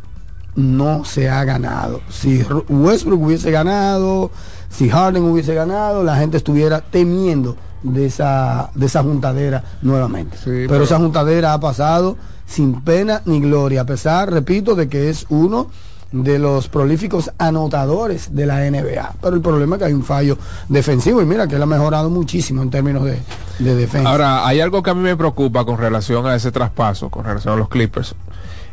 no 0.55 1.05
se 1.05 1.29
ha 1.29 1.43
ganado. 1.45 2.03
Si 2.09 2.41
Westbrook 2.69 3.21
hubiese 3.21 3.51
ganado, 3.51 4.31
si 4.71 4.89
Harden 4.91 5.25
hubiese 5.25 5.55
ganado, 5.55 6.05
la 6.05 6.17
gente 6.19 6.37
estuviera 6.37 6.81
temiendo 6.83 7.57
de 7.83 8.07
esa, 8.07 8.71
de 8.77 8.87
esa 8.87 9.03
juntadera 9.03 9.65
nuevamente. 9.83 10.37
pero, 10.45 10.69
pero- 10.69 10.85
esa 10.85 10.99
juntadera 10.99 11.53
ha 11.55 11.59
pasado 11.59 12.17
sin 12.47 12.83
pena 12.83 13.23
ni 13.25 13.41
gloria, 13.41 13.83
a 13.83 13.87
pesar, 13.87 14.31
repito, 14.31 14.75
de 14.75 14.89
que 14.89 15.09
es 15.11 15.27
uno 15.29 15.71
de 16.13 16.39
los 16.39 16.69
prolíficos 16.69 17.31
anotadores 17.39 18.35
de 18.35 18.45
la 18.45 18.59
NBA. 18.71 19.15
Pero 19.23 19.35
el 19.35 19.41
problema 19.41 19.77
es 19.77 19.79
que 19.81 19.85
hay 19.87 19.93
un 19.95 20.05
fallo 20.05 20.37
defensivo 20.69 21.23
y 21.23 21.25
mira 21.25 21.49
que 21.49 21.55
él 21.57 21.63
ha 21.63 21.67
mejorado 21.67 22.11
muchísimo 22.11 22.61
en 22.63 22.69
términos 22.71 23.05
de, 23.05 23.19
de 23.59 23.75
defensa. 23.75 24.11
Ahora, 24.11 24.47
hay 24.47 24.61
algo 24.61 24.83
que 24.83 24.91
a 24.91 24.95
mí 24.95 25.01
me 25.01 25.17
preocupa 25.17 25.65
con 25.65 25.79
relación 25.79 26.27
a 26.27 26.35
ese 26.35 26.53
traspaso, 26.53 27.09
con 27.09 27.25
relación 27.25 27.55
a 27.55 27.57
los 27.57 27.71
Clippers, 27.71 28.15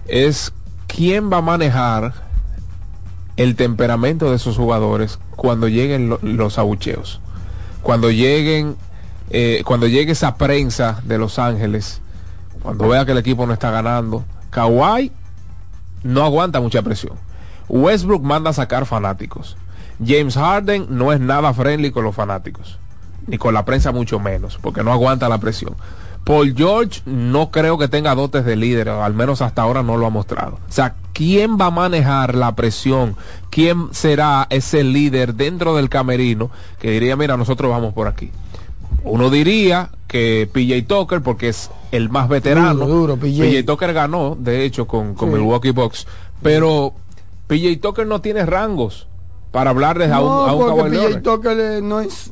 es 0.05 0.51
quién 0.88 1.32
va 1.32 1.38
a 1.38 1.41
manejar 1.41 2.13
el 3.38 3.55
temperamento 3.55 4.30
de 4.30 4.36
esos 4.36 4.57
jugadores 4.57 5.20
cuando 5.38 5.70
lleguen 5.70 6.09
lo- 6.09 6.20
los 6.22 6.57
abucheos, 6.57 7.22
cuando 7.82 8.11
lleguen, 8.11 8.76
eh, 9.30 9.61
cuando 9.65 9.88
llegue 9.88 10.11
esa 10.11 10.36
prensa 10.36 10.99
de 11.05 11.17
Los 11.17 11.39
Ángeles, 11.39 12.01
cuando 12.62 12.88
vea 12.88 13.05
que 13.05 13.12
el 13.14 13.18
equipo 13.18 13.45
no 13.45 13.53
está 13.53 13.72
ganando, 13.72 14.24
Kawhi 14.49 15.12
no 16.03 16.24
aguanta 16.24 16.60
mucha 16.60 16.82
presión. 16.82 17.18
Westbrook 17.68 18.24
manda 18.24 18.49
a 18.49 18.53
sacar 18.53 18.86
fanáticos. 18.86 19.57
James 20.05 20.36
Harden 20.36 20.88
no 20.89 21.12
es 21.12 21.20
nada 21.20 21.53
friendly 21.53 21.91
con 21.91 22.03
los 22.03 22.16
fanáticos, 22.16 22.80
ni 23.28 23.38
con 23.38 23.53
la 23.53 23.66
prensa 23.66 23.91
mucho 23.91 24.20
menos, 24.20 24.57
porque 24.62 24.84
no 24.84 24.91
aguanta 24.91 25.30
la 25.30 25.38
presión. 25.38 25.76
Paul 26.24 26.53
George 26.55 27.01
no 27.05 27.49
creo 27.49 27.78
que 27.78 27.88
tenga 27.88 28.16
dotes 28.16 28.45
de 28.45 28.55
líder, 28.55 28.89
al 28.89 29.14
menos 29.14 29.41
hasta 29.41 29.62
ahora 29.62 29.84
no 29.84 29.97
lo 29.97 30.05
ha 30.05 30.10
mostrado. 30.10 30.60
O 30.70 30.72
sea, 30.72 30.95
¿quién 31.14 31.57
va 31.60 31.68
a 31.68 31.72
manejar 31.72 32.36
la 32.36 32.55
presión? 32.55 33.16
¿Quién 33.49 33.89
será 33.91 34.47
ese 34.49 34.84
líder 34.84 35.34
dentro 35.34 35.76
del 35.76 35.89
camerino 35.89 36.51
que 36.80 36.91
diría, 36.91 37.16
mira, 37.16 37.36
nosotros 37.36 37.72
vamos 37.72 37.93
por 37.93 38.07
aquí? 38.07 38.32
Uno 39.04 39.30
diría 39.30 39.90
que 40.08 40.50
PJ 40.52 40.84
Tucker, 40.88 41.22
porque 41.22 41.50
es 41.50 41.70
el 41.92 42.10
más 42.10 42.28
veterano. 42.30 42.86
Duro, 42.86 43.16
duro, 43.16 43.18
PJ. 43.18 43.44
PJ 43.44 43.64
Tucker 43.66 43.94
ganó, 43.94 44.36
de 44.40 44.66
hecho, 44.66 44.88
con, 44.88 45.14
con 45.16 45.30
Sí. 45.30 45.36
Milwaukee 45.36 45.72
Bucks. 45.72 46.08
Pero 46.42 46.94
PJ 47.48 47.78
Tucker 47.82 48.06
no 48.08 48.22
tiene 48.22 48.46
rangos 48.46 49.08
para 49.52 49.70
hablarles 49.72 50.12
a 50.12 50.20
un, 50.22 50.50
a 50.50 50.54
un 50.54 50.76
porque 50.76 50.90
PJ 50.92 51.02
Leonard. 51.02 51.22
Tucker 51.24 51.60
eh, 51.60 51.82
no 51.82 52.00
es 52.02 52.32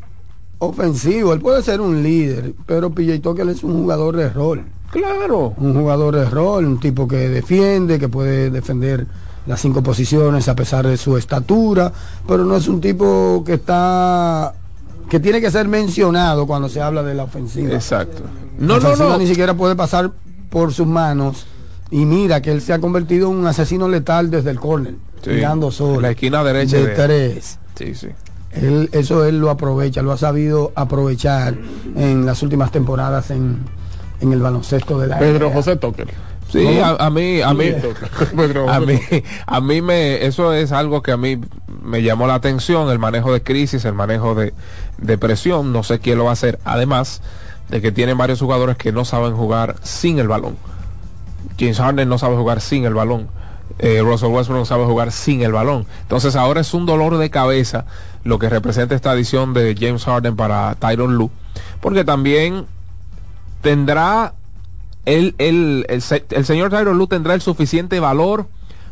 ofensivo, 0.60 1.34
él 1.34 1.40
puede 1.40 1.62
ser 1.62 1.82
un 1.82 2.02
líder, 2.04 2.54
pero 2.66 2.90
PJ 2.90 3.20
Tucker 3.20 3.48
es 3.50 3.64
un 3.64 3.74
jugador 3.82 4.16
de 4.16 4.30
rol. 4.30 4.64
Claro. 4.92 5.54
Un 5.58 5.74
jugador 5.76 6.16
de 6.16 6.26
rol, 6.30 6.66
un 6.66 6.80
tipo 6.80 7.08
que 7.08 7.30
defiende, 7.30 8.00
que 8.00 8.10
puede 8.10 8.50
defender 8.50 9.06
las 9.46 9.62
cinco 9.62 9.82
posiciones 9.84 10.48
a 10.50 10.56
pesar 10.56 10.88
de 10.88 10.98
su 10.98 11.18
estatura, 11.18 11.92
pero 12.28 12.44
no 12.46 12.56
es 12.56 12.68
un 12.68 12.82
tipo 12.82 13.44
que 13.46 13.54
está 13.56 14.54
que 15.10 15.20
tiene 15.20 15.40
que 15.42 15.50
ser 15.52 15.68
mencionado 15.68 16.46
cuando 16.48 16.70
se 16.70 16.82
habla 16.82 17.04
de 17.04 17.14
la 17.16 17.24
ofensiva. 17.24 17.74
Exacto. 17.74 18.24
La 18.60 18.66
No, 18.68 18.74
no, 18.80 18.86
ofensiva 18.88 19.10
no. 19.10 19.18
ni 19.18 19.28
siquiera 19.28 19.54
puede 19.54 19.76
pasar 19.76 20.12
por 20.50 20.74
sus 20.74 20.88
manos. 20.88 21.46
Y 21.90 22.06
mira 22.06 22.42
que 22.42 22.52
él 22.52 22.62
se 22.62 22.74
ha 22.74 22.80
convertido 22.80 23.32
en 23.32 23.38
un 23.38 23.48
asesino 23.48 23.88
letal 23.88 24.30
desde 24.30 24.50
el 24.52 24.60
córner, 24.60 24.96
Sí, 25.24 25.30
tirando 25.32 25.72
solo. 25.72 26.02
la 26.02 26.10
esquina 26.12 26.44
derecha 26.44 26.78
de 26.78 26.88
de- 26.88 26.96
tres. 26.96 27.60
Sí, 27.76 27.96
sí. 27.96 28.08
Él, 28.52 28.90
eso 28.92 29.24
él 29.26 29.40
lo 29.40 29.50
aprovecha, 29.50 30.02
lo 30.02 30.12
ha 30.12 30.18
sabido 30.18 30.72
aprovechar 30.76 31.56
en 31.96 32.26
las 32.26 32.42
últimas 32.44 32.72
temporadas 32.72 33.30
en, 33.32 33.60
en 34.20 34.34
el 34.34 34.40
baloncesto 34.42 35.00
de 35.00 35.08
la 35.08 35.20
Pedro 35.20 35.48
NBA. 35.48 35.54
José 35.56 35.76
Tucker. 35.78 36.08
Sí, 36.52 36.66
a, 36.80 36.92
a 36.96 37.10
mí, 37.10 37.42
a 37.42 37.54
mí, 37.54 37.66
Pedro 38.36 38.70
a 38.70 38.80
José 38.80 38.86
mí, 39.12 39.24
a 39.46 39.62
mí 39.62 39.82
me, 39.82 40.26
eso 40.26 40.54
es 40.54 40.72
algo 40.72 41.02
que 41.02 41.12
a 41.12 41.18
mí 41.18 41.40
me 41.88 42.04
llamó 42.04 42.28
la 42.28 42.36
atención, 42.36 42.90
el 42.90 43.00
manejo 43.00 43.32
de 43.34 43.42
crisis, 43.42 43.86
el 43.86 43.94
manejo 43.94 44.36
de, 44.36 44.54
de 44.98 45.18
presión, 45.18 45.72
no 45.74 45.84
sé 45.84 46.00
quién 46.00 46.18
lo 46.18 46.26
va 46.26 46.32
a 46.32 46.34
hacer, 46.34 46.60
además 46.66 47.22
de 47.70 47.82
que 47.82 47.92
tienen 47.92 48.18
varios 48.18 48.40
jugadores 48.40 48.78
que 48.78 48.92
no 48.92 49.06
saben 49.06 49.36
jugar 49.36 49.76
sin 49.84 50.20
el 50.20 50.28
balón. 50.28 50.58
James 51.60 51.78
Harden 51.80 52.10
no 52.10 52.18
sabe 52.18 52.36
jugar 52.36 52.62
sin 52.62 52.86
el 52.86 52.94
balón. 52.94 53.28
Eh, 53.80 54.02
Russell 54.02 54.30
Westbrook 54.30 54.60
no 54.60 54.66
sabe 54.66 54.86
jugar 54.86 55.12
sin 55.12 55.42
el 55.42 55.52
balón. 55.52 55.86
Entonces 56.02 56.36
ahora 56.36 56.62
es 56.62 56.74
un 56.74 56.86
dolor 56.86 57.18
de 57.18 57.30
cabeza 57.30 57.86
lo 58.24 58.40
que 58.40 58.50
representa 58.50 58.96
esta 58.96 59.12
adición 59.12 59.54
de 59.54 59.76
James 59.80 60.04
Harden 60.06 60.36
para 60.36 60.76
Tyron 60.76 61.16
Lue, 61.16 61.30
porque 61.82 62.04
también 62.04 62.66
tendrá 63.62 64.34
el, 65.06 65.36
el, 65.38 65.86
el, 65.90 66.02
se- 66.02 66.26
el 66.32 66.46
señor 66.46 66.70
Tyron 66.70 66.98
Lue 66.98 67.08
tendrá 67.08 67.34
el 67.34 67.42
suficiente 67.42 68.00
valor 68.00 68.48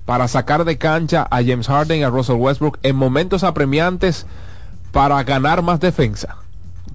para 0.05 0.27
sacar 0.27 0.65
de 0.65 0.77
cancha 0.77 1.27
a 1.29 1.37
James 1.43 1.67
Harden 1.67 1.99
y 1.99 2.03
a 2.03 2.09
Russell 2.09 2.35
Westbrook 2.35 2.79
en 2.83 2.95
momentos 2.95 3.43
apremiantes 3.43 4.25
para 4.91 5.23
ganar 5.23 5.61
más 5.61 5.79
defensa. 5.79 6.37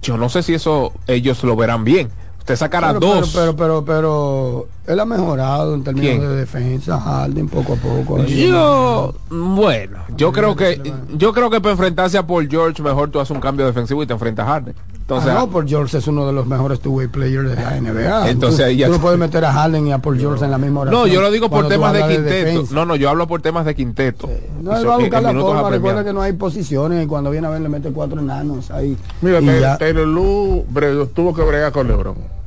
Yo 0.01 0.17
no 0.17 0.29
sé 0.29 0.41
si 0.43 0.53
eso 0.53 0.93
ellos 1.07 1.43
lo 1.43 1.55
verán 1.55 1.83
bien, 1.83 2.09
Usted 2.41 2.55
sacará 2.55 2.87
Pero, 2.87 2.99
dos. 2.99 3.29
Pero, 3.35 3.55
pero, 3.55 3.85
pero, 3.85 3.85
pero 3.85 4.67
él 4.91 4.99
ha 4.99 5.05
mejorado 5.05 5.75
en 5.75 5.83
términos 5.83 6.09
¿Quién? 6.09 6.21
de 6.21 6.35
defensa, 6.37 6.99
Harden 6.99 7.47
poco 7.47 7.73
a 7.73 7.75
poco. 7.75 8.17
Yo, 8.25 9.13
bueno, 9.29 9.99
yo 10.17 10.31
creo 10.31 10.55
que 10.55 10.81
yo 11.13 11.33
creo 11.33 11.51
que 11.51 11.61
para 11.61 11.73
enfrentarse 11.73 12.17
a 12.17 12.25
Paul 12.25 12.49
George 12.49 12.81
mejor 12.81 13.11
tú 13.11 13.19
haces 13.19 13.29
un 13.29 13.41
cambio 13.41 13.67
defensivo 13.67 14.01
y 14.01 14.07
te 14.07 14.13
enfrentas 14.13 14.47
a 14.47 14.53
Harden. 14.53 14.73
Entonces, 15.11 15.31
Ah, 15.35 15.39
no, 15.41 15.49
Paul 15.51 15.67
George 15.67 15.97
es 15.97 16.07
uno 16.07 16.25
de 16.25 16.31
los 16.33 16.45
mejores 16.47 16.79
two-way 16.79 17.07
players 17.07 17.49
de 17.49 17.55
la 17.55 17.75
NBA. 17.75 18.29
Entonces, 18.29 18.59
tú, 18.59 18.65
ahí 18.65 18.77
ya- 18.77 18.87
tú 18.87 18.93
no 18.93 18.99
puedes 19.01 19.19
meter 19.19 19.43
a 19.43 19.51
Harden 19.51 19.87
y 19.87 19.91
a 19.91 19.97
Paul 19.97 20.17
George 20.17 20.45
en 20.45 20.51
la 20.51 20.57
misma 20.57 20.81
oración. 20.81 21.01
no, 21.01 21.07
yo 21.07 21.19
lo 21.21 21.31
digo 21.31 21.49
por 21.49 21.67
temas 21.67 21.93
de 21.93 21.99
quinteto. 22.07 22.73
no, 22.73 22.85
no, 22.85 22.95
yo 22.95 23.09
hablo 23.09 23.27
por 23.27 23.41
temas 23.41 23.65
de 23.65 23.75
quinteto. 23.75 24.29
No, 24.61 24.77
él 24.77 24.87
va 24.87 24.93
a 24.95 24.97
buscar 24.97 25.21
la 25.23 25.33
forma. 25.33 25.69
Recuerda 25.69 26.03
que 26.05 26.13
no 26.13 26.21
hay 26.21 26.33
posiciones 26.33 27.03
y 27.03 27.07
cuando 27.07 27.29
viene 27.31 27.47
a 27.47 27.49
ver 27.49 27.61
le 27.61 27.69
mete 27.69 27.91
cuatro 27.91 28.19
enanos 28.21 28.71
ahí. 28.71 28.97
Mira, 29.21 29.41
Taylor 29.77 30.07
bre- 30.07 31.09
tuvo 31.13 31.33
que 31.33 31.41
bregar 31.41 31.71
con 31.71 31.87
LeBron. 31.87 32.40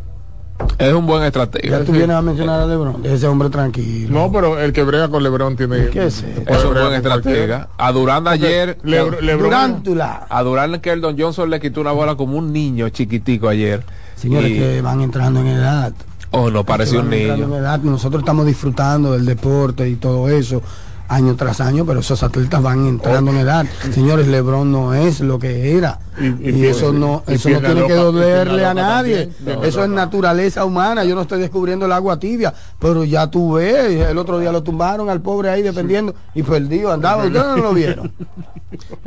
Es 0.78 0.92
un 0.92 1.06
buen 1.06 1.22
estratega. 1.24 1.78
ya 1.80 1.84
tú 1.84 1.92
vienes 1.92 2.16
a 2.16 2.22
mencionar 2.22 2.60
a 2.60 2.66
LeBron. 2.66 3.04
Ese 3.04 3.26
hombre 3.26 3.50
tranquilo. 3.50 4.12
No, 4.12 4.30
pero 4.32 4.58
el 4.58 4.72
que 4.72 4.82
brega 4.84 5.08
con 5.08 5.22
LeBron 5.22 5.56
tiene. 5.56 5.88
¿Qué 5.88 6.06
es 6.06 6.22
un 6.24 6.74
buen 6.74 6.92
estratega. 6.94 7.68
A 7.76 7.92
Durán 7.92 8.26
ayer. 8.28 8.78
Lebr- 8.82 9.18
LeBron- 9.20 9.38
Durántula. 9.38 10.26
A 10.28 10.42
Durán 10.42 10.80
que 10.80 10.90
el 10.92 11.00
Don 11.00 11.18
Johnson 11.18 11.50
le 11.50 11.60
quitó 11.60 11.80
una 11.80 11.92
bola 11.92 12.14
como 12.14 12.38
un 12.38 12.52
niño 12.52 12.88
chiquitico 12.90 13.48
ayer. 13.48 13.84
Señores 14.16 14.50
Y- 14.50 14.54
que 14.58 14.80
van 14.80 15.00
entrando 15.00 15.40
en 15.40 15.48
edad. 15.48 15.92
Oh, 16.30 16.50
no, 16.50 16.64
pareció 16.64 17.00
un 17.00 17.10
niño. 17.10 17.44
en 17.44 17.52
edad. 17.52 17.80
Nosotros 17.80 18.22
estamos 18.22 18.46
disfrutando 18.46 19.12
del 19.12 19.24
deporte 19.24 19.88
y 19.88 19.96
todo 19.96 20.28
eso 20.28 20.62
año 21.08 21.34
tras 21.36 21.60
año, 21.60 21.84
pero 21.84 22.00
esos 22.00 22.22
atletas 22.22 22.62
van 22.62 22.86
entrando 22.86 23.30
en 23.32 23.38
edad. 23.38 23.66
Señores, 23.92 24.26
LeBron 24.28 24.70
no 24.72 24.94
es 24.94 25.20
lo 25.20 25.38
que 25.38 25.76
era. 25.76 25.98
Y- 26.20 26.24
Y, 26.26 26.28
y 26.28 26.32
pierde- 26.52 26.70
eso 26.70 26.92
no, 26.92 27.22
y 27.26 27.34
eso 27.34 27.48
no 27.50 27.58
tiene 27.60 27.74
loca- 27.74 27.86
que 27.88 27.94
dolerle 27.94 28.64
a 28.64 28.74
nadie. 28.74 29.30
Eso 29.62 29.82
es 29.84 29.90
naturaleza 29.90 30.64
humana. 30.64 31.04
Yo 31.04 31.14
no 31.14 31.22
estoy 31.22 31.40
descubriendo 31.40 31.86
el 31.86 31.92
agua 31.92 32.18
tibia, 32.18 32.52
pero 32.78 33.04
ya 33.04 33.28
tú 33.30 33.54
ves, 33.54 34.08
el 34.08 34.18
otro 34.18 34.38
día 34.38 34.52
lo 34.52 34.62
tumbaron 34.62 35.10
al 35.10 35.20
pobre 35.20 35.50
ahí 35.50 35.62
dependiendo 35.62 36.14
y 36.34 36.42
perdido 36.42 36.92
andaba. 36.92 37.24
Ustedes 37.24 37.44
no 37.46 37.56
lo 37.56 37.72
vieron. 37.74 38.12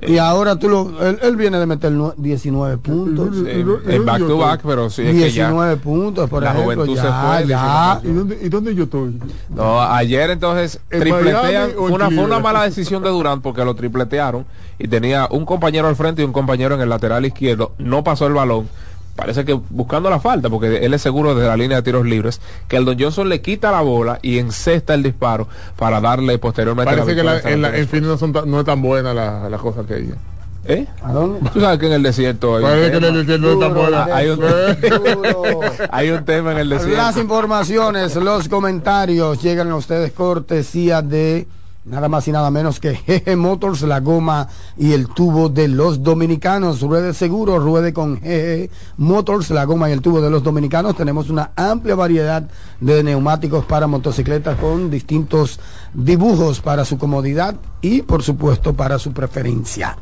Y 0.02 0.18
ahora 0.18 0.56
tú 0.58 0.70
lo, 0.70 1.06
él, 1.06 1.20
él 1.22 1.36
viene 1.36 1.60
de 1.60 1.66
meter 1.66 1.92
nue- 1.92 2.14
19 2.16 2.78
puntos. 2.78 3.36
En 3.86 4.06
back 4.06 4.20
to 4.20 4.38
back, 4.38 4.62
pero 4.66 4.90
sí 4.90 5.02
es 5.02 5.12
que 5.14 5.30
ya. 5.32 5.48
19 5.50 5.76
puntos, 5.78 6.30
por 6.30 6.42
la 6.44 6.52
ejemplo. 6.52 6.74
juventud 6.76 6.96
se 6.98 7.04
ya, 7.04 7.22
fue, 7.38 7.48
ya. 7.48 8.02
¿Y 8.04 8.14
dónde, 8.14 8.40
¿Y 8.44 8.48
dónde 8.50 8.76
yo 8.76 8.84
estoy? 8.86 9.20
No, 9.50 9.82
ayer 9.82 10.30
entonces 10.30 10.80
¿En 10.90 11.02
tripletean. 11.02 11.72
En 11.72 11.80
Una, 11.80 12.06
fue 12.10 12.24
una 12.24 12.40
mala 12.40 12.64
decisión 12.64 13.04
de 13.04 13.10
Durant 13.10 13.42
porque 13.44 13.66
lo 13.66 13.76
tripletearon 13.76 14.46
y 14.80 14.88
tenía 14.88 15.28
un 15.32 15.44
compañero 15.46 15.90
al 15.90 15.98
frente 15.98 16.22
y 16.22 16.26
un 16.26 16.32
compañero 16.34 16.76
en 16.76 16.80
el 16.82 16.92
lateral 16.98 17.26
izquierdo. 17.26 17.72
No 17.78 18.04
pasó 18.04 18.28
el 18.28 18.34
balón. 18.34 18.68
Parece 19.16 19.46
que 19.46 19.54
buscando 19.54 20.12
la 20.12 20.20
falta, 20.20 20.48
porque 20.48 20.86
él 20.86 20.94
es 20.94 21.02
seguro 21.02 21.34
de 21.34 21.48
la 21.48 21.58
línea 21.58 21.78
de 21.78 21.82
tiros 21.84 22.06
libres, 22.06 22.40
que 22.68 22.78
el 22.78 22.86
Don 22.86 23.00
Johnson 23.00 23.28
le 23.30 23.42
quita 23.42 23.72
la 23.72 23.82
bola 23.82 24.20
y 24.22 24.38
encesta 24.38 24.94
el 24.94 25.02
disparo 25.02 25.48
para 25.76 26.00
darle 26.00 26.38
posteriormente 26.38 26.94
Parece 26.94 27.16
que 27.16 27.24
la 27.24 27.40
en, 27.40 27.62
la, 27.64 27.76
en 27.76 27.88
fin 27.88 28.04
no, 28.04 28.16
son 28.20 28.32
tan- 28.32 28.50
no 28.52 28.60
es 28.60 28.66
tan 28.68 28.80
buena 28.80 29.16
la, 29.16 29.50
la 29.50 29.58
cosa 29.58 29.82
que 29.88 29.98
ella. 29.98 30.16
¿Eh? 30.66 30.86
¿A 31.02 31.14
dónde? 31.14 31.50
Tú 31.52 31.60
sabes 31.62 31.80
que 31.80 31.88
en 31.88 31.94
el 31.94 32.04
desierto 32.04 32.58
hay 32.58 32.64
Parece 32.64 32.92
que 32.92 33.00
tema. 33.00 33.10
no 33.12 33.20
es 33.22 33.28
tan 33.28 33.42
Duro, 33.42 33.70
buena. 33.82 34.04
hay 34.14 34.28
un-. 34.28 34.40
Hay 35.92 36.10
un 36.12 36.26
tema 36.26 36.52
en 36.52 36.58
el 36.60 36.70
Las 36.70 36.84
desierto. 36.86 37.20
informaciones, 37.22 38.16
los 38.18 38.48
comentarios 38.50 39.42
llegan 39.42 39.72
a 39.72 39.76
ustedes 39.78 40.12
cortesía 40.12 41.02
de 41.02 41.48
nada 41.88 42.10
más 42.10 42.28
y 42.28 42.32
nada 42.32 42.52
menos 42.52 42.80
que 42.80 42.94
GG 43.26 43.38
Motors, 43.38 43.82
la 43.84 44.00
goma 44.00 44.48
y 44.78 44.94
el 44.94 45.08
tubo 45.08 45.50
de 45.50 45.68
los 45.68 46.04
dominicanos. 46.04 46.82
Ruede 46.82 47.14
seguro, 47.14 47.60
ruede 47.60 47.94
con 47.94 48.16
GG 48.20 48.70
Motors, 48.98 49.50
la 49.50 49.66
goma 49.66 49.90
y 49.90 49.94
el 49.94 50.02
tubo 50.02 50.22
de 50.22 50.30
los 50.30 50.44
dominicanos. 50.44 50.96
Tenemos 50.96 51.30
una 51.30 51.52
amplia 51.56 51.96
variedad 51.96 52.48
de 52.80 53.04
neumáticos 53.04 53.66
para 53.66 53.88
motocicletas 53.88 54.58
con 54.58 54.90
distintos 54.90 55.60
dibujos 55.94 56.62
para 56.62 56.86
su 56.86 56.98
comodidad 56.98 57.56
y 57.82 58.02
por 58.02 58.24
supuesto 58.24 58.74
para 58.74 59.00
su 59.00 59.14
preferencia. 59.14 59.98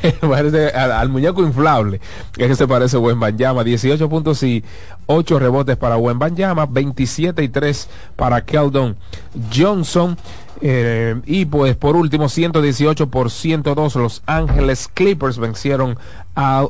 que 0.00 0.12
parece 0.20 0.68
al, 0.68 0.92
al 0.92 1.08
muñeco 1.08 1.42
inflable, 1.42 2.00
que 2.32 2.44
es 2.44 2.50
que 2.50 2.54
se 2.54 2.68
parece 2.68 2.96
a 2.96 3.00
Buen 3.00 3.18
Banyama, 3.18 3.64
18 3.64 4.08
puntos 4.08 4.42
y 4.42 4.62
8 5.06 5.38
rebotes 5.38 5.76
para 5.76 5.96
Buen 5.96 6.18
Banyama, 6.18 6.66
27 6.66 7.42
y 7.42 7.48
3 7.48 7.88
para 8.16 8.44
Keldon 8.44 8.96
Johnson. 9.52 10.16
Eh, 10.64 11.20
y 11.26 11.44
pues 11.46 11.74
por 11.74 11.96
último, 11.96 12.28
118 12.28 13.08
por 13.08 13.32
102, 13.32 13.96
Los 13.96 14.22
Ángeles 14.26 14.88
Clippers 14.94 15.38
vencieron 15.38 15.98
al, 16.36 16.68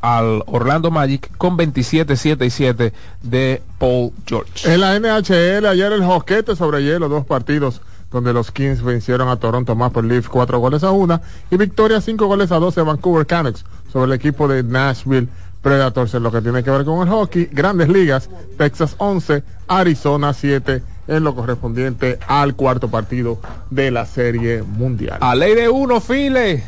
al 0.00 0.42
Orlando 0.46 0.90
Magic 0.90 1.30
con 1.38 1.56
27, 1.56 2.16
7 2.16 2.44
y 2.44 2.50
7 2.50 2.92
de 3.22 3.62
Paul 3.78 4.10
George. 4.26 4.74
En 4.74 4.80
la 4.80 4.98
NHL, 4.98 5.66
ayer 5.66 5.92
el 5.92 6.04
Joquete 6.04 6.56
sobre 6.56 6.82
hielo, 6.82 7.08
dos 7.08 7.24
partidos 7.24 7.80
donde 8.10 8.32
los 8.32 8.50
Kings 8.50 8.82
vencieron 8.82 9.28
a 9.28 9.36
Toronto 9.36 9.76
Maple 9.76 10.02
Leafs 10.02 10.28
cuatro 10.28 10.58
goles 10.58 10.82
a 10.82 10.90
una 10.90 11.20
y 11.50 11.56
victoria 11.58 12.00
cinco 12.00 12.26
goles 12.26 12.50
a 12.50 12.58
dos 12.58 12.74
de 12.74 12.82
Vancouver 12.82 13.26
Canucks 13.26 13.66
sobre 13.92 14.06
el 14.06 14.12
equipo 14.14 14.48
de 14.48 14.62
Nashville 14.62 15.28
Predators 15.60 16.14
en 16.14 16.22
lo 16.22 16.32
que 16.32 16.40
tiene 16.40 16.64
que 16.64 16.70
ver 16.70 16.84
con 16.84 17.06
el 17.06 17.12
hockey. 17.12 17.50
Grandes 17.52 17.88
ligas, 17.88 18.30
Texas 18.56 18.94
11, 18.98 19.44
Arizona 19.68 20.32
7 20.32 20.82
en 21.08 21.24
lo 21.24 21.34
correspondiente 21.34 22.18
al 22.26 22.54
cuarto 22.54 22.88
partido 22.88 23.40
de 23.70 23.90
la 23.90 24.06
Serie 24.06 24.62
Mundial. 24.62 25.18
A 25.20 25.34
ley 25.34 25.54
de 25.54 25.68
uno, 25.68 26.00
File. 26.00 26.62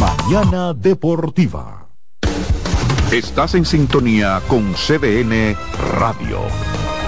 Mañana 0.00 0.74
Deportiva. 0.74 1.86
Estás 3.12 3.54
en 3.54 3.64
sintonía 3.64 4.40
con 4.48 4.74
CDN 4.74 5.56
Radio. 5.98 6.40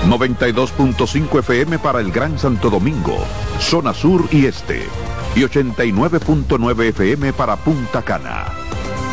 92.5 0.06 1.40
FM 1.40 1.80
para 1.80 2.00
el 2.00 2.12
Gran 2.12 2.38
Santo 2.38 2.70
Domingo, 2.70 3.16
zona 3.58 3.92
sur 3.92 4.24
y 4.30 4.46
este. 4.46 4.84
Y 5.34 5.40
89.9 5.40 6.84
FM 6.84 7.32
para 7.32 7.56
Punta 7.56 8.02
Cana. 8.02 8.67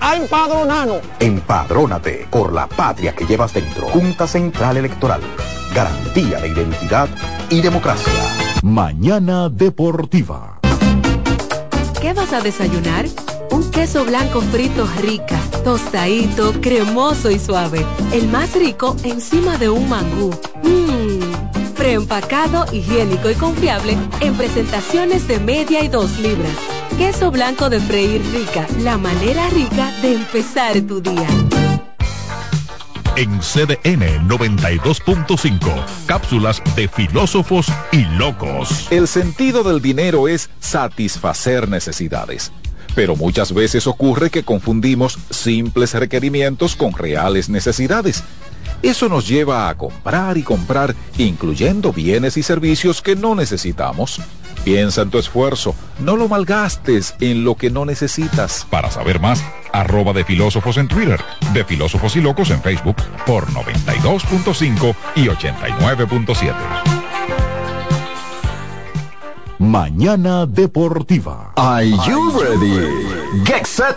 a 0.00 0.16
empadronarnos. 0.16 1.00
Empadrónate 1.20 2.26
por 2.30 2.52
la 2.52 2.66
patria 2.66 3.14
que 3.14 3.26
llevas 3.26 3.52
dentro. 3.54 3.88
Junta 3.88 4.26
Central 4.26 4.76
Electoral. 4.76 5.20
Garantía 5.74 6.40
de 6.40 6.48
identidad 6.48 7.08
y 7.50 7.60
democracia. 7.60 8.12
Mañana 8.62 9.48
Deportiva. 9.48 10.58
¿Qué 12.00 12.12
vas 12.12 12.32
a 12.32 12.40
desayunar? 12.40 13.06
Un 13.50 13.70
queso 13.70 14.04
blanco 14.04 14.40
frito 14.40 14.86
rica, 15.00 15.40
tostadito, 15.64 16.52
cremoso 16.60 17.30
y 17.30 17.38
suave. 17.38 17.84
El 18.12 18.28
más 18.28 18.54
rico 18.54 18.96
encima 19.02 19.56
de 19.58 19.68
un 19.68 19.88
mangú. 19.88 20.30
Mmm, 20.62 21.57
preempacado, 21.78 22.66
higiénico 22.72 23.30
y 23.30 23.34
confiable 23.34 23.96
en 24.20 24.34
presentaciones 24.34 25.28
de 25.28 25.38
media 25.38 25.82
y 25.82 25.88
dos 25.88 26.18
libras. 26.18 26.52
Queso 26.98 27.30
blanco 27.30 27.70
de 27.70 27.80
freír 27.80 28.20
rica, 28.32 28.66
la 28.80 28.98
manera 28.98 29.48
rica 29.50 29.92
de 30.02 30.14
empezar 30.14 30.80
tu 30.82 31.00
día. 31.00 31.28
En 33.16 33.40
CDN 33.40 34.28
92.5, 34.28 35.84
cápsulas 36.06 36.62
de 36.76 36.88
filósofos 36.88 37.66
y 37.92 38.04
locos. 38.16 38.88
El 38.90 39.08
sentido 39.08 39.62
del 39.62 39.80
dinero 39.80 40.28
es 40.28 40.50
satisfacer 40.60 41.68
necesidades. 41.68 42.52
Pero 42.94 43.16
muchas 43.16 43.52
veces 43.52 43.86
ocurre 43.86 44.30
que 44.30 44.42
confundimos 44.42 45.18
simples 45.30 45.94
requerimientos 45.94 46.74
con 46.74 46.92
reales 46.92 47.48
necesidades. 47.48 48.24
Eso 48.82 49.08
nos 49.08 49.26
lleva 49.26 49.68
a 49.68 49.74
comprar 49.76 50.38
y 50.38 50.42
comprar, 50.42 50.94
incluyendo 51.16 51.92
bienes 51.92 52.36
y 52.36 52.42
servicios 52.42 53.02
que 53.02 53.16
no 53.16 53.34
necesitamos. 53.34 54.20
Piensa 54.64 55.02
en 55.02 55.10
tu 55.10 55.18
esfuerzo, 55.18 55.74
no 56.00 56.16
lo 56.16 56.28
malgastes 56.28 57.14
en 57.20 57.44
lo 57.44 57.56
que 57.56 57.70
no 57.70 57.84
necesitas. 57.84 58.66
Para 58.70 58.90
saber 58.90 59.20
más, 59.20 59.42
arroba 59.72 60.12
de 60.12 60.24
filósofos 60.24 60.76
en 60.76 60.88
Twitter, 60.88 61.20
de 61.52 61.64
filósofos 61.64 62.14
y 62.16 62.20
locos 62.20 62.50
en 62.50 62.60
Facebook 62.60 62.96
por 63.26 63.46
92.5 63.48 64.94
y 65.16 65.26
89.7. 65.26 66.98
Mañana 69.58 70.46
Deportiva. 70.46 71.52
Are 71.56 71.84
you 71.84 72.30
ready? 72.38 73.44
Get 73.44 73.66
set. 73.66 73.96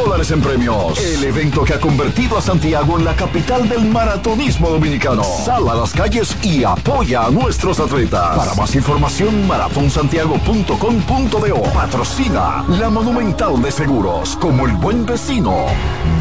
dólares 0.03 0.31
en 0.31 0.41
premios. 0.41 0.97
El 0.99 1.23
evento 1.23 1.63
que 1.63 1.75
ha 1.75 1.79
convertido 1.79 2.35
a 2.37 2.41
Santiago 2.41 2.97
en 2.97 3.05
la 3.05 3.15
capital 3.15 3.69
del 3.69 3.85
maratonismo 3.85 4.69
dominicano. 4.69 5.23
Sal 5.23 5.69
a 5.69 5.75
las 5.75 5.93
calles 5.93 6.35
y 6.43 6.63
apoya 6.63 7.25
a 7.25 7.29
nuestros 7.29 7.79
atletas. 7.79 8.37
Para 8.37 8.55
más 8.55 8.73
información, 8.75 9.47
maratonsantiago.com.do. 9.47 11.61
Patrocina 11.73 12.65
la 12.67 12.89
Monumental 12.89 13.61
de 13.61 13.71
Seguros. 13.71 14.35
Como 14.37 14.65
el 14.65 14.73
buen 14.73 15.05
vecino, 15.05 15.67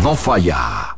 no 0.03 0.15
falla. 0.15 0.97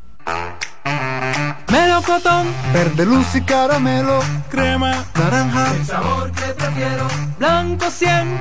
Melocotón, 1.72 2.46
verde 2.74 3.06
luz 3.06 3.34
y 3.34 3.40
caramelo, 3.40 4.20
crema, 4.50 5.06
naranja, 5.14 5.74
el 5.74 5.86
sabor 5.86 6.30
que 6.32 6.52
prefiero, 6.52 7.08
blanco 7.38 7.90
100 7.90 8.40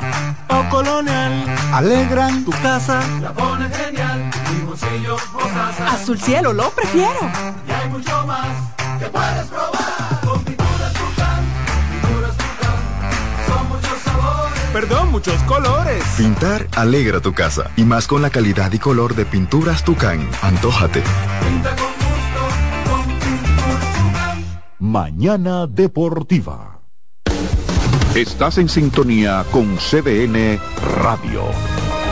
o 0.50 0.70
colonial, 0.70 1.46
alegran 1.72 2.44
tu 2.44 2.52
casa, 2.52 3.00
la 3.22 3.32
pone 3.32 3.70
genial, 3.70 4.31
mi 4.72 4.78
bolsillo 4.78 5.18
mostaza, 5.34 5.94
azul 5.94 6.20
cielo 6.20 6.54
lo 6.54 6.70
prefiero, 6.70 7.20
y 7.68 7.72
hay 7.72 7.90
mucho 7.90 8.26
más 8.26 8.48
que 9.00 9.06
puedes 9.08 9.48
probar, 9.48 10.22
con 10.26 10.44
pinturas 10.44 10.94
Tucán, 10.94 11.46
pinturas 12.02 12.38
Tucán, 12.38 12.78
son 13.48 13.68
muchos 13.70 14.00
sabores, 14.04 14.62
perdón, 14.72 15.12
muchos 15.12 15.44
colores. 15.44 16.04
Pintar 16.16 16.68
alegra 16.76 17.20
tu 17.20 17.34
casa, 17.34 17.70
y 17.76 17.84
más 17.84 18.08
con 18.08 18.22
la 18.22 18.30
calidad 18.30 18.72
y 18.72 18.80
color 18.80 19.16
de 19.16 19.26
pinturas 19.26 19.84
Tucán, 19.84 20.28
antójate. 20.42 21.04
Pinta 21.42 21.76
con 21.76 21.92
Mañana 24.80 25.68
Deportiva. 25.68 26.80
Estás 28.16 28.58
en 28.58 28.68
sintonía 28.68 29.46
con 29.52 29.78
CDN 29.78 30.60
Radio. 31.02 31.44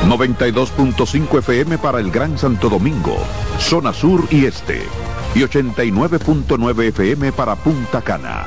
92.5 0.08 1.40
FM 1.40 1.78
para 1.78 2.00
el 2.00 2.10
Gran 2.10 2.38
Santo 2.38 2.70
Domingo, 2.70 3.18
zona 3.60 3.94
sur 3.94 4.24
y 4.32 4.46
este. 4.46 4.82
Y 5.36 5.40
89.9 5.42 6.88
FM 6.88 7.32
para 7.34 7.56
Punta 7.56 8.02
Cana. 8.02 8.46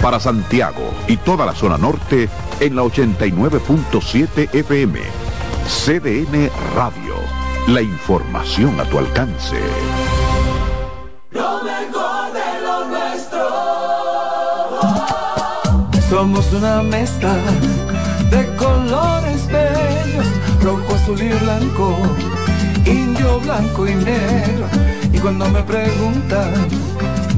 Para 0.00 0.20
Santiago 0.20 0.94
y 1.08 1.16
toda 1.16 1.44
la 1.44 1.54
zona 1.54 1.76
norte 1.76 2.28
en 2.60 2.76
la 2.76 2.82
89.7 2.82 4.54
FM. 4.54 5.00
CDN 5.66 6.50
Radio. 6.74 7.16
La 7.66 7.82
información 7.82 8.80
a 8.80 8.84
tu 8.84 8.98
alcance. 8.98 9.60
Lo 11.32 11.62
mejor 11.62 12.32
de 12.32 12.60
lo 12.62 12.84
nuestro. 12.88 13.50
Somos 16.08 16.50
una 16.52 16.82
mezcla 16.82 17.36
de 18.30 18.56
colores 18.56 19.27
rojo, 20.68 20.94
azul 20.94 21.20
y 21.22 21.28
blanco, 21.44 21.96
indio, 22.84 23.40
blanco 23.40 23.88
y 23.88 23.94
negro. 23.94 24.66
Y 25.12 25.18
cuando 25.18 25.48
me 25.48 25.62
preguntan 25.62 26.52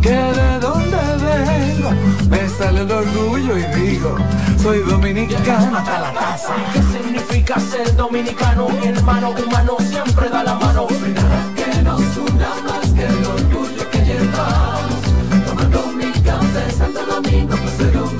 que 0.02 0.10
de 0.10 0.58
dónde 0.60 0.98
vengo, 1.28 1.90
me 2.28 2.48
sale 2.48 2.80
el 2.80 2.90
orgullo 2.90 3.56
y 3.56 3.64
digo, 3.80 4.16
soy 4.60 4.78
dominicano 4.80 5.78
hasta 5.78 6.00
la 6.00 6.12
casa. 6.12 6.54
¿Qué 6.72 6.82
significa 6.82 7.60
ser 7.60 7.94
dominicano? 7.96 8.68
Mi 8.68 8.88
hermano 8.88 9.30
humano 9.30 9.76
siempre 9.78 10.28
da 10.28 10.42
la 10.42 10.54
mano. 10.54 10.86
Nada 11.14 11.40
que 11.56 11.82
nos 11.82 12.16
una 12.16 12.50
más 12.66 12.86
que 12.94 13.04
el 13.06 13.24
orgullo 13.36 13.90
que 13.92 14.00
llevamos. 14.08 15.02
Tomando 15.46 15.86
mi 15.98 16.10
café 16.22 16.70
Santo 16.78 17.00
Domingo, 17.06 17.54
pues 17.62 18.19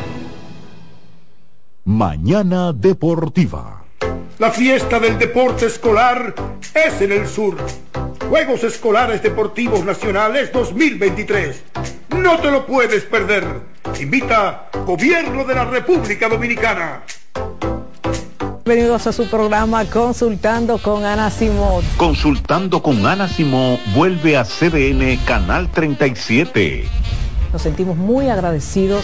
Mañana 1.85 2.73
Deportiva. 2.73 3.81
La 4.37 4.51
fiesta 4.51 4.99
del 4.99 5.17
deporte 5.17 5.65
escolar 5.65 6.35
es 6.75 7.01
en 7.01 7.11
el 7.11 7.27
sur. 7.27 7.57
Juegos 8.29 8.63
Escolares 8.63 9.23
Deportivos 9.23 9.83
Nacionales 9.83 10.51
2023. 10.53 11.63
No 12.17 12.37
te 12.37 12.51
lo 12.51 12.67
puedes 12.67 13.03
perder. 13.05 13.61
Invita 13.99 14.69
Gobierno 14.85 15.43
de 15.43 15.55
la 15.55 15.65
República 15.65 16.29
Dominicana. 16.29 17.01
Bienvenidos 18.63 19.07
a 19.07 19.11
su 19.11 19.27
programa 19.27 19.83
Consultando 19.85 20.77
con 20.77 21.03
Ana 21.03 21.31
Simón. 21.31 21.83
Consultando 21.97 22.83
con 22.83 23.07
Ana 23.07 23.27
Simón 23.27 23.79
vuelve 23.95 24.37
a 24.37 24.43
CDN 24.43 25.17
Canal 25.25 25.71
37. 25.71 26.85
Nos 27.51 27.61
sentimos 27.63 27.97
muy 27.97 28.29
agradecidos 28.29 29.03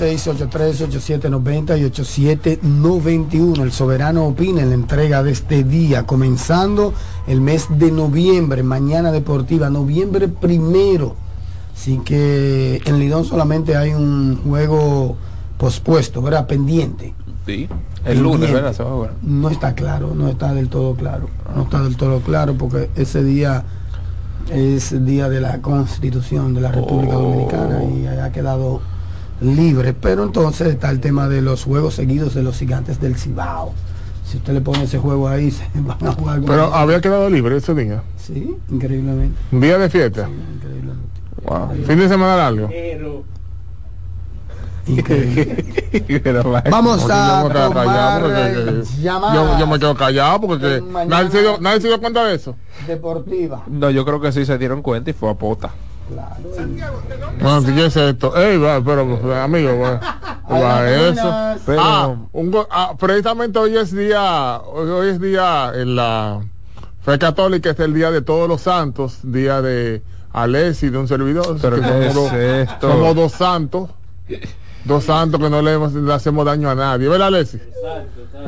Nueve 0.00 0.14
8790 0.14 1.76
y 1.76 1.84
8791. 1.84 3.64
El 3.64 3.72
soberano 3.72 4.26
opina 4.26 4.62
en 4.62 4.68
la 4.70 4.74
entrega 4.74 5.22
de 5.22 5.32
este 5.32 5.64
día, 5.64 6.06
comenzando 6.06 6.94
el 7.26 7.40
mes 7.40 7.66
de 7.70 7.90
noviembre, 7.90 8.62
mañana 8.62 9.10
deportiva, 9.10 9.70
noviembre 9.70 10.28
primero. 10.28 11.16
Así 11.74 11.98
que 12.04 12.80
en 12.84 12.98
Lidón 12.98 13.24
solamente 13.24 13.76
hay 13.76 13.94
un 13.94 14.40
juego 14.44 15.16
pospuesto, 15.56 16.22
¿verdad? 16.22 16.46
Pendiente. 16.46 17.14
Sí, 17.46 17.68
el 18.04 18.20
lunes. 18.20 18.52
¿verdad? 18.52 18.72
Se 18.72 18.82
va 18.82 18.90
a 18.90 18.92
jugar. 18.92 19.12
No 19.22 19.48
está 19.48 19.74
claro, 19.74 20.12
no 20.14 20.28
está 20.28 20.52
del 20.54 20.68
todo 20.68 20.94
claro. 20.94 21.28
No 21.54 21.62
está 21.62 21.82
del 21.82 21.96
todo 21.96 22.20
claro 22.20 22.54
porque 22.54 22.90
ese 22.94 23.24
día 23.24 23.64
es 24.50 24.92
el 24.92 25.06
día 25.06 25.28
de 25.28 25.40
la 25.40 25.60
constitución 25.60 26.54
de 26.54 26.60
la 26.60 26.72
República 26.72 27.14
Dominicana 27.14 27.84
y 27.84 28.06
ha 28.06 28.30
quedado 28.32 28.80
libre. 29.40 29.94
Pero 29.94 30.24
entonces 30.24 30.68
está 30.68 30.90
el 30.90 31.00
tema 31.00 31.28
de 31.28 31.42
los 31.42 31.64
juegos 31.64 31.94
seguidos 31.94 32.34
de 32.34 32.42
los 32.42 32.58
gigantes 32.58 33.00
del 33.00 33.16
Cibao. 33.16 33.72
Si 34.24 34.36
usted 34.36 34.52
le 34.52 34.60
pone 34.60 34.84
ese 34.84 34.98
juego 34.98 35.28
ahí, 35.28 35.50
se 35.52 35.64
van 35.74 36.06
a 36.06 36.12
jugar. 36.12 36.40
Pero 36.46 36.74
había 36.74 37.00
quedado 37.00 37.30
libre 37.30 37.56
ese 37.56 37.74
día. 37.74 38.02
Sí, 38.16 38.56
increíblemente. 38.70 39.38
Un 39.52 39.60
día 39.60 39.78
de 39.78 39.88
fiesta. 39.88 40.28
Wow. 41.44 41.70
Fin 41.86 41.98
de 41.98 42.08
semana 42.08 42.36
largo. 42.36 42.68
Vamos 46.70 47.02
Porque 47.02 47.12
a 47.12 47.42
yo 47.42 47.48
me 47.48 47.52
quedo 47.52 47.68
tomar, 47.68 48.22
eh, 48.24 48.82
yo, 49.02 49.58
yo 49.58 49.66
me 49.66 49.78
quedo 49.78 49.94
callado 49.94 50.40
porque 50.40 50.82
nadie, 51.06 51.30
se 51.30 51.40
dio, 51.42 51.58
nadie 51.60 51.80
se 51.80 51.88
dio 51.88 52.00
cuenta 52.00 52.24
de 52.24 52.34
eso. 52.34 52.56
Deportiva. 52.86 53.64
No, 53.66 53.90
yo 53.90 54.06
creo 54.06 54.18
que 54.20 54.32
sí 54.32 54.46
se 54.46 54.56
dieron 54.56 54.80
cuenta 54.80 55.10
y 55.10 55.12
fue 55.12 55.30
a 55.30 55.34
pota. 55.34 55.70
Bueno, 57.40 57.62
¿qué 57.74 57.86
es 57.86 57.96
esto? 57.96 58.36
Ey, 58.36 58.56
va, 58.58 58.80
pero 58.82 59.02
amigo, 59.42 59.78
va, 59.78 60.00
va 60.50 60.90
eso. 60.90 61.34
Pero- 61.66 61.80
ah, 61.80 62.14
un 62.32 62.56
ah, 62.70 62.92
precisamente 62.98 63.58
hoy 63.58 63.76
es 63.76 63.94
día, 63.94 64.58
hoy, 64.64 64.88
hoy 64.88 65.08
es 65.10 65.20
día 65.20 65.72
en 65.74 65.96
la 65.96 66.40
fe 67.02 67.18
católica, 67.18 67.70
es 67.70 67.80
el 67.80 67.94
día 67.94 68.10
de 68.10 68.22
todos 68.22 68.48
los 68.48 68.62
santos, 68.62 69.18
día 69.22 69.60
de 69.62 70.02
Alessi, 70.32 70.88
de 70.90 70.98
un 70.98 71.08
servidor. 71.08 71.56
Pero 71.60 71.76
¿qué 71.76 71.82
somos 71.82 72.04
es 72.04 72.14
dos- 72.14 72.32
esto? 72.32 72.90
Somos 72.92 73.14
dos 73.14 73.32
santos. 73.32 73.90
Dos 74.84 75.04
santos 75.04 75.40
que 75.40 75.50
no 75.50 75.60
le, 75.60 75.74
hemos- 75.74 75.92
le 75.92 76.14
hacemos 76.14 76.44
daño 76.46 76.70
a 76.70 76.74
nadie. 76.74 77.08
¿Verdad, 77.08 77.28
Alessi? 77.28 77.60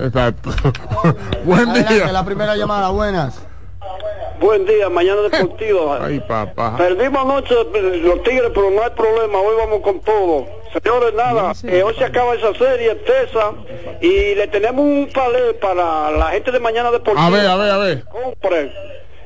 Exacto. 0.01 0.51
Buen 1.45 1.69
Adelante, 1.69 1.95
día. 1.95 2.13
la 2.13 2.25
primera 2.25 2.57
llamada, 2.57 2.89
buenas. 2.91 3.35
Buen 4.41 4.65
día, 4.65 4.89
mañana 4.89 5.21
deportiva. 5.21 5.99
Ay, 6.07 6.19
papá. 6.21 6.75
Perdimos 6.79 7.21
anoche 7.23 7.55
los 7.55 8.23
Tigres, 8.23 8.51
pero 8.55 8.71
no 8.71 8.83
hay 8.83 8.91
problema, 8.91 9.39
hoy 9.39 9.55
vamos 9.59 9.81
con 9.83 10.01
todo. 10.01 10.47
Señores, 10.73 11.13
nada, 11.15 11.53
eh, 11.65 11.83
hoy 11.83 11.95
se 11.95 12.05
acaba 12.05 12.35
esa 12.35 12.55
serie, 12.55 12.95
Tesa, 12.95 13.53
y 14.01 14.35
le 14.35 14.47
tenemos 14.47 14.83
un 14.83 15.11
palé 15.13 15.53
para 15.55 16.11
la 16.13 16.29
gente 16.29 16.53
de 16.53 16.61
Mañana 16.61 16.91
Deportiva. 16.91 17.27
A 17.27 17.31
ver, 17.31 17.47
a 17.47 17.57
ver, 17.57 17.71
a 17.71 17.79
ver. 17.79 18.05
Compren. 18.05 18.73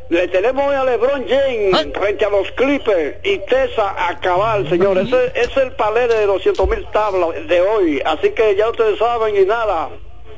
Le 0.08 0.28
tenemos 0.28 0.66
hoy 0.66 0.74
a 0.74 0.84
LeBron 0.84 1.26
James 1.28 1.88
frente 1.94 2.24
a 2.24 2.30
los 2.30 2.50
Clippers 2.52 3.16
y 3.24 3.38
Tesa 3.38 3.94
a 4.08 4.18
cabal, 4.20 4.68
señor. 4.68 4.98
Ese 4.98 5.32
es 5.34 5.56
el 5.56 5.72
palé 5.72 6.08
de 6.08 6.26
200 6.26 6.68
mil 6.68 6.86
tablas 6.92 7.30
de 7.46 7.60
hoy. 7.60 8.02
Así 8.04 8.30
que 8.30 8.56
ya 8.56 8.68
ustedes 8.68 8.98
saben 8.98 9.36
y 9.36 9.44
nada. 9.44 9.90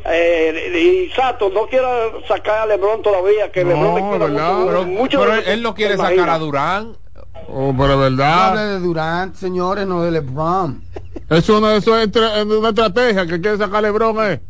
Eh, 0.08 1.08
y 1.08 1.14
Sato, 1.14 1.50
no 1.50 1.66
quiera 1.66 1.88
sacar 2.28 2.58
a 2.60 2.66
LeBron 2.66 3.02
todavía, 3.02 3.50
que 3.50 3.64
LeBron 3.64 3.94
le 3.96 4.02
mucho, 4.02 4.66
Pero, 4.66 4.84
mucho 4.86 5.18
pero 5.20 5.32
de- 5.32 5.38
él, 5.40 5.44
él 5.48 5.62
no 5.62 5.74
quiere 5.74 5.96
sacar 5.96 6.12
imagina. 6.12 6.34
a 6.34 6.38
Durán. 6.38 6.96
Oh, 7.48 7.72
pero 7.76 7.94
No 7.94 7.98
verdad. 7.98 8.48
hable 8.50 8.60
de 8.62 8.78
Durant, 8.80 9.34
señores, 9.34 9.86
no 9.86 10.02
de 10.02 10.10
LeBron. 10.12 10.82
Es 11.28 11.48
una, 11.48 11.74
eso 11.76 11.96
es 11.96 12.04
entre- 12.04 12.40
es 12.40 12.46
una 12.46 12.68
estrategia 12.68 13.26
que 13.26 13.40
quiere 13.40 13.56
sacar 13.58 13.82
Lebron, 13.82 14.16
eh. 14.30 14.40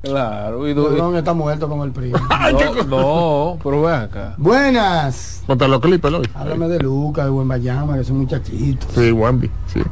Claro, 0.00 0.66
y 0.68 0.74
LeBron 0.74 1.16
está 1.16 1.32
muerto 1.34 1.68
como 1.68 1.84
el 1.84 1.90
primo. 1.92 2.16
no, 2.52 2.84
no, 2.84 3.58
pero 3.62 3.82
ven 3.82 3.94
acá. 3.94 4.34
Buenas. 4.38 5.42
Contra 5.46 5.68
los 5.68 5.80
Clippers 5.80 6.14
hoy. 6.14 6.28
Háblame 6.34 6.68
de 6.68 6.78
Lucas, 6.80 7.24
de 7.24 7.30
Buen 7.30 7.48
Bayama, 7.48 7.96
que 7.98 8.04
son 8.04 8.18
muchachitos. 8.18 8.88
Sí, 8.94 9.10
Wemby, 9.12 9.50
sí. 9.66 9.82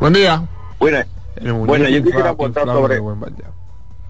Buen 0.00 0.12
día. 0.12 0.42
Buena. 0.78 1.06
Bueno, 1.66 1.88
yo 1.88 2.02
quisiera 2.02 2.30
aportar 2.30 2.66
sobre... 2.66 3.00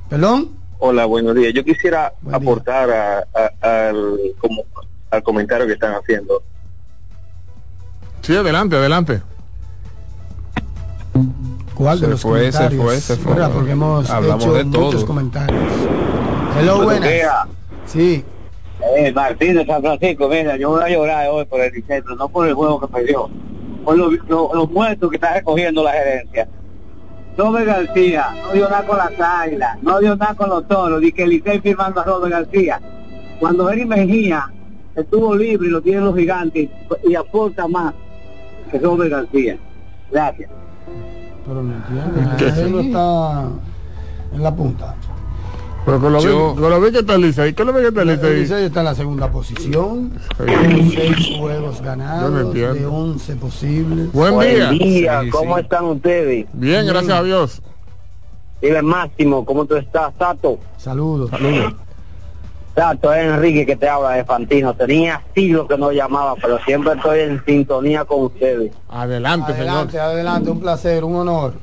¿Perdón? 0.08 0.50
Hola, 0.78 1.04
buenos 1.06 1.34
días. 1.34 1.52
Yo 1.54 1.64
quisiera 1.64 2.12
aportar 2.32 2.90
a- 2.90 3.26
a- 3.34 3.88
al, 3.88 4.18
como, 4.40 4.62
al 5.10 5.22
comentario 5.22 5.66
que 5.66 5.72
están 5.72 5.94
haciendo. 5.94 6.42
Sí, 8.22 8.36
adelante, 8.36 8.76
adelante. 8.76 9.22
¿Cuál 11.74 12.00
de 12.00 12.08
los 12.08 12.20
fue, 12.22 12.50
se 12.52 12.58
comentarios? 12.58 12.84
fue, 12.84 13.00
se 13.00 13.16
fue. 13.16 13.48
Porque 13.52 13.72
hemos 13.72 14.08
Hablamos 14.10 14.44
hecho 14.44 14.54
de 14.54 14.64
muchos 14.64 14.92
todo. 14.94 15.06
comentarios. 15.06 15.62
Hello, 16.58 16.82
buenas. 16.82 17.10
Sí. 17.86 18.24
Eh, 18.96 19.12
Martín 19.12 19.54
de 19.56 19.66
San 19.66 19.82
Francisco, 19.82 20.28
mira, 20.28 20.56
yo 20.56 20.70
voy 20.70 20.82
a 20.84 20.88
llorar 20.88 21.28
hoy 21.30 21.44
por 21.46 21.60
el 21.60 21.72
Licentro, 21.72 22.14
no 22.14 22.28
por 22.28 22.46
el 22.46 22.54
juego 22.54 22.80
que 22.80 22.86
perdió, 22.86 23.28
por 23.84 23.96
los, 23.96 24.12
los- 24.28 24.52
los 24.54 24.70
muertos 24.70 25.10
que 25.10 25.16
está 25.16 25.34
recogiendo 25.34 25.82
la 25.82 25.92
gerencia. 25.92 26.48
Robert 27.38 27.66
García 27.66 28.34
no 28.42 28.52
dio 28.52 28.68
nada 28.68 28.84
con 28.84 28.98
las 28.98 29.12
águilas, 29.20 29.80
no 29.80 30.00
dio 30.00 30.16
nada 30.16 30.34
con 30.34 30.48
los 30.48 30.66
toros, 30.66 31.00
ni 31.00 31.12
que 31.12 31.22
el 31.22 31.30
Licey 31.30 31.60
firmando 31.60 32.00
a 32.00 32.04
Robert 32.04 32.32
García. 32.32 32.80
Cuando 33.38 33.70
Eric 33.70 33.86
Mejía 33.86 34.52
estuvo 34.96 35.36
libre 35.36 35.68
y 35.68 35.70
lo 35.70 35.80
tienen 35.80 36.04
los 36.04 36.16
gigantes 36.16 36.68
y 37.08 37.14
aporta 37.14 37.68
más 37.68 37.94
que 38.72 38.80
Robert 38.80 39.12
García. 39.12 39.56
Gracias. 40.10 40.50
Pero 41.46 41.62
no 41.62 41.74
entiendo. 41.74 42.60
Él 42.60 42.72
no 42.72 42.80
está 42.80 43.48
en 44.34 44.42
la 44.42 44.56
punta. 44.56 44.96
Pero 45.88 46.00
con 46.02 46.12
lo, 46.12 46.20
Yo- 46.20 46.54
con 46.54 46.68
lo 46.70 46.80
que 46.82 46.98
está 46.98 47.14
el 47.14 47.22
Licey, 47.22 47.54
¿qué 47.54 47.62
es 47.62 47.66
lo 47.66 47.72
bien 47.72 47.82
que 47.84 47.88
está 47.88 48.02
el 48.02 48.10
El 48.10 48.40
Licey? 48.42 48.64
Está 48.64 48.80
en 48.80 48.84
la 48.84 48.94
segunda 48.94 49.30
posición, 49.30 50.12
Sí. 50.20 50.34
con 50.36 50.90
seis 50.90 51.38
juegos 51.38 51.76
Yo 51.76 51.82
no 51.82 51.86
ganados 51.88 52.52
de 52.54 52.84
11 52.86 53.36
posibles. 53.36 54.12
Buen 54.12 54.38
día. 54.38 54.68
día, 54.70 55.20
Sí, 55.22 55.30
¿cómo 55.30 55.54
sí. 55.56 55.62
están 55.62 55.84
ustedes? 55.86 56.46
Bien, 56.52 56.86
gracias 56.86 57.18
a 57.18 57.22
Dios. 57.22 57.62
Dile 58.60 58.82
Máximo, 58.82 59.46
¿cómo 59.46 59.64
tú 59.64 59.76
estás, 59.76 60.12
Tato? 60.18 60.58
Saludos. 60.76 61.30
Saludos. 61.30 61.72
Tato, 62.74 63.12
es 63.14 63.24
Enrique 63.24 63.64
que 63.64 63.76
te 63.76 63.88
habla 63.88 64.10
de 64.10 64.24
Fantino. 64.26 64.74
Tenía 64.74 65.22
siglos 65.34 65.66
que 65.68 65.78
no 65.78 65.90
llamaba, 65.90 66.34
pero 66.40 66.58
siempre 66.66 66.92
estoy 66.92 67.20
en 67.20 67.42
sintonía 67.46 68.04
con 68.04 68.24
ustedes. 68.24 68.72
Adelante, 68.90 69.52
Adelante, 69.52 69.98
adelante, 69.98 70.50
un 70.50 70.60
placer, 70.60 71.02
un 71.02 71.16
honor. 71.16 71.54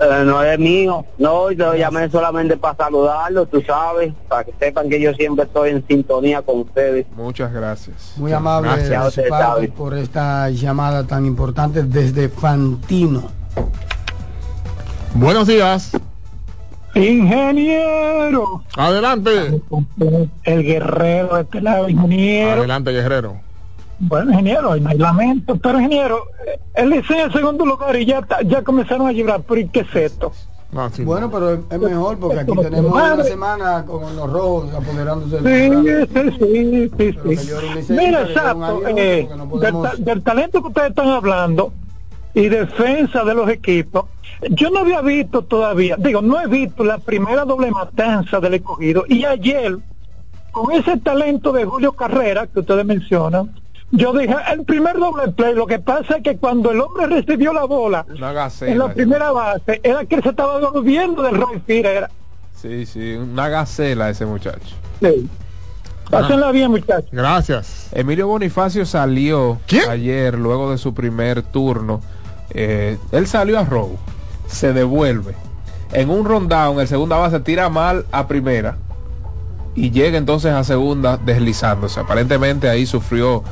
Eh, 0.00 0.22
no 0.24 0.42
es 0.42 0.58
mío, 0.58 1.04
no, 1.18 1.52
yo 1.52 1.74
llamé 1.74 2.10
solamente 2.10 2.56
para 2.56 2.76
saludarlo, 2.76 3.46
tú 3.46 3.62
sabes, 3.62 4.12
para 4.28 4.42
que 4.42 4.52
sepan 4.58 4.88
que 4.88 5.00
yo 5.00 5.14
siempre 5.14 5.44
estoy 5.44 5.70
en 5.70 5.86
sintonía 5.86 6.42
con 6.42 6.60
ustedes. 6.60 7.06
Muchas 7.16 7.52
gracias. 7.52 8.14
Muy 8.16 8.32
amable 8.32 8.70
Gracias, 8.70 9.18
usted 9.18 9.72
por 9.72 9.94
esta 9.94 10.50
llamada 10.50 11.06
tan 11.06 11.26
importante 11.26 11.84
desde 11.84 12.28
Fantino. 12.28 13.22
Buenos 15.14 15.46
días. 15.46 15.92
Ingeniero. 16.96 18.64
Adelante. 18.76 19.60
El 20.42 20.62
guerrero 20.64 21.36
de 21.36 21.42
este 21.42 21.60
lado, 21.60 21.88
ingeniero. 21.88 22.58
Adelante, 22.58 22.90
guerrero. 22.90 23.43
Bueno, 23.98 24.32
ingeniero, 24.32 24.76
no 24.76 24.88
hay 24.90 24.98
lamento, 24.98 25.56
pero 25.56 25.78
ingeniero, 25.78 26.18
eh, 26.46 26.58
él 26.74 26.90
dice 26.90 27.20
en 27.20 27.32
segundo 27.32 27.64
lugar 27.64 27.94
y 27.96 28.04
ya 28.04 28.18
está- 28.18 28.42
ya 28.42 28.62
comenzaron 28.62 29.06
a 29.06 29.12
llorar, 29.12 29.42
pero 29.46 29.60
¿y 29.60 29.68
qué 29.68 29.80
es 29.80 29.94
esto? 29.94 30.32
Bueno, 31.04 31.30
pero 31.30 31.52
es, 31.52 31.78
mejor 31.78 32.18
porque 32.18 32.40
aquí 32.40 32.50
tenemos 32.60 32.92
una 32.92 33.22
semana 33.22 33.84
con 33.86 34.16
los 34.16 34.32
rojos 34.32 34.74
apoderándose 34.74 35.38
Sí, 35.38 35.44
del 35.44 36.08
sí, 36.08 36.36
sí, 36.40 36.90
sí, 36.98 37.12
sí. 37.22 37.28
liceo, 37.28 37.60
Mira, 37.90 38.22
exacto, 38.22 38.82
eh, 38.88 39.28
no 39.30 39.36
del, 39.36 39.48
podemos- 39.72 40.04
del 40.04 40.22
talento 40.24 40.60
que 40.62 40.68
ustedes 40.68 40.88
están 40.90 41.08
hablando 41.10 41.72
y 42.34 42.48
defensa 42.48 43.22
de 43.22 43.34
los 43.34 43.48
equipos, 43.48 44.06
yo 44.50 44.68
no 44.70 44.80
había 44.80 45.00
visto 45.00 45.42
todavía, 45.42 45.94
digo, 45.96 46.20
no 46.20 46.40
he 46.40 46.48
visto 46.48 46.82
la 46.82 46.98
primera 46.98 47.44
doble 47.44 47.70
matanza 47.70 48.40
del 48.40 48.54
escogido 48.54 49.04
y 49.08 49.24
ayer, 49.24 49.78
con 50.50 50.72
ese 50.72 50.96
talento 50.96 51.52
de 51.52 51.64
Julio 51.66 51.92
Carrera 51.92 52.48
que 52.48 52.58
ustedes 52.58 52.84
mencionan, 52.84 53.54
yo 53.96 54.12
dije, 54.12 54.34
el 54.52 54.64
primer 54.64 54.98
doble 54.98 55.28
play, 55.32 55.54
lo 55.54 55.66
que 55.66 55.78
pasa 55.78 56.16
es 56.16 56.22
que 56.22 56.36
cuando 56.36 56.70
el 56.72 56.80
hombre 56.80 57.06
recibió 57.06 57.52
la 57.52 57.64
bola 57.64 58.04
Una 58.08 58.50
en 58.60 58.78
la 58.78 58.92
primera 58.92 59.30
base, 59.30 59.80
era 59.82 60.04
que 60.04 60.16
él 60.16 60.22
se 60.22 60.30
estaba 60.30 60.58
volviendo 60.58 61.22
del 61.22 61.36
Roy 61.36 61.60
Fira. 61.66 62.10
Sí, 62.54 62.86
sí, 62.86 63.14
una 63.14 63.48
gacela 63.48 64.10
ese 64.10 64.26
muchacho. 64.26 64.74
Sí. 65.00 65.28
Pásenla 66.10 66.50
bien, 66.50 66.70
muchachos. 66.70 67.08
Gracias. 67.12 67.88
Emilio 67.92 68.26
Bonifacio 68.28 68.84
salió 68.84 69.58
ayer, 69.88 70.38
luego 70.38 70.70
de 70.70 70.78
su 70.78 70.92
primer 70.92 71.42
turno. 71.42 72.00
Eh, 72.50 72.98
él 73.12 73.26
salió 73.26 73.58
a 73.58 73.64
robo, 73.64 73.98
se 74.46 74.72
devuelve. 74.72 75.34
En 75.92 76.10
un 76.10 76.24
rundown, 76.24 76.80
el 76.80 76.88
segunda 76.88 77.16
base 77.16 77.40
tira 77.40 77.68
mal 77.68 78.04
a 78.10 78.26
primera 78.26 78.76
y 79.74 79.90
llega 79.90 80.18
entonces 80.18 80.52
a 80.52 80.64
segunda 80.64 81.16
deslizándose. 81.16 82.00
Aparentemente 82.00 82.68
ahí 82.68 82.86
sufrió 82.86 83.42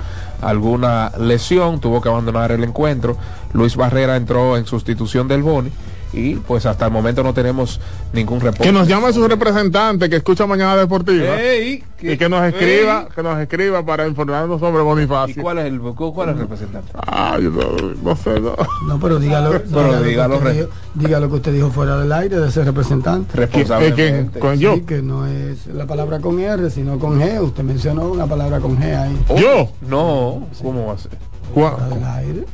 alguna 0.43 1.11
lesión, 1.19 1.81
tuvo 1.81 2.01
que 2.01 2.09
abandonar 2.09 2.53
el 2.53 2.65
encuentro. 2.65 3.17
Luis 3.53 3.77
Barrera 3.77 4.17
entró 4.17 4.57
en 4.57 4.67
sustitución 4.67 5.29
del 5.29 5.43
Boni 5.43 5.71
y 6.13 6.35
pues 6.35 6.67
hasta 6.67 6.87
el 6.87 6.93
momento 6.93 7.23
no 7.23 7.33
tenemos 7.33 7.81
ningún 8.13 8.41
reporte. 8.41 8.65
Que 8.65 8.73
nos 8.73 8.87
llame 8.87 9.13
su 9.13 9.27
representante 9.27 10.11
que 10.11 10.17
escucha 10.17 10.47
Mañana 10.47 10.77
Deportiva. 10.77 11.41
Ey, 11.41 11.83
y 12.01 12.17
que 12.17 12.29
nos 12.29 12.43
escriba, 12.45 13.09
que 13.15 13.23
nos 13.23 13.39
escriba 13.39 13.85
para 13.85 14.07
informarnos 14.07 14.61
sobre 14.61 14.83
Bonifacio. 14.83 15.35
¿Y 15.41 15.43
cuál 15.43 15.59
es 15.59 15.67
el, 15.67 15.81
cuál 15.81 16.29
es 16.31 16.35
el 16.35 16.41
representante? 16.41 16.93
Ah, 16.95 17.39
yo 17.41 17.51
no, 17.51 17.63
no 18.03 18.17
sé, 18.17 18.41
no. 18.41 18.55
No, 18.87 19.01
pero 19.01 19.19
dígalo, 19.19 19.51
Pero 19.53 20.03
dígalo, 20.03 20.03
dígalo, 20.03 20.39
que 20.41 20.49
usted 20.49 20.55
dijo, 20.55 20.69
diga 20.95 21.21
lo 21.21 21.29
que 21.29 21.35
usted 21.37 21.53
dijo 21.55 21.71
fuera 21.71 21.97
del 21.99 22.13
aire 22.13 22.37
de 22.39 22.49
ese 22.49 22.65
representante. 22.65 23.37
Responsablemente. 23.37 24.33
¿Que- 24.35 24.39
con 24.41 24.57
Sí, 24.57 24.63
yo? 24.63 24.85
que 24.85 25.01
no 25.03 25.27
es 25.27 25.67
la 25.69 25.87
palabra 25.87 26.19
con 26.21 26.39
R, 26.41 26.71
sino 26.71 26.99
con 26.99 27.21
G. 27.21 27.41
Usted 27.41 27.63
mencionó 27.63 28.09
una 28.11 28.27
palabra 28.27 28.61
con 28.61 28.77
G 28.79 28.97
ahí. 28.97 29.17
¿Yo? 29.41 29.71
No, 29.83 30.47
¿cómo 30.63 30.87
va 30.89 30.95
a 30.95 30.99
ser? 30.99 31.13
Fuera 31.55 31.89
del 31.89 32.05
aire. 32.05 32.45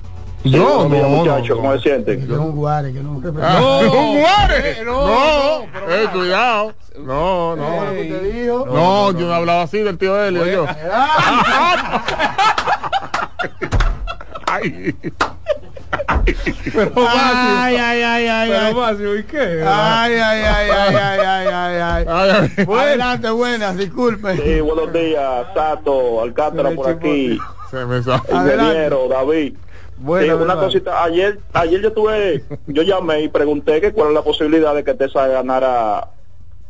Yo, 0.45 0.89
Buenos 0.89 0.93
días, 0.93 1.03
no, 1.03 1.09
muchachos, 1.17 1.49
no, 1.49 1.57
¿cómo 1.57 1.73
se 1.75 1.81
sienten? 1.81 2.21
Que 2.21 2.27
no 2.27 2.35
es 2.35 2.41
un 2.41 2.53
guare, 2.57 2.93
que 2.93 3.01
no 3.01 3.19
es 3.19 3.25
un 3.25 3.41
Ah, 3.43 3.81
representante. 3.83 3.89
¡Un 3.99 4.19
guare! 4.21 4.71
eh, 4.71 4.85
No, 4.85 5.09
no, 5.09 5.63
eh, 5.93 6.09
cuidado. 6.13 6.75
No, 6.99 7.57
no. 7.57 7.91
¿Qué 7.93 8.05
te 8.05 8.21
dijo? 8.23 8.67
No, 8.67 9.13
yo 9.13 9.27
no 9.27 9.35
hablaba 9.35 9.63
así 9.63 9.79
del 9.79 9.99
tío 9.99 10.23
Elio, 10.25 10.47
yo. 10.47 10.65
Ay. 14.47 14.95
Pero 16.73 16.93
Ay, 16.97 17.77
ay, 17.77 18.03
ay, 18.03 18.27
ay, 18.27 18.49
Pero 18.51 18.67
ay. 18.67 18.75
Macio, 18.75 19.17
¿y 19.19 19.25
qué? 19.25 19.63
Ay, 19.67 20.13
ay, 20.15 20.43
ay, 20.43 20.71
ay, 20.71 20.95
ay, 20.95 21.21
ay, 21.21 21.47
ay, 21.49 22.07
ay. 22.09 22.67
Adelante, 22.67 23.31
buenas, 23.31 23.77
disculpen. 23.77 24.37
Sí, 24.43 24.61
buenos 24.61 24.93
días, 24.93 25.47
Sato, 25.55 26.23
Alcántara 26.23 26.71
por 26.71 26.89
aquí, 26.91 27.39
Se 27.71 27.85
me 27.85 28.03
sale. 28.03 28.23
ingeniero, 28.31 29.09
David. 29.09 29.55
Bueno, 30.01 30.37
Sí, 30.37 30.43
una 30.43 30.55
cosita, 30.57 31.03
ayer, 31.03 31.41
ayer 31.53 31.81
yo 31.81 31.93
tuve, 31.93 32.45
yo 32.67 32.83
llamé 32.83 33.23
y 33.23 33.29
pregunté 33.29 33.81
que 33.81 33.93
cuál 33.93 34.09
es 34.09 34.15
la 34.15 34.23
posibilidad 34.23 34.75
de 34.75 34.85
que 34.85 34.95
Tesa 34.95 35.27
ganara 35.27 36.11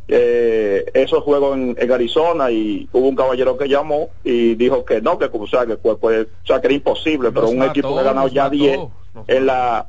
eh, 0.07 0.85
esos 0.93 1.23
juegos 1.23 1.55
en, 1.55 1.75
en 1.79 1.91
Arizona 1.91 2.49
y 2.49 2.89
hubo 2.91 3.07
un 3.07 3.15
caballero 3.15 3.57
que 3.57 3.69
llamó 3.69 4.09
y 4.23 4.55
dijo 4.55 4.83
que 4.83 5.01
no, 5.01 5.19
que 5.19 5.29
o 5.31 5.47
sea, 5.47 5.67
que, 5.67 5.77
pues, 5.77 5.97
pues, 6.01 6.25
o 6.25 6.47
sea, 6.47 6.59
que 6.59 6.67
era 6.67 6.73
imposible, 6.73 7.31
pero 7.31 7.49
un 7.49 7.61
equipo 7.61 7.93
que 7.93 7.99
ha 7.99 8.03
ganado 8.03 8.27
ya 8.27 8.45
mató, 8.45 8.55
10 8.55 8.79
nos 9.13 9.29
en 9.29 9.45
la 9.45 9.87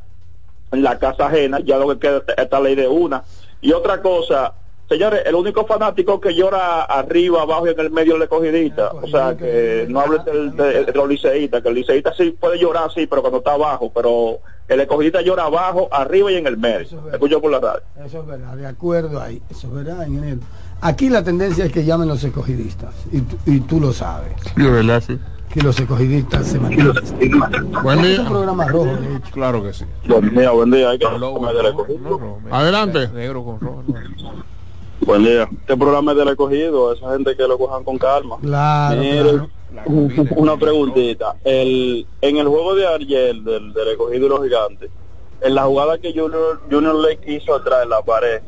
en 0.73 0.83
la 0.83 0.99
casa 0.99 1.27
ajena, 1.27 1.61
ya 1.61 1.79
lo 1.79 1.89
que 1.89 1.99
queda 1.99 2.19
es 2.19 2.35
esta 2.37 2.61
ley 2.61 2.75
de 2.75 2.87
una. 2.87 3.25
Y 3.61 3.73
otra 3.73 4.01
cosa, 4.01 4.55
señores, 4.91 5.23
el 5.25 5.35
único 5.35 5.65
fanático 5.65 6.21
que 6.21 6.35
llora 6.35 6.83
arriba, 6.83 7.41
abajo 7.43 7.67
y 7.67 7.71
en 7.71 7.81
el 7.81 7.91
medio 7.91 8.13
es 8.15 8.17
el 8.17 8.23
escogidista. 8.25 8.91
O 8.93 9.07
sea, 9.07 9.35
que 9.37 9.87
no 9.89 10.01
hables 10.01 10.25
del- 10.27 10.55
de, 10.57 10.85
de 10.85 10.93
los 10.93 11.09
liceístas, 11.09 11.63
que 11.63 11.69
el 11.71 11.75
liceísta 11.77 12.13
sí 12.15 12.37
puede 12.39 12.59
llorar, 12.59 12.91
sí, 12.93 13.07
pero 13.07 13.23
cuando 13.23 13.39
está 13.39 13.53
abajo, 13.55 13.91
pero 13.95 14.41
el 14.69 14.81
escogidista 14.81 15.23
llora 15.23 15.45
abajo, 15.45 15.89
arriba 15.91 16.31
y 16.33 16.37
en 16.37 16.47
el 16.47 16.59
medio. 16.59 16.87
Escucho 17.13 17.41
por 17.41 17.51
la 17.53 17.61
radio. 17.61 17.81
Eso 18.05 18.21
es 18.21 18.27
verdad, 18.27 18.55
de 18.57 18.67
acuerdo 18.67 19.21
ahí. 19.23 19.41
Eso 19.49 19.69
es 19.69 19.73
verdad, 19.73 20.07
ingeniero. 20.07 20.41
Aquí 20.83 21.09
la 21.09 21.23
tendencia 21.25 21.65
es 21.65 21.73
que 21.73 21.85
llamen 21.85 22.09
los 22.09 22.23
escogidistas. 22.25 22.95
Y, 23.13 23.21
tú- 23.23 23.37
y 23.47 23.61
tú 23.61 23.81
lo 23.81 23.93
sabes. 23.93 24.33
Yo, 24.57 24.73
¿verdad? 24.73 25.03
Sí. 25.07 25.19
Que 25.53 25.61
los 25.63 25.79
escogidistas 25.81 26.47
se 26.47 26.61
mantienen. 26.61 26.93
Buen 27.83 27.99
Es 27.99 28.07
día. 28.07 28.21
un 28.21 28.29
programa 28.29 28.69
rojo, 28.69 28.85
de 28.87 29.17
hecho. 29.17 29.31
Claro 29.33 29.63
que 29.65 29.73
sí. 29.73 29.85
Buen 30.07 30.33
día, 30.33 30.51
buen 30.53 30.71
día. 30.71 30.91
Hay 30.91 30.99
que 31.01 31.09
del 31.09 31.21
no, 31.21 31.39
no, 31.39 32.39
no, 32.49 32.57
Adelante. 32.57 33.09
Negro 33.09 33.45
con 33.45 33.59
rojo. 33.61 33.83
Buen 35.01 35.25
día. 35.25 35.49
Este 35.51 35.77
programa 35.77 36.13
es 36.13 36.19
del 36.19 36.29
escogido, 36.29 36.93
esa 36.93 37.13
gente 37.13 37.37
que 37.37 37.47
lo 37.49 37.59
cojan 37.59 37.85
con 37.85 37.99
calma. 37.99 38.37
Claro, 38.41 39.49
comida, 39.85 40.31
Una 40.37 40.57
preguntita. 40.57 41.37
El, 41.45 42.07
en 42.21 42.37
el 42.37 42.49
juego 42.49 42.75
de 42.75 42.87
ayer 42.87 43.37
del, 43.37 43.73
del 43.73 43.89
escogido 43.89 44.27
y 44.27 44.29
los 44.29 44.43
gigantes, 44.43 44.91
en 45.41 45.55
la 45.55 45.65
jugada 45.65 45.99
que 45.99 46.13
Junior, 46.13 46.61
Junior 46.71 46.95
le 46.97 47.19
quiso 47.19 47.55
atrás 47.55 47.85
en 47.85 47.91
la 47.91 48.03
pared, 48.03 48.43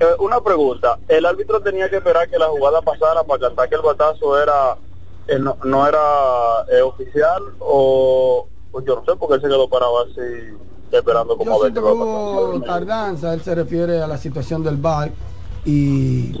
eh, 0.00 0.04
una 0.18 0.40
pregunta. 0.40 0.98
¿El 1.08 1.24
árbitro 1.24 1.60
tenía 1.60 1.88
que 1.88 1.96
esperar 1.96 2.28
que 2.28 2.38
la 2.38 2.46
jugada 2.46 2.82
pasara 2.82 3.22
para 3.22 3.40
cantar 3.40 3.68
que 3.68 3.76
el 3.76 3.82
batazo 3.82 4.40
era 4.40 4.76
eh, 5.28 5.38
no, 5.38 5.56
no 5.64 5.86
era 5.86 6.00
eh, 6.72 6.82
oficial 6.82 7.42
o 7.60 8.48
pues 8.72 8.84
yo 8.84 8.96
no 8.96 9.04
sé 9.04 9.12
porque 9.18 9.34
él 9.36 9.40
se 9.40 9.46
quedó 9.46 9.68
parado 9.68 10.02
así 10.02 10.56
esperando 10.90 11.36
como 11.36 11.50
Yo 11.50 11.60
a 11.60 11.62
ver 11.62 11.72
siento 11.72 11.80
qué 11.80 11.86
que 11.86 12.02
hubo 12.02 12.60
tardanza, 12.62 13.32
él 13.34 13.42
se 13.42 13.54
refiere 13.54 14.02
a 14.02 14.08
la 14.08 14.18
situación 14.18 14.64
del 14.64 14.76
VAR 14.78 15.12
y, 15.64 16.34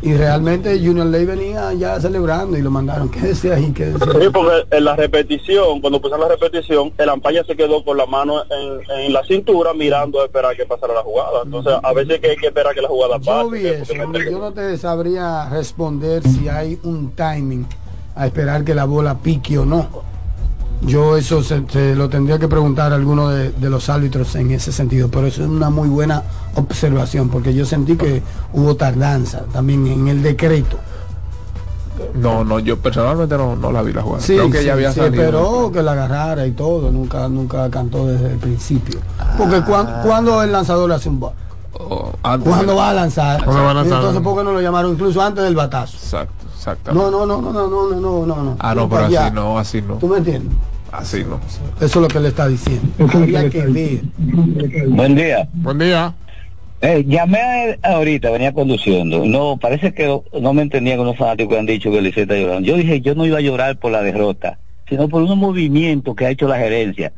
y 0.00 0.14
realmente 0.14 0.78
Junior 0.78 1.06
Ley 1.06 1.26
venía 1.26 1.72
ya 1.74 2.00
celebrando 2.00 2.56
y 2.56 2.62
lo 2.62 2.70
mandaron. 2.70 3.08
¿Qué 3.10 3.20
decía 3.20 3.54
ahí? 3.54 3.70
¿Qué 3.72 3.86
decía? 3.86 4.12
Sí, 4.20 4.28
porque 4.32 4.66
en 4.76 4.84
la 4.84 4.96
repetición, 4.96 5.80
cuando 5.80 6.00
pusieron 6.00 6.26
la 6.28 6.34
repetición, 6.34 6.92
el 6.96 7.08
ampalla 7.08 7.44
se 7.44 7.54
quedó 7.54 7.84
con 7.84 7.96
la 7.98 8.06
mano 8.06 8.42
en, 8.50 8.98
en 9.06 9.12
la 9.12 9.22
cintura 9.24 9.74
mirando 9.74 10.22
a 10.22 10.24
esperar 10.24 10.56
que 10.56 10.64
pasara 10.64 10.94
la 10.94 11.02
jugada. 11.02 11.42
Entonces, 11.44 11.74
a 11.82 11.92
veces 11.92 12.18
que 12.20 12.30
hay 12.30 12.36
que 12.36 12.46
esperar 12.46 12.74
que 12.74 12.80
la 12.80 12.88
jugada 12.88 13.18
Yo 13.18 13.24
pase. 13.24 13.50
vi 13.50 13.66
eso, 13.66 13.92
yo 14.30 14.38
no 14.38 14.52
te 14.52 14.76
sabría 14.78 15.48
responder 15.50 16.22
si 16.26 16.48
hay 16.48 16.78
un 16.82 17.10
timing 17.12 17.66
a 18.14 18.26
esperar 18.26 18.64
que 18.64 18.74
la 18.74 18.84
bola 18.84 19.18
pique 19.18 19.58
o 19.58 19.64
no. 19.66 19.88
Yo 20.84 21.16
eso 21.16 21.42
se, 21.44 21.62
se 21.70 21.94
lo 21.94 22.08
tendría 22.08 22.38
que 22.38 22.48
preguntar 22.48 22.92
a 22.92 22.96
alguno 22.96 23.28
de, 23.28 23.52
de 23.52 23.70
los 23.70 23.88
árbitros 23.88 24.34
en 24.34 24.50
ese 24.50 24.72
sentido, 24.72 25.08
pero 25.08 25.26
eso 25.28 25.42
es 25.42 25.48
una 25.48 25.70
muy 25.70 25.88
buena 25.88 26.22
observación, 26.56 27.28
porque 27.28 27.54
yo 27.54 27.64
sentí 27.64 27.96
que 27.96 28.22
hubo 28.52 28.74
tardanza 28.74 29.42
también 29.52 29.86
en 29.86 30.08
el 30.08 30.22
decreto. 30.22 30.78
No, 32.14 32.42
no, 32.44 32.58
yo 32.58 32.78
personalmente 32.78 33.36
no, 33.36 33.54
no 33.54 33.70
la 33.70 33.82
vi 33.82 33.92
la 33.92 34.02
jugada. 34.02 34.22
Sí, 34.22 34.34
Creo 34.34 34.50
que 34.50 34.58
sí, 34.60 34.64
ya 34.66 34.72
había 34.72 34.92
sí, 34.92 35.00
salido. 35.00 35.22
esperó 35.22 35.70
que 35.72 35.82
la 35.82 35.92
agarrara 35.92 36.46
y 36.46 36.50
todo, 36.52 36.90
nunca 36.90 37.28
nunca 37.28 37.70
cantó 37.70 38.06
desde 38.06 38.32
el 38.32 38.38
principio. 38.38 38.98
Porque 39.38 39.60
cuan- 39.62 40.02
cuando 40.02 40.42
el 40.42 40.50
lanzador 40.50 40.90
hace 40.92 41.08
un 41.08 41.20
cuando 42.42 42.76
va 42.76 42.90
a 42.90 42.94
lanzar, 42.94 43.44
Cuando 43.44 43.62
va 43.64 43.70
a 43.70 43.74
lanzar. 43.74 43.98
entonces 43.98 44.22
¿por 44.22 44.36
qué 44.38 44.44
no 44.44 44.52
lo 44.52 44.60
llamaron 44.60 44.92
incluso 44.92 45.20
antes 45.22 45.42
del 45.44 45.54
batazo? 45.54 45.96
Exacto, 45.96 46.41
exacto. 46.62 46.92
No, 46.92 47.10
no, 47.10 47.26
no, 47.26 47.42
no, 47.42 47.52
no, 47.52 47.68
no, 47.68 47.90
no, 47.90 48.00
no, 48.00 48.26
no, 48.26 48.42
no. 48.42 48.56
Ah, 48.60 48.74
no, 48.74 48.88
pero 48.88 49.08
ya. 49.08 49.26
así 49.26 49.34
no, 49.34 49.58
así 49.58 49.82
no. 49.82 49.94
¿Tú 49.96 50.08
me 50.08 50.18
entiendes? 50.18 50.56
Así 50.92 51.24
no. 51.24 51.40
Eso 51.76 51.84
es 51.84 51.96
lo 51.96 52.08
que 52.08 52.20
le 52.20 52.28
está 52.28 52.46
diciendo. 52.46 52.86
Habría 53.12 53.48
que 53.50 53.66
ver. 53.66 54.02
Buen 54.88 55.14
día. 55.14 55.48
Buen 55.54 55.78
día. 55.78 56.14
Eh, 56.82 57.04
llamé 57.06 57.38
a 57.38 57.64
él 57.64 57.78
ahorita, 57.82 58.30
venía 58.30 58.52
conduciendo. 58.52 59.24
No, 59.24 59.56
parece 59.56 59.94
que 59.94 60.20
no 60.40 60.52
me 60.52 60.62
entendían 60.62 60.98
con 60.98 61.06
los 61.06 61.16
fanáticos 61.16 61.54
que 61.54 61.58
han 61.60 61.66
dicho 61.66 61.90
que 61.90 62.00
Licey 62.00 62.24
está 62.24 62.34
llorando. 62.34 62.66
Yo 62.66 62.76
dije, 62.76 63.00
yo 63.00 63.14
no 63.14 63.24
iba 63.24 63.38
a 63.38 63.40
llorar 63.40 63.78
por 63.78 63.92
la 63.92 64.02
derrota, 64.02 64.58
sino 64.88 65.08
por 65.08 65.22
unos 65.22 65.36
movimientos 65.36 66.14
que 66.14 66.26
ha 66.26 66.30
hecho 66.30 66.48
la 66.48 66.58
gerencia, 66.58 67.12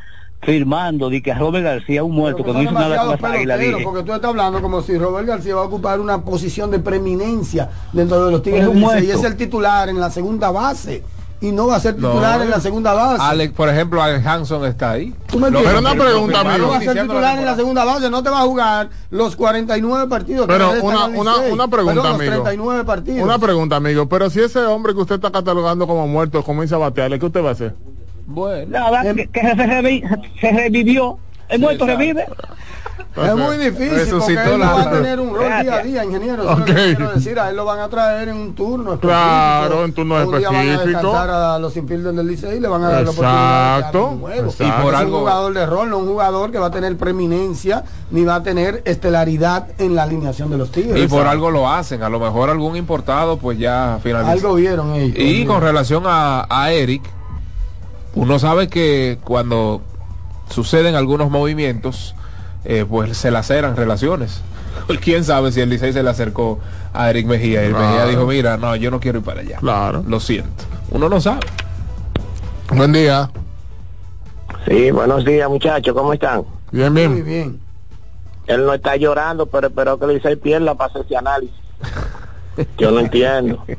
firmando 0.45 1.11
de 1.11 1.23
que 1.23 1.33
a 1.33 1.39
Robert 1.39 1.65
García, 1.65 2.03
un 2.05 2.13
muerto, 2.13 2.45
que 2.45 2.53
no 2.53 2.63
hizo 2.63 2.73
nada 2.73 3.19
con 3.19 3.33
dije. 3.33 3.77
porque 3.83 4.03
tú 4.03 4.13
estás 4.13 4.29
hablando 4.29 4.61
como 4.63 4.83
si 4.83 4.97
Robert 4.99 5.27
García 5.27 5.55
va 5.55 5.63
a 5.63 5.65
ocupar 5.65 6.01
una 6.01 6.23
posición 6.23 6.71
de 6.71 6.79
preeminencia 6.79 7.71
dentro 7.93 8.25
de 8.27 8.33
los 8.33 8.43
Tigres 8.43 8.69
y 9.03 9.11
es 9.11 9.25
el 9.25 9.37
titular 9.37 9.89
en 9.89 10.01
la 10.01 10.11
segunda 10.11 10.51
base 10.51 11.03
y 11.41 11.53
no 11.53 11.67
va 11.67 11.77
a 11.77 11.81
ser 11.81 11.99
No. 11.99 12.09
titular 12.11 12.41
en 12.41 12.51
la 12.51 12.61
segunda 12.61 12.95
base. 12.95 13.23
Alex, 13.23 13.53
por 13.53 13.69
ejemplo, 13.69 14.03
Alex 14.03 14.27
Hanson 14.27 14.65
está 14.65 14.93
ahí. 14.93 15.15
¿Tú 15.27 15.39
me 15.39 15.51
pero 15.51 15.79
una 15.79 15.95
pregunta, 15.95 16.43
No 16.43 16.51
amigo. 16.51 16.69
va 16.69 16.77
a 16.77 16.81
ser 16.81 17.03
titular 17.03 17.39
en 17.39 17.45
la 17.45 17.57
segunda 17.57 17.85
base, 17.85 18.09
no 18.09 18.23
te 18.23 18.31
va 18.31 18.41
a 18.41 18.45
jugar 18.45 18.89
los 19.11 19.37
49 19.37 20.09
partidos. 20.09 20.47
Pero 20.47 20.71
una, 20.83 21.07
una, 21.07 21.37
una 21.39 21.69
pregunta, 21.69 21.71
Perdón, 21.71 21.97
los 21.97 22.07
amigo. 22.07 22.33
39 22.33 22.85
partidos. 22.85 23.23
Una 23.23 23.39
pregunta, 23.39 23.77
amigo. 23.77 24.09
Pero 24.09 24.31
si 24.31 24.41
ese 24.41 24.61
hombre 24.61 24.95
que 24.95 25.01
usted 25.01 25.17
está 25.17 25.31
catalogando 25.31 25.87
como 25.87 26.07
muerto 26.07 26.43
comienza 26.43 26.77
a 26.77 26.79
batearle, 26.79 27.19
¿qué 27.19 27.27
usted 27.27 27.45
va 27.45 27.51
a 27.51 27.53
hacer? 27.53 27.75
Bueno. 28.27 28.67
Nada, 28.79 29.03
que, 29.15 29.27
que 29.29 29.41
se, 29.41 29.55
revi- 29.55 30.31
se 30.41 30.51
revivió. 30.53 31.19
El 31.49 31.61
muerto 31.61 31.85
revive. 31.87 32.25
Es 33.17 33.37
muy 33.37 33.57
difícil 33.59 33.89
porque 33.91 34.05
Resucitó 34.05 34.41
él 34.55 34.59
no 34.59 34.65
va 34.65 34.83
a 34.83 34.85
la- 34.87 34.91
tener 34.91 35.21
un 35.21 35.35
rol 35.35 35.45
día 35.63 35.75
a 35.75 35.83
día, 35.83 36.05
ingeniero. 36.05 36.43
Eso 36.43 36.53
es 36.53 36.59
lo 36.59 36.63
Ok. 36.65 36.67
que 36.69 36.97
quiero 36.97 37.13
decir. 37.13 37.39
A 37.39 37.51
él 37.51 37.57
lo 37.57 37.65
van 37.65 37.79
a 37.81 37.89
traer 37.89 38.29
en 38.31 38.37
un 38.37 38.55
turno 38.55 38.95
específico. 38.95 39.09
Claro, 39.09 39.85
en 39.85 39.93
turno 39.93 40.15
Un 40.27 40.39
día 40.39 40.49
van 40.49 40.57
a 40.57 40.63
específico. 40.63 40.87
descansar 41.03 41.31
a 41.31 41.59
los 41.59 41.77
infielders 41.77 42.17
del 42.17 42.27
Licey 42.27 42.57
y 42.57 42.61
le 42.61 42.67
van 42.69 42.83
a 42.83 42.89
dar 42.89 43.03
la 43.05 43.11
oportunidad 43.11 43.73
de 43.75 43.79
Exacto, 43.79 44.07
un 44.09 44.33
exacto. 44.33 44.65
Y 44.65 44.83
por 44.83 44.95
es 44.95 45.01
algo- 45.01 45.15
un 45.17 45.21
jugador 45.21 45.55
de 45.55 45.67
rol, 45.67 45.91
no 45.91 45.99
un 45.99 46.07
jugador 46.09 46.51
que 46.51 46.59
va 46.59 46.67
a 46.67 46.71
tener 46.71 46.97
preeminencia 46.97 47.85
ni 48.11 48.25
va 48.25 48.37
a 48.37 48.43
tener 48.43 48.83
estelaridad 48.87 49.69
en 49.79 49.95
la 49.95 50.05
alineación 50.05 50.51
de 50.51 50.57
los 50.59 50.73
Tigres. 50.73 51.05
Y 51.05 51.07
por 51.09 51.27
algo 51.27 51.51
lo 51.51 51.71
hacen. 51.71 52.03
A 52.03 52.09
lo 52.09 52.19
mejor 52.19 52.49
algún 52.51 52.75
importado, 52.75 53.37
pues 53.37 53.59
ya 53.59 53.99
finalizó. 54.03 54.31
Algo 54.33 54.55
vieron 54.55 54.93
ellos. 54.95 55.17
Y 55.19 55.45
con 55.45 55.61
relación 55.61 56.05
a, 56.07 56.47
a 56.51 56.73
Eric, 56.73 57.03
uno 58.15 58.39
sabe 58.39 58.69
que 58.69 59.19
cuando 59.25 59.83
suceden 60.51 60.95
algunos 60.95 61.31
movimientos, 61.31 62.15
eh, 62.65 62.85
pues 62.89 63.17
se 63.17 63.31
laceran 63.31 63.77
relaciones. 63.77 64.41
¿Quién 65.03 65.25
sabe 65.25 65.53
si 65.53 65.61
el 65.61 65.71
Licey 65.71 65.93
se 65.93 66.03
le 66.03 66.11
acercó 66.11 66.59
a 66.93 67.11
Eric 67.11 67.27
Mejía? 67.27 67.63
Y 67.63 67.67
el 67.67 67.73
Claro. 67.73 67.87
Mejía 67.89 68.07
dijo, 68.07 68.27
mira, 68.27 68.57
no, 68.57 68.77
yo 68.77 68.91
no 68.91 69.01
quiero 69.01 69.19
ir 69.19 69.25
para 69.25 69.41
allá. 69.41 69.59
Claro. 69.59 70.05
Lo 70.07 70.21
siento. 70.21 70.65
Uno 70.91 71.09
no 71.09 71.21
sabe. 71.21 71.41
Buen 72.75 72.93
día. 72.93 73.31
Sí, 74.67 74.91
buenos 74.91 75.25
días 75.25 75.49
muchachos, 75.49 75.95
¿cómo 75.95 76.13
están? 76.13 76.43
Bien, 76.73 76.93
Muy 76.93 77.03
bien. 77.03 77.25
bien. 77.25 77.61
Él 78.47 78.65
no 78.67 78.75
está 78.75 78.97
llorando, 78.97 79.47
pero 79.47 79.69
espero 79.69 79.99
que 79.99 80.07
le 80.07 80.15
hice 80.15 80.37
pierda 80.37 80.75
para 80.75 80.91
hacer 80.91 81.03
ese 81.05 81.17
análisis. 81.17 81.55
Yo 82.79 82.91
no 82.91 83.01
entiendo. 83.01 83.65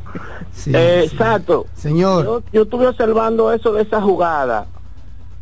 Sí, 0.54 0.72
Eh, 0.74 1.08
sí. 1.10 1.16
Exacto. 1.16 1.66
Señor, 1.76 2.24
Yo, 2.24 2.44
yo 2.54 2.62
estuve 2.64 2.88
observando 2.88 3.52
eso 3.52 3.74
de 3.74 3.82
esa 3.82 4.02
jugada 4.02 4.68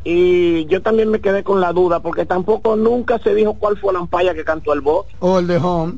y 0.04 0.66
yo 0.66 0.82
también 0.82 1.10
me 1.12 1.22
quedé 1.22 1.44
con 1.44 1.62
la 1.62 1.72
duda 1.72 2.00
porque 2.00 2.26
tampoco 2.26 2.76
nunca 2.76 3.20
se 3.20 3.36
dijo 3.36 3.54
cuál 3.54 3.78
fue 3.78 3.94
la 3.94 4.00
ampalla 4.00 4.34
que 4.34 4.44
cantó 4.44 4.74
el 4.74 4.82
bot, 4.82 5.06
o 5.20 5.38
el 5.38 5.46
de 5.46 5.58
home. 5.58 5.94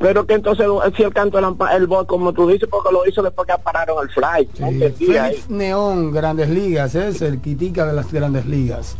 pero 0.00 0.26
que 0.26 0.34
entonces 0.34 0.66
si 0.96 1.04
él 1.04 1.14
cantó 1.14 1.38
el, 1.38 1.46
el 1.76 1.86
bot 1.86 2.08
como 2.08 2.32
tú 2.32 2.48
dices 2.48 2.68
porque 2.68 2.92
lo 2.92 3.06
hizo 3.06 3.22
después 3.22 3.46
que 3.46 3.54
pararon 3.62 3.96
el 4.02 4.10
fly. 4.10 4.48
Sí. 4.98 5.06
Félix 5.06 5.48
Neón, 5.48 6.10
Grandes 6.10 6.50
Ligas, 6.50 6.96
es 6.96 7.22
el 7.22 7.40
quitica 7.40 7.86
de 7.86 7.92
las 7.92 8.12
Grandes 8.12 8.44
Ligas. 8.44 8.96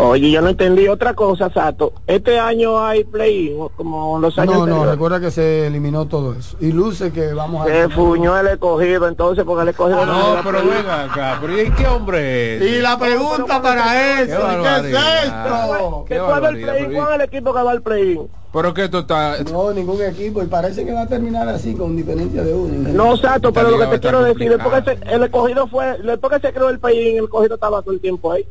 Oye, 0.00 0.30
yo 0.30 0.40
no 0.40 0.48
entendí 0.50 0.86
otra 0.86 1.12
cosa, 1.14 1.50
Sato. 1.52 1.92
Este 2.06 2.38
año 2.38 2.78
hay 2.86 3.02
play 3.02 3.58
como 3.76 4.16
los 4.20 4.38
años 4.38 4.52
No, 4.54 4.58
no, 4.58 4.62
anteriores. 4.62 4.92
recuerda 4.92 5.20
que 5.20 5.30
se 5.32 5.66
eliminó 5.66 6.06
todo 6.06 6.34
eso. 6.34 6.56
Y 6.60 6.70
luce 6.70 7.10
que 7.10 7.34
vamos 7.34 7.62
a... 7.66 7.68
Se 7.68 7.88
fuñó 7.88 8.38
el 8.38 8.46
escogido, 8.46 9.08
entonces, 9.08 9.44
porque 9.44 9.62
el 9.62 9.68
escogido 9.70 10.06
No, 10.06 10.34
era 10.34 10.42
pero 10.44 10.58
venga 10.64 11.02
acá. 11.04 11.38
Pero 11.40 11.60
¿y 11.60 11.70
qué 11.72 11.86
hombre 11.88 12.56
es? 12.58 12.62
Y 12.62 12.80
la 12.80 12.96
pregunta 12.96 13.60
para 13.60 14.20
eso, 14.22 14.38
¿y 14.40 14.62
¿qué 14.62 14.76
es 14.76 15.24
esto? 15.24 16.04
Qué 16.06 16.14
Después 16.14 16.42
del 16.42 16.42
barbaridad, 16.42 16.72
play, 16.76 16.94
¿cuál 16.96 17.08
es 17.08 17.14
el 17.16 17.20
equipo 17.22 17.54
que 17.54 17.62
va 17.62 17.70
al 17.72 17.82
play? 17.82 18.20
Pero 18.52 18.74
que 18.74 18.84
esto 18.84 18.98
está... 19.00 19.36
No, 19.50 19.72
ningún 19.72 20.00
equipo. 20.00 20.40
Y 20.44 20.46
parece 20.46 20.84
que 20.86 20.92
va 20.92 21.02
a 21.02 21.06
terminar 21.08 21.48
así, 21.48 21.74
con 21.74 21.96
diferencia 21.96 22.44
de 22.44 22.54
uno. 22.54 22.88
No, 22.90 23.16
Sato, 23.16 23.52
pero 23.52 23.72
lo 23.72 23.78
que 23.78 23.84
te 23.84 23.90
va 23.96 23.98
quiero 24.00 24.22
decir, 24.22 24.48
después 24.48 24.74
que 24.76 24.82
complicada. 24.84 25.10
se- 25.10 25.16
el 25.16 25.22
escogido 25.24 25.66
fue, 25.66 25.98
después 26.04 26.32
que 26.40 26.46
se 26.46 26.54
creó 26.54 26.68
el 26.70 26.78
país, 26.78 27.18
el 27.18 27.24
escogido 27.24 27.54
estaba 27.56 27.82
todo 27.82 27.94
el 27.94 28.00
tiempo 28.00 28.30
ahí. 28.30 28.46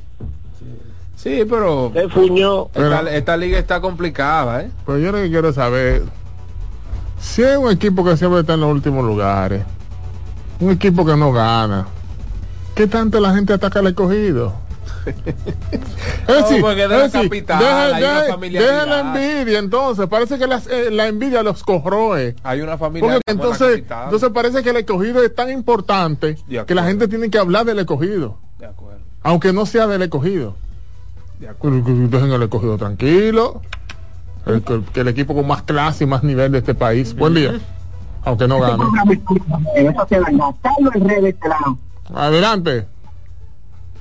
Sí, 1.18 1.44
pero... 1.50 1.92
Se 1.94 2.08
fuñó. 2.10 2.68
Esta, 2.74 3.02
esta 3.12 3.36
liga 3.38 3.58
está 3.60 3.82
complicada, 3.82 4.62
¿eh? 4.62 4.72
Pues 4.86 5.04
yo 5.04 5.12
lo 5.12 5.18
que 5.18 5.30
quiero 5.30 5.52
saber, 5.52 6.04
si 7.20 7.44
hay 7.44 7.58
un 7.58 7.72
equipo 7.72 8.06
que 8.06 8.16
siempre 8.16 8.42
está 8.42 8.54
en 8.54 8.62
los 8.62 8.72
últimos 8.72 9.04
lugares, 9.04 9.64
un 10.60 10.72
equipo 10.72 11.04
que 11.06 11.16
no 11.18 11.32
gana, 11.34 11.88
¿qué 12.76 12.86
tanto 12.88 13.20
la 13.20 13.34
gente 13.34 13.52
ataca 13.54 13.80
al 13.80 13.88
escogido? 13.88 14.54
Es 16.28 16.36
decir, 16.44 16.62
porque 16.62 16.82
de 16.82 16.88
la 16.90 17.06
es 17.06 17.12
capital 17.14 17.60
deje 18.02 18.86
la 18.86 19.00
envidia 19.00 19.60
entonces, 19.60 20.06
parece 20.08 20.38
que 20.38 20.46
las- 20.46 20.68
eh, 20.68 20.90
la 20.92 21.08
envidia 21.08 21.42
los 21.44 21.64
corroe. 21.64 22.36
Hay 22.44 22.60
una 22.62 22.78
familia... 22.78 23.20
Entonces, 23.26 23.84
entonces 23.90 24.30
parece 24.34 24.62
que 24.64 24.70
el 24.72 24.78
escogido 24.78 25.24
es 25.24 25.34
tan 25.34 25.50
importante 25.50 26.38
que 26.68 26.76
la 26.76 26.84
gente 26.84 27.08
tiene 27.08 27.30
que 27.30 27.38
hablar 27.40 27.66
del 27.66 27.80
escogido, 27.80 28.38
De 28.60 28.66
acuerdo. 28.68 29.00
aunque 29.24 29.54
no 29.54 29.66
sea 29.66 29.88
del 29.88 30.02
escogido. 30.04 30.56
Dejen 31.40 32.32
el 32.32 32.44
escogido 32.44 32.78
tranquilo. 32.78 33.62
El, 34.46 34.64
que, 34.64 35.02
el 35.02 35.08
equipo 35.10 35.36
con 35.36 35.48
más 35.48 35.64
clase 35.64 36.06
y 36.06 36.08
más 36.08 36.24
nivel 36.24 36.52
de 36.52 36.60
este 36.60 36.74
país. 36.74 37.16
Buen 37.16 37.34
día. 37.34 37.60
Aunque 38.24 38.48
no 38.48 38.60
gane. 38.60 38.84
Adelante. 42.14 42.88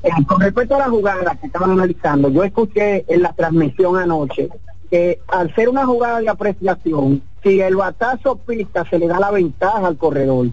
Eh, 0.02 0.10
con 0.26 0.40
respecto 0.40 0.76
a 0.76 0.78
la 0.78 0.88
jugada 0.88 1.36
que 1.36 1.46
estaban 1.46 1.72
analizando, 1.72 2.28
yo 2.28 2.44
escuché 2.44 3.04
en 3.08 3.22
la 3.22 3.32
transmisión 3.32 3.96
anoche 3.96 4.48
que 4.90 5.20
al 5.28 5.52
ser 5.54 5.68
una 5.68 5.84
jugada 5.84 6.20
de 6.20 6.28
apreciación, 6.28 7.22
si 7.42 7.60
el 7.60 7.76
batazo 7.76 8.36
pista 8.36 8.84
se 8.88 8.98
le 8.98 9.08
da 9.08 9.18
la 9.18 9.32
ventaja 9.32 9.84
al 9.84 9.96
corredor, 9.96 10.48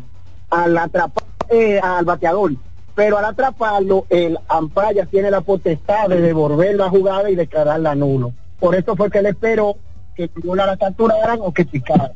al 0.49 0.77
atrapar 0.77 1.23
eh, 1.49 1.79
al 1.79 2.05
bateador, 2.05 2.53
pero 2.95 3.17
al 3.17 3.25
atraparlo 3.25 4.05
el 4.09 4.37
ampaya 4.47 5.05
tiene 5.05 5.31
la 5.31 5.41
potestad 5.41 6.07
de 6.09 6.21
devolver 6.21 6.75
la 6.75 6.89
jugada 6.89 7.29
y 7.29 7.35
declararla 7.35 7.95
nulo. 7.95 8.33
Por 8.59 8.75
eso 8.75 8.95
fue 8.95 9.09
que 9.09 9.19
él 9.19 9.25
esperó 9.27 9.75
que 10.15 10.29
la 10.43 10.77
capturaran 10.77 11.39
o 11.41 11.51
que 11.53 11.65
picara. 11.65 12.11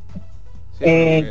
Eh, 0.80 1.28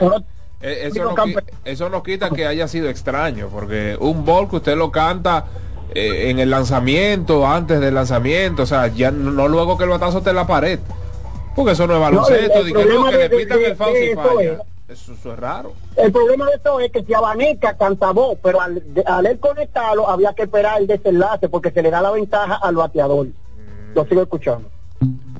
Eh, 0.59 0.87
Eso 0.87 1.03
no, 1.03 1.13
campe- 1.15 1.35
qui- 1.43 1.53
eso 1.65 1.87
no 1.89 2.01
quita 2.01 2.31
que 2.31 2.47
haya 2.47 2.67
sido 2.67 2.89
extraño, 2.89 3.47
porque 3.47 3.95
un 3.99 4.25
bol 4.25 4.49
que 4.49 4.55
usted 4.55 4.75
lo 4.75 4.91
canta 4.91 5.45
eh, 5.93 6.31
en 6.31 6.39
el 6.39 6.49
lanzamiento, 6.49 7.45
antes 7.45 7.79
del 7.79 7.93
lanzamiento, 7.93 8.63
o 8.63 8.65
sea, 8.65 8.87
ya 8.87 9.11
no, 9.11 9.31
no 9.31 9.47
luego 9.47 9.77
que 9.77 9.83
el 9.83 9.91
batazo 9.91 10.21
en 10.25 10.35
la 10.35 10.47
pared. 10.47 10.79
Porque 11.55 11.73
eso 11.73 11.85
no 11.87 11.93
es 11.93 11.99
baloncesto, 12.01 12.59
el 12.59 12.73
que 12.73 12.85
no, 12.85 13.09
le 13.11 13.17
de- 13.17 13.29
pitan 13.29 13.59
de- 13.59 13.65
el 13.67 13.75
foul 13.75 13.95
si 13.95 14.15
falla. 14.15 14.57
Eso, 14.87 15.11
eso 15.13 15.33
es 15.33 15.39
raro. 15.39 15.73
El 15.97 16.11
problema 16.13 16.45
de 16.45 16.53
esto 16.53 16.79
es 16.79 16.91
que 16.91 17.03
si 17.03 17.13
abanica 17.13 17.75
cantabó, 17.77 18.37
pero 18.41 18.61
al, 18.61 18.81
de- 18.93 19.03
al 19.05 19.25
él 19.25 19.37
conectarlo 19.39 20.09
había 20.09 20.33
que 20.33 20.43
esperar 20.43 20.79
el 20.79 20.87
desenlace 20.87 21.49
porque 21.49 21.71
se 21.71 21.81
le 21.81 21.91
da 21.91 22.01
la 22.01 22.11
ventaja 22.11 22.55
al 22.55 22.75
bateador. 22.75 23.27
Lo 23.93 24.05
sigo 24.05 24.21
escuchando. 24.21 24.69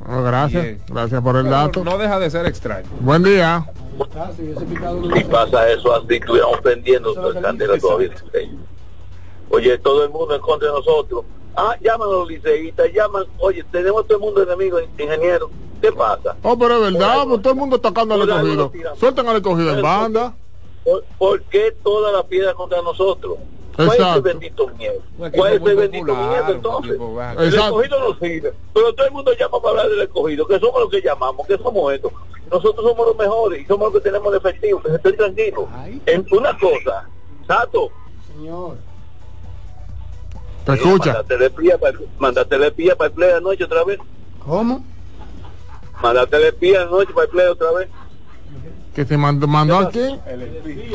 Oh, 0.10 0.22
gracias, 0.24 0.64
Bien. 0.64 0.82
gracias 0.90 1.22
por 1.22 1.38
el 1.38 1.50
dato. 1.50 1.84
No 1.84 1.98
deja 1.98 2.20
de 2.20 2.30
ser 2.30 2.46
extraño. 2.46 2.88
Buen 3.00 3.24
día. 3.24 3.66
Si 5.16 5.24
pasa 5.26 5.70
eso 5.70 5.96
así, 5.96 6.16
estuviéramos 6.16 6.60
prendiendo 6.62 7.30
el 7.32 7.42
candela 7.42 7.78
todavía. 7.78 8.10
Oye, 9.50 9.78
todo 9.80 10.04
el 10.04 10.10
mundo 10.10 10.36
en 10.36 10.42
contra 10.42 10.68
de 10.70 10.74
nosotros. 10.76 11.24
Ah, 11.60 11.76
llaman 11.82 12.08
a 12.08 12.12
los 12.12 12.28
liceístas, 12.28 12.94
llaman. 12.94 13.26
Oye, 13.40 13.64
tenemos 13.72 14.06
todo 14.06 14.20
el 14.20 14.24
mundo 14.24 14.44
enemigo, 14.44 14.80
ingeniero. 14.80 15.50
¿Qué 15.82 15.92
pasa? 15.92 16.36
Oh, 16.44 16.58
pero 16.58 16.76
es 16.86 16.94
verdad, 16.94 17.26
pues 17.28 17.42
todo 17.42 17.54
el 17.54 17.60
mundo 17.60 17.76
atacando 17.78 18.14
al 18.14 18.22
escogido. 18.22 18.72
Sueltan 19.00 19.28
al 19.28 19.38
escogido 19.38 19.72
en 19.72 19.82
banda. 19.82 20.36
¿Por, 20.84 21.04
por 21.18 21.42
qué 21.44 21.76
toda 21.84 22.12
la 22.12 22.24
piedra 22.24 22.54
contra 22.54 22.80
nosotros? 22.84 23.38
¿Cuál 23.76 23.88
es 23.90 23.96
el 23.96 24.02
Exacto. 24.02 24.22
bendito 24.22 24.68
miedo? 24.70 24.94
Equipo 25.20 25.32
¿Cuál 25.38 25.54
es 25.54 25.62
muy 25.62 25.72
el 25.72 25.78
bendito 25.78 26.06
popular, 26.08 26.30
miedo 26.30 26.54
entonces? 26.54 26.92
El 26.92 27.46
Exacto. 27.48 27.82
escogido 27.82 28.00
no 28.00 28.20
sirve. 28.20 28.54
Pero 28.74 28.94
todo 28.94 29.08
el 29.08 29.14
mundo 29.14 29.32
llama 29.34 29.60
para 29.60 29.70
hablar 29.70 29.90
del 29.90 30.02
escogido, 30.02 30.48
que 30.48 30.60
somos 30.60 30.82
los 30.82 30.90
que 30.92 31.02
llamamos, 31.02 31.48
que 31.48 31.58
somos 31.58 31.94
estos. 31.94 32.12
Nosotros 32.52 32.86
somos 32.86 33.08
los 33.08 33.18
mejores 33.18 33.62
y 33.62 33.66
somos 33.66 33.92
los 33.92 34.02
que 34.02 34.10
tenemos 34.10 34.32
el 34.32 34.38
efectivo, 34.40 34.82
que 34.82 34.96
estén 34.96 35.18
tranquilos. 35.18 35.66
En 36.06 36.26
una 36.32 36.58
cosa, 36.58 37.10
Sato, 37.48 37.90
Señor. 38.28 38.78
Te 40.68 40.74
escucha. 40.74 41.14
Mándate 41.14 41.38
de 41.38 41.50
pía 41.50 41.78
para, 41.78 41.98
para 42.98 43.08
el 43.08 43.12
play 43.14 43.32
anoche 43.32 43.64
otra 43.64 43.84
vez. 43.84 44.00
¿Cómo? 44.46 44.84
Mándate 46.02 46.38
de 46.38 46.54
pía 46.54 46.82
anoche 46.84 47.14
para 47.14 47.26
el 47.26 47.30
play 47.32 47.48
otra 47.48 47.72
vez. 47.72 47.88
Que 48.94 49.06
se 49.06 49.16
mandó, 49.16 49.48
mandó 49.48 49.78
a 49.78 49.90
quién? 49.92 50.20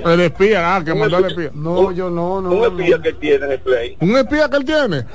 El 0.05 0.21
espía, 0.21 0.75
ah, 0.77 0.85
que 0.85 0.93
mandó 0.93 1.17
al 1.19 1.27
espía. 1.27 1.51
No, 1.55 1.93
yo 1.93 2.11
no, 2.11 2.41
no. 2.41 2.51
Un 2.51 2.65
espía 2.65 3.01
que 3.01 3.13
tiene 3.13 3.47
en 3.47 3.53
el 3.53 3.61
play. 3.61 3.97
¿Un 4.01 4.17
espía 4.17 4.49
que 4.49 4.57
él 4.57 4.65
tiene? 4.65 5.07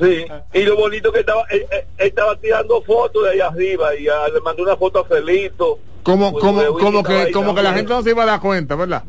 Sí, 0.00 0.24
y 0.54 0.62
lo 0.62 0.76
bonito 0.76 1.12
que 1.12 1.20
estaba, 1.20 1.42
él, 1.50 1.66
él- 1.70 1.84
él 1.98 2.06
estaba 2.08 2.36
tirando 2.36 2.80
fotos 2.82 3.24
de 3.24 3.30
allá 3.32 3.48
arriba 3.48 3.94
y 3.96 4.08
ah, 4.08 4.28
le 4.32 4.40
mandó 4.40 4.62
una 4.62 4.76
foto 4.76 5.00
a 5.00 5.04
Felito. 5.04 5.78
Como, 6.02 6.32
Pues, 6.32 6.42
como, 6.42 6.62
como 6.78 7.02
que, 7.02 7.30
como 7.32 7.54
que 7.54 7.62
la 7.62 7.74
gente 7.74 7.90
no 7.92 8.02
se 8.02 8.10
iba 8.10 8.22
a 8.22 8.26
dar 8.26 8.40
cuenta, 8.40 8.74
¿verdad? 8.76 9.02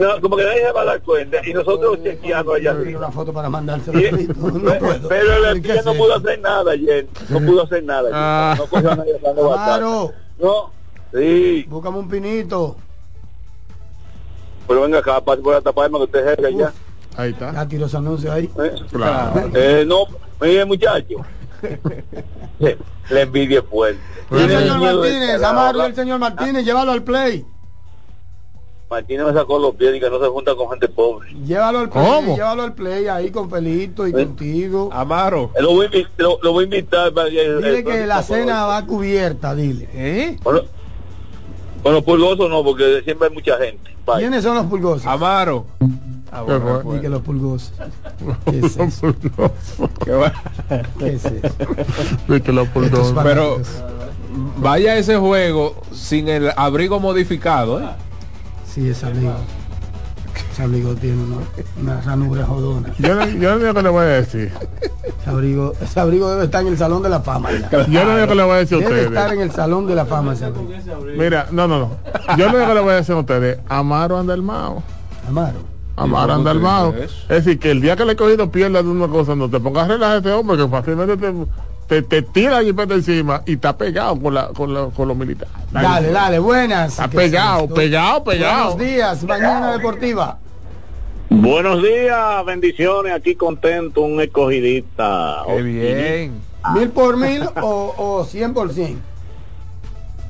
No, 0.00 0.20
como 0.20 0.36
que 0.36 0.44
nadie 0.44 0.62
se 0.62 0.72
va 0.72 0.82
a 0.82 0.84
dar 0.86 1.00
cuenta 1.02 1.38
y 1.46 1.52
nosotros 1.52 2.02
chequeando 2.02 2.54
allá 2.54 2.72
arriba. 2.72 2.98
Una 2.98 3.12
foto 3.12 3.32
para 3.32 3.48
mandársela. 3.48 4.00
Y- 4.00 4.26
No 4.36 4.78
puedo. 4.78 5.08
Pero 5.08 5.34
el 5.48 5.62
¿Qué 5.62 5.68
espía 5.68 5.74
es 5.80 5.86
no 5.86 5.94
pudo 5.94 6.14
hacer 6.16 6.40
nada 6.40 6.72
ayer. 6.72 7.06
No 7.28 7.40
pudo 7.40 7.62
hacer 7.62 7.84
nada. 7.84 8.00
ayer. 8.00 8.12
Ah. 8.14 8.54
No 8.58 8.66
cogió 8.66 8.90
a 8.90 8.96
nadie. 8.96 9.14
Claro. 9.20 10.12
No, 10.38 10.70
sí. 11.12 11.64
Búscame 11.68 11.98
un 11.98 12.08
pinito. 12.08 12.76
Pero 14.66 14.80
venga 14.82 14.98
acá, 14.98 15.20
pase 15.20 15.42
por 15.42 15.54
la 15.54 15.60
taparme 15.60 15.98
que 15.98 16.04
usted 16.04 16.38
es 16.44 16.56
ya. 16.56 16.72
Ahí 17.16 17.30
está. 17.30 17.52
Ya 17.52 17.68
tiró 17.68 17.86
ese 17.86 17.96
anuncio 17.96 18.32
ahí. 18.32 18.50
¿Eh? 18.58 18.74
Claro. 18.90 19.50
Eh, 19.54 19.84
no, 19.86 20.06
mire 20.40 20.64
muchacho. 20.64 21.16
La 23.10 23.20
envidia 23.20 23.62
fuerte. 23.62 24.00
Y 24.30 24.36
el 24.36 24.50
señor 24.50 24.78
Martínez, 24.80 25.42
amarlo 25.42 25.84
el 25.84 25.94
señor 25.94 26.18
Martínez, 26.18 26.64
llévalo 26.64 26.92
al 26.92 27.02
play. 27.02 27.44
Martínez 28.94 29.26
me 29.26 29.32
sacó 29.32 29.58
los 29.58 29.74
pies 29.74 29.96
y 29.96 30.00
que 30.00 30.08
no 30.10 30.18
se 30.20 30.26
junta 30.28 30.54
con 30.54 30.70
gente 30.70 30.88
pobre. 30.88 31.32
Llévalo 31.44 31.78
al 31.80 31.90
play, 31.90 32.04
¿Cómo? 32.06 32.36
llévalo 32.36 32.62
al 32.62 32.74
play 32.74 33.06
ahí 33.08 33.30
con 33.30 33.50
Felito 33.50 34.06
y 34.06 34.12
contigo. 34.12 34.88
Amaro. 34.92 35.50
Eh, 35.56 35.62
Lo 35.62 35.72
voy 35.72 35.82
a 35.82 35.86
invitar, 35.86 36.10
lo, 36.18 36.38
lo 36.42 36.52
voy 36.52 36.62
a 36.62 36.64
invitar 36.66 37.12
para 37.12 37.28
que- 37.30 37.54
Dile 37.56 37.78
el- 37.78 37.84
que 37.84 38.02
el- 38.02 38.08
la 38.08 38.22
cena 38.22 38.66
va 38.66 38.84
cubierta, 38.86 39.54
dile. 39.54 39.88
¿Eh? 39.92 40.38
Bueno, 40.42 40.60
bueno, 41.82 42.02
pulgoso 42.02 42.48
no, 42.48 42.62
porque 42.64 43.02
siempre 43.04 43.28
hay 43.28 43.34
mucha 43.34 43.56
gente. 43.58 43.90
Bye. 44.06 44.16
¿Quiénes 44.18 44.42
son 44.42 44.54
los 44.56 44.66
pulgosos? 44.66 45.06
Amaro. 45.06 45.66
Ah, 46.32 46.42
¿Qué 46.46 46.54
bueno? 46.56 46.92
Di 46.94 47.00
que 47.00 47.08
los 47.08 47.22
pulgosos. 47.22 47.72
¿Qué 48.46 48.58
es 48.58 48.76
eso? 48.76 49.14
qué 50.04 50.14
bueno. 50.14 50.34
¿Qué 50.98 51.06
es 51.14 51.24
eso? 51.26 52.42
Que 52.44 52.52
lo 52.52 52.64
pulgó. 52.66 52.86
Estos 53.02 53.14
Pero 53.22 53.60
vaya 54.56 54.92
a 54.92 54.96
ese 54.96 55.16
juego 55.16 55.76
sin 55.92 56.28
el 56.28 56.50
abrigo 56.56 56.98
modificado, 57.00 57.80
¿eh? 57.80 57.84
Sí, 58.74 58.88
ese 58.88 59.06
amigo. 59.06 59.32
Ese 60.52 60.62
amigo 60.62 60.94
tiene 60.94 61.16
una, 61.22 61.36
una 61.80 62.00
ranura 62.02 62.44
jodona. 62.46 62.88
Yo 62.98 63.14
no, 63.14 63.26
yo 63.28 63.58
no 63.58 63.66
sé 63.66 63.74
qué 63.74 63.82
le 63.82 63.88
voy 63.88 64.02
a 64.02 64.06
decir. 64.06 64.52
Ese 65.20 65.30
abrigo, 65.30 65.72
ese 65.80 66.00
abrigo 66.00 66.30
debe 66.30 66.44
estar 66.44 66.62
en 66.62 66.68
el 66.68 66.78
Salón 66.78 67.02
de 67.02 67.08
la 67.08 67.20
Fama. 67.20 67.50
ya. 67.52 67.86
Yo 67.86 68.04
no 68.04 68.16
sé 68.16 68.28
qué 68.28 68.34
le 68.34 68.42
voy 68.42 68.52
a 68.52 68.56
decir 68.58 68.76
a 68.84 68.88
Debe 68.88 69.02
estar 69.04 69.12
ustedes. 69.24 69.32
en 69.32 69.40
el 69.40 69.50
Salón 69.52 69.86
de 69.86 69.94
la 69.94 70.06
Fama 70.06 70.32
ese 70.32 70.44
abrigo. 70.44 70.68
Mira, 71.16 71.46
no, 71.50 71.66
no, 71.68 71.78
no. 71.78 71.90
Yo 72.36 72.50
no 72.52 72.58
sé 72.58 72.66
qué 72.66 72.74
le 72.74 72.80
voy 72.80 72.90
a 72.90 72.96
decir 72.96 73.14
a 73.14 73.18
ustedes. 73.18 73.58
Amaro 73.68 74.18
anda 74.18 74.34
armado. 74.34 74.82
Amaro. 75.28 75.58
Amaro 75.96 76.32
¿Y 76.32 76.36
anda 76.36 76.50
armado. 76.50 76.94
Es 76.96 77.28
decir, 77.28 77.58
que 77.58 77.70
el 77.70 77.80
día 77.80 77.96
que 77.96 78.04
le 78.04 78.12
he 78.12 78.16
cogido 78.16 78.50
pierda 78.50 78.82
de 78.82 78.88
una 78.88 79.08
cosa, 79.08 79.34
no 79.36 79.48
te 79.48 79.58
pongas 79.60 79.84
a 79.84 79.88
relajar 79.88 80.14
a 80.14 80.18
este 80.18 80.32
hombre, 80.32 80.56
que 80.56 80.68
fácilmente 80.68 81.16
te, 81.16 81.32
te, 81.86 82.02
te 82.02 82.22
tira 82.22 82.58
la 82.58 82.62
jipeta 82.64 82.94
encima 82.94 83.42
y 83.46 83.54
está 83.54 83.76
pegado 83.76 84.18
con, 84.20 84.34
la, 84.34 84.48
con, 84.48 84.72
la, 84.72 84.86
con 84.86 85.08
los 85.08 85.16
militares. 85.16 85.52
Dale, 85.70 86.10
dale, 86.10 86.38
buenas. 86.38 86.92
Está 86.92 87.08
¿Qué 87.08 87.16
es 87.16 87.22
pegado, 87.24 87.68
pegado, 87.68 88.24
pegado. 88.24 88.74
Buenos 88.74 88.90
días, 88.92 89.24
mañana 89.24 89.72
deportiva. 89.72 90.38
Buenos 91.30 91.82
días, 91.82 92.44
bendiciones, 92.44 93.12
aquí 93.12 93.34
contento, 93.34 94.02
un 94.02 94.20
escogidista. 94.20 95.42
Qué 95.46 95.62
bien. 95.62 96.40
¿Mil 96.74 96.90
por 96.90 97.16
mil 97.16 97.42
o, 97.60 97.94
o 97.96 98.24
cien 98.24 98.54
por 98.54 98.72
cien? 98.72 99.00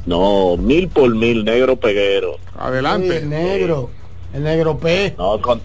No, 0.07 0.57
mil 0.57 0.89
por 0.89 1.15
mil, 1.15 1.45
negro 1.45 1.77
peguero. 1.77 2.37
Adelante. 2.59 3.19
el 3.19 3.29
negro, 3.29 3.91
el 4.33 4.43
negro 4.45 4.79
P. 4.79 5.15
No, 5.17 5.41
con- 5.41 5.61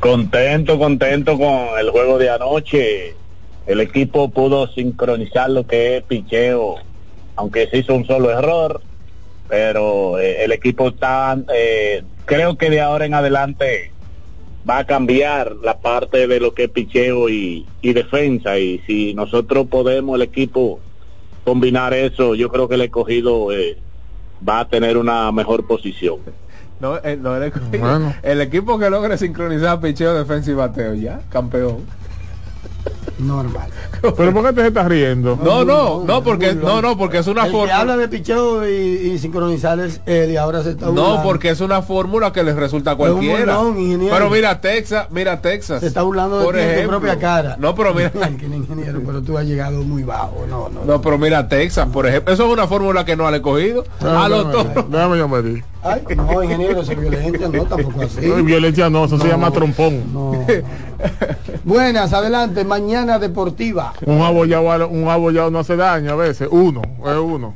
contento, 0.00 0.78
contento 0.78 1.36
con 1.38 1.78
el 1.78 1.90
juego 1.90 2.18
de 2.18 2.30
anoche. 2.30 3.16
El 3.66 3.80
equipo 3.80 4.30
pudo 4.30 4.66
sincronizar 4.68 5.50
lo 5.50 5.66
que 5.66 5.96
es 5.96 6.04
picheo, 6.04 6.76
aunque 7.36 7.68
se 7.68 7.78
hizo 7.78 7.94
un 7.94 8.06
solo 8.06 8.30
error, 8.30 8.80
pero 9.48 10.18
eh, 10.18 10.44
el 10.44 10.52
equipo 10.52 10.88
está, 10.88 11.38
eh, 11.54 12.02
creo 12.24 12.56
que 12.56 12.70
de 12.70 12.80
ahora 12.80 13.06
en 13.06 13.14
adelante 13.14 13.92
va 14.68 14.78
a 14.78 14.84
cambiar 14.84 15.56
la 15.62 15.78
parte 15.78 16.26
de 16.26 16.40
lo 16.40 16.54
que 16.54 16.64
es 16.64 16.70
picheo 16.70 17.28
y, 17.28 17.66
y 17.80 17.92
defensa 17.92 18.58
y 18.58 18.78
si 18.86 19.14
nosotros 19.14 19.66
podemos 19.68 20.16
el 20.16 20.22
equipo 20.22 20.80
combinar 21.44 21.92
eso, 21.94 22.34
yo 22.34 22.48
creo 22.48 22.68
que 22.68 22.76
el 22.76 22.82
escogido 22.82 23.52
eh, 23.52 23.78
va 24.46 24.60
a 24.60 24.68
tener 24.68 24.96
una 24.96 25.30
mejor 25.32 25.66
posición. 25.66 26.18
No, 26.80 26.98
eh, 26.98 27.16
no, 27.16 27.36
el, 27.36 27.44
equipo, 27.44 27.66
Bueno. 27.78 28.14
el 28.22 28.40
equipo 28.40 28.78
que 28.78 28.90
logre 28.90 29.16
sincronizar 29.16 29.80
picheo, 29.80 30.14
defensa 30.14 30.50
y 30.50 30.54
bateo, 30.54 30.94
ya, 30.94 31.20
campeón. 31.30 31.86
Normal. 33.22 33.68
Pero 34.16 34.32
¿por 34.32 34.44
qué 34.46 34.52
te 34.52 34.66
estás 34.66 34.86
riendo? 34.88 35.38
No, 35.42 35.64
no, 35.64 36.02
no, 36.04 36.22
porque 36.22 36.54
no, 36.54 36.82
no, 36.82 36.96
porque 36.98 37.18
es 37.18 37.26
una 37.26 37.46
El 37.46 37.52
que 37.52 37.58
habla 37.60 37.76
fórmula. 37.76 37.96
de 37.96 38.08
picheo 38.08 38.68
y, 38.68 38.72
y 39.12 39.18
sincronizar 39.18 39.78
es 39.80 40.00
él 40.06 40.30
y 40.32 40.36
ahora 40.36 40.62
se 40.62 40.70
está 40.70 40.86
No, 40.86 40.92
burlando. 40.92 41.22
porque 41.22 41.50
es 41.50 41.60
una 41.60 41.82
fórmula 41.82 42.32
que 42.32 42.42
les 42.42 42.56
resulta 42.56 42.92
a 42.92 42.96
cualquiera. 42.96 43.58
burlón. 43.58 44.08
Pero 44.10 44.30
mira 44.30 44.60
Texas, 44.60 45.06
mira 45.10 45.40
Texas. 45.40 45.80
se 45.80 45.86
está 45.86 46.02
burlando 46.02 46.38
de 46.40 46.44
por 46.44 46.54
ti 46.54 46.60
en 46.60 46.82
tu 46.84 46.88
propia 46.88 47.18
cara. 47.18 47.56
No, 47.58 47.74
pero 47.74 47.94
mira, 47.94 48.10
Que 48.38 48.46
ingeniero, 48.46 49.00
pero 49.06 49.22
tú 49.22 49.38
has 49.38 49.44
llegado 49.46 49.82
muy 49.82 50.02
bajo. 50.02 50.44
No, 50.48 50.68
no. 50.68 50.84
no, 50.84 51.00
pero 51.00 51.16
mira 51.18 51.48
Texas, 51.48 51.88
por 51.92 52.06
ejemplo, 52.06 52.32
eso 52.34 52.46
es 52.46 52.52
una 52.52 52.66
fórmula 52.66 53.04
que 53.04 53.14
no 53.16 53.26
han 53.26 53.34
escogido. 53.34 53.84
A 54.00 54.28
los 54.28 54.46
Déjame, 54.48 54.70
toros. 54.74 54.90
déjame 54.90 55.18
yo 55.18 55.28
medir. 55.28 55.64
Ay, 55.82 56.02
no, 56.16 56.42
ingeniero, 56.42 56.80
esa 56.80 56.94
violencia 56.94 57.48
no, 57.48 57.64
tampoco 57.64 58.02
así. 58.02 58.26
No, 58.26 58.42
violencia 58.42 58.88
no, 58.88 59.04
eso 59.04 59.18
se 59.18 59.28
llama 59.28 59.50
trompón. 59.50 60.12
No. 60.12 60.32
Buenas, 61.64 62.12
adelante, 62.12 62.64
mañana 62.64 63.18
deportiva. 63.18 63.92
Un 64.06 64.22
abollado, 64.22 64.88
un 64.88 65.08
abollado 65.08 65.50
no 65.50 65.58
hace 65.58 65.76
daño 65.76 66.12
a 66.12 66.16
veces. 66.16 66.48
Uno, 66.50 66.82
es 66.82 67.16
uno. 67.16 67.54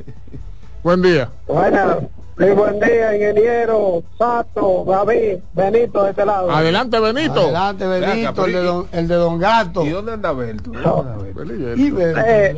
Buen 0.83 1.01
día. 1.01 1.29
Buenas, 1.47 1.97
muy 2.37 2.51
buen 2.51 2.79
día, 2.79 3.15
ingeniero, 3.15 4.03
Sato, 4.17 4.85
David, 4.87 5.39
Benito 5.53 6.03
de 6.03 6.09
este 6.11 6.25
lado. 6.25 6.51
Adelante, 6.51 6.99
Benito. 6.99 7.39
Adelante, 7.41 7.87
Benito, 7.87 8.45
el 8.45 8.53
de 8.53 8.59
don, 8.61 8.87
el 8.91 9.07
de 9.07 9.15
don 9.15 9.39
Gato. 9.39 9.85
¿Y 9.85 9.89
dónde 9.89 10.13
anda 10.13 10.31
Berto? 10.33 10.71
¿Dónde 10.71 11.11
anda 11.11 11.17
Berto? 11.17 11.53
Y 11.81 11.91
Berto, 11.91 12.21
Eh, 12.25 12.55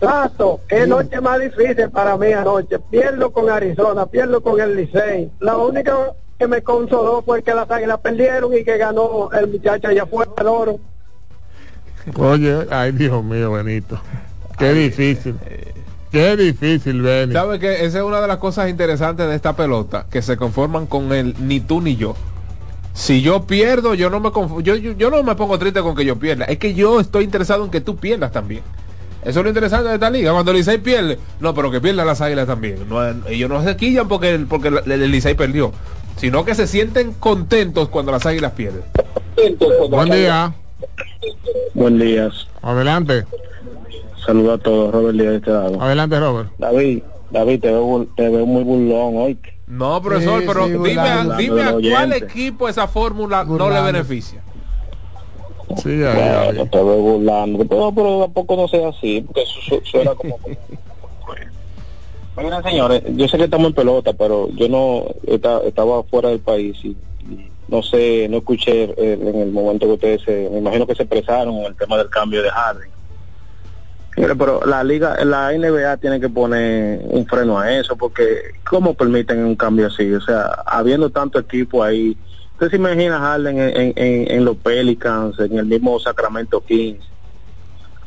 mira. 0.00 0.12
Sato, 0.12 0.60
qué 0.68 0.86
noche 0.86 1.20
más 1.20 1.40
difícil 1.40 1.90
para 1.90 2.16
mí 2.16 2.32
anoche. 2.32 2.78
Pierdo 2.90 3.32
con 3.32 3.50
Arizona, 3.50 4.06
pierdo 4.06 4.42
con 4.42 4.60
el 4.60 4.76
Licey. 4.76 5.30
La 5.40 5.56
única 5.56 5.96
que 6.38 6.46
me 6.48 6.62
consoló 6.62 7.22
fue 7.22 7.42
que 7.42 7.54
las 7.54 7.70
águilas 7.70 8.00
perdieron 8.00 8.52
y 8.56 8.64
que 8.64 8.76
ganó 8.76 9.30
el 9.32 9.48
muchacho 9.48 9.88
allá 9.88 10.02
afuera 10.02 10.32
el 10.38 10.46
oro. 10.46 10.80
Oye, 12.16 12.66
ay, 12.70 12.92
Dios 12.92 13.24
mío, 13.24 13.52
Benito. 13.52 13.98
Qué 14.58 14.72
difícil. 14.72 15.36
Qué 16.10 16.36
difícil, 16.36 17.02
Benito. 17.02 17.38
¿Sabe 17.38 17.58
que 17.58 17.84
esa 17.84 17.98
es 17.98 18.04
una 18.04 18.20
de 18.20 18.28
las 18.28 18.36
cosas 18.38 18.68
interesantes 18.68 19.26
de 19.26 19.34
esta 19.34 19.56
pelota? 19.56 20.06
Que 20.10 20.22
se 20.22 20.36
conforman 20.36 20.86
con 20.86 21.12
el 21.12 21.34
ni 21.40 21.60
tú 21.60 21.80
ni 21.80 21.96
yo. 21.96 22.14
Si 22.92 23.22
yo 23.22 23.44
pierdo, 23.46 23.94
yo 23.94 24.10
no 24.10 24.20
me 24.20 24.28
conf- 24.28 24.62
yo, 24.62 24.76
yo, 24.76 24.92
yo 24.92 25.10
no 25.10 25.22
me 25.24 25.34
pongo 25.34 25.58
triste 25.58 25.80
con 25.80 25.96
que 25.96 26.04
yo 26.04 26.16
pierda. 26.16 26.44
Es 26.44 26.58
que 26.58 26.74
yo 26.74 27.00
estoy 27.00 27.24
interesado 27.24 27.64
en 27.64 27.70
que 27.70 27.80
tú 27.80 27.96
pierdas 27.96 28.30
también. 28.30 28.62
Eso 29.24 29.40
es 29.40 29.44
lo 29.44 29.48
interesante 29.48 29.88
de 29.88 29.94
esta 29.94 30.10
liga. 30.10 30.32
Cuando 30.32 30.50
el 30.50 30.58
Licey 30.58 30.78
pierde, 30.78 31.18
no, 31.40 31.54
pero 31.54 31.70
que 31.70 31.80
pierdan 31.80 32.06
las 32.06 32.20
águilas 32.20 32.46
también. 32.46 32.86
No, 32.88 33.02
ellos 33.28 33.48
no 33.48 33.62
se 33.64 33.76
quillan 33.76 34.06
porque, 34.06 34.34
el- 34.34 34.46
porque 34.46 34.68
el, 34.68 34.90
el 34.92 35.10
Licey 35.10 35.34
perdió. 35.34 35.72
Sino 36.16 36.44
que 36.44 36.54
se 36.54 36.66
sienten 36.66 37.12
contentos 37.14 37.88
cuando 37.88 38.12
las 38.12 38.24
águilas 38.26 38.52
pierden. 38.52 38.82
Buen 39.90 40.10
día. 40.10 40.54
Buen 41.74 41.98
día. 41.98 42.30
Adelante. 42.62 43.24
Saludos 44.24 44.60
a 44.60 44.62
todos, 44.62 44.92
Robert 44.92 45.16
Díaz 45.18 45.30
de 45.32 45.36
este 45.36 45.50
lado. 45.50 45.82
Adelante, 45.82 46.18
Robert. 46.20 46.50
David, 46.58 47.02
David, 47.30 47.60
te 47.60 47.68
veo, 47.68 47.84
bul- 47.86 48.08
te 48.16 48.28
veo 48.28 48.46
muy 48.46 48.62
burlón 48.62 49.16
hoy. 49.16 49.38
No, 49.66 50.00
profesor, 50.02 50.40
Sí, 50.40 50.46
pero 50.46 50.66
sí, 50.66 50.72
dime, 50.72 50.84
burlando 50.88 51.36
dime 51.36 51.62
a 51.62 51.70
cuál 51.72 51.76
oyente. 52.12 52.16
equipo 52.18 52.68
esa 52.68 52.86
fórmula 52.86 53.44
no 53.44 53.70
le 53.70 53.80
beneficia. 53.80 54.42
Sí, 55.76 55.96
Bueno, 56.02 56.66
te 56.70 56.78
veo 56.78 56.96
burlando. 56.96 57.64
Pero, 57.66 57.92
pero 57.94 58.20
tampoco 58.22 58.56
no 58.56 58.68
sea 58.68 58.88
así, 58.88 59.20
porque 59.22 59.42
eso 59.42 59.60
su- 59.60 59.82
suena 59.84 60.14
como... 60.14 60.38
Miren, 62.36 62.62
señores, 62.64 63.02
yo 63.14 63.28
sé 63.28 63.36
que 63.38 63.44
estamos 63.44 63.68
en 63.68 63.74
pelota, 63.74 64.12
pero 64.12 64.48
yo 64.50 64.68
no 64.68 65.04
esta- 65.26 65.62
estaba 65.62 66.02
fuera 66.04 66.30
del 66.30 66.40
país 66.40 66.76
y, 66.84 66.96
y 67.20 67.52
no 67.68 67.80
sé, 67.82 68.26
no 68.28 68.38
escuché 68.38 68.84
eh, 68.84 69.18
en 69.20 69.36
el 69.36 69.52
momento 69.52 69.86
que 69.86 69.92
ustedes 69.92 70.22
se, 70.22 70.48
me 70.50 70.58
imagino 70.58 70.86
que 70.86 70.96
se 70.96 71.04
expresaron 71.04 71.54
el 71.58 71.76
tema 71.76 71.96
del 71.96 72.10
cambio 72.10 72.42
de 72.42 72.50
Harden. 72.50 72.90
Mire, 74.16 74.34
pero 74.36 74.60
la 74.64 74.82
liga, 74.84 75.16
la 75.24 75.52
NBA 75.52 75.96
tiene 75.96 76.20
que 76.20 76.28
poner 76.28 77.00
un 77.04 77.26
freno 77.26 77.58
a 77.58 77.72
eso, 77.72 77.96
porque 77.96 78.42
¿cómo 78.68 78.94
permiten 78.94 79.44
un 79.44 79.56
cambio 79.56 79.86
así? 79.88 80.12
O 80.12 80.20
sea, 80.20 80.46
habiendo 80.66 81.10
tanto 81.10 81.38
equipo 81.38 81.82
ahí, 81.82 82.16
usted 82.54 82.70
se 82.70 82.76
imagina 82.76 83.18
Harden 83.18 83.58
en, 83.58 83.92
en, 83.96 84.44
los 84.44 84.56
Pelicans, 84.56 85.38
en 85.38 85.58
el 85.58 85.66
mismo 85.66 85.98
Sacramento 86.00 86.60
Kings, 86.60 87.04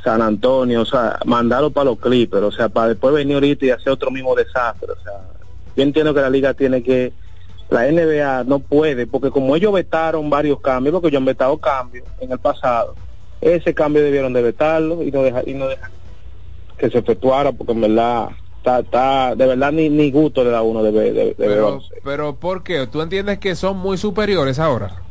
San 0.03 0.21
Antonio, 0.21 0.81
o 0.81 0.85
sea, 0.85 1.19
mandarlo 1.25 1.69
para 1.71 1.85
los 1.85 1.99
Clippers, 1.99 2.43
o 2.43 2.51
sea, 2.51 2.69
para 2.69 2.89
después 2.89 3.13
venir 3.13 3.35
ahorita 3.35 3.65
y 3.65 3.69
hacer 3.71 3.91
otro 3.91 4.09
mismo 4.09 4.35
desastre, 4.35 4.91
o 4.91 5.03
sea, 5.03 5.13
yo 5.75 5.83
entiendo 5.83 6.13
que 6.13 6.21
la 6.21 6.29
liga 6.29 6.53
tiene 6.53 6.81
que, 6.81 7.13
la 7.69 7.91
NBA 7.91 8.45
no 8.45 8.59
puede, 8.59 9.05
porque 9.05 9.29
como 9.29 9.55
ellos 9.55 9.73
vetaron 9.73 10.29
varios 10.29 10.61
cambios, 10.61 10.93
porque 10.93 11.09
ellos 11.09 11.19
han 11.19 11.25
vetado 11.25 11.57
cambios 11.57 12.07
en 12.19 12.31
el 12.31 12.39
pasado, 12.39 12.95
ese 13.41 13.73
cambio 13.73 14.01
debieron 14.01 14.33
de 14.33 14.41
vetarlo 14.41 15.03
y 15.03 15.11
no 15.11 15.23
dejar, 15.23 15.47
y 15.47 15.53
no 15.53 15.67
dejar 15.67 15.91
que 16.77 16.89
se 16.89 16.99
efectuara, 16.99 17.51
porque 17.51 17.73
en 17.73 17.81
verdad, 17.81 18.29
está, 18.67 18.79
está, 18.79 19.35
de 19.35 19.45
verdad 19.47 19.71
ni, 19.71 19.89
ni 19.89 20.11
gusto 20.11 20.43
le 20.43 20.49
da 20.49 20.61
uno 20.61 20.83
de, 20.83 20.91
de, 20.91 21.11
de 21.11 21.35
Pero, 21.37 21.81
pero 22.03 22.35
¿por 22.35 22.63
qué? 22.63 22.87
¿Tú 22.87 23.01
entiendes 23.01 23.39
que 23.39 23.55
son 23.55 23.77
muy 23.77 23.97
superiores 23.97 24.59
ahora? 24.59 25.03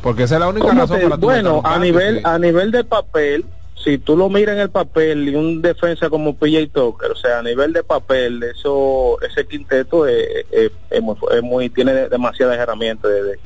Porque 0.00 0.22
esa 0.22 0.36
es 0.36 0.40
la 0.40 0.48
única 0.48 0.68
¿Cómo 0.68 0.80
razón 0.82 0.98
te- 0.98 1.04
para 1.04 1.16
tú 1.18 1.26
bueno, 1.26 1.62
a 1.64 1.78
nivel 1.78 2.20
a 2.24 2.38
nivel 2.38 2.70
de 2.70 2.84
papel, 2.84 3.44
si 3.74 3.98
tú 3.98 4.16
lo 4.16 4.28
miras 4.30 4.56
en 4.56 4.62
el 4.62 4.70
papel 4.70 5.28
y 5.28 5.34
un 5.34 5.60
defensa 5.60 6.08
como 6.08 6.34
PJ 6.34 6.68
Tucker, 6.72 7.10
o 7.10 7.16
sea, 7.16 7.40
a 7.40 7.42
nivel 7.42 7.72
de 7.72 7.84
papel, 7.84 8.42
eso 8.42 9.20
ese 9.20 9.46
quinteto 9.46 10.06
es, 10.06 10.46
es- 10.50 10.72
es 10.90 11.02
muy, 11.02 11.16
es 11.32 11.42
muy- 11.42 11.68
tiene 11.70 12.08
demasiadas 12.08 12.58
herramientas 12.58 13.10
de. 13.10 13.38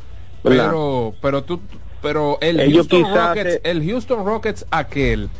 Pero, 0.45 1.15
pero 1.21 1.43
tú, 1.45 1.61
pero 2.01 2.39
el 2.41 2.61
Ellos 2.61 2.89
Houston 2.89 3.15
Rockets, 3.15 3.61
el 3.65 3.85
Houston 3.89 4.27
Rockets 4.27 4.67
aquel 4.71 5.31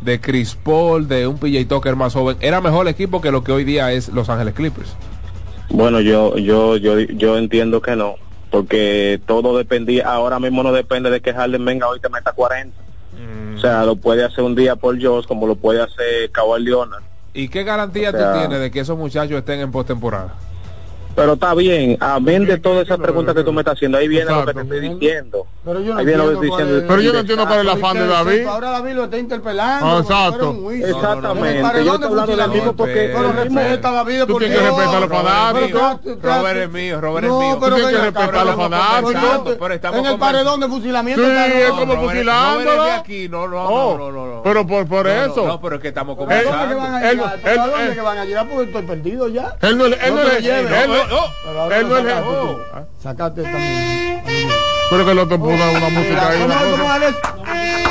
de 0.00 0.20
Chris 0.20 0.54
Paul, 0.54 1.08
de 1.08 1.26
un 1.26 1.38
PJ 1.38 1.66
Tucker 1.68 1.96
más 1.96 2.14
joven, 2.14 2.36
era 2.40 2.60
mejor 2.60 2.88
equipo 2.88 3.20
que 3.20 3.30
lo 3.30 3.44
que 3.44 3.52
hoy 3.52 3.64
día 3.64 3.92
es 3.92 4.08
Los 4.08 4.28
Ángeles 4.28 4.54
Clippers. 4.54 4.94
Bueno, 5.68 6.00
yo 6.00 6.36
yo 6.36 6.76
yo 6.76 6.98
yo 6.98 7.36
entiendo 7.38 7.80
que 7.80 7.94
no, 7.96 8.14
porque 8.50 9.20
todo 9.26 9.56
dependía, 9.56 10.08
ahora 10.10 10.38
mismo 10.40 10.62
no 10.62 10.72
depende 10.72 11.10
de 11.10 11.20
que 11.20 11.32
Harden 11.32 11.64
venga 11.64 11.88
hoy 11.88 12.00
te 12.00 12.08
meta 12.08 12.32
40. 12.32 12.76
Mm. 13.12 13.56
O 13.56 13.60
sea, 13.60 13.84
lo 13.84 13.96
puede 13.96 14.24
hacer 14.24 14.42
un 14.42 14.54
día 14.54 14.76
por 14.76 15.00
Josh 15.00 15.26
como 15.26 15.46
lo 15.46 15.54
puede 15.54 15.82
hacer 15.82 16.30
Kawhi 16.32 16.62
Leonard. 16.64 17.02
¿Y 17.32 17.48
qué 17.48 17.62
garantía 17.62 18.08
O 18.08 18.12
sea- 18.12 18.32
tú 18.32 18.38
tienes 18.40 18.58
de 18.60 18.70
que 18.70 18.80
esos 18.80 18.98
muchachos 18.98 19.38
estén 19.38 19.60
en 19.60 19.70
postemporada? 19.70 20.34
Pero 21.16 21.32
está 21.34 21.54
bien, 21.54 21.96
amén 22.00 22.46
de 22.46 22.58
todas 22.58 22.84
esas 22.84 22.98
preguntas 22.98 23.34
que 23.34 23.42
tú 23.42 23.52
me 23.52 23.60
estás 23.60 23.74
haciendo, 23.74 23.98
ahí 23.98 24.08
viene 24.08 24.30
lo 24.30 24.46
que 24.46 24.54
te 24.54 24.60
estoy 24.62 24.80
diciendo. 24.80 25.46
Pero 25.64 25.80
yo 25.80 25.92
no 25.92 26.00
Ahí 26.00 26.06
viene 26.06 26.18
lo 26.22 26.28
que 26.28 26.34
entiendo 26.34 26.56
estoy 26.56 26.64
diciendo. 26.66 26.88
Pero 26.88 27.02
yo 27.02 27.12
no 27.12 27.18
entiendo 27.18 27.46
cuál 27.46 27.58
es 27.58 27.64
el 27.64 27.68
afán 27.70 27.96
de 27.98 28.06
David. 28.06 28.46
Ahora 28.46 28.70
David 28.70 28.92
lo 28.94 29.04
está 29.04 29.18
interpelando. 29.18 29.86
Ah, 29.86 29.98
exacto. 30.00 30.70
Exactamente. 30.70 31.58
En 31.58 31.66
el 31.76 31.84
Yo 31.84 31.94
estoy 31.94 32.08
hablando 32.08 32.36
del 32.36 32.50
mismo 32.50 32.72
porque 32.76 33.10
Pero 33.14 33.32
respeta 33.32 33.90
David 33.92 34.22
Tú 34.26 34.38
tienes 34.38 34.58
que 34.58 34.64
Dios. 34.64 34.76
respetar 34.76 34.94
a 34.96 35.00
los 35.00 35.08
fanáticos. 35.10 35.82
Pero 36.02 36.16
tú- 36.16 36.20
Robert 36.26 36.58
es 36.60 36.70
mío, 36.70 37.00
Robert 37.00 37.26
No, 37.26 37.42
es 37.42 37.46
mío. 37.48 37.58
pero 37.60 37.70
Tú 37.76 37.82
tienes 37.82 37.90
que 37.90 37.96
acá, 38.08 38.20
respetar 38.20 38.40
a 38.40 38.44
los 38.44 38.54
pero 38.56 38.70
fanáticos. 38.70 39.14
estamos- 39.14 39.56
Pero 39.60 39.74
estamos 39.74 39.98
En 39.98 40.04
el 40.06 40.10
conversando. 40.12 40.18
paredón 40.18 40.60
de 40.60 40.68
fusilamiento. 40.68 41.22
Sí, 41.22 41.30
es 41.30 41.70
como 41.70 42.10
de 42.10 42.90
aquí, 42.92 43.28
no, 43.28 43.48
no, 43.48 43.60
Oh, 43.66 43.98
no, 43.98 44.10
no, 44.12 44.26
no. 44.26 44.42
Pero 44.42 44.66
por, 44.66 44.86
No, 44.88 45.02
no, 45.02 45.32
eso. 45.32 45.46
No, 45.46 45.60
pero 45.60 45.76
es 45.76 45.82
que 45.82 45.88
estamos 45.88 46.16
¿Pero 46.16 46.30
¿A 46.30 46.34
dónde 46.34 46.44
que 46.44 46.50
conversando. 46.50 46.76
van 46.78 46.94
a 46.94 47.00
llegar? 47.12 47.34
él- 47.34 47.40
¿Pero 47.42 47.62
¿A 47.62 47.66
dónde 47.68 47.94
que 47.94 48.00
van 48.00 48.18
a 48.18 48.24
llegar? 48.24 48.48
Porque 48.48 48.64
estoy 48.64 48.82
perdido 48.82 49.28
ya. 49.28 49.56
Él 49.60 49.76
no, 49.78 49.84
él 49.86 49.94
no, 51.08 51.08
te 51.08 51.10
él 51.12 51.14
no- 51.14 51.30
Pero 51.44 51.60
ahora 51.60 51.78
él 51.78 51.88
no 51.88 51.96
es- 51.98 52.04
tú. 52.24 52.58
Sacaste 53.02 53.42
también. 53.42 54.22
Pero 54.90 55.04
que 55.04 55.10
el 55.12 55.18
otro 55.20 55.38
puso 55.38 55.52
una 55.54 55.88
música 55.88 56.28
ahí. 56.28 56.38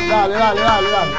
Dale, 0.10 0.36
dale, 0.36 0.62
dale, 0.62 0.88
dale. 0.90 1.12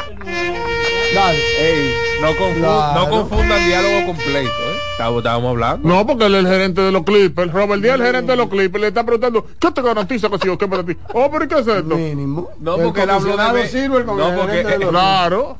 Dale. 1.15 1.39
Ey, 1.59 1.95
no, 2.21 2.29
confu- 2.33 2.59
Claro. 2.59 3.01
no 3.01 3.11
confundan 3.11 3.67
diálogo 3.67 4.07
completo, 4.07 4.49
¿eh? 4.49 4.77
Estábamos, 4.93 5.51
hablando. 5.51 5.89
No, 5.89 6.07
porque 6.07 6.27
él 6.27 6.35
es 6.35 6.41
el 6.45 6.47
gerente 6.47 6.81
de 6.83 6.93
los 6.93 7.03
Clippers. 7.05 7.53
Robert 7.53 7.83
Díaz, 7.83 7.97
el 7.99 8.07
gerente 8.07 8.33
de 8.33 8.37
los 8.37 8.49
Clippers, 8.49 8.83
le 8.83 8.89
está 8.89 9.03
preguntando, 9.05 9.47
¿qué 9.59 9.71
te 9.73 9.83
garantiza 9.83 10.29
que 10.29 10.39
sigo? 10.39 10.59
¿Qué 10.59 10.69
para 10.69 10.85
ti? 10.85 10.97
Oh, 11.15 11.31
pero 11.31 11.45
¿y 11.45 11.49
¿qué 11.49 11.55
es 11.59 11.67
esto? 11.67 11.97
Mínimo. 11.97 12.51
No, 12.61 12.77
El 12.77 12.83
porque 12.85 13.03
él 13.03 13.11
habló 13.11 13.37
de... 13.37 13.37
comisionado 13.37 13.55
ve- 13.55 13.69
Silver 13.69 14.05
con 14.05 14.17
no, 14.19 14.29
el 14.29 14.35
porque... 14.37 14.53
gerente 14.53 14.73
de 14.73 14.79
los- 14.81 14.91
Claro. 14.91 15.59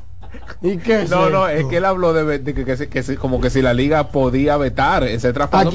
¿Y 0.61 0.77
qué 0.77 1.03
es 1.03 1.09
No, 1.09 1.29
no, 1.29 1.47
es 1.47 1.65
que 1.65 1.77
él 1.77 1.85
habló 1.85 2.13
de, 2.13 2.41
que, 2.43 2.53
que, 2.65 2.87
que 2.89 3.03
se- 3.03 3.17
como 3.17 3.39
que 3.41 3.49
si 3.49 3.61
la 3.61 3.73
liga 3.73 4.07
podía 4.09 4.57
vetar 4.57 5.03
ese 5.03 5.29
¿A 5.29 5.33
traspaso 5.33 5.71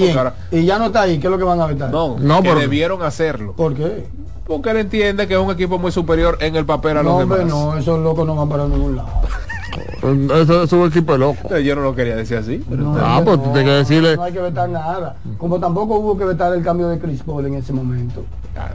Y 0.51 0.65
ya 0.65 0.79
no 0.79 0.87
está 0.87 1.03
ahí. 1.03 1.19
¿Qué 1.19 1.27
es 1.27 1.31
lo 1.31 1.39
que 1.39 1.45
van 1.45 1.61
a 1.61 1.67
vetar? 1.67 1.91
no, 1.91 2.17
No, 2.19 2.43
que 2.43 2.49
pero- 2.49 2.61
debieron 2.61 3.03
hacerlo. 3.03 3.53
¿Por 3.55 3.75
qué? 3.75 4.07
Porque 4.47 4.71
él 4.71 4.77
entiende 4.77 5.27
que 5.27 5.35
es 5.35 5.41
un 5.41 5.51
equipo 5.51 5.79
muy 5.79 5.91
superior 5.91 6.39
en 6.41 6.55
el 6.55 6.65
papel 6.65 6.99
a 6.99 7.03
No, 7.03 7.15
los 7.15 7.23
hombre, 7.23 7.39
demás. 7.41 7.53
no. 7.53 7.77
Esos 7.77 7.99
locos 8.01 8.25
no 8.27 8.37
van 8.37 8.49
para 8.49 8.65
ningún 8.69 8.95
lado. 8.97 9.09
Eso 10.43 10.63
es 10.63 10.73
un 10.73 10.87
equipo 10.87 11.13
de 11.13 11.19
loco. 11.19 11.59
Yo 11.59 11.75
no 11.75 11.83
lo 11.83 11.95
quería 11.95 12.15
decir 12.17 12.37
así. 12.37 12.65
pero 12.69 12.83
No, 12.83 12.97
Ah, 12.99 13.21
pues 13.25 13.43
tienes 13.43 13.65
que 13.65 13.71
decirle. 13.71 14.17
No 14.17 14.23
hay 14.23 14.33
que 14.33 14.41
vetar 14.41 14.69
nada. 14.69 15.17
Como 15.39 15.59
tampoco 15.59 15.97
hubo 15.99 16.17
que 16.17 16.25
vetar 16.25 16.53
el 16.55 16.63
cambio 16.63 16.89
de 16.89 16.99
Chris 16.99 17.23
Paul 17.23 17.45
en 17.47 17.55
ese 17.55 17.73
momento. 17.73 18.25
Claro. 18.55 18.75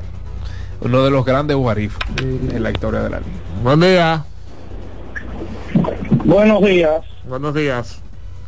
Uno 0.82 1.04
de 1.04 1.12
los 1.12 1.24
grandes 1.24 1.56
Warif 1.56 1.96
en 2.20 2.62
la 2.62 2.72
historia 2.72 3.02
de 3.02 3.10
la 3.10 3.20
liga. 3.20 3.32
Buen 3.64 3.80
día. 3.80 4.26
Buenos 6.32 6.62
días. 6.62 7.02
Buenos 7.26 7.54
días. 7.54 8.02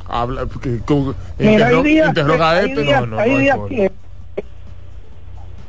Habla, 0.08 0.48
que- 0.62 0.80
que- 0.86 1.14
Mira, 1.38 1.68
hay 1.68 1.84
días, 1.84 2.08
interroga 2.08 2.50
a 2.52 2.54
hay 2.60 2.70
este. 2.70 2.82
días- 2.84 3.02
No, 3.02 3.08
no, 3.08 3.20
hay 3.20 3.30
no 3.30 3.36
hay 3.36 3.42
días 3.44 3.60
que 3.68 3.92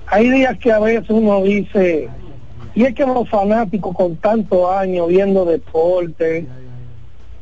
hay 0.07 0.31
días 0.31 0.59
que 0.59 0.71
a 0.73 0.79
veces 0.79 1.11
uno 1.11 1.43
dice 1.43 2.09
y 2.75 2.85
es 2.85 2.95
que 2.95 3.05
los 3.05 3.29
fanáticos 3.29 3.97
con 3.97 4.17
tantos 4.19 4.71
años 4.71 5.09
viendo 5.09 5.45
deporte 5.45 6.47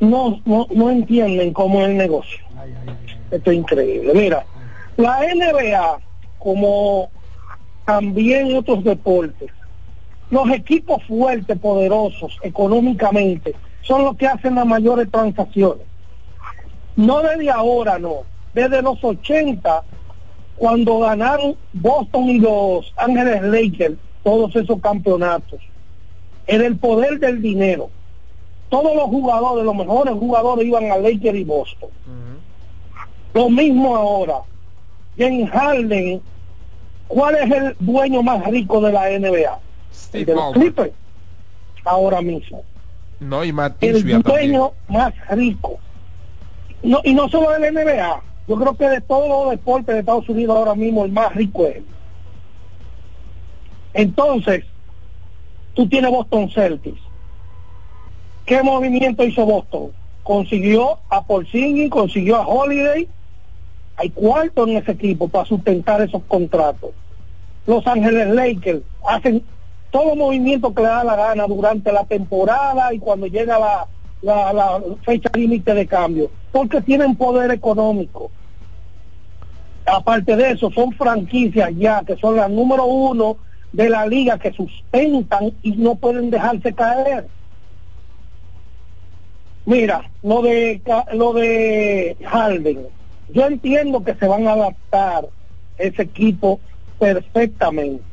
no, 0.00 0.40
no, 0.46 0.66
no 0.74 0.90
entienden 0.90 1.52
cómo 1.52 1.82
es 1.82 1.88
el 1.90 1.96
negocio. 1.98 2.38
Esto 3.30 3.50
es 3.50 3.56
increíble. 3.58 4.12
Mira, 4.14 4.46
la 4.96 5.20
NBA, 5.22 5.98
como 6.38 7.10
también 7.84 8.56
otros 8.56 8.82
deportes, 8.84 9.50
los 10.30 10.50
equipos 10.50 11.02
fuertes, 11.04 11.58
poderosos 11.58 12.38
económicamente, 12.42 13.54
son 13.82 14.04
los 14.04 14.16
que 14.16 14.26
hacen 14.26 14.54
las 14.54 14.66
mayores 14.66 15.10
transacciones. 15.10 15.86
No 16.96 17.20
desde 17.22 17.50
ahora, 17.50 17.98
no. 17.98 18.22
Desde 18.54 18.82
los 18.82 19.02
80, 19.02 19.82
cuando 20.56 21.00
ganaron 21.00 21.56
Boston 21.72 22.24
y 22.24 22.38
los 22.38 22.92
Ángeles 22.96 23.42
Lakers 23.42 23.96
todos 24.22 24.54
esos 24.54 24.80
campeonatos, 24.80 25.60
era 26.46 26.66
el 26.66 26.76
poder 26.76 27.18
del 27.18 27.42
dinero. 27.42 27.90
Todos 28.68 28.94
los 28.94 29.06
jugadores, 29.06 29.64
los 29.64 29.74
mejores 29.74 30.14
jugadores 30.14 30.66
iban 30.66 30.90
a 30.90 30.96
Lakers 30.96 31.38
y 31.38 31.44
Boston. 31.44 31.90
Lo 33.34 33.48
mismo 33.48 33.96
ahora. 33.96 34.38
James 35.18 35.50
Harden, 35.50 36.22
¿cuál 37.08 37.36
es 37.36 37.50
el 37.50 37.76
dueño 37.80 38.22
más 38.22 38.46
rico 38.46 38.80
de 38.80 38.92
la 38.92 39.10
NBA? 39.10 39.58
El 40.12 40.24
de 40.24 40.34
los. 40.34 40.52
Clippers. 40.52 40.92
Ahora 41.84 42.22
mismo 42.22 42.62
No, 43.22 43.44
y 43.44 43.48
el 43.48 43.54
también. 43.54 44.22
dueño 44.22 44.72
más 44.88 45.12
rico. 45.30 45.78
No, 46.82 47.00
y 47.04 47.14
no 47.14 47.28
solo 47.28 47.50
del 47.52 47.72
NBA, 47.72 48.22
yo 48.48 48.56
creo 48.56 48.76
que 48.76 48.88
de 48.88 49.00
todos 49.00 49.28
los 49.28 49.50
deportes 49.50 49.94
de 49.94 50.00
Estados 50.00 50.28
Unidos 50.28 50.56
ahora 50.56 50.74
mismo 50.74 51.04
el 51.04 51.12
más 51.12 51.34
rico 51.34 51.66
es 51.66 51.76
él. 51.76 51.86
Entonces, 53.94 54.64
tú 55.74 55.88
tienes 55.88 56.10
Boston 56.10 56.50
Celtics. 56.50 57.00
¿Qué 58.46 58.62
movimiento 58.62 59.24
hizo 59.24 59.46
Boston? 59.46 59.90
Consiguió 60.22 60.98
a 61.08 61.22
Porzingis, 61.24 61.90
consiguió 61.90 62.36
a 62.36 62.46
Holiday. 62.46 63.08
Hay 63.96 64.10
cuarto 64.10 64.66
en 64.66 64.78
ese 64.78 64.92
equipo 64.92 65.28
para 65.28 65.44
sustentar 65.44 66.00
esos 66.00 66.22
contratos. 66.26 66.90
Los 67.66 67.86
Ángeles 67.86 68.28
Lakers 68.28 68.82
hacen 69.06 69.44
todo 69.92 70.16
movimiento 70.16 70.74
que 70.74 70.82
le 70.82 70.88
da 70.88 71.04
la 71.04 71.14
gana 71.14 71.46
durante 71.46 71.92
la 71.92 72.04
temporada 72.04 72.92
y 72.94 72.98
cuando 72.98 73.26
llega 73.26 73.58
la, 73.58 73.86
fecha 75.04 75.28
límite 75.34 75.74
de 75.74 75.86
cambio, 75.86 76.30
porque 76.50 76.80
tienen 76.80 77.14
poder 77.14 77.50
económico. 77.50 78.30
Aparte 79.84 80.34
de 80.36 80.52
eso, 80.52 80.70
son 80.70 80.92
franquicias 80.92 81.70
ya 81.76 82.02
que 82.04 82.16
son 82.16 82.36
las 82.36 82.48
número 82.48 82.86
uno 82.86 83.36
de 83.72 83.90
la 83.90 84.06
liga 84.06 84.38
que 84.38 84.52
sustentan 84.52 85.52
y 85.62 85.72
no 85.72 85.96
pueden 85.96 86.30
dejarse 86.30 86.72
caer. 86.72 87.26
Mira, 89.66 90.10
lo 90.22 90.40
de 90.40 90.80
lo 91.12 91.32
de 91.34 92.16
Harden, 92.24 92.86
yo 93.30 93.46
entiendo 93.46 94.02
que 94.02 94.14
se 94.14 94.26
van 94.26 94.46
a 94.46 94.52
adaptar 94.52 95.26
ese 95.78 96.02
equipo 96.02 96.60
perfectamente. 96.98 98.11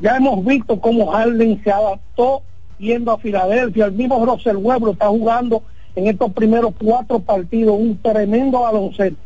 Ya 0.00 0.16
hemos 0.16 0.44
visto 0.44 0.80
cómo 0.80 1.06
Harden 1.08 1.62
se 1.64 1.72
adaptó 1.72 2.42
yendo 2.78 3.12
a 3.12 3.18
Filadelfia. 3.18 3.86
El 3.86 3.92
mismo 3.92 4.24
Russell 4.24 4.56
Westbrook 4.56 4.92
está 4.92 5.08
jugando 5.08 5.62
en 5.96 6.06
estos 6.06 6.32
primeros 6.32 6.72
cuatro 6.80 7.18
partidos 7.18 7.76
un 7.76 8.00
tremendo 8.00 8.60
baloncesto, 8.60 9.18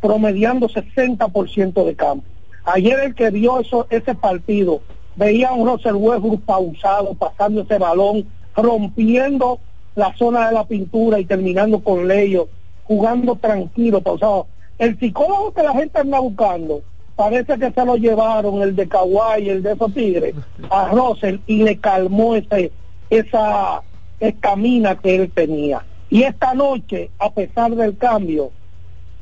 promediando 0.00 0.68
60% 0.68 1.84
de 1.84 1.94
campo. 1.94 2.24
Ayer 2.64 2.98
el 3.00 3.14
que 3.14 3.30
vio 3.30 3.60
eso, 3.60 3.86
ese 3.90 4.16
partido, 4.16 4.80
veía 5.14 5.50
a 5.50 5.54
un 5.54 5.68
Russell 5.68 5.94
Westbrook 5.94 6.42
pausado, 6.42 7.14
pasando 7.14 7.62
ese 7.62 7.78
balón, 7.78 8.26
rompiendo 8.56 9.60
la 9.94 10.12
zona 10.16 10.48
de 10.48 10.54
la 10.54 10.64
pintura 10.64 11.20
y 11.20 11.24
terminando 11.24 11.80
con 11.80 12.08
Leyo, 12.08 12.48
jugando 12.84 13.36
tranquilo, 13.36 14.00
pausado. 14.00 14.48
El 14.78 14.98
psicólogo 14.98 15.52
que 15.52 15.62
la 15.62 15.74
gente 15.74 16.00
anda 16.00 16.18
buscando, 16.18 16.82
parece 17.20 17.58
que 17.58 17.70
se 17.70 17.84
lo 17.84 17.96
llevaron, 17.96 18.62
el 18.62 18.74
de 18.74 18.88
Kawhi, 18.88 19.50
el 19.50 19.62
de 19.62 19.72
esos 19.72 19.92
tigres, 19.92 20.34
a 20.70 20.88
Russell 20.88 21.36
y 21.46 21.62
le 21.62 21.76
calmó 21.76 22.34
ese, 22.34 22.72
esa 23.10 23.82
escamina 24.18 24.96
que 24.96 25.16
él 25.16 25.30
tenía. 25.30 25.84
Y 26.08 26.22
esta 26.22 26.54
noche, 26.54 27.10
a 27.18 27.30
pesar 27.30 27.72
del 27.76 27.98
cambio, 27.98 28.52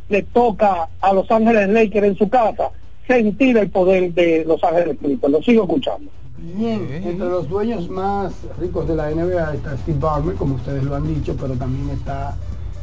le 0.09 0.23
toca 0.23 0.89
a 1.01 1.13
Los 1.13 1.29
Ángeles 1.29 1.71
Lakers 1.71 2.07
en 2.07 2.17
su 2.17 2.29
casa 2.29 2.71
sentir 3.09 3.59
el 3.59 3.69
poder 3.69 4.15
de 4.15 4.45
Los 4.47 4.63
Ángeles 4.63 4.97
Clippers. 4.99 5.33
Lo 5.33 5.43
sigo 5.43 5.65
escuchando. 5.65 6.09
Bien, 6.39 6.89
entre 7.05 7.29
los 7.29 7.49
dueños 7.49 7.91
más 7.91 8.33
ricos 8.61 8.87
de 8.87 8.95
la 8.95 9.11
NBA 9.11 9.55
está 9.55 9.77
Steve 9.79 9.99
Ballmer, 9.99 10.37
como 10.37 10.55
ustedes 10.55 10.85
lo 10.85 10.95
han 10.95 11.13
dicho, 11.13 11.35
pero 11.37 11.55
también 11.55 11.91
está 11.91 12.37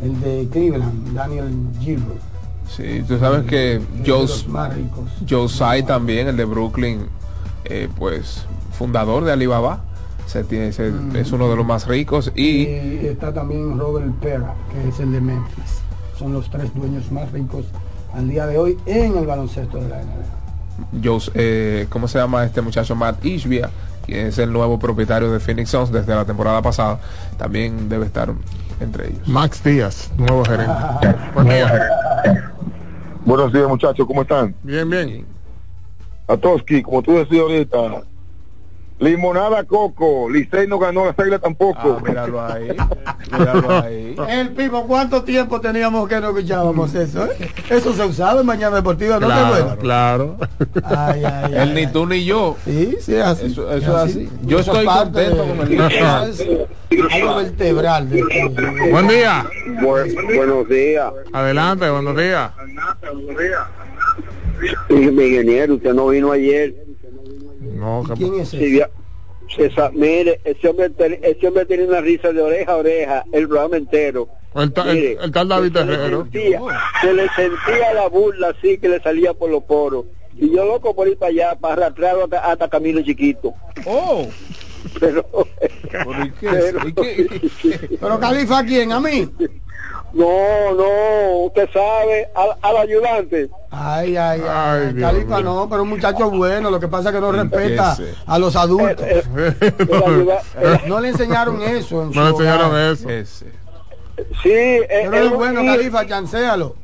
el 0.04 0.20
de 0.20 0.46
Cleveland, 0.52 1.14
Daniel 1.14 1.48
Gilbert. 1.80 2.35
Sí, 2.76 3.04
tú 3.08 3.18
sabes 3.20 3.46
que 3.46 3.82
Joe. 4.06 4.28
Joe 5.30 5.48
Tsai 5.48 5.84
también, 5.84 6.28
el 6.28 6.38
de 6.38 6.46
Brooklyn, 6.46 7.08
eh, 7.66 7.88
pues 7.98 8.46
fundador 8.78 9.24
de 9.24 9.32
Alibaba, 9.32 9.80
se 10.28 10.44
tiene, 10.44 10.72
se- 10.74 10.92
es 11.14 11.32
uno 11.32 11.50
de 11.50 11.56
los 11.56 11.66
más 11.66 11.88
ricos 11.88 12.32
y 12.36 12.64
Y 12.64 13.00
está 13.08 13.34
también 13.34 13.78
Robert 13.80 14.12
Pera, 14.22 14.54
que 14.74 14.90
es 14.90 15.00
el 15.00 15.12
de 15.14 15.22
Memphis. 15.22 15.82
Son 16.20 16.34
los 16.34 16.50
tres 16.50 16.74
dueños 16.74 17.12
más 17.12 17.32
ricos 17.32 17.66
al 18.14 18.28
día 18.30 18.46
de 18.48 18.58
hoy 18.58 18.78
en 18.86 19.18
el 19.18 19.26
baloncesto 19.26 19.78
de 19.78 19.90
la 19.90 19.98
NBA. 20.02 21.02
Joe, 21.04 21.20
eh, 21.36 21.88
¿cómo 21.90 22.08
se 22.08 22.18
llama 22.20 22.44
este 22.44 22.62
muchacho? 22.62 22.96
Matt 22.96 23.24
Ishbia, 23.24 23.70
quien 24.06 24.28
es 24.28 24.38
el 24.38 24.52
nuevo 24.52 24.78
propietario 24.80 25.32
de 25.32 25.40
Phoenix 25.40 25.70
Suns 25.70 25.92
desde 25.92 26.14
la 26.14 26.26
temporada 26.26 26.62
pasada, 26.62 27.00
también 27.38 27.88
debe 27.88 28.06
estar 28.06 28.34
entre 28.82 29.08
ellos. 29.08 29.26
Max 29.28 29.64
Díaz, 29.64 30.12
nuevo 30.18 30.44
gerente. 30.44 30.74
Buenos 33.26 33.52
días, 33.52 33.68
muchachos, 33.68 34.06
¿cómo 34.06 34.22
están? 34.22 34.56
Bien, 34.62 34.88
bien. 34.88 35.26
Atoski, 36.28 36.84
como 36.84 37.02
tú 37.02 37.14
decías 37.14 37.42
ahorita, 37.42 38.04
limonada 38.98 39.64
coco, 39.66 40.30
Licey 40.30 40.68
no 40.68 40.80
ganó, 40.80 41.06
la 41.06 41.14
águila 41.18 41.40
tampoco. 41.40 41.98
Ah, 42.00 42.04
míralo 42.08 42.42
ahí, 42.42 42.68
míralo 43.38 43.72
ahí. 43.84 44.16
El 44.30 44.50
Pipo, 44.52 44.88
¿cuánto 44.88 45.24
tiempo 45.24 45.60
teníamos 45.60 46.08
que 46.08 46.20
no 46.22 46.30
escuchábamos 46.30 46.96
eso? 46.96 47.26
eh? 47.26 47.52
Eso 47.70 47.94
se 47.94 48.06
usaba 48.06 48.40
en 48.42 48.46
Mañana 48.48 48.78
Deportiva, 48.78 49.20
¿no? 49.20 49.28
Claro, 49.28 49.50
bueno. 49.66 49.78
claro. 49.80 50.38
Ay, 50.84 51.24
ay, 51.26 51.54
El 51.56 51.74
ni 51.76 51.88
tú 51.88 52.06
ni 52.08 52.24
yo. 52.24 52.56
Sí, 52.64 52.96
sí, 53.02 53.16
es 53.16 53.22
así. 53.24 53.46
Eso, 53.48 53.70
eso 53.72 53.92
es 53.98 54.12
así. 54.12 54.30
Yo 54.44 54.60
Eso 54.60 54.72
estoy 54.72 54.86
parte 54.86 55.26
contento 55.26 55.44
de- 55.44 55.58
con 55.58 55.68
el 55.74 57.02
es 57.08 57.14
algo 57.14 57.36
vertebral. 57.36 58.10
de- 58.10 58.90
Buen 58.92 59.08
día. 59.10 59.46
buenos 59.82 60.70
días. 60.70 61.12
Adelante, 61.34 61.90
buenos 61.90 62.16
días. 62.16 62.52
Mi 64.90 65.02
ingeniero, 65.02 65.76
usted 65.76 65.94
no 65.94 66.08
vino 66.08 66.32
ayer. 66.32 66.85
No, 67.76 68.04
¿Quién 68.16 68.40
es 68.40 68.54
esa- 69.58 69.92
mire, 69.94 70.40
ese 70.44 70.68
hombre, 70.68 70.92
ese 71.22 71.48
hombre 71.48 71.66
tiene 71.66 71.84
una 71.84 72.02
risa 72.02 72.32
de 72.32 72.42
oreja 72.42 72.72
a 72.72 72.76
oreja, 72.78 73.26
el 73.32 73.48
programa 73.48 73.78
entero. 73.78 74.28
El, 74.56 74.72
ta- 74.74 74.90
el- 74.90 74.96
Mire, 74.96 75.18
el 75.22 75.32
tal 75.32 75.48
David 75.48 75.74
se 75.74 75.86
le 75.86 75.92
Terrero. 75.98 76.22
sentía- 76.24 76.62
se 77.02 77.14
le 77.14 77.30
sentía 77.36 77.94
la 77.94 78.08
burla 78.08 78.50
así 78.58 78.78
que 78.78 78.90
le 78.90 79.00
salía 79.02 79.34
por 79.34 79.50
los 79.52 79.64
poros. 79.64 80.06
Y 80.38 80.50
yo 80.54 80.66
loco 80.66 80.96
por 80.96 81.08
ir 81.08 81.18
para 81.18 81.30
allá, 81.32 81.56
para 81.60 81.74
arrastrarlo 81.86 82.24
hasta, 82.26 82.40
hasta 82.52 82.68
Camino 82.70 83.02
Chiquito. 83.02 83.54
Oh. 83.86 84.28
Pero, 85.00 85.26
pero, 85.92 86.80
Pero 88.00 88.20
Califa, 88.20 88.60
¿a 88.60 88.66
quién? 88.66 88.92
¿A 88.92 89.00
mí? 89.00 89.28
No, 90.16 90.74
no, 90.74 91.38
usted 91.46 91.70
sabe, 91.74 92.28
al, 92.36 92.50
al 92.62 92.78
ayudante. 92.78 93.50
Ay, 93.70 94.16
ay, 94.16 94.42
ay. 94.50 94.96
Califa 95.00 95.42
no, 95.42 95.68
pero 95.70 95.84
un 95.84 95.90
muchacho 95.90 96.32
bueno, 96.32 96.72
lo 96.72 96.80
que 96.80 96.88
pasa 96.88 97.10
es 97.10 97.16
que 97.16 97.22
no 97.22 97.32
respeta 97.34 97.94
Ese. 97.94 98.14
a 98.26 98.40
los 98.40 98.56
adultos. 98.56 99.06
Eh, 99.06 99.24
No 100.88 101.00
le 101.02 101.10
enseñaron 101.10 101.62
eso 101.62 102.04
en 102.04 102.14
su 102.14 102.20
No 102.20 102.24
le 102.26 102.30
enseñaron 102.32 102.68
hogar. 102.72 102.92
eso. 102.92 103.46
Sí, 104.42 104.50
eh, 104.50 104.88
Pero 104.90 105.16
es 105.18 105.32
eh, 105.32 105.36
bueno, 105.36 105.62
y- 105.64 105.68
Califa, 105.68 106.06
chancéalo. 106.08 106.76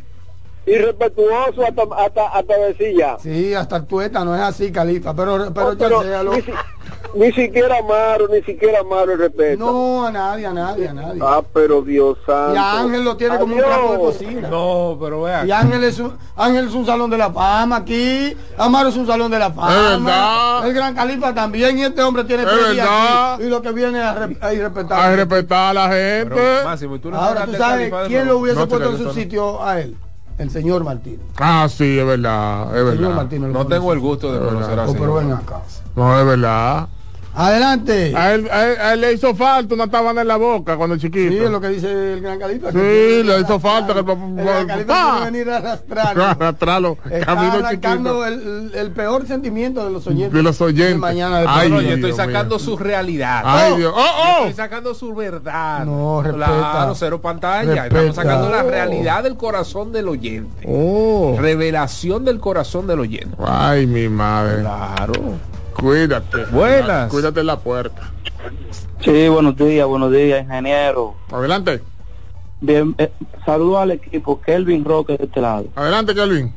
Irrespetuoso 0.66 1.64
hasta, 1.64 1.82
hasta, 1.98 2.28
hasta 2.28 2.58
decía. 2.58 3.18
Sí, 3.22 3.54
hasta 3.54 3.84
tueta, 3.86 4.24
no 4.26 4.36
es 4.36 4.42
así, 4.42 4.72
Califa, 4.72 5.14
pero, 5.16 5.52
pero 5.54 5.72
No, 5.72 5.78
pero 5.78 5.90
chancéalo. 6.02 6.32
ni, 6.34 6.42
si- 6.42 6.52
ni 7.14 7.32
siquiera 7.34 7.78
Amaro, 7.80 8.28
ni 8.30 8.42
siquiera 8.44 8.80
Amaro 8.80 9.16
respeta. 9.18 9.58
No, 9.62 10.06
a 10.06 10.12
nadie, 10.12 10.46
a 10.46 10.54
nadie, 10.54 10.88
a 10.88 10.94
nadie. 10.94 11.20
Ah, 11.24 11.42
pero 11.54 11.82
Dios 11.82 12.18
santo. 12.26 12.54
Y 12.54 12.58
a 12.58 12.80
Ángel 12.80 13.04
lo 13.04 13.18
tiene 13.18 13.38
como 13.38 13.56
un 13.56 13.60
trapo 13.62 13.92
de 13.94 14.00
cocina. 14.00 14.48
No, 14.50 14.98
pero 15.02 15.24
vea. 15.24 15.46
Y 15.46 15.52
Ángel 15.52 15.84
es, 15.84 16.00
un, 16.00 16.16
Ángel 16.38 16.68
es 16.68 16.74
un 16.74 16.86
salón 16.86 17.10
de 17.10 17.18
la 17.18 17.32
fama 17.32 17.78
aquí. 17.78 18.36
Amaro 18.58 18.90
es 18.90 18.96
un 18.98 19.08
salón 19.08 19.30
de 19.32 19.40
la 19.40 19.52
fama. 19.52 19.96
Es 19.96 20.04
verdad. 20.04 20.68
El 20.68 20.74
gran 20.74 20.96
Califa 20.96 21.34
también. 21.34 21.78
Y 21.80 21.84
este 21.84 22.02
hombre 22.02 22.24
tiene 22.24 22.44
Es 22.44 22.50
tres 22.50 22.72
días 22.74 22.86
verdad. 22.88 23.34
aquí. 23.34 23.44
Y 23.44 23.50
lo 23.50 23.62
que 23.62 23.72
viene 23.72 24.00
es 24.00 24.06
a, 24.06 24.14
re- 24.14 24.38
a 24.40 24.54
irrespetar. 24.54 25.00
A 25.00 25.16
respetar 25.16 25.70
a 25.70 25.74
la 25.74 25.84
gente. 25.90 26.36
Pero, 26.36 26.64
Máximo, 26.66 26.96
¿y 26.96 27.00
tú 27.00 27.10
no 27.12 27.18
Ahora, 27.18 27.46
¿tú 27.46 27.54
sabes 27.56 27.92
quién 28.08 28.28
lo 28.28 28.38
hubiese 28.38 28.60
No, 28.60 28.68
puesto 28.68 28.90
en 28.92 28.98
su 28.98 29.04
no. 29.06 29.14
sitio 29.14 29.64
a 29.64 29.82
él? 29.82 29.98
El 30.42 30.50
señor 30.50 30.84
Martín. 30.84 31.20
Ah, 31.38 31.68
sí, 31.70 32.00
es 32.00 32.06
verdad, 32.06 32.64
es 32.76 32.82
El 32.82 32.88
señor 32.94 33.00
verdad. 33.02 33.16
Martín 33.16 33.42
lo 33.44 33.48
No 33.50 33.68
tengo 33.68 33.92
en 33.92 33.98
el 34.00 34.04
gusto 34.04 34.34
de 34.34 34.40
conocer 34.40 34.80
al 34.80 34.90
Oh, 34.90 34.94
pero 34.94 35.06
señor. 35.06 35.24
ven 35.24 35.32
acá. 35.34 35.62
No, 35.96 36.20
es 36.20 36.26
verdad. 36.26 36.88
Adelante. 37.34 38.14
A 38.16 38.34
él, 38.34 38.50
a 38.52 38.66
él- 38.68 38.78
a 38.80 38.94
él 38.94 39.02
le 39.02 39.14
hizo 39.14 39.34
falta 39.36 39.74
una 39.74 39.88
tabana 39.88 40.22
en 40.22 40.28
la 40.28 40.36
boca 40.38 40.76
cuando 40.76 40.98
chiquito. 40.98 41.32
Sí, 41.32 41.38
es 41.38 41.50
lo 41.50 41.62
que 41.62 41.70
dice 41.70 42.14
el 42.14 42.22
gran 42.22 42.38
Califa. 42.40 42.72
Sí, 42.72 42.78
le 42.78 43.40
hizo 43.40 43.60
falta 43.60 43.94
que 43.94 44.00
el 44.00 44.06
gran 44.06 44.68
papá- 44.68 45.20
quiere 45.20 45.32
venir 45.32 45.50
a 45.50 45.58
arrastrarlo. 45.58 46.24
Arrastrarlo. 46.32 46.98
Está 47.10 47.26
Camino 47.26 47.54
arrancando 47.54 48.26
el, 48.26 48.72
el 48.76 48.92
peor 48.92 49.26
sentimiento 49.28 49.86
de 49.86 49.92
los 49.92 50.06
oyentes. 50.08 50.34
De 50.34 50.44
los 50.44 50.60
oyentes. 50.62 50.98
mañana 50.98 51.40
de 51.40 51.46
Ay, 51.48 51.70
No, 51.70 51.78
Deportivo. 51.78 51.82
yo 51.82 51.96
estoy 51.96 52.10
Dios 52.12 52.18
sacando 52.18 52.56
mío. 52.58 52.66
su 52.66 52.78
realidad. 52.78 53.42
Ay, 53.46 53.72
Oh. 53.74 53.78
Dios. 53.78 53.94
Yo 53.96 54.02
¡Oh, 54.04 54.38
Estoy 54.40 54.54
sacando 54.54 54.94
su 54.94 55.16
verdad. 55.16 55.86
No, 55.86 56.22
respeta. 56.22 56.46
Claro, 56.46 56.96
cero 56.96 57.22
pantalla. 57.22 57.84
Respeta. 57.84 57.86
Estamos 58.00 58.16
sacando 58.16 58.50
la 58.50 58.64
Oh. 58.66 58.70
realidad 58.70 59.24
del 59.24 59.38
corazón 59.38 59.92
del 59.94 60.08
oyente. 60.10 60.66
oh! 60.68 61.34
Oh. 61.34 61.38
Revelación 61.40 62.26
del 62.26 62.40
corazón 62.40 62.88
del 62.88 63.00
oyente. 63.00 63.36
Ay, 63.46 63.86
mi 63.88 64.10
madre. 64.10 64.62
Claro. 64.62 65.14
Cuídate. 65.82 66.46
Buenas. 66.52 67.10
Cuídate 67.12 67.40
en 67.40 67.48
la 67.48 67.58
puerta. 67.58 68.12
Sí, 69.04 69.28
buenos 69.30 69.58
días, 69.58 69.88
buenos 69.88 70.12
días, 70.12 70.44
ingeniero. 70.44 71.16
Adelante. 71.32 71.82
Bien, 72.62 72.94
eh, 73.00 73.12
saludo 73.44 73.80
al 73.80 73.90
equipo, 73.90 74.40
Kelvin 74.40 74.86
Roque 74.86 75.18
de 75.18 75.26
este 75.26 75.42
lado. 75.42 75.66
Adelante, 75.76 76.14
Kelvin. 76.14 76.54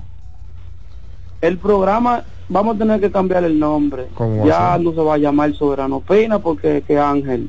El 1.41 1.57
programa, 1.57 2.23
vamos 2.51 2.77
a 2.77 2.79
tener 2.81 3.01
que 3.01 3.11
cambiar 3.11 3.45
el 3.45 3.59
nombre. 3.59 4.09
¿Cómo 4.15 4.45
Ya 4.47 4.77
no 4.77 4.93
se 4.93 5.01
va 5.01 5.15
a 5.15 5.19
llamar 5.19 5.55
Soberano 5.55 6.01
Pina 6.01 6.39
porque 6.39 6.83
que 6.87 6.99
Ángel. 6.99 7.49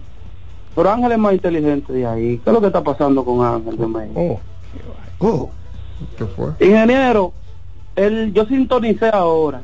Pero 0.73 0.89
Ángel 0.89 1.11
es 1.11 1.17
más 1.17 1.33
inteligente 1.33 1.91
de 1.91 2.07
ahí. 2.07 2.37
¿Qué 2.37 2.49
es 2.49 2.53
lo 2.53 2.61
que 2.61 2.67
está 2.67 2.81
pasando 2.81 3.25
con 3.25 3.45
Ángel 3.45 3.75
de 3.77 3.87
México? 3.87 4.19
Oh, 4.21 4.39
Oh, 5.19 5.49
¿qué 6.17 6.23
fue? 6.25 6.51
Ingeniero, 6.59 7.33
él, 7.97 8.31
yo 8.33 8.45
sintonicé 8.45 9.09
ahora, 9.09 9.61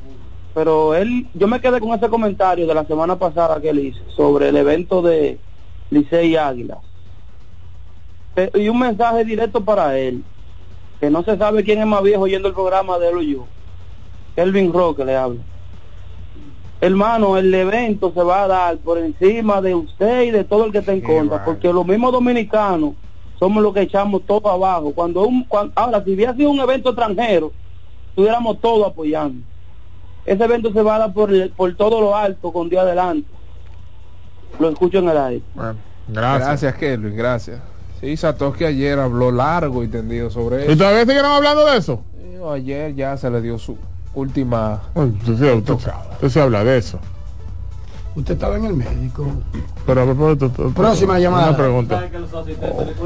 pero 0.53 0.95
él, 0.95 1.27
yo 1.33 1.47
me 1.47 1.61
quedé 1.61 1.79
con 1.79 1.91
ese 1.97 2.09
comentario 2.09 2.67
de 2.67 2.73
la 2.73 2.85
semana 2.85 3.17
pasada 3.17 3.61
que 3.61 3.69
él 3.69 3.79
hizo 3.79 4.09
sobre 4.09 4.49
el 4.49 4.57
evento 4.57 5.01
de 5.01 5.39
Licey 5.89 6.31
y 6.31 6.35
Águila. 6.35 6.79
Eh, 8.35 8.51
Y 8.55 8.69
un 8.69 8.79
mensaje 8.79 9.23
directo 9.25 9.63
para 9.63 9.97
él, 9.97 10.23
que 10.99 11.09
no 11.09 11.23
se 11.23 11.37
sabe 11.37 11.63
quién 11.63 11.79
es 11.79 11.87
más 11.87 12.03
viejo 12.03 12.23
oyendo 12.23 12.47
el 12.47 12.53
programa 12.53 12.97
de 12.99 13.09
él 13.09 13.17
o 13.17 13.21
yo. 13.21 13.47
Kelvin 14.35 14.71
Roque 14.71 15.03
le 15.05 15.15
habla. 15.15 15.41
Hermano, 16.79 17.37
el 17.37 17.53
evento 17.53 18.11
se 18.11 18.23
va 18.23 18.43
a 18.43 18.47
dar 18.47 18.77
por 18.79 18.97
encima 18.97 19.61
de 19.61 19.75
usted 19.75 20.23
y 20.23 20.31
de 20.31 20.43
todo 20.43 20.65
el 20.65 20.71
que 20.71 20.79
está 20.79 20.93
en 20.93 21.01
contra, 21.01 21.43
porque 21.45 21.71
los 21.71 21.85
mismos 21.85 22.11
dominicanos 22.11 22.93
somos 23.37 23.61
los 23.61 23.73
que 23.73 23.81
echamos 23.81 24.25
todo 24.25 24.49
abajo. 24.49 24.91
Cuando 24.93 25.27
un, 25.27 25.43
cuan- 25.47 25.71
ahora, 25.75 26.03
si 26.03 26.11
hubiera 26.13 26.33
sido 26.35 26.49
un 26.49 26.59
evento 26.59 26.89
extranjero, 26.89 27.53
estuviéramos 28.09 28.59
todos 28.61 28.87
apoyando. 28.87 29.43
Ese 30.25 30.43
evento 30.43 30.71
se 30.71 30.81
va 30.81 30.95
a 30.95 30.99
dar 30.99 31.13
por, 31.13 31.31
el- 31.33 31.51
por 31.51 31.75
todo 31.75 31.99
lo 32.01 32.15
alto, 32.15 32.51
con 32.53 32.69
Dios 32.69 32.83
adelante. 32.83 33.27
Lo 34.59 34.69
escucho 34.69 34.99
en 34.99 35.09
el 35.09 35.17
aire. 35.17 35.43
Bueno, 35.55 35.75
gracias. 36.07 36.47
Gracias, 36.47 36.75
Kelvin. 36.75 37.15
Gracias. 37.15 37.59
Sí, 37.99 38.17
Satoshi 38.17 38.65
ayer 38.65 38.99
habló 38.99 39.31
largo 39.31 39.83
y 39.83 39.87
tendido 39.87 40.29
sobre 40.29 40.63
eso. 40.63 40.71
¿Y 40.71 40.75
todavía 40.77 41.01
siguieron 41.05 41.31
hablando 41.31 41.65
de 41.65 41.77
eso? 41.77 42.03
Ayer 42.51 42.95
ya 42.95 43.15
se 43.17 43.29
le 43.29 43.39
dio 43.41 43.57
su 43.59 43.77
última. 44.15 44.81
Usted 44.95 46.29
se 46.29 46.41
habla 46.41 46.63
de 46.63 46.77
eso. 46.79 46.99
Usted 48.15 48.33
estaba 48.33 48.57
en 48.57 48.65
el 48.65 48.73
médico. 48.73 49.25
Pero 49.85 50.01
a 50.01 50.05
propósito, 50.05 50.69
Próxima 50.71 51.13
una 51.13 51.19
llamada. 51.19 51.55
pregunta. 51.55 52.03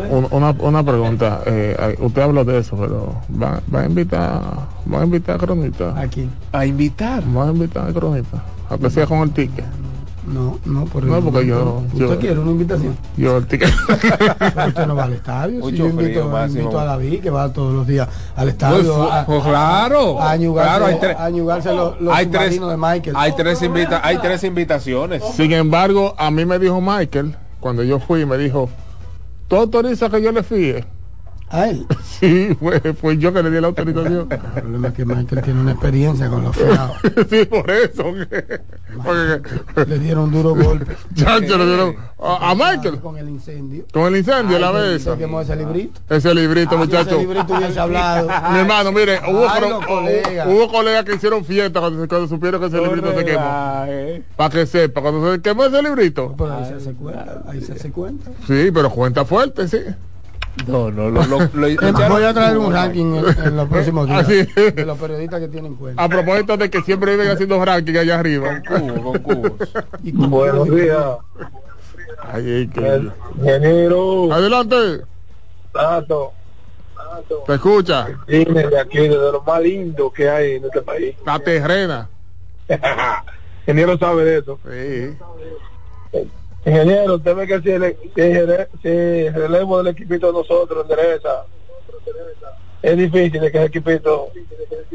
Un- 0.09 0.27
Una, 0.31 0.49
una 0.59 0.83
pregunta. 0.83 1.41
eh, 1.45 1.95
usted 1.99 2.21
habló 2.23 2.43
de 2.43 2.57
eso, 2.59 2.75
pero 2.75 3.13
va, 3.41 3.61
va 3.73 3.81
a 3.81 3.85
invitar, 3.85 4.41
va 4.91 5.01
a 5.01 5.03
invitar 5.03 5.35
a 5.35 5.37
Cronita. 5.39 5.99
Aquí. 5.99 6.27
A 6.51 6.65
invitar. 6.65 7.23
Va 7.35 7.47
a 7.47 7.51
invitar 7.51 7.87
a 7.89 7.93
Cronita. 7.93 8.43
Aunque 8.69 8.89
sea 8.89 9.05
con 9.05 9.19
el 9.19 9.31
ticket. 9.31 9.65
No, 10.27 10.59
no, 10.65 10.85
por 10.85 11.03
el 11.03 11.09
No, 11.11 11.21
porque 11.21 11.45
yo- 11.45 11.63
momento. 11.65 11.97
yo- 11.97 12.05
¿Usted 12.07 12.19
quiere 12.19 12.39
una 12.39 12.51
invitación? 12.51 12.97
Yo 13.15 13.37
el 13.37 13.45
ticket. 13.45 13.69
Usted 14.67 14.87
no 14.87 14.95
va 14.95 15.03
al 15.03 15.13
estadio. 15.13 15.55
Si 15.57 15.61
Mucho 15.61 15.75
yo 15.75 15.85
invito, 15.87 16.03
frío, 16.21 16.27
Máximo. 16.29 16.59
invito 16.61 16.79
a 16.79 16.85
David, 16.85 17.21
que 17.21 17.29
va 17.29 17.53
todos 17.53 17.73
los 17.73 17.85
días 17.85 18.07
al 18.35 18.49
estadio. 18.49 19.11
a, 19.11 19.25
pues 19.25 19.43
claro. 19.43 20.19
a 20.19 20.31
añugarse, 20.31 20.69
Claro, 20.69 20.85
hay 20.87 20.99
tres- 20.99 21.17
a 21.17 21.25
añugarse 21.25 21.73
los, 21.73 22.01
los 22.01 22.13
hay 22.15 22.25
tres, 22.25 22.59
de 22.59 22.77
Michael. 22.77 23.15
hay 23.17 23.31
tres 23.33 23.61
invita 23.61 24.01
hay 24.03 24.17
tres 24.17 24.43
invitaciones. 24.43 25.23
Sin 25.35 25.51
embargo, 25.51 26.15
a 26.17 26.31
mí 26.31 26.43
me 26.45 26.57
dijo 26.57 26.81
Michael, 26.81 27.35
cuando 27.59 27.83
yo 27.83 27.99
fui, 27.99 28.25
me 28.25 28.37
dijo, 28.37 28.67
¿tú 29.47 29.55
autorizas 29.57 30.09
que 30.09 30.21
yo 30.21 30.31
le 30.31 30.41
fíe? 30.41 30.85
¿A 31.49 31.69
él? 31.69 31.85
Sí, 32.15 32.55
fue, 32.57 32.79
fue 32.93 33.17
yo 33.17 33.33
que 33.33 33.43
le 33.43 33.51
di 33.51 33.59
la 33.59 33.67
autorización. 33.67 34.29
El 34.31 34.39
problema 34.39 34.87
es 34.87 34.93
que 34.93 35.03
Michael 35.05 35.41
tiene 35.41 35.59
una 35.59 35.71
experiencia 35.73 36.29
con 36.29 36.43
los 36.45 36.55
fiados. 36.55 36.95
sí, 37.29 37.43
por 37.43 37.69
eso. 37.69 38.05
Porque, 39.03 39.85
Le 39.85 39.99
dieron 39.99 40.31
duro 40.31 40.55
golpe. 40.55 40.95
Chacho, 41.13 41.57
le 41.57 41.65
dieron 41.65 41.95
a, 42.21 42.51
a 42.51 42.55
Michael 42.55 42.99
Con 43.01 43.17
el 43.17 43.27
incendio. 43.27 43.83
con 43.91 44.03
el 44.07 44.17
incendio 44.19 44.55
Ay, 44.55 44.61
la 44.61 44.71
vez. 44.71 45.03
Se 45.03 45.17
quemó 45.17 45.41
ese 45.41 45.57
librito. 45.57 45.99
Ese 46.09 46.33
librito, 46.33 46.75
Ah, 46.75 46.77
muchacho. 46.77 47.09
ese 47.09 47.17
librito 47.19 47.53
hubiese 47.53 47.79
hablado. 47.81 48.27
Mi 48.53 48.59
hermano, 48.59 48.91
mire, 48.93 49.19
hubo, 49.29 49.49
Ay, 49.49 49.61
colegas. 49.85 50.47
hubo 50.47 50.71
colegas 50.71 51.03
que 51.03 51.15
hicieron 51.15 51.43
fiesta 51.43 51.81
cuando, 51.81 52.07
cuando 52.07 52.27
supieron 52.29 52.61
que 52.61 52.67
ese 52.67 52.81
librito 52.81 53.13
se 53.13 53.25
quemó. 53.25 53.41
Para 54.37 54.49
que 54.51 54.65
sepa, 54.65 55.01
cuando 55.01 55.33
se 55.33 55.41
quemó 55.41 55.65
ese 55.65 55.81
librito. 55.83 56.33
Pero 56.37 56.53
ahí 56.55 56.65
se 56.65 56.73
hace 56.75 56.93
cuenta. 56.93 57.43
Ahí 57.45 57.59
se 57.61 57.73
hace 57.73 57.91
cuenta. 57.91 58.31
Sí, 58.47 58.69
pero 58.73 58.89
cuenta 58.89 59.25
fuerte, 59.25 59.67
sí. 59.67 59.79
No, 60.67 60.89
no, 60.89 61.09
lo, 61.09 61.23
lo, 61.25 61.39
lo- 61.39 61.49
Voy 62.09 62.23
a 62.23 62.33
traer 62.33 62.57
un 62.57 62.71
ranking 62.73 63.15
en, 63.15 63.25
en 63.47 63.57
los 63.57 63.67
próximos 63.69 64.07
días 64.07 64.19
Así. 64.21 64.45
de 64.71 64.85
los 64.85 64.97
periodistas 64.97 65.39
que 65.41 65.47
tienen 65.49 65.75
cuenta. 65.75 66.01
A 66.03 66.07
propósito 66.09 66.57
de 66.57 66.69
que 66.69 66.81
siempre 66.81 67.11
viven 67.11 67.29
haciendo 67.29 67.63
ranking 67.63 67.95
allá 67.97 68.19
arriba. 68.19 68.61
con 68.67 69.19
cubos. 69.19 69.51
Buenos 70.01 70.69
días. 70.73 71.05
Ay, 72.31 72.51
ay, 72.53 72.67
que- 72.67 73.01
Ingeniero. 73.37 74.33
Adelante, 74.33 75.01
Tato. 75.73 76.31
te 77.45 77.53
escucha. 77.53 78.07
Dime 78.27 78.67
de 78.67 78.79
aquí, 78.79 78.97
de 78.99 79.09
lo 79.09 79.41
más 79.45 79.61
lindo 79.61 80.11
que 80.11 80.29
hay 80.29 80.53
en 80.53 80.65
este 80.65 80.81
país. 80.81 81.15
La 81.25 81.37
terrena. 81.39 82.09
Ingeniero 83.67 83.97
sabe 83.97 84.23
de 84.23 84.37
eso. 84.39 84.59
Sí. 84.63 86.27
Ingeniero, 86.65 87.15
usted 87.15 87.35
ve 87.35 87.47
que 87.47 87.61
si 87.61 87.69
el, 87.71 87.97
si 88.15 88.21
el- 88.21 88.67
si 88.81 88.87
el 88.87 89.33
relevo 89.33 89.77
del 89.77 89.87
equipito 89.93 90.27
de 90.27 90.33
nosotros 90.33 90.83
endereza, 90.83 91.45
es 92.81 92.97
difícil 92.97 93.39
de 93.41 93.51
que 93.51 93.57
el 93.59 93.63
equipito 93.65 94.29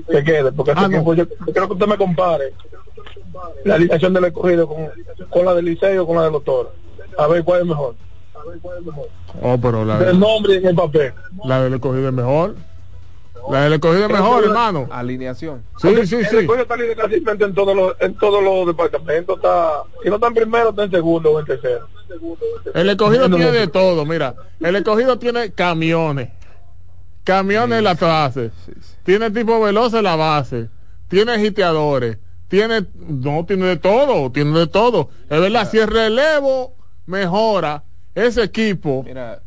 se 0.09 0.25
quede, 0.25 0.51
porque 0.53 0.73
ese 0.73 0.81
Ah, 0.81 0.89
no. 0.89 1.15
yo, 1.15 1.25
yo 1.25 1.53
creo 1.53 1.67
que 1.69 1.73
usted 1.75 1.87
me 1.87 1.97
compare 1.97 2.53
la 3.65 3.75
alineación 3.77 4.13
del 4.15 4.25
escogido 4.25 4.67
con, 4.67 4.91
con 5.31 5.45
la 5.45 5.55
del 5.55 5.65
liceo 5.67 6.07
con 6.07 6.17
la 6.17 6.25
de 6.25 6.31
los 6.33 6.43
toros. 6.45 6.73
A 7.19 7.27
ver 7.29 7.45
cuál 7.45 7.61
es 7.61 7.67
mejor. 7.67 7.95
Oh, 9.43 9.59
pero 9.61 9.85
la, 9.85 9.99
El 10.11 10.19
nombre 10.19 10.57
en 10.57 10.67
el 10.67 10.75
papel. 10.75 11.13
la 11.45 11.63
del 11.63 11.75
escogido 11.75 12.09
es 12.09 12.15
mejor. 12.15 12.55
La 13.49 13.63
del 13.63 13.73
escogido 13.75 14.07
es 14.07 14.13
mejor, 14.13 14.45
hermano. 14.45 14.89
Alineación. 14.91 15.63
Sí, 15.77 15.89
sí, 16.07 16.17
El 16.17 16.27
sí. 16.27 16.37
escogido 16.37 16.63
está 16.63 16.77
líder 16.77 16.97
casi 16.97 17.15
en 17.45 17.55
todos 17.55 17.77
los, 17.77 17.97
en 18.01 18.15
todos 18.17 18.43
los 18.43 18.67
departamentos. 18.67 19.37
Está, 19.37 19.83
si 20.03 20.09
no 20.09 20.17
está 20.17 20.27
en 20.29 20.35
primero, 20.35 20.71
está 20.71 20.85
en 20.85 20.91
segundo 20.91 21.33
o 21.33 21.41
en 21.41 21.47
tercero. 21.47 21.89
El 22.75 22.91
escogido 22.91 23.29
tiene 23.29 23.51
de 23.53 23.67
todo, 23.69 24.05
mira. 24.05 24.35
El 24.61 24.77
escogido 24.77 25.19
tiene 25.19 25.53
camiones. 25.53 26.31
Camiones 27.25 27.79
en 27.79 27.85
la 27.85 27.95
base. 27.95 28.51
Tiene 29.05 29.31
tipo 29.31 29.61
veloz 29.61 29.95
en 29.95 30.05
la 30.05 30.17
base. 30.17 30.69
Tiene 31.09 31.33
agiteadores. 31.33 32.19
Tiene, 32.49 32.85
no, 32.97 33.45
tiene 33.47 33.67
de 33.67 33.77
todo, 33.77 34.33
tiene 34.33 34.59
de 34.59 34.67
todo. 34.67 35.11
Es 35.29 35.41
verdad, 35.41 35.71
si 35.71 35.79
el 35.79 35.87
relevo 35.87 36.75
mejora 37.07 37.85
ese 38.15 38.43
equipo. 38.43 39.05
Mira, 39.05 39.41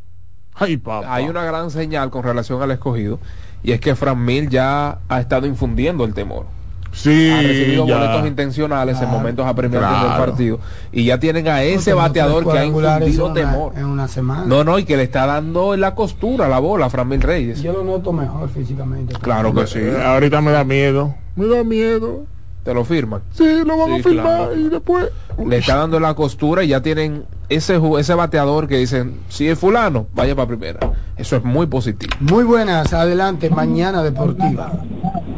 Ay, 0.54 0.78
papá. 0.78 1.14
hay 1.14 1.28
una 1.28 1.44
gran 1.44 1.70
señal 1.70 2.10
con 2.12 2.24
relación 2.24 2.62
al 2.62 2.72
escogido 2.72 3.20
y 3.64 3.72
es 3.72 3.80
que 3.80 3.96
Fran 3.96 4.24
Mil 4.24 4.50
ya 4.50 5.00
ha 5.10 5.20
estado 5.20 5.48
infundiendo 5.48 6.04
el 6.06 6.14
temor. 6.14 6.46
Sí, 6.92 7.32
ha 7.32 7.42
recibido 7.42 7.88
ya. 7.88 7.98
boletos 7.98 8.28
intencionales 8.28 9.02
en 9.02 9.10
momentos 9.10 9.48
apremiantes 9.48 10.00
del 10.04 10.12
partido 10.12 10.60
y 10.92 11.06
ya 11.06 11.20
tienen 11.20 11.48
a 11.48 11.64
ese 11.64 11.92
bateador 11.96 12.44
que 12.52 12.60
ha 12.60 12.66
infundido 12.66 13.26
en 13.26 13.32
una- 13.32 13.34
temor. 13.34 13.74
En 13.76 13.86
una 13.86 14.08
semana. 14.08 14.44
No, 14.46 14.64
no, 14.64 14.78
y 14.78 14.84
que 14.84 14.96
le 14.96 15.02
está 15.02 15.26
dando 15.26 15.74
en 15.74 15.82
la 15.82 15.96
costura 15.96 16.48
la 16.48 16.60
bola 16.60 16.86
a 16.86 16.90
Fran 16.92 17.08
Mil 17.08 17.22
Reyes. 17.22 17.64
Yo 17.64 17.74
lo 17.74 17.84
noto 17.84 18.14
mejor 18.14 18.48
físicamente. 18.50 19.16
Claro 19.22 19.52
que 19.56 19.66
sí. 19.66 19.80
Eh, 19.80 19.98
ahorita 20.06 20.40
me 20.42 20.52
da 20.52 20.64
miedo. 20.64 21.16
Me 21.36 21.48
da 21.48 21.64
miedo. 21.64 22.26
Te 22.64 22.76
lo 22.76 22.86
firman. 22.86 23.22
Sí, 23.32 23.44
lo 23.66 23.76
van 23.76 24.04
Sí, 24.04 24.10
a 24.10 24.22
claro. 24.22 24.56
y 24.56 24.70
después. 24.70 25.10
Le 25.48 25.58
está 25.58 25.76
dando 25.78 25.98
en 25.98 26.04
la 26.04 26.14
costura 26.14 26.64
y 26.64 26.68
ya 26.68 26.82
tienen 26.82 27.26
ese 27.56 27.80
ese 28.00 28.14
bateador 28.14 28.68
que 28.68 28.78
dicen, 28.78 29.20
si 29.30 29.48
es 29.50 29.58
fulano, 29.60 30.08
vaya 30.14 30.36
para 30.36 30.48
primera. 30.48 30.80
Eso 31.18 31.36
es 31.38 31.44
muy 31.44 31.68
positivo. 31.68 32.14
Muy 32.20 32.44
buenas, 32.44 32.94
adelante, 32.94 33.50
mañana 33.50 34.04
deportiva. 34.04 34.72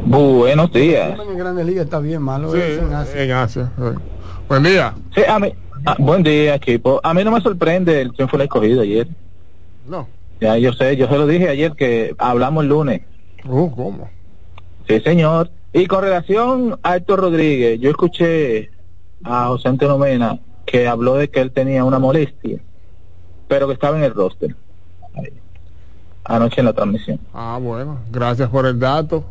Buenos 0.05 0.71
días. 0.71 1.19
En 1.19 1.37
Grandes 1.37 1.65
Ligas 1.65 1.85
está 1.85 1.99
bien, 1.99 2.21
malo 2.21 2.51
Sí, 2.51 2.59
es 2.61 2.79
en 2.79 2.93
Asia. 2.93 3.23
en 3.23 3.31
Asia. 3.31 3.71
sí. 3.77 3.99
Buen 4.47 4.63
día. 4.63 4.93
Sí, 5.15 5.21
a 5.27 5.39
mí, 5.39 5.51
ah, 5.85 5.95
buen 5.97 6.21
día, 6.21 6.55
equipo. 6.55 6.99
A 7.03 7.13
mí 7.13 7.23
no 7.23 7.31
me 7.31 7.41
sorprende 7.41 8.01
el 8.01 8.13
triunfo 8.13 8.37
del 8.37 8.45
escogido 8.45 8.81
ayer. 8.81 9.07
No. 9.87 10.07
Ya 10.39 10.57
yo 10.57 10.71
sé, 10.73 10.95
yo 10.95 11.07
se 11.07 11.17
lo 11.17 11.25
dije 11.25 11.49
ayer 11.49 11.73
que 11.73 12.13
hablamos 12.19 12.63
el 12.63 12.69
lunes. 12.69 13.01
Uh, 13.47 13.69
¿cómo? 13.71 14.09
Sí, 14.87 14.99
señor. 15.01 15.49
Y 15.73 15.87
con 15.87 16.03
relación 16.03 16.77
a 16.83 16.95
Héctor 16.97 17.19
Rodríguez, 17.21 17.79
yo 17.79 17.89
escuché 17.89 18.69
a 19.23 19.47
José 19.47 19.67
Antonio 19.69 19.97
Mena 19.97 20.39
que 20.65 20.87
habló 20.87 21.15
de 21.15 21.29
que 21.29 21.41
él 21.41 21.51
tenía 21.51 21.83
una 21.83 21.99
molestia, 21.99 22.59
pero 23.47 23.67
que 23.67 23.73
estaba 23.73 23.97
en 23.97 24.03
el 24.03 24.13
roster. 24.13 24.55
Ahí. 25.13 25.33
Anoche 26.23 26.59
en 26.61 26.65
la 26.65 26.73
transmisión. 26.73 27.19
Ah, 27.33 27.59
bueno. 27.61 27.99
Gracias 28.11 28.49
por 28.49 28.65
el 28.65 28.79
dato. 28.79 29.23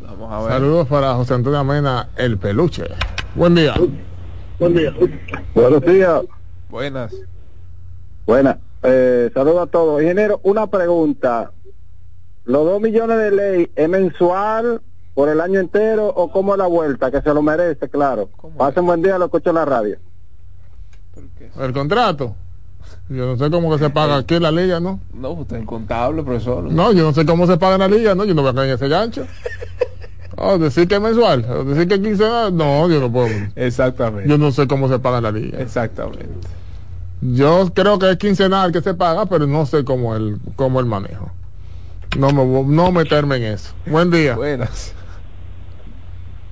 Vamos 0.00 0.32
a 0.32 0.42
ver. 0.42 0.52
Saludos 0.52 0.88
para 0.88 1.14
José 1.14 1.34
Antonio 1.34 1.58
Amena, 1.58 2.08
el 2.16 2.38
peluche. 2.38 2.84
Buen 3.34 3.54
día. 3.54 3.74
Buen 4.58 4.74
día. 4.74 4.94
Buenos 5.54 5.82
días. 5.82 6.22
Buenas. 6.68 7.14
Buenas. 8.26 8.58
Eh, 8.82 9.30
saludos 9.34 9.62
a 9.62 9.66
todos. 9.66 10.02
Ingeniero, 10.02 10.40
una 10.42 10.66
pregunta. 10.66 11.50
¿Los 12.44 12.64
dos 12.64 12.80
millones 12.80 13.18
de 13.18 13.30
ley 13.30 13.70
es 13.74 13.88
mensual 13.88 14.80
por 15.14 15.28
el 15.28 15.40
año 15.40 15.60
entero 15.60 16.08
o 16.08 16.30
como 16.30 16.56
la 16.56 16.66
vuelta? 16.66 17.10
Que 17.10 17.22
se 17.22 17.34
lo 17.34 17.42
merece, 17.42 17.88
claro. 17.88 18.28
Pasen 18.56 18.86
buen 18.86 19.02
día, 19.02 19.18
lo 19.18 19.26
escucho 19.26 19.50
en 19.50 19.56
la 19.56 19.64
radio. 19.64 19.98
El 21.58 21.72
contrato. 21.72 22.34
Yo 23.08 23.26
no 23.26 23.36
sé 23.36 23.50
cómo 23.50 23.70
que 23.72 23.78
se 23.82 23.90
paga 23.90 24.16
aquí 24.18 24.34
en 24.36 24.42
la 24.42 24.50
liga, 24.52 24.80
¿no? 24.80 25.00
No, 25.12 25.30
usted 25.30 25.58
es 25.58 25.66
contable, 25.66 26.22
profesor. 26.22 26.64
No, 26.64 26.92
yo 26.92 27.02
no 27.04 27.12
sé 27.12 27.24
cómo 27.26 27.46
se 27.46 27.56
paga 27.56 27.74
en 27.74 27.80
la 27.80 27.88
liga, 27.88 28.14
¿no? 28.14 28.24
Yo 28.24 28.34
no 28.34 28.42
voy 28.42 28.50
a 28.50 28.54
caer 28.54 28.68
en 28.68 28.74
ese 28.74 28.88
gancho. 28.88 29.26
Oh, 30.42 30.56
decir 30.56 30.88
que 30.88 30.94
es 30.94 31.00
mensual, 31.02 31.44
o 31.44 31.64
decir 31.64 31.86
que 31.86 31.94
es 31.96 32.00
quincenal, 32.00 32.56
no, 32.56 32.88
yo 32.88 32.98
no 32.98 33.12
puedo. 33.12 33.28
Exactamente. 33.56 34.26
Yo 34.30 34.38
no 34.38 34.52
sé 34.52 34.66
cómo 34.66 34.88
se 34.88 34.98
paga 34.98 35.18
en 35.18 35.24
la 35.24 35.32
liga. 35.32 35.60
Exactamente. 35.60 36.30
Yo 37.20 37.70
creo 37.74 37.98
que 37.98 38.10
es 38.12 38.16
quincenal 38.16 38.72
que 38.72 38.80
se 38.80 38.94
paga, 38.94 39.26
pero 39.26 39.46
no 39.46 39.66
sé 39.66 39.84
cómo 39.84 40.16
el, 40.16 40.38
cómo 40.56 40.80
el 40.80 40.86
manejo. 40.86 41.30
No 42.16 42.30
me 42.32 42.42
voy- 42.42 42.64
no 42.64 42.90
meterme 42.90 43.36
en 43.36 43.42
eso. 43.52 43.74
Buen 43.84 44.10
día. 44.10 44.34
Buenas. 44.36 44.94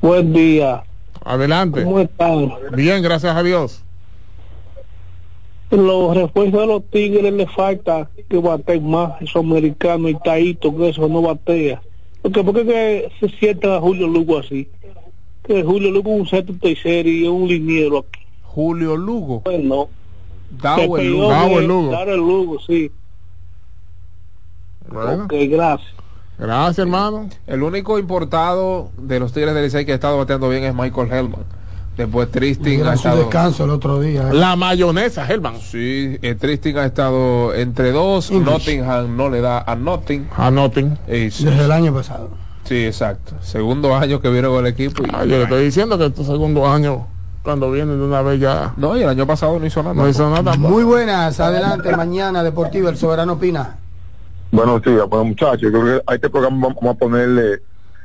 Buen 0.02 0.32
día. 0.34 0.82
Adelante. 1.24 1.82
¿Cómo 1.84 2.00
están? 2.00 2.50
Bien, 2.72 3.02
gracias 3.02 3.34
a 3.34 3.42
Dios. 3.42 3.82
Los 5.70 6.16
refuerzos 6.16 6.60
de 6.60 6.66
los 6.66 6.84
Tigres 6.90 7.32
le 7.32 7.46
falta 7.46 8.08
que 8.28 8.38
baten 8.38 8.88
más, 8.88 9.20
esos 9.20 9.36
americanos 9.44 10.10
y 10.10 10.14
Taito, 10.14 10.74
que 10.76 10.88
eso 10.88 11.08
no 11.08 11.20
batea. 11.22 11.82
Porque, 12.22 12.42
porque 12.42 12.64
que 12.64 13.12
se 13.20 13.28
sienta 13.36 13.76
a 13.76 13.80
Julio 13.80 14.06
Lugo 14.08 14.38
así. 14.38 14.68
Que 15.44 15.62
Julio 15.62 15.90
Lugo 15.90 16.12
es 16.14 16.20
un 16.20 16.26
centro 16.26 16.54
tercero 16.60 17.08
y 17.08 17.24
es 17.24 17.28
un 17.30 17.46
liniero 17.48 17.98
aquí. 17.98 18.20
Julio 18.42 18.96
Lugo. 18.96 19.42
Dao 20.50 20.96
el 20.98 21.10
Lugo. 21.10 21.28
de- 21.28 21.34
Dao 21.34 21.58
el 21.58 21.66
Lugo. 21.66 21.90
Dar 21.90 22.08
el 22.08 22.16
Lugo, 22.18 22.58
sí. 22.66 22.90
Bueno, 24.90 25.24
Ok, 25.24 25.34
gracias. 25.50 25.90
gracias, 26.38 26.78
hermano. 26.78 27.28
El 27.46 27.62
único 27.62 27.98
importado 27.98 28.90
de 28.96 29.20
los 29.20 29.32
Tigres 29.32 29.54
del 29.54 29.64
Licey 29.64 29.84
que 29.84 29.92
ha 29.92 29.96
estado 29.96 30.16
bateando 30.16 30.48
bien 30.48 30.64
es 30.64 30.74
Michael 30.74 31.12
Hellman. 31.12 31.44
Después 31.98 32.30
Tristin 32.30 32.64
ha 32.66 32.76
Tuvieron 32.76 32.92
su 32.92 32.96
estado. 33.08 33.16
descanso 33.18 33.64
el 33.64 33.70
otro 33.70 34.00
día. 34.00 34.28
¿eh? 34.30 34.32
La 34.34 34.54
mayonesa, 34.54 35.26
Helman. 35.28 35.58
Sí, 35.60 36.16
eh, 36.22 36.36
Tristin 36.36 36.78
ha 36.78 36.86
estado 36.86 37.52
entre 37.54 37.90
dos. 37.92 38.30
English. 38.30 38.46
Nottingham 38.50 39.16
no 39.16 39.28
le 39.28 39.40
da 39.40 39.62
a 39.66 39.74
Notting. 39.74 40.28
A 40.36 40.50
Notting. 40.50 40.96
Eh, 41.08 41.28
sí, 41.32 41.44
Desde 41.44 41.64
el 41.64 41.72
año 41.72 41.92
pasado. 41.92 42.30
sí, 42.62 42.86
exacto. 42.86 43.34
Segundo 43.42 43.96
año 43.96 44.20
que 44.20 44.30
viene 44.30 44.46
con 44.48 44.64
el 44.64 44.72
equipo. 44.72 45.02
y- 45.04 45.10
Ah, 45.12 45.24
yo 45.24 45.36
le 45.38 45.42
estoy 45.42 45.64
diciendo 45.64 45.98
que 45.98 46.06
este 46.06 46.22
segundo 46.24 46.68
año, 46.68 47.08
cuando 47.42 47.68
viene 47.72 47.96
de 47.96 48.02
una 48.04 48.22
vez 48.22 48.38
ya, 48.38 48.74
No, 48.76 48.96
y 48.96 49.02
el 49.02 49.08
año 49.08 49.26
pasado 49.26 49.58
no 49.58 49.66
hizo 49.66 49.82
nada. 49.82 49.94
no 49.94 50.08
hizo 50.08 50.30
nada. 50.30 50.56
Muy 50.56 50.84
buenas, 50.84 51.40
adelante, 51.40 51.96
mañana 51.96 52.44
Deportiva, 52.44 52.90
el 52.90 52.96
Soberano 52.96 53.32
Opina. 53.32 53.76
Buenos 54.52 54.80
días, 54.82 55.02
bueno 55.08 55.24
muchachos, 55.24 55.60
yo 55.60 55.70
creo 55.72 55.84
que 55.98 56.02
a 56.06 56.14
este 56.14 56.30
programa 56.30 56.68
vamos 56.68 56.94
a 56.96 56.98
ponerle 56.98 57.60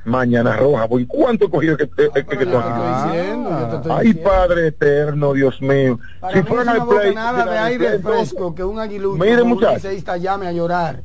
Mañana 0.05 0.57
Roja, 0.57 0.87
porque 0.87 1.07
¿cuánto 1.07 1.49
cogido 1.49 1.77
que, 1.77 1.89
que, 1.89 2.09
que, 2.09 2.25
que 2.25 2.45
tú 2.45 2.57
has 2.57 3.05
diciendo, 3.13 3.81
Ay, 3.89 4.13
Padre 4.13 4.67
eterno, 4.67 5.33
Dios 5.33 5.61
mío. 5.61 5.97
Para 6.19 6.43
si 6.43 6.51
una 6.51 6.71
al 6.73 6.87
play, 6.87 7.09
bocanada 7.09 7.45
de 7.45 7.57
aire 7.57 7.99
fresco 7.99 8.53
que 8.53 8.63
un 8.63 8.79
aguilucho 8.79 9.23
Miren, 9.23 9.47
muchachos. 9.47 10.03
llame 10.19 10.47
a 10.47 10.51
llorar. 10.51 11.01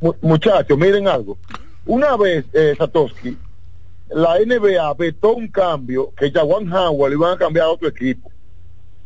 Mu- 0.00 0.14
Muchachos, 0.20 0.76
miren 0.76 1.08
algo. 1.08 1.38
Una 1.86 2.16
vez, 2.16 2.44
eh, 2.52 2.74
Satoshi, 2.76 3.38
la 4.10 4.38
NBA 4.38 4.92
vetó 4.94 5.34
un 5.34 5.48
cambio 5.48 6.12
que 6.14 6.30
Jawan 6.30 6.70
Howard 6.72 7.10
le 7.10 7.16
iban 7.16 7.32
a 7.32 7.38
cambiar 7.38 7.66
a 7.66 7.70
otro 7.70 7.88
equipo. 7.88 8.30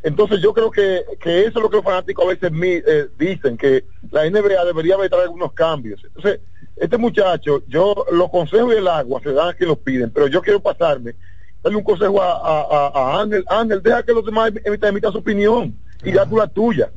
Entonces 0.03 0.41
yo 0.41 0.53
creo 0.53 0.71
que, 0.71 1.05
que 1.21 1.41
eso 1.41 1.59
es 1.59 1.63
lo 1.63 1.71
que 1.71 1.77
los 1.77 1.85
fanáticos 1.85 2.25
a 2.25 2.29
veces 2.29 2.51
eh, 2.63 3.09
dicen, 3.19 3.57
que 3.57 3.85
la 4.11 4.25
NBA 4.29 4.65
debería 4.65 4.97
vetar 4.97 5.21
algunos 5.21 5.53
cambios. 5.53 6.03
Entonces, 6.05 6.41
este 6.77 6.99
muchacho, 6.99 7.63
yo 7.67 8.05
los 8.13 8.31
consejos 8.31 8.71
del 8.75 8.87
agua 8.89 9.21
se 9.23 9.33
dan 9.33 9.49
a 9.49 9.55
quien 9.55 9.69
los 9.71 9.79
piden, 9.79 10.11
pero 10.11 10.27
yo 10.27 10.43
quiero 10.43 10.61
pasarme, 10.61 11.15
darle 11.63 11.79
un 11.79 11.85
consejo 11.85 12.21
a, 12.23 12.33
a, 12.33 12.87
a- 13.17 13.21
Ángel, 13.23 13.45
Ángel, 13.49 13.83
deja 13.83 14.03
que 14.03 14.13
los 14.13 14.25
demás 14.25 14.53
emitan, 14.65 14.91
emitan 14.91 15.13
su 15.13 15.19
opinión 15.19 15.75
y 16.05 16.13
da 16.13 16.27
tú 16.29 16.37
la 16.37 16.47
tuya. 16.49 16.91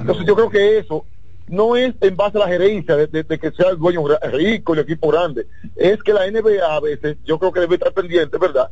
Entonces 0.00 0.26
yo 0.26 0.34
creo 0.34 0.50
que 0.50 0.78
eso 0.78 1.06
no 1.48 1.76
es 1.76 1.94
en 2.00 2.16
base 2.16 2.36
a 2.38 2.40
la 2.40 2.48
gerencia 2.48 2.96
de, 2.96 3.06
de- 3.06 3.22
de 3.22 3.38
que 3.38 3.52
sea 3.52 3.70
el 3.70 3.78
dueño 3.78 4.02
rico 4.32 4.74
y 4.74 4.78
el 4.78 4.84
equipo 4.84 5.08
grande, 5.10 5.46
es 5.76 6.02
que 6.02 6.12
la 6.12 6.26
NBA 6.26 6.64
a 6.74 6.80
veces 6.80 7.16
yo 7.24 7.38
creo 7.38 7.52
que 7.52 7.60
debe 7.60 7.76
estar 7.76 7.92
pendiente, 7.92 8.36
¿verdad? 8.38 8.70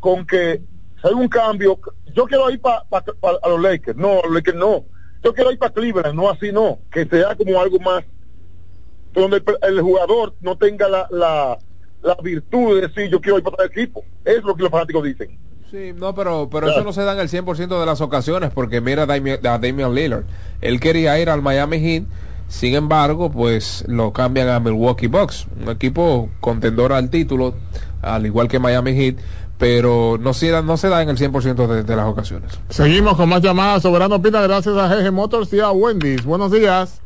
Con 0.00 0.26
que 0.26 0.62
hay 1.02 1.12
un 1.12 1.28
cambio, 1.28 1.78
yo 2.14 2.24
quiero 2.24 2.48
ir 2.50 2.60
para 2.60 2.84
a 2.90 3.48
los 3.50 3.60
Lakers, 3.60 3.96
no, 3.98 4.22
los 4.24 4.32
Lakers 4.32 4.56
no, 4.56 4.86
yo 5.22 5.34
quiero 5.34 5.52
ir 5.52 5.58
para 5.58 5.72
Cleveland, 5.74 6.14
no 6.14 6.30
así 6.30 6.50
no, 6.50 6.80
que 6.90 7.04
sea 7.06 7.34
como 7.36 7.60
algo 7.60 7.78
más 7.78 8.02
donde 9.20 9.38
el, 9.38 9.44
el 9.62 9.80
jugador 9.82 10.34
no 10.40 10.56
tenga 10.56 10.88
la, 10.88 11.06
la, 11.10 11.58
la 12.02 12.14
virtud 12.22 12.76
de 12.76 12.88
decir 12.88 13.10
yo 13.10 13.20
quiero 13.20 13.38
ir 13.38 13.44
para 13.44 13.54
otro 13.54 13.66
equipo, 13.66 14.04
es 14.24 14.42
lo 14.44 14.54
que 14.54 14.62
los 14.62 14.70
fanáticos 14.70 15.04
dicen. 15.04 15.38
Sí, 15.70 15.92
no, 15.96 16.14
pero, 16.14 16.48
pero 16.48 16.68
eso 16.68 16.84
no 16.84 16.92
se 16.92 17.02
da 17.02 17.12
en 17.14 17.18
el 17.18 17.28
100% 17.28 17.80
de 17.80 17.86
las 17.86 18.00
ocasiones, 18.00 18.50
porque 18.54 18.80
mira 18.80 19.02
a 19.02 19.06
Damian, 19.06 19.44
a 19.44 19.58
Damian 19.58 19.94
Lillard. 19.94 20.24
Él 20.60 20.78
quería 20.78 21.18
ir 21.18 21.28
al 21.28 21.42
Miami 21.42 21.80
Heat, 21.80 22.04
sin 22.46 22.74
embargo, 22.74 23.32
pues 23.32 23.84
lo 23.88 24.12
cambian 24.12 24.48
a 24.48 24.60
Milwaukee 24.60 25.08
Bucks, 25.08 25.48
un 25.60 25.68
equipo 25.68 26.28
contendor 26.40 26.92
al 26.92 27.10
título, 27.10 27.54
al 28.00 28.24
igual 28.26 28.46
que 28.46 28.60
Miami 28.60 28.92
Heat, 28.94 29.16
pero 29.58 30.18
no 30.20 30.34
se 30.34 30.50
da, 30.50 30.62
no 30.62 30.76
se 30.76 30.88
da 30.88 31.02
en 31.02 31.08
el 31.08 31.16
100% 31.16 31.66
de, 31.66 31.82
de 31.82 31.96
las 31.96 32.06
ocasiones. 32.06 32.52
Seguimos 32.68 33.16
con 33.16 33.28
más 33.28 33.42
llamadas. 33.42 33.82
Soberano 33.82 34.22
Pina, 34.22 34.42
gracias 34.42 34.76
a 34.76 34.86
GG 34.86 35.12
Motors 35.12 35.52
y 35.52 35.58
a 35.60 35.72
Wendy's. 35.72 36.24
Buenos 36.24 36.52
días. 36.52 37.02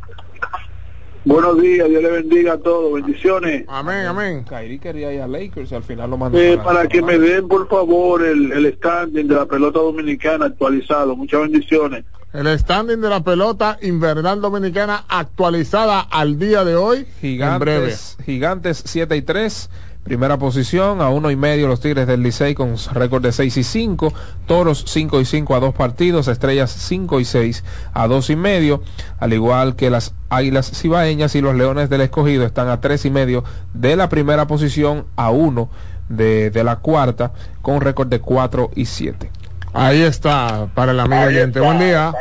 Buenos 1.24 1.60
días, 1.60 1.86
Dios 1.88 2.02
le 2.02 2.10
bendiga 2.10 2.54
a 2.54 2.58
todos, 2.58 2.94
bendiciones. 2.94 3.64
Amén, 3.68 4.06
amén. 4.06 4.44
Kyrie 4.48 4.78
quería 4.78 5.12
ir 5.12 5.20
a 5.20 5.26
Lakers 5.28 5.70
y 5.70 5.74
al 5.74 5.82
final 5.82 6.08
lo 6.08 6.16
mandó 6.16 6.38
Eh, 6.38 6.58
para- 6.64 6.86
que 6.88 7.02
me 7.02 7.18
den, 7.18 7.46
por 7.46 7.68
favor, 7.68 8.24
el, 8.24 8.50
el 8.52 8.74
standing 8.76 9.28
de 9.28 9.34
la 9.34 9.44
pelota 9.44 9.80
dominicana 9.80 10.46
actualizado. 10.46 11.14
Muchas 11.16 11.42
bendiciones. 11.42 12.04
El 12.32 12.46
standing 12.58 13.00
de 13.02 13.08
la 13.10 13.22
pelota 13.22 13.76
invernal 13.82 14.40
dominicana 14.40 15.04
actualizada 15.08 16.00
al 16.00 16.38
día 16.38 16.64
de 16.64 16.76
hoy. 16.76 17.06
En 17.22 17.58
breve. 17.58 17.88
Gigantes, 17.90 18.16
Gigantes 18.24 18.82
7 18.86 19.16
y 19.16 19.22
3, 19.22 19.68
primera 20.04 20.38
posición, 20.38 21.00
a 21.00 21.08
uno 21.10 21.30
y 21.30 21.36
medio 21.36 21.68
los 21.68 21.80
Tigres 21.80 22.06
del 22.06 22.22
Licey 22.22 22.54
con 22.54 22.76
récord 22.92 23.22
de 23.22 23.32
6 23.32 23.56
y 23.56 23.64
5, 23.64 24.12
Toros 24.46 24.84
5 24.86 25.20
y 25.20 25.24
5 25.24 25.54
a 25.54 25.60
dos 25.60 25.74
partidos, 25.74 26.28
Estrellas 26.28 26.70
5 26.70 27.20
y 27.20 27.24
6 27.24 27.64
a 27.92 28.08
dos 28.08 28.30
y 28.30 28.36
medio, 28.36 28.82
al 29.18 29.32
igual 29.32 29.76
que 29.76 29.90
las 29.90 30.14
Águilas 30.28 30.70
Cibaeñas 30.74 31.34
y 31.34 31.40
los 31.40 31.54
Leones 31.54 31.90
del 31.90 32.00
Escogido 32.00 32.44
están 32.46 32.68
a 32.68 32.80
tres 32.80 33.04
y 33.04 33.10
medio 33.10 33.44
de 33.74 33.96
la 33.96 34.08
primera 34.08 34.46
posición 34.46 35.06
a 35.16 35.30
uno 35.30 35.68
de, 36.08 36.50
de 36.50 36.64
la 36.64 36.76
cuarta 36.76 37.32
con 37.62 37.80
récord 37.80 38.08
de 38.08 38.20
4 38.20 38.70
y 38.74 38.86
7. 38.86 39.30
Ahí 39.72 40.02
está, 40.02 40.68
para 40.74 40.92
el 40.92 41.00
amigo 41.00 41.22
oyente. 41.22 41.60
Buen 41.60 41.78
día. 41.78 42.12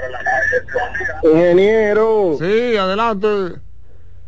Ingeniero. 1.24 2.36
Sí, 2.40 2.78
adelante. 2.78 3.28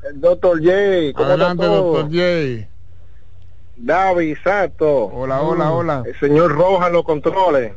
El 0.03 0.19
doctor 0.19 0.57
J. 0.57 1.13
¿Cómo 1.13 1.29
Adelante, 1.29 1.65
doctor 1.65 2.05
J. 2.05 2.70
David, 3.83 4.37
Sato. 4.43 5.05
Hola, 5.05 5.41
hola, 5.41 5.71
hola. 5.71 6.03
El 6.05 6.19
señor 6.19 6.51
Rojas 6.51 6.91
los 6.91 7.03
controles. 7.03 7.73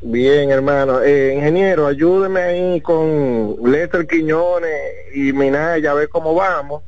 Bien, 0.00 0.50
hermano. 0.50 1.02
Eh, 1.02 1.34
ingeniero, 1.36 1.86
ayúdeme 1.86 2.40
ahí 2.40 2.80
con 2.80 3.56
Lester 3.64 4.06
Quiñones 4.06 4.70
y 5.14 5.32
Minaya 5.32 5.90
a 5.90 5.94
ver 5.94 6.08
cómo 6.08 6.34
vamos. 6.34 6.82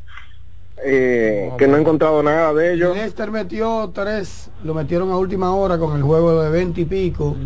Eh, 0.82 1.50
que 1.58 1.66
no 1.66 1.76
he 1.76 1.80
encontrado 1.80 2.22
nada 2.22 2.54
de 2.54 2.72
ellos. 2.72 2.96
Lester 2.96 3.30
metió 3.30 3.90
tres, 3.92 4.48
lo 4.62 4.74
metieron 4.74 5.10
a 5.10 5.16
última 5.16 5.54
hora 5.54 5.76
con 5.76 5.96
el 5.96 6.02
juego 6.02 6.40
de 6.40 6.50
20 6.50 6.80
y 6.80 6.84
pico 6.84 7.36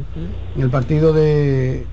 en 0.54 0.62
el 0.62 0.70
partido 0.70 1.14
de 1.14 1.86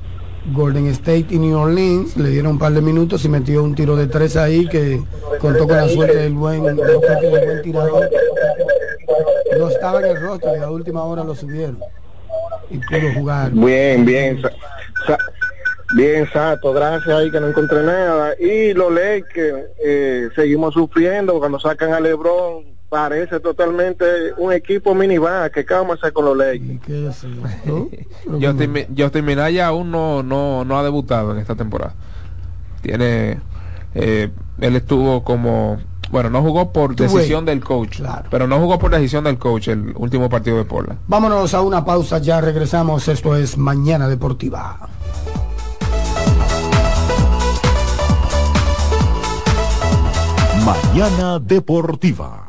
Golden 0.53 0.88
State 0.88 1.28
y 1.30 1.40
New 1.40 1.57
Orleans. 1.57 2.18
Le 2.18 2.30
dieron 2.30 2.53
un 2.53 2.60
par 2.60 2.74
de 2.74 2.82
minutos 2.82 3.24
y 3.26 3.30
metió 3.30 3.64
un 3.64 3.76
tiro 3.76 3.95
de 3.95 4.07
tres 4.07 4.36
ahí 4.38 4.68
que 4.68 5.02
contó 5.40 5.68
con 5.68 5.78
la 5.78 5.88
suerte 5.90 6.18
del 6.18 6.34
buen, 6.34 6.61
buen 6.61 7.61
tirador. 7.64 8.10
No 9.57 9.70
estaba 9.70 9.99
en 9.99 10.16
el 10.16 10.22
rostro 10.22 10.56
y 10.56 10.60
a 10.60 10.70
última 10.70 11.03
hora 11.03 11.24
lo 11.24 11.36
subieron 11.36 11.80
y 12.70 12.78
pudo 12.78 13.14
jugar. 13.14 13.52
Bien, 13.52 14.06
bien. 14.06 14.41
Bien, 15.95 16.30
Sato. 16.32 16.72
Gracias 16.72 17.10
ahí 17.10 17.32
que 17.32 17.40
no 17.40 17.48
encontré 17.48 17.82
nada. 17.82 18.36
Y 18.40 18.74
los 18.74 18.94
Lakers 18.94 19.70
eh, 19.84 20.30
seguimos 20.36 20.74
sufriendo 20.74 21.40
cuando 21.40 21.60
sacan 21.60 21.94
a 21.94 21.99
LeBron. 21.99 22.78
Parece 22.90 23.40
totalmente 23.40 24.03
un 24.38 24.52
equipo 24.52 24.95
minivan. 24.95 25.52
¿Qué 25.52 25.64
vamos 25.70 25.91
a 25.91 25.99
hacer 25.99 26.14
con 26.14 26.26
los 26.26 26.36
Lakers? 26.36 27.24
Justin, 28.26 28.88
Justin 28.98 29.26
Minaya 29.26 29.68
aún 29.68 29.91
no, 29.91 30.24
no, 30.24 30.66
no 30.66 30.80
ha 30.80 30.84
debutado 30.84 31.32
en 31.32 31.38
esta 31.38 31.53
temporada. 31.53 31.94
Tiene, 32.82 33.40
eh, 33.94 34.32
él 34.60 34.76
estuvo 34.76 35.24
como, 35.24 35.78
bueno, 36.10 36.32
no 36.32 36.41
jugó 36.41 36.74
por 36.74 36.95
decisión 36.95 37.45
del 37.45 37.64
coach, 37.64 38.02
pero 38.32 38.48
no 38.48 38.57
jugó 38.57 38.80
por 38.80 38.90
decisión 38.90 39.24
del 39.24 39.38
coach 39.38 39.68
el 39.68 39.94
último 39.95 40.28
partido 40.28 40.57
de 40.57 40.66
Portland. 40.66 40.99
Vámonos 41.07 41.53
a 41.53 41.61
una 41.61 41.86
pausa, 41.86 42.18
ya 42.18 42.41
regresamos. 42.41 43.07
Esto 43.07 43.36
es 43.36 43.56
Mañana 43.56 44.07
Deportiva. 44.07 44.90
Mañana 50.66 51.38
Deportiva. 51.38 52.48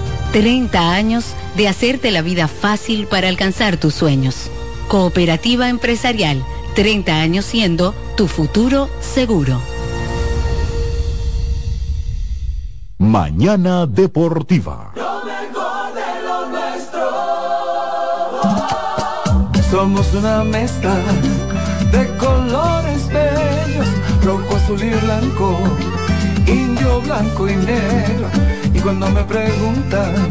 30 0.31 0.93
años 0.93 1.25
de 1.57 1.67
hacerte 1.67 2.09
la 2.09 2.21
vida 2.21 2.47
fácil 2.47 3.07
para 3.07 3.27
alcanzar 3.27 3.77
tus 3.77 3.93
sueños. 3.93 4.49
Cooperativa 4.87 5.67
Empresarial, 5.67 6.43
30 6.75 7.19
años 7.19 7.45
siendo 7.45 7.93
tu 8.15 8.27
futuro 8.27 8.89
seguro. 9.01 9.61
Mañana 12.97 13.85
Deportiva. 13.85 14.93
Somos 19.69 20.13
una 20.13 20.43
mezcla 20.43 20.95
de 21.91 22.17
colores 22.17 23.07
bellos, 23.07 23.87
rojo, 24.23 24.55
azul 24.55 24.83
y 24.83 24.89
blanco, 24.89 25.57
indio, 26.45 27.01
blanco 27.01 27.49
y 27.49 27.55
negro. 27.55 28.60
Y 28.73 28.79
cuando 28.79 29.09
me 29.09 29.23
preguntan 29.23 30.29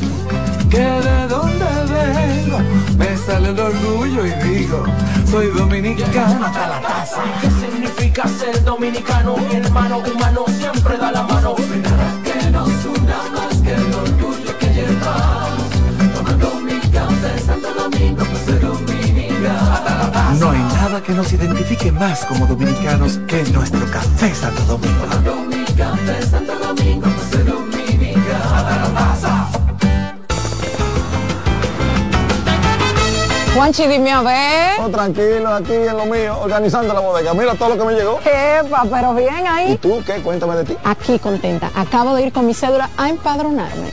que 0.71 0.79
de 0.79 1.29
dónde 1.29 1.65
vengo, 1.91 2.59
me 2.97 3.17
sale 3.17 3.51
el 3.51 3.59
orgullo 3.59 4.27
y 4.27 4.33
digo, 4.49 4.85
soy 5.31 5.49
dominicano 5.49 6.47
hasta 6.47 6.69
la 6.69 6.81
casa. 6.81 7.23
¿Qué 7.41 7.51
significa 7.51 8.27
ser 8.29 8.63
dominicano? 8.65 9.37
Mi 9.37 9.57
hermano 9.57 9.99
humano 9.99 10.45
siempre 10.59 10.97
da 10.97 11.13
la 11.13 11.23
mano. 11.23 11.55
No 11.59 11.75
hay 11.75 11.81
nada 11.81 12.23
que 12.25 12.51
nos 12.51 12.85
una 12.87 13.19
más 13.35 13.57
que 13.63 13.75
el 13.75 13.95
orgullo 13.95 14.59
que 14.59 14.67
llevamos. 14.75 15.71
Tomando 16.15 16.55
mi 16.61 16.81
café 16.91 17.39
Santo 17.39 17.75
Domingo, 17.75 18.25
pues 18.25 18.45
soy 18.45 18.59
dominicano. 18.59 19.01
No 20.39 20.51
hay 20.51 20.61
nada 20.61 21.03
que 21.03 21.13
nos 21.13 21.33
identifique 21.33 21.93
más 21.93 22.25
como 22.25 22.47
dominicanos 22.47 23.21
que 23.27 23.43
nuestro 23.53 23.85
café 23.91 24.35
Santo 24.35 24.63
Domingo. 24.65 25.05
Tomando 25.05 25.35
mi 25.45 25.65
café 25.75 26.23
Santo 26.27 26.59
Domingo, 26.59 27.03
pues 27.03 27.29
soy 27.31 27.43
dominicano. 27.43 27.60
Juanchi, 33.61 33.87
dime 33.87 34.11
a 34.11 34.23
ver. 34.23 34.81
Oh, 34.81 34.89
tranquilo, 34.89 35.53
aquí 35.53 35.75
en 35.75 35.97
lo 35.97 36.07
mío, 36.07 36.39
organizando 36.41 36.95
la 36.95 37.01
bodega. 37.01 37.35
Mira 37.35 37.55
todo 37.57 37.71
lo 37.71 37.79
que 37.79 37.85
me 37.85 37.93
llegó. 37.93 38.19
Epa, 38.21 38.87
pero 38.91 39.13
bien 39.13 39.47
ahí. 39.47 39.73
¿Y 39.73 39.77
tú 39.77 40.03
qué? 40.07 40.23
Cuéntame 40.23 40.57
de 40.57 40.65
ti. 40.65 40.77
Aquí 40.85 41.19
contenta. 41.19 41.71
Acabo 41.75 42.15
de 42.15 42.23
ir 42.23 42.33
con 42.33 42.47
mi 42.47 42.55
cédula 42.55 42.89
a 42.97 43.11
empadronarme. 43.11 43.93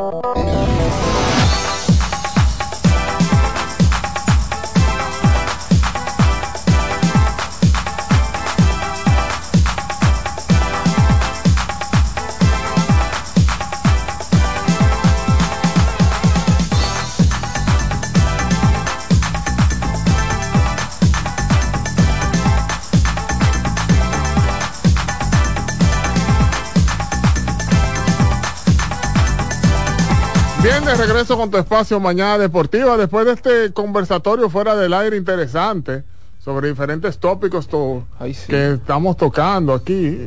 De 30.97 31.07
regreso 31.07 31.37
con 31.37 31.49
tu 31.49 31.57
espacio 31.57 31.99
Mañana 31.99 32.37
Deportiva. 32.37 32.97
Después 32.97 33.25
de 33.25 33.33
este 33.33 33.73
conversatorio 33.73 34.49
fuera 34.49 34.75
del 34.75 34.93
aire 34.93 35.15
interesante 35.17 36.03
sobre 36.39 36.69
diferentes 36.69 37.17
tópicos 37.17 37.67
to- 37.67 38.03
que 38.47 38.73
estamos 38.73 39.15
tocando 39.17 39.73
aquí, 39.73 40.17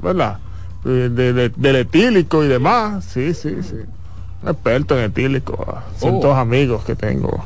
¿verdad? 0.00 0.38
Eh, 0.84 1.08
De, 1.10 1.32
de- 1.32 1.48
del 1.56 1.76
etílico 1.76 2.44
y 2.44 2.48
demás. 2.48 3.04
Sí, 3.06 3.34
sí, 3.34 3.56
sí. 3.62 3.76
Un 4.42 4.48
experto 4.50 4.96
en 4.98 5.04
etílico. 5.04 5.56
Son 5.98 6.16
Oh. 6.16 6.20
todos 6.20 6.38
amigos 6.38 6.84
que 6.84 6.94
tengo 6.94 7.44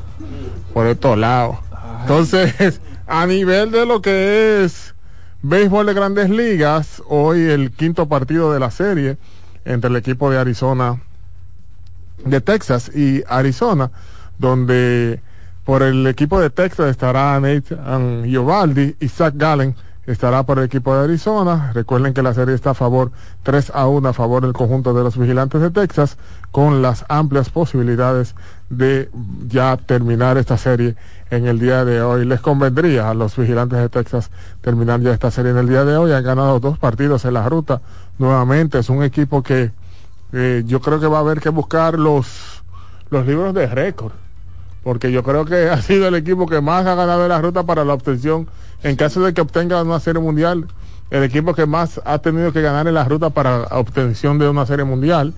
por 0.74 0.86
estos 0.86 1.16
lados. 1.16 1.57
Entonces, 2.03 2.81
a 3.07 3.27
nivel 3.27 3.70
de 3.70 3.86
lo 3.86 4.03
que 4.03 4.65
es 4.65 4.95
béisbol 5.43 5.86
de 5.86 5.95
grandes 5.95 6.28
ligas, 6.31 7.03
hoy 7.09 7.40
el 7.43 7.70
quinto 7.70 8.07
partido 8.09 8.53
de 8.53 8.61
la 8.61 8.70
serie 8.70 9.16
entre 9.65 9.89
el 9.90 9.97
equipo 9.97 10.31
de 10.31 10.39
Arizona 10.39 11.01
de 12.24 12.40
Texas 12.40 12.90
y 12.95 13.23
Arizona, 13.28 13.90
donde 14.39 15.20
por 15.65 15.82
el 15.82 16.07
equipo 16.07 16.40
de 16.40 16.51
Texas 16.51 16.90
estará 16.90 17.39
Nathan 17.40 18.24
Giovaldi 18.24 18.97
y 19.01 19.09
Zach 19.09 19.35
Gallen 19.36 19.74
estará 20.07 20.43
por 20.43 20.59
el 20.59 20.65
equipo 20.65 20.97
de 20.97 21.05
Arizona. 21.05 21.70
Recuerden 21.74 22.15
que 22.15 22.23
la 22.23 22.32
serie 22.32 22.55
está 22.55 22.70
a 22.70 22.74
favor 22.74 23.12
3 23.43 23.73
a 23.74 23.86
1 23.86 24.09
a 24.09 24.12
favor 24.15 24.43
del 24.43 24.55
conjunto 24.55 24.95
de 24.95 25.03
los 25.03 25.19
vigilantes 25.19 25.61
de 25.61 25.70
Texas, 25.70 26.16
con 26.51 26.81
las 26.81 27.05
amplias 27.09 27.51
posibilidades 27.51 28.35
de 28.70 29.11
ya 29.47 29.77
terminar 29.77 30.39
esta 30.39 30.57
serie 30.57 30.97
en 31.31 31.47
el 31.47 31.59
día 31.59 31.85
de 31.85 32.01
hoy. 32.01 32.24
Les 32.24 32.40
convendría 32.40 33.11
a 33.11 33.15
los 33.15 33.36
vigilantes 33.36 33.78
de 33.78 33.90
Texas 33.90 34.31
terminar 34.62 35.01
ya 35.01 35.12
esta 35.12 35.31
serie 35.31 35.51
en 35.51 35.59
el 35.59 35.69
día 35.69 35.85
de 35.85 35.99
hoy. 35.99 36.12
Han 36.12 36.24
ganado 36.24 36.59
dos 36.59 36.78
partidos 36.78 37.27
en 37.27 37.35
la 37.35 37.47
ruta. 37.47 37.82
Nuevamente 38.19 38.78
es 38.78 38.89
un 38.89 39.03
equipo 39.03 39.43
que 39.43 39.73
eh, 40.33 40.63
yo 40.67 40.81
creo 40.81 41.01
que 41.01 41.07
va 41.07 41.19
a 41.19 41.21
haber 41.21 41.41
que 41.41 41.49
buscar 41.49 41.99
los, 41.99 42.63
los 43.11 43.27
libros 43.27 43.55
de 43.55 43.67
récord, 43.67 44.13
porque 44.83 45.11
yo 45.13 45.23
creo 45.23 45.45
que 45.45 45.69
ha 45.71 45.81
sido 45.83 46.09
el 46.09 46.15
equipo 46.15 46.47
que 46.47 46.61
más 46.61 46.87
ha 46.87 46.95
ganado 46.95 47.23
en 47.23 47.31
la 47.31 47.41
ruta 47.41 47.63
para 47.65 47.85
la 47.85 47.95
obtención, 47.95 48.49
en 48.83 48.97
caso 48.97 49.23
de 49.23 49.35
que 49.35 49.41
obtenga 49.41 49.83
una 49.83 50.01
serie 50.01 50.21
mundial, 50.21 50.67
el 51.11 51.23
equipo 51.23 51.55
que 51.55 51.67
más 51.67 52.01
ha 52.05 52.19
tenido 52.19 52.53
que 52.53 52.61
ganar 52.61 52.87
en 52.87 52.95
la 52.95 53.05
ruta 53.05 53.31
para 53.31 53.63
obtención 53.71 54.39
de 54.39 54.49
una 54.49 54.67
serie 54.67 54.85
mundial. 54.85 55.33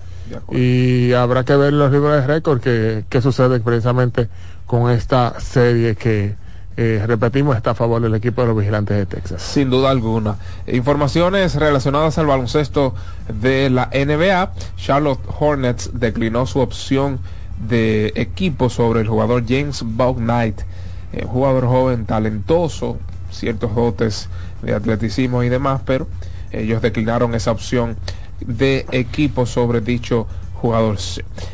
Y 0.49 1.11
habrá 1.13 1.43
que 1.43 1.55
ver 1.55 1.73
los 1.73 1.91
libros 1.91 2.13
de 2.13 2.27
récord 2.27 2.61
que, 2.61 3.05
que 3.09 3.21
sucede 3.21 3.59
precisamente 3.59 4.29
con 4.65 4.89
esta 4.89 5.39
serie 5.39 5.95
que, 5.95 6.35
eh, 6.77 7.03
repetimos, 7.05 7.57
está 7.57 7.71
a 7.71 7.75
favor 7.75 8.01
del 8.01 8.15
equipo 8.15 8.41
de 8.41 8.47
los 8.47 8.57
vigilantes 8.57 8.97
de 8.97 9.05
Texas. 9.05 9.41
Sin 9.41 9.69
duda 9.69 9.89
alguna. 9.89 10.37
Informaciones 10.67 11.55
relacionadas 11.55 12.17
al 12.17 12.27
baloncesto 12.27 12.95
de 13.41 13.69
la 13.69 13.89
NBA. 13.93 14.53
Charlotte 14.77 15.21
Hornets 15.39 15.91
declinó 15.93 16.45
su 16.45 16.59
opción 16.59 17.19
de 17.67 18.13
equipo 18.15 18.69
sobre 18.69 19.01
el 19.01 19.07
jugador 19.07 19.43
James 19.47 19.83
Knight, 20.15 20.61
un 21.13 21.27
jugador 21.27 21.67
joven, 21.67 22.05
talentoso, 22.05 22.97
ciertos 23.31 23.75
dotes 23.75 24.29
de 24.61 24.73
atleticismo 24.73 25.43
y 25.43 25.49
demás, 25.49 25.81
pero 25.85 26.07
ellos 26.51 26.81
declinaron 26.81 27.35
esa 27.35 27.51
opción 27.51 27.97
de 28.39 28.85
equipo 28.91 29.45
sobre 29.45 29.81
dicho 29.81 30.27
jugador. 30.55 30.97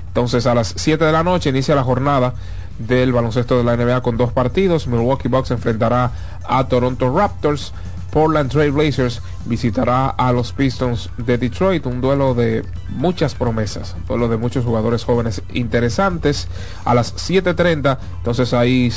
Entonces 0.08 0.46
a 0.46 0.56
las 0.56 0.74
7 0.76 1.04
de 1.04 1.12
la 1.12 1.24
noche 1.24 1.50
inicia 1.50 1.76
la 1.76 1.84
jornada 1.84 2.34
del 2.80 3.12
baloncesto 3.12 3.58
de 3.58 3.64
la 3.64 3.76
NBA 3.76 4.02
con 4.02 4.18
dos 4.18 4.32
partidos. 4.32 4.88
Milwaukee 4.88 5.28
Bucks 5.28 5.52
enfrentará 5.52 6.12
a 6.48 6.68
Toronto 6.68 7.16
Raptors. 7.16 7.74
Portland 8.12 8.50
Trail 8.50 8.72
Blazers 8.72 9.22
visitará 9.46 10.08
a 10.08 10.32
los 10.32 10.54
Pistons 10.54 11.10
de 11.18 11.38
Detroit, 11.38 11.86
un 11.86 12.02
duelo 12.02 12.34
de 12.34 12.66
muchas 12.90 13.36
promesas, 13.36 13.96
un 13.98 14.06
duelo 14.06 14.28
de 14.28 14.38
muchos 14.38 14.66
jugadores 14.66 15.04
jóvenes 15.04 15.42
interesantes. 15.54 16.48
A 16.86 16.94
las 16.94 17.16
7.30, 17.16 17.98
entonces 18.18 18.54
ahí, 18.54 18.92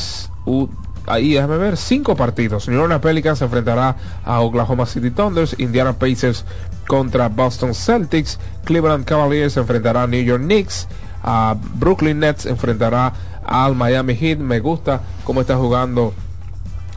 ahí 1.07 1.35
déjame 1.35 1.59
ver, 1.59 1.77
cinco 1.77 2.16
partidos. 2.16 2.69
New 2.69 2.81
Orleans 2.81 3.02
Pelicans 3.02 3.43
enfrentará 3.43 3.97
a 4.24 4.40
Oklahoma 4.40 4.86
City 4.86 5.11
Thunders, 5.11 5.57
Indiana 5.59 5.93
Pacers 5.93 6.44
contra 6.86 7.28
Boston 7.28 7.74
Celtics, 7.74 8.39
Cleveland 8.65 9.05
Cavaliers 9.05 9.57
enfrentará 9.57 10.05
a 10.05 10.07
New 10.07 10.23
York 10.23 10.43
Knicks, 10.43 10.89
a 11.23 11.57
Brooklyn 11.74 12.20
Nets 12.20 12.47
enfrentará 12.47 13.12
al 13.51 13.74
Miami 13.74 14.14
Heat. 14.14 14.39
Me 14.39 14.60
gusta 14.60 15.02
cómo 15.24 15.43
está 15.43 15.56
jugando 15.56 16.14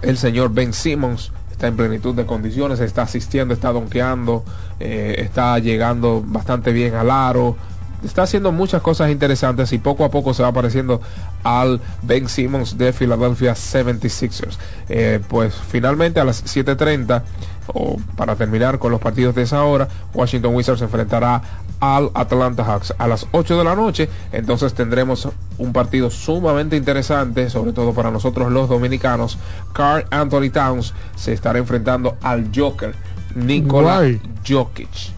el 0.01 0.17
señor 0.17 0.53
Ben 0.53 0.71
Simmons. 0.71 1.33
Está 1.51 1.67
en 1.67 1.75
plenitud 1.75 2.15
de 2.15 2.25
condiciones, 2.25 2.79
está 2.79 3.01
asistiendo, 3.01 3.53
está 3.53 3.71
donkeando, 3.71 4.43
eh, 4.79 5.15
está 5.17 5.59
llegando 5.59 6.23
bastante 6.25 6.71
bien 6.71 6.95
al 6.95 7.11
aro, 7.11 7.55
está 8.03 8.23
haciendo 8.23 8.51
muchas 8.51 8.81
cosas 8.81 9.11
interesantes 9.11 9.71
y 9.71 9.77
poco 9.77 10.03
a 10.03 10.11
poco 10.11 10.33
se 10.33 10.43
va 10.43 10.49
apareciendo 10.49 11.01
al 11.43 11.79
Ben 12.01 12.27
Simmons 12.27 12.77
de 12.77 12.93
Philadelphia 12.93 13.53
76ers. 13.53 14.57
Eh, 14.89 15.19
pues 15.27 15.53
finalmente 15.53 16.19
a 16.19 16.23
las 16.23 16.43
7.30 16.43 17.21
o 17.67 17.97
para 18.17 18.35
terminar 18.35 18.79
con 18.79 18.91
los 18.91 18.99
partidos 18.99 19.35
de 19.35 19.43
esa 19.43 19.63
hora, 19.63 19.87
Washington 20.13 20.53
Wizards 20.53 20.81
enfrentará 20.81 21.41
al 21.83 22.11
Atlanta 22.13 22.63
Hawks 22.63 22.93
a 22.97 23.07
las 23.09 23.27
8 23.31 23.57
de 23.57 23.63
la 23.65 23.75
noche. 23.75 24.09
Entonces 24.31 24.73
tendremos 24.73 25.27
un 25.57 25.73
partido 25.73 26.09
sumamente 26.09 26.77
interesante, 26.77 27.49
sobre 27.49 27.73
todo 27.73 27.93
para 27.93 28.09
nosotros 28.09 28.53
los 28.53 28.69
dominicanos. 28.69 29.37
Carl 29.73 30.05
Anthony 30.09 30.49
Towns 30.49 30.93
se 31.15 31.33
estará 31.33 31.59
enfrentando 31.59 32.15
al 32.21 32.49
Joker, 32.55 32.95
Nikola 33.35 34.01
Jokic. 34.47 35.11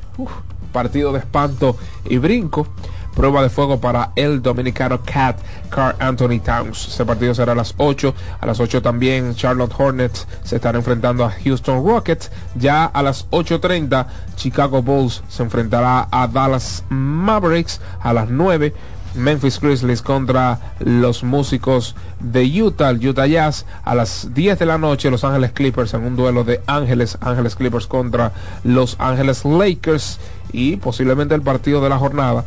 partido 0.71 1.13
de 1.13 1.19
espanto 1.19 1.77
y 2.09 2.17
brinco 2.17 2.67
prueba 3.15 3.41
de 3.41 3.49
fuego 3.49 3.79
para 3.79 4.11
el 4.15 4.41
dominicano 4.41 5.01
Cat 5.03 5.39
Car 5.69 5.95
Anthony 5.99 6.39
Towns. 6.43 6.87
Este 6.89 7.05
partido 7.05 7.33
será 7.33 7.53
a 7.53 7.55
las 7.55 7.73
8. 7.77 8.13
A 8.39 8.45
las 8.45 8.59
8 8.59 8.81
también 8.81 9.35
Charlotte 9.35 9.73
Hornets 9.77 10.27
se 10.43 10.57
estará 10.57 10.77
enfrentando 10.77 11.25
a 11.25 11.31
Houston 11.31 11.85
Rockets. 11.85 12.31
Ya 12.55 12.85
a 12.85 13.01
las 13.01 13.29
8.30 13.31 14.05
Chicago 14.35 14.81
Bulls 14.81 15.23
se 15.27 15.43
enfrentará 15.43 16.07
a 16.11 16.27
Dallas 16.27 16.83
Mavericks. 16.89 17.81
A 18.01 18.13
las 18.13 18.29
9 18.29 18.73
Memphis 19.15 19.59
Grizzlies 19.59 20.01
contra 20.01 20.59
los 20.79 21.23
músicos 21.23 21.95
de 22.19 22.61
Utah, 22.61 22.91
Utah 22.91 23.27
Jazz. 23.27 23.65
A 23.83 23.95
las 23.95 24.33
10 24.33 24.59
de 24.59 24.65
la 24.65 24.77
noche, 24.77 25.09
Los 25.09 25.23
Ángeles 25.23 25.51
Clippers 25.51 25.93
en 25.93 26.03
un 26.03 26.15
duelo 26.15 26.43
de 26.43 26.61
Ángeles, 26.67 27.17
Ángeles 27.21 27.55
Clippers 27.55 27.87
contra 27.87 28.33
Los 28.63 28.95
Ángeles 28.99 29.45
Lakers. 29.45 30.19
Y 30.51 30.77
posiblemente 30.77 31.35
el 31.35 31.41
partido 31.41 31.81
de 31.81 31.89
la 31.89 31.97
jornada, 31.97 32.45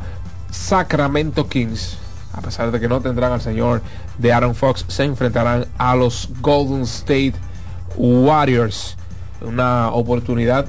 Sacramento 0.50 1.48
Kings, 1.48 1.98
a 2.32 2.40
pesar 2.40 2.70
de 2.70 2.80
que 2.80 2.88
no 2.88 3.00
tendrán 3.00 3.32
al 3.32 3.40
señor 3.40 3.82
de 4.18 4.32
Aaron 4.32 4.54
Fox, 4.54 4.84
se 4.88 5.04
enfrentarán 5.04 5.66
a 5.78 5.94
los 5.94 6.30
Golden 6.40 6.82
State 6.82 7.34
Warriors. 7.96 8.96
Una 9.40 9.90
oportunidad, 9.90 10.66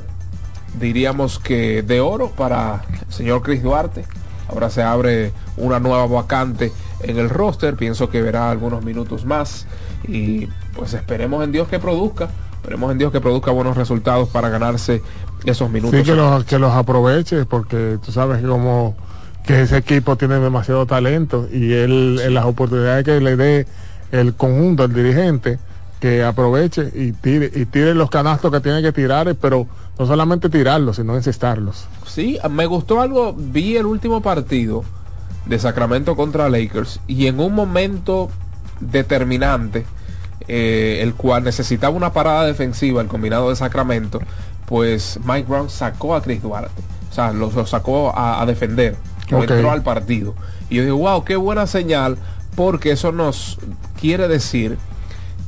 diríamos 0.79 1.39
que 1.39 1.81
de 1.81 2.01
oro 2.01 2.31
para 2.31 2.85
el 3.07 3.13
señor 3.13 3.41
Chris 3.41 3.63
Duarte. 3.63 4.05
Ahora 4.47 4.69
se 4.69 4.81
abre 4.81 5.31
una 5.57 5.79
nueva 5.79 6.07
vacante 6.07 6.71
en 7.01 7.17
el 7.17 7.29
roster. 7.29 7.75
Pienso 7.75 8.09
que 8.09 8.21
verá 8.21 8.49
algunos 8.49 8.83
minutos 8.83 9.25
más. 9.25 9.67
Y 10.07 10.47
pues 10.75 10.93
esperemos 10.93 11.43
en 11.43 11.51
Dios 11.51 11.67
que 11.67 11.79
produzca. 11.79 12.29
Esperemos 12.55 12.91
en 12.91 12.97
Dios 12.97 13.11
que 13.11 13.21
produzca 13.21 13.51
buenos 13.51 13.77
resultados 13.77 14.29
para 14.29 14.49
ganarse 14.49 15.01
esos 15.45 15.69
minutos. 15.69 15.99
Sí, 15.99 16.05
que 16.05 16.15
los, 16.15 16.43
que 16.45 16.59
los 16.59 16.73
porque 17.47 17.99
tú 18.03 18.11
sabes 18.11 18.41
que 18.41 18.47
como 18.47 18.95
que 19.49 19.63
ese 19.63 19.77
equipo 19.77 20.15
tiene 20.15 20.35
demasiado 20.35 20.85
talento 20.85 21.49
y 21.51 21.73
él 21.73 22.21
en 22.23 22.35
las 22.35 22.45
oportunidades 22.45 23.03
que 23.03 23.19
le 23.19 23.35
dé 23.35 23.65
el 24.11 24.35
conjunto, 24.35 24.83
el 24.83 24.93
dirigente, 24.93 25.57
que 25.99 26.23
aproveche 26.23 26.91
y 26.93 27.13
tire, 27.13 27.49
y 27.55 27.65
tire 27.65 27.95
los 27.95 28.11
canastos 28.11 28.51
que 28.51 28.59
tiene 28.59 28.83
que 28.83 28.91
tirar, 28.91 29.33
pero 29.41 29.65
no 29.97 30.05
solamente 30.05 30.49
tirarlos, 30.49 30.97
sino 30.97 31.15
encestarlos. 31.15 31.87
Sí, 32.05 32.37
me 32.47 32.67
gustó 32.67 33.01
algo, 33.01 33.33
vi 33.35 33.75
el 33.75 33.87
último 33.87 34.21
partido 34.21 34.83
de 35.47 35.57
Sacramento 35.57 36.15
contra 36.15 36.47
Lakers 36.47 36.99
y 37.07 37.25
en 37.25 37.39
un 37.39 37.55
momento 37.55 38.29
determinante, 38.79 39.83
eh, 40.47 40.99
el 41.01 41.15
cual 41.15 41.43
necesitaba 41.43 41.97
una 41.97 42.13
parada 42.13 42.45
defensiva, 42.45 43.01
el 43.01 43.07
combinado 43.07 43.49
de 43.49 43.55
Sacramento, 43.55 44.19
pues 44.67 45.19
Mike 45.25 45.47
Brown 45.49 45.71
sacó 45.71 46.13
a 46.13 46.21
Chris 46.21 46.43
Duarte, 46.43 46.83
o 47.09 47.13
sea, 47.15 47.33
lo, 47.33 47.65
sacó 47.65 48.13
a 48.15 48.45
defender 48.45 48.95
entró 49.29 49.71
al 49.71 49.83
partido. 49.83 50.35
Y 50.69 50.75
yo 50.75 50.83
digo, 50.83 50.97
wow, 50.97 51.23
qué 51.23 51.35
buena 51.35 51.67
señal, 51.67 52.17
porque 52.55 52.91
eso 52.91 53.11
nos 53.11 53.57
quiere 53.99 54.27
decir 54.27 54.77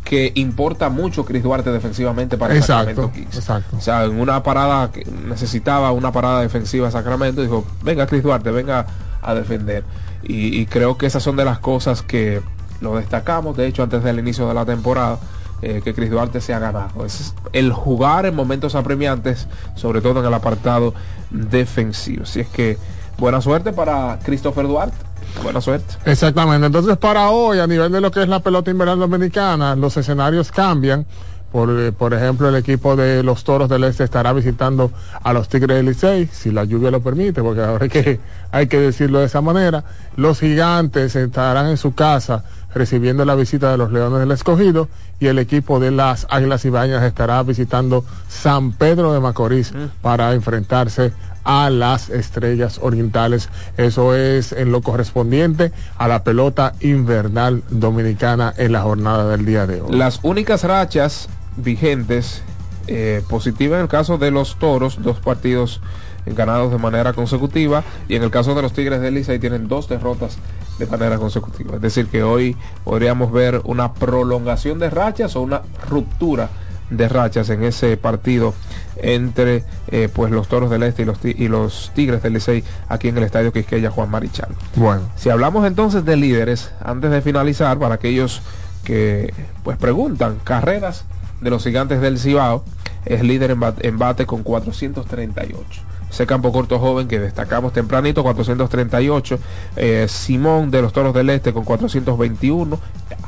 que 0.04 0.32
importa 0.36 0.90
mucho 0.90 1.26
Chris 1.26 1.44
Duarte 1.44 1.72
defensivamente 1.72 2.38
para 2.38 2.60
Sacramento 2.62 3.12
Kings. 3.12 3.36
Exacto. 3.36 3.78
O 3.78 3.82
sea, 3.82 4.04
en 4.04 4.20
una 4.20 4.44
parada 4.44 4.92
que 4.92 5.06
necesitaba 5.06 5.92
una 5.92 6.12
parada 6.12 6.42
defensiva 6.42 6.92
Sacramento, 6.92 7.42
dijo, 7.42 7.66
venga 7.84 8.08
Chris 8.08 8.24
Duarte, 8.24 8.52
venga 8.52 8.88
a 9.22 9.34
defender. 9.34 9.84
Y, 10.24 10.66
creo 10.68 10.98
que 10.98 11.06
esas 11.06 11.24
son 11.24 11.36
de 11.36 11.46
las 11.46 11.60
cosas 11.60 12.02
que 12.04 12.42
lo 12.80 12.96
destacamos, 12.96 13.58
de 13.58 13.68
hecho, 13.68 13.84
antes 13.84 14.04
del 14.04 14.20
inicio 14.20 14.48
de 14.48 14.54
la 14.54 14.66
temporada. 14.66 15.18
Eh, 15.64 15.82
que 15.84 15.94
Chris 15.94 16.10
Duarte 16.10 16.42
se 16.42 16.56
ha 16.56 16.60
ganado. 16.60 17.06
Es 17.06 17.36
el 17.54 17.72
jugar 17.72 18.26
en 18.26 18.36
momentos 18.36 18.74
apremiantes, 18.74 19.48
sobre 19.76 20.02
todo 20.02 20.20
en 20.20 20.26
el 20.26 20.34
apartado 20.34 20.96
defensivo. 21.30 22.26
Si 22.26 22.40
es 22.40 22.48
que 22.48 22.80
buena 23.22 23.40
suerte 23.40 23.72
para 23.72 24.20
Christopher 24.24 24.68
Duarte. 24.68 24.98
Buena 25.44 25.62
suerte. 25.62 25.94
Exactamente. 26.06 26.66
Entonces, 26.66 26.98
para 26.98 27.30
hoy, 27.30 27.60
a 27.60 27.68
nivel 27.68 27.92
de 27.92 28.02
lo 28.02 28.12
que 28.12 28.24
es 28.24 28.28
la 28.28 28.42
pelota 28.42 28.72
invernal 28.72 29.00
dominicana, 29.00 29.76
los 29.76 29.96
escenarios 29.96 30.52
cambian. 30.52 31.06
Por, 31.52 31.70
eh, 31.80 31.92
por, 31.92 32.14
ejemplo, 32.14 32.48
el 32.48 32.56
equipo 32.56 32.96
de 32.96 33.24
los 33.24 33.44
Toros 33.44 33.70
del 33.70 33.84
Este 33.84 34.06
estará 34.06 34.32
visitando 34.32 34.92
a 35.22 35.34
los 35.34 35.50
Tigres 35.50 35.78
del 35.78 35.86
Licey, 35.86 36.28
si 36.32 36.50
la 36.50 36.64
lluvia 36.64 36.92
lo 36.92 37.02
permite, 37.02 37.42
porque 37.42 37.62
ahora 37.62 37.90
que, 37.90 38.20
hay 38.52 38.68
que 38.68 38.80
decirlo 38.80 39.20
de 39.20 39.26
esa 39.26 39.42
manera. 39.42 39.84
Los 40.16 40.40
Gigantes 40.40 41.16
estarán 41.16 41.68
en 41.68 41.78
su 41.78 41.94
casa 41.94 42.44
recibiendo 42.74 43.26
la 43.26 43.36
visita 43.36 43.70
de 43.70 43.78
los 43.78 43.92
Leones 43.92 44.20
del 44.22 44.32
Escogido 44.32 44.88
y 45.22 45.28
el 45.28 45.38
equipo 45.38 45.80
de 45.80 45.92
las 45.92 46.26
Águilas 46.32 46.66
Ibañas 46.66 47.04
estará 47.04 47.42
visitando 47.44 48.04
San 48.28 48.72
Pedro 48.72 49.14
de 49.14 49.20
Macorís 49.20 49.72
mm. 49.72 50.02
para 50.02 50.34
enfrentarse 50.34 51.14
a 51.44 51.70
las 51.70 52.10
estrellas 52.10 52.80
orientales. 52.82 53.50
Eso 53.78 54.16
es 54.16 54.52
en 54.52 54.72
lo 54.72 54.82
correspondiente 54.82 55.72
a 55.98 56.08
la 56.08 56.24
pelota 56.24 56.74
invernal 56.82 57.64
dominicana 57.70 58.52
en 58.58 58.72
la 58.72 58.82
jornada 58.82 59.30
del 59.30 59.46
día 59.46 59.68
de 59.68 59.82
hoy. 59.82 59.96
Las 59.96 60.20
únicas 60.24 60.64
rachas 60.64 61.30
vigentes 61.56 62.42
eh, 62.88 63.22
positivas 63.30 63.78
en 63.78 63.84
el 63.84 63.90
caso 63.90 64.18
de 64.18 64.32
los 64.32 64.58
toros, 64.58 65.04
dos 65.04 65.20
partidos 65.20 65.82
ganados 66.26 66.72
de 66.72 66.78
manera 66.78 67.14
consecutiva 67.14 67.84
y 68.08 68.16
en 68.16 68.24
el 68.24 68.32
caso 68.32 68.56
de 68.56 68.62
los 68.62 68.74
Tigres 68.74 69.02
de 69.02 69.12
Licey 69.12 69.40
tienen 69.40 69.68
dos 69.68 69.90
derrotas 69.90 70.38
de 70.80 70.88
manera 70.88 71.18
consecutiva. 71.18 71.76
Es 71.76 71.82
decir, 71.82 72.08
que 72.08 72.24
hoy 72.24 72.56
podríamos 72.84 73.32
ver 73.32 73.62
una 73.64 73.94
prolongación 73.94 74.80
de 74.80 74.90
rachas 74.90 75.36
o 75.36 75.42
una 75.42 75.62
ruptura 75.90 76.50
de 76.90 77.08
rachas 77.08 77.50
en 77.50 77.64
ese 77.64 77.96
partido 77.98 78.54
entre 78.98 79.64
eh, 79.88 80.10
pues 80.14 80.32
los 80.32 80.48
Toros 80.48 80.70
del 80.70 80.84
Este 80.84 81.04
y 81.04 81.06
los, 81.06 81.18
y 81.24 81.48
los 81.48 81.92
Tigres 81.96 82.22
del 82.22 82.34
Licey 82.34 82.64
aquí 82.90 83.08
en 83.08 83.18
el 83.18 83.24
Estadio 83.24 83.52
Quisqueya 83.52 83.90
Juan 83.90 84.10
Marichal. 84.10 84.50
Bueno. 84.76 85.04
Si 85.16 85.30
hablamos 85.30 85.66
entonces 85.66 86.06
de 86.06 86.18
líderes, 86.18 86.72
antes 86.84 87.10
de 87.12 87.22
finalizar, 87.22 87.80
para 87.80 87.96
aquellos 87.96 88.42
que 88.84 89.34
pues 89.64 89.78
preguntan, 89.78 90.40
carreras 90.44 91.06
de 91.40 91.50
los 91.50 91.64
gigantes 91.64 92.02
del 92.02 92.20
Cibao, 92.20 92.64
es 93.06 93.24
líder 93.24 93.58
en 93.82 93.98
bate, 93.98 94.26
con 94.26 94.44
438 94.44 95.82
ese 96.12 96.28
campo 96.28 96.52
corto 96.52 96.78
joven 96.78 97.08
que 97.08 97.20
destacamos 97.20 97.72
tempranito, 97.72 98.22
438. 98.22 99.40
Eh, 99.78 100.08
Simón 100.10 100.70
de 100.70 100.82
los 100.82 100.92
Toros 100.92 101.14
del 101.14 101.30
Este 101.30 101.54
con 101.54 101.64
421. 101.64 102.78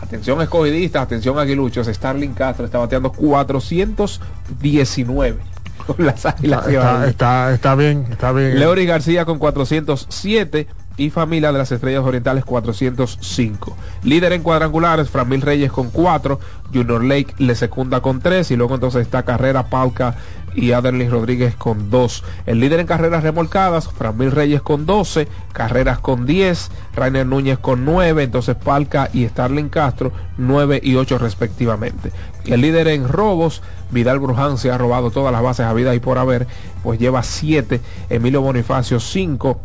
Atención 0.01 0.41
escogidistas, 0.41 1.03
atención 1.03 1.39
aguiluchos. 1.39 1.88
Starling 1.88 2.34
Castro 2.34 2.65
está 2.65 2.80
bateando 2.80 3.14
419. 3.14 5.53
Con 5.88 6.05
las 6.05 6.26
águilas 6.26 6.68
está, 6.68 7.07
está, 7.07 7.53
está, 7.53 7.76
bien, 7.76 8.05
está 8.10 8.31
bien. 8.31 8.57
Leori 8.57 8.85
García 8.85 9.26
con 9.26 9.38
407. 9.38 10.65
y 10.95 11.10
familia 11.10 11.51
de 11.51 11.57
las 11.57 11.72
Estrellas 11.72 12.03
Orientales 12.05 12.45
405. 12.45 13.76
Líder 14.03 14.34
en 14.34 14.43
cuadrangulares, 14.43 15.10
Framil 15.10 15.41
Reyes 15.41 15.72
con 15.72 15.89
4, 15.89 16.39
Junior 16.72 17.03
Lake 17.03 17.34
le 17.39 17.55
secunda 17.55 18.01
con 18.01 18.22
3 18.22 18.51
y 18.51 18.55
luego 18.55 18.76
entonces 18.76 19.01
está 19.01 19.23
Carrera, 19.23 19.69
Palca 19.69 20.15
y 20.55 20.71
Aderlin 20.71 21.11
Rodríguez 21.11 21.55
con 21.55 21.89
2. 21.89 22.23
El 22.45 22.59
líder 22.59 22.80
en 22.80 22.88
carreras 22.88 23.23
remolcadas, 23.23 23.88
Framil 23.88 24.31
Reyes 24.31 24.61
con 24.61 24.85
12, 24.85 25.27
Carreras 25.51 25.99
con 25.99 26.25
10, 26.25 26.71
Rainer 26.95 27.25
Núñez 27.25 27.57
con 27.59 27.85
9, 27.85 28.23
entonces 28.23 28.55
Palca 28.55 29.09
y 29.13 29.27
Starling 29.27 29.69
Castro 29.69 30.11
9 30.38 30.81
y 30.84 30.95
8 30.95 31.17
respectivamente. 31.17 32.11
El 32.45 32.61
líder 32.61 32.88
en 32.89 33.07
robos, 33.07 33.61
Vidal 33.91 34.19
Bruján 34.19 34.57
se 34.57 34.71
ha 34.71 34.77
robado 34.77 35.11
todas 35.11 35.31
las 35.31 35.41
bases 35.41 35.65
a 35.65 35.73
vida 35.73 35.95
y 35.95 35.99
por 35.99 36.17
haber, 36.17 36.47
pues 36.84 36.99
lleva 36.99 37.23
7, 37.23 37.80
Emilio 38.09 38.41
Bonifacio 38.41 38.99
5, 38.99 39.59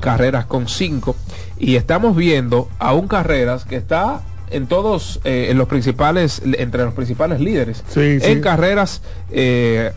Carreras 0.00 0.46
con 0.46 0.68
5 0.68 1.14
y 1.58 1.76
estamos 1.76 2.16
viendo 2.16 2.68
a 2.78 2.92
un 2.92 3.08
Carreras 3.08 3.64
que 3.64 3.76
está 3.76 4.22
en 4.52 4.66
todos, 4.66 5.20
eh, 5.24 5.48
en 5.50 5.58
los 5.58 5.66
principales, 5.66 6.42
entre 6.44 6.84
los 6.84 6.94
principales 6.94 7.40
líderes. 7.40 7.82
Sí, 7.88 8.20
sí. 8.20 8.30
En 8.30 8.40
carreras, 8.40 9.02
eh, 9.30 9.92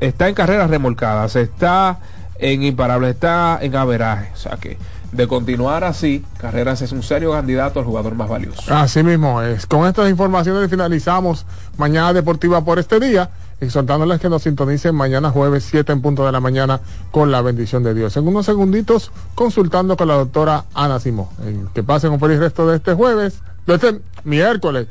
está 0.00 0.28
en 0.28 0.34
carreras 0.34 0.70
remolcadas, 0.70 1.36
está 1.36 1.98
en 2.38 2.62
imparables, 2.62 3.10
está 3.10 3.58
en 3.60 3.76
averaje. 3.76 4.30
O 4.34 4.36
sea 4.36 4.56
que 4.56 4.76
de 5.14 5.28
continuar 5.28 5.84
así, 5.84 6.24
Carreras 6.38 6.82
es 6.82 6.90
un 6.90 7.04
serio 7.04 7.30
candidato 7.30 7.78
al 7.78 7.86
jugador 7.86 8.16
más 8.16 8.28
valioso. 8.28 8.62
Así 8.74 9.02
mismo 9.04 9.40
es. 9.42 9.64
Con 9.64 9.86
estas 9.86 10.10
informaciones 10.10 10.68
finalizamos 10.68 11.46
Mañana 11.78 12.12
Deportiva 12.12 12.64
por 12.64 12.80
este 12.80 12.98
día, 12.98 13.30
exhortándoles 13.60 14.20
que 14.20 14.28
nos 14.28 14.42
sintonicen 14.42 14.92
mañana 14.92 15.30
jueves 15.30 15.64
7 15.70 15.92
en 15.92 16.02
punto 16.02 16.26
de 16.26 16.32
la 16.32 16.40
mañana 16.40 16.80
con 17.12 17.30
la 17.30 17.42
bendición 17.42 17.84
de 17.84 17.94
Dios. 17.94 18.16
En 18.16 18.26
unos 18.26 18.44
segunditos, 18.44 19.12
consultando 19.36 19.96
con 19.96 20.08
la 20.08 20.14
doctora 20.14 20.64
Ana 20.74 20.98
Simón. 20.98 21.28
Que 21.72 21.84
pasen 21.84 22.10
un 22.10 22.18
feliz 22.18 22.40
resto 22.40 22.66
de 22.66 22.78
este 22.78 22.94
jueves, 22.94 23.38
de 23.68 23.74
este 23.74 24.00
miércoles. 24.24 24.88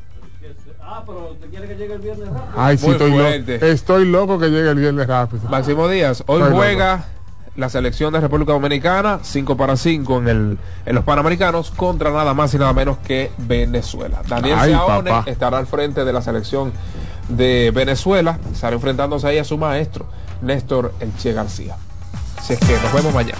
Ah, 0.95 1.01
pero 1.05 1.31
usted 1.31 1.49
quiere 1.49 1.67
que 1.67 1.75
llegue 1.75 1.93
el 1.95 1.99
viernes 2.01 2.27
rápido. 2.29 2.53
Ay, 2.55 2.77
sí, 2.77 2.87
estoy, 2.89 3.11
lo- 3.11 3.27
estoy 3.27 4.05
loco 4.05 4.37
que 4.37 4.49
llegue 4.49 4.69
el 4.69 4.77
viernes 4.79 5.07
rápido. 5.07 5.49
Máximo 5.49 5.87
Díaz, 5.87 6.23
hoy 6.27 6.41
Estoy 6.41 6.55
juega 6.55 7.05
la 7.55 7.69
selección 7.69 8.13
de 8.13 8.19
República 8.19 8.51
Dominicana 8.53 9.19
5 9.21 9.57
para 9.57 9.75
5 9.75 10.17
en, 10.19 10.27
el, 10.27 10.57
en 10.85 10.95
los 10.95 11.03
Panamericanos 11.03 11.71
contra 11.71 12.11
nada 12.11 12.33
más 12.33 12.53
y 12.53 12.57
nada 12.59 12.73
menos 12.73 12.97
que 12.99 13.31
Venezuela. 13.39 14.21
Daniel 14.27 14.57
Ay, 14.59 14.73
papá. 14.73 15.23
estará 15.27 15.57
al 15.57 15.67
frente 15.67 16.05
de 16.05 16.13
la 16.13 16.21
selección 16.21 16.71
de 17.29 17.71
Venezuela, 17.73 18.37
estará 18.51 18.75
enfrentándose 18.75 19.25
ahí 19.27 19.37
a 19.39 19.43
su 19.43 19.57
maestro, 19.57 20.05
Néstor 20.41 20.93
Elche 20.99 21.33
García. 21.33 21.75
Así 22.37 22.53
es 22.53 22.59
que 22.59 22.73
nos 22.83 22.93
vemos 22.93 23.13
mañana. 23.13 23.39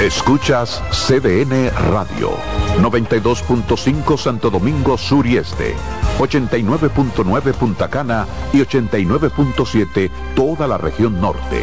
Escuchas 0.00 0.82
CDN 0.90 1.70
Radio, 1.90 2.32
92.5 2.82 4.18
Santo 4.18 4.50
Domingo 4.50 4.98
Sur 4.98 5.26
y 5.26 5.38
Este, 5.38 5.74
89.9 6.18 7.54
Punta 7.54 7.88
Cana 7.88 8.26
y 8.52 8.58
89.7 8.58 10.10
toda 10.34 10.66
la 10.68 10.76
región 10.76 11.18
norte. 11.18 11.62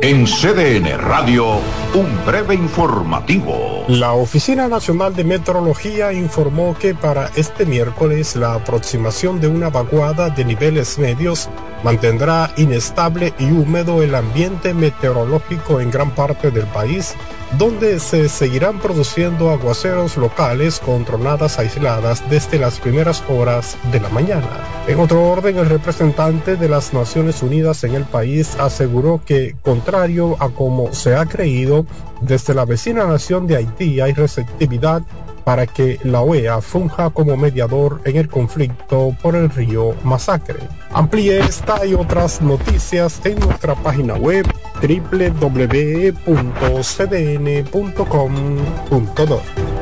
En 0.00 0.26
CDN 0.26 0.96
Radio, 0.98 1.56
un 1.94 2.24
breve 2.24 2.54
informativo. 2.54 3.84
La 3.88 4.12
Oficina 4.12 4.68
Nacional 4.68 5.16
de 5.16 5.24
Meteorología 5.24 6.12
informó 6.12 6.76
que 6.78 6.94
para 6.94 7.30
este 7.34 7.66
miércoles 7.66 8.36
la 8.36 8.54
aproximación 8.54 9.40
de 9.40 9.48
una 9.48 9.70
vaguada 9.70 10.30
de 10.30 10.44
niveles 10.44 10.98
medios 10.98 11.48
mantendrá 11.82 12.50
inestable 12.56 13.32
y 13.38 13.50
húmedo 13.50 14.02
el 14.02 14.14
ambiente 14.14 14.74
meteorológico 14.74 15.80
en 15.80 15.90
gran 15.90 16.10
parte 16.10 16.50
del 16.50 16.66
país, 16.66 17.14
donde 17.56 17.98
se 18.00 18.28
seguirán 18.28 18.78
produciendo 18.78 19.50
aguaceros 19.50 20.16
locales 20.16 20.80
con 20.80 21.04
tronadas 21.04 21.58
aisladas 21.58 22.22
desde 22.28 22.58
las 22.58 22.78
primeras 22.78 23.22
horas 23.28 23.76
de 23.90 24.00
la 24.00 24.08
mañana. 24.10 24.48
En 24.86 25.00
otro 25.00 25.24
orden, 25.24 25.56
el 25.58 25.68
representante 25.68 26.56
de 26.56 26.68
las 26.68 26.92
Naciones 26.92 27.42
Unidas 27.42 27.84
en 27.84 27.94
el 27.94 28.04
país 28.04 28.56
aseguró 28.58 29.22
que, 29.24 29.56
contrario 29.62 30.36
a 30.40 30.50
como 30.50 30.92
se 30.92 31.14
ha 31.14 31.26
creído, 31.26 31.86
desde 32.20 32.54
la 32.54 32.64
vecina 32.64 33.04
nación 33.04 33.46
de 33.46 33.56
Haití 33.56 34.00
hay 34.00 34.12
receptividad 34.12 35.02
para 35.48 35.66
que 35.66 35.98
la 36.04 36.20
OEA 36.20 36.60
funja 36.60 37.08
como 37.08 37.34
mediador 37.38 38.02
en 38.04 38.16
el 38.16 38.28
conflicto 38.28 39.16
por 39.22 39.34
el 39.34 39.48
río 39.48 39.94
Masacre. 40.04 40.58
Amplíe 40.92 41.38
esta 41.38 41.86
y 41.86 41.94
otras 41.94 42.42
noticias 42.42 43.18
en 43.24 43.38
nuestra 43.38 43.74
página 43.74 44.12
web 44.16 44.46
www.cdn.com.do. 44.74 45.80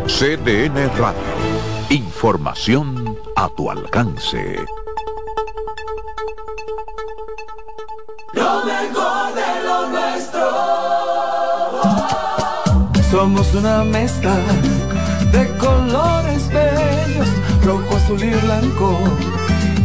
CDN 0.06 0.88
Radio, 0.98 1.18
información 1.90 3.18
a 3.34 3.48
tu 3.48 3.68
alcance. 3.68 4.64
Lo 8.34 8.64
mejor 8.64 9.34
de 9.34 9.64
lo 9.64 9.88
nuestro. 9.90 10.46
Somos 13.10 13.52
una 13.52 13.82
mezcla 13.82 14.36
de 15.32 15.48
colores 15.58 16.48
bellos, 16.48 17.28
rojo, 17.64 17.96
azul 17.96 18.22
y 18.22 18.30
blanco, 18.30 18.98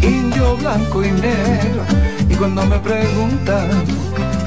indio, 0.01 0.57
blanco 0.57 1.03
y 1.03 1.11
negro. 1.11 1.83
Y 2.29 2.35
cuando 2.35 2.65
me 2.65 2.79
preguntan 2.79 3.69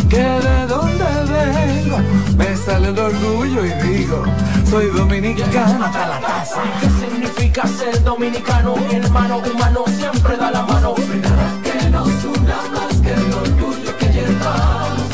que 0.08 0.18
de 0.18 0.66
dónde 0.66 1.04
vengo, 1.32 1.98
me 2.36 2.56
sale 2.56 2.88
el 2.88 2.98
orgullo 2.98 3.64
y 3.64 3.72
digo, 3.86 4.22
soy 4.68 4.86
dominicano 4.86 5.84
hasta 5.84 6.08
la 6.08 6.20
casa. 6.20 6.62
¿Qué 6.80 6.88
significa 7.06 7.66
ser 7.66 8.02
dominicano? 8.02 8.74
Hermano 8.90 9.38
humano 9.38 9.84
siempre 9.86 10.36
da 10.36 10.50
la 10.50 10.62
mano. 10.62 10.94
Que 10.94 11.90
nos 11.90 12.08
que 13.02 13.12
el 13.12 13.32
orgullo 13.32 13.96
que 13.98 14.06
llevamos. 14.06 15.04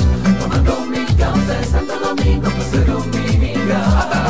Mi 0.91 1.65
Santo 1.65 1.99
Domingo, 2.01 2.49
pues 2.51 2.71
soy. 2.71 4.30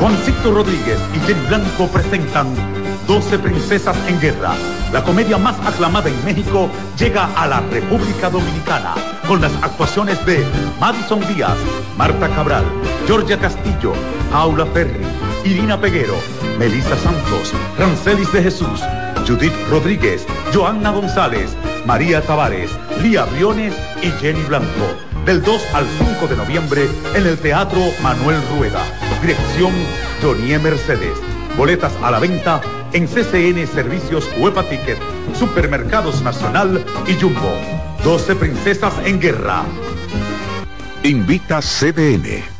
Juancito 0.00 0.52
Rodríguez 0.54 0.98
y 1.14 1.20
Jenny 1.26 1.46
Blanco 1.46 1.86
presentan 1.88 2.46
12 3.06 3.38
Princesas 3.38 3.94
en 4.08 4.18
Guerra. 4.18 4.54
La 4.94 5.04
comedia 5.04 5.36
más 5.36 5.56
aclamada 5.66 6.08
en 6.08 6.24
México 6.24 6.70
llega 6.98 7.28
a 7.36 7.46
la 7.46 7.60
República 7.60 8.30
Dominicana 8.30 8.94
con 9.28 9.42
las 9.42 9.52
actuaciones 9.62 10.24
de 10.24 10.42
Madison 10.80 11.20
Díaz, 11.28 11.58
Marta 11.98 12.30
Cabral, 12.30 12.64
Georgia 13.06 13.38
Castillo, 13.38 13.92
Aula 14.32 14.64
Ferri, 14.66 15.04
Irina 15.44 15.78
Peguero, 15.78 16.14
Melissa 16.58 16.96
Santos, 16.96 17.52
Rancelis 17.78 18.32
de 18.32 18.42
Jesús, 18.42 18.80
Judith 19.28 19.52
Rodríguez, 19.68 20.26
Joanna 20.54 20.92
González, 20.92 21.54
María 21.84 22.22
Tavares, 22.22 22.70
Lía 23.02 23.26
Briones 23.26 23.74
y 24.02 24.10
Jenny 24.12 24.42
Blanco. 24.44 25.09
Del 25.24 25.42
2 25.42 25.62
al 25.74 25.86
5 25.98 26.26
de 26.28 26.36
noviembre 26.36 26.88
en 27.14 27.26
el 27.26 27.38
Teatro 27.38 27.80
Manuel 28.02 28.40
Rueda. 28.56 28.82
Dirección 29.20 29.72
Jonie 30.22 30.58
Mercedes. 30.58 31.18
Boletas 31.56 31.92
a 32.02 32.10
la 32.10 32.18
venta 32.18 32.60
en 32.92 33.06
CCN 33.06 33.66
Servicios 33.66 34.28
Huepa 34.38 34.64
Ticket, 34.64 34.98
Supermercados 35.38 36.22
Nacional 36.22 36.84
y 37.06 37.14
Jumbo. 37.20 37.54
12 38.02 38.34
Princesas 38.36 38.94
en 39.04 39.20
Guerra. 39.20 39.62
Invita 41.02 41.60
CDN. 41.60 42.59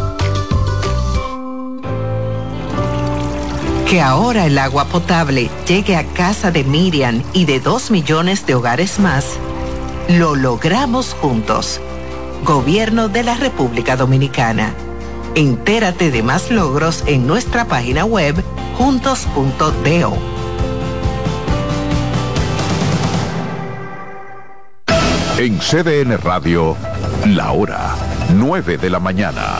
Que 3.91 3.99
ahora 3.99 4.45
el 4.45 4.57
agua 4.57 4.85
potable 4.85 5.49
llegue 5.67 5.97
a 5.97 6.05
casa 6.05 6.49
de 6.49 6.63
Miriam 6.63 7.21
y 7.33 7.43
de 7.43 7.59
dos 7.59 7.91
millones 7.91 8.45
de 8.45 8.55
hogares 8.55 8.99
más, 8.99 9.37
lo 10.07 10.37
logramos 10.37 11.13
juntos. 11.13 11.81
Gobierno 12.45 13.09
de 13.09 13.23
la 13.23 13.35
República 13.35 13.97
Dominicana. 13.97 14.73
Entérate 15.35 16.09
de 16.09 16.23
más 16.23 16.51
logros 16.51 17.03
en 17.05 17.27
nuestra 17.27 17.65
página 17.65 18.05
web 18.05 18.41
juntos.do. 18.77 20.17
En 25.37 25.59
CDN 25.59 26.17
Radio, 26.17 26.77
la 27.25 27.51
hora 27.51 27.93
9 28.33 28.77
de 28.77 28.89
la 28.89 29.01
mañana. 29.01 29.59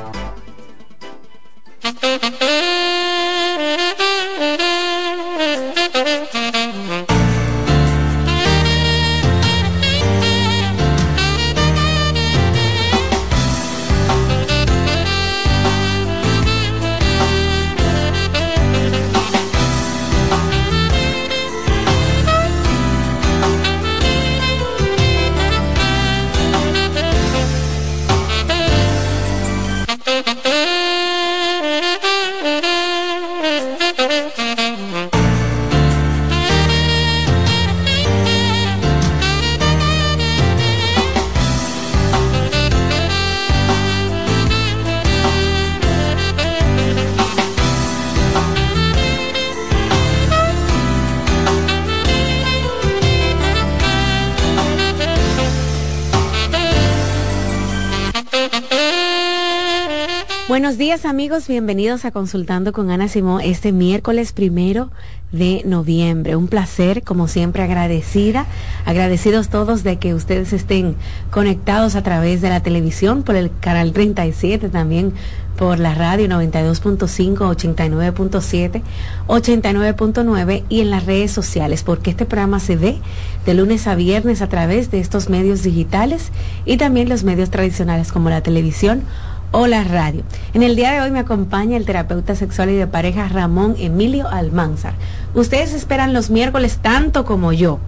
Amigos, 61.11 61.49
bienvenidos 61.49 62.05
a 62.05 62.11
Consultando 62.11 62.71
con 62.71 62.89
Ana 62.89 63.09
Simón 63.09 63.41
este 63.43 63.73
miércoles 63.73 64.31
primero 64.31 64.91
de 65.33 65.61
noviembre. 65.65 66.37
Un 66.37 66.47
placer, 66.47 67.03
como 67.03 67.27
siempre, 67.27 67.63
agradecida, 67.63 68.45
agradecidos 68.85 69.49
todos 69.49 69.83
de 69.83 69.97
que 69.99 70.13
ustedes 70.13 70.53
estén 70.53 70.95
conectados 71.29 71.95
a 71.95 72.01
través 72.01 72.39
de 72.39 72.47
la 72.47 72.63
televisión, 72.63 73.23
por 73.23 73.35
el 73.35 73.51
canal 73.59 73.91
37 73.91 74.69
también 74.69 75.13
por 75.57 75.79
la 75.79 75.93
radio 75.93 76.27
92.5, 76.27 77.35
89.7, 77.39 78.81
89.9 79.27 80.63
y 80.69 80.79
en 80.79 80.91
las 80.91 81.05
redes 81.05 81.31
sociales, 81.31 81.83
porque 81.83 82.11
este 82.11 82.25
programa 82.25 82.61
se 82.61 82.77
ve 82.77 82.99
de 83.45 83.53
lunes 83.53 83.85
a 83.85 83.95
viernes 83.95 84.41
a 84.41 84.47
través 84.47 84.91
de 84.91 85.01
estos 85.01 85.27
medios 85.27 85.61
digitales 85.61 86.31
y 86.65 86.77
también 86.77 87.09
los 87.09 87.25
medios 87.25 87.49
tradicionales 87.49 88.13
como 88.13 88.29
la 88.29 88.41
televisión 88.41 89.03
o 89.51 89.67
la 89.67 89.83
radio. 89.83 90.23
En 90.53 90.63
el 90.63 90.75
día 90.75 90.91
de 90.91 91.01
hoy 91.01 91.11
me 91.11 91.19
acompaña 91.19 91.77
el 91.77 91.85
terapeuta 91.85 92.35
sexual 92.35 92.69
y 92.69 92.75
de 92.75 92.87
pareja 92.87 93.27
Ramón 93.27 93.75
Emilio 93.77 94.27
Almanzar. 94.29 94.93
Ustedes 95.33 95.73
esperan 95.73 96.13
los 96.13 96.29
miércoles 96.29 96.79
tanto 96.81 97.25
como 97.25 97.53
yo. 97.53 97.79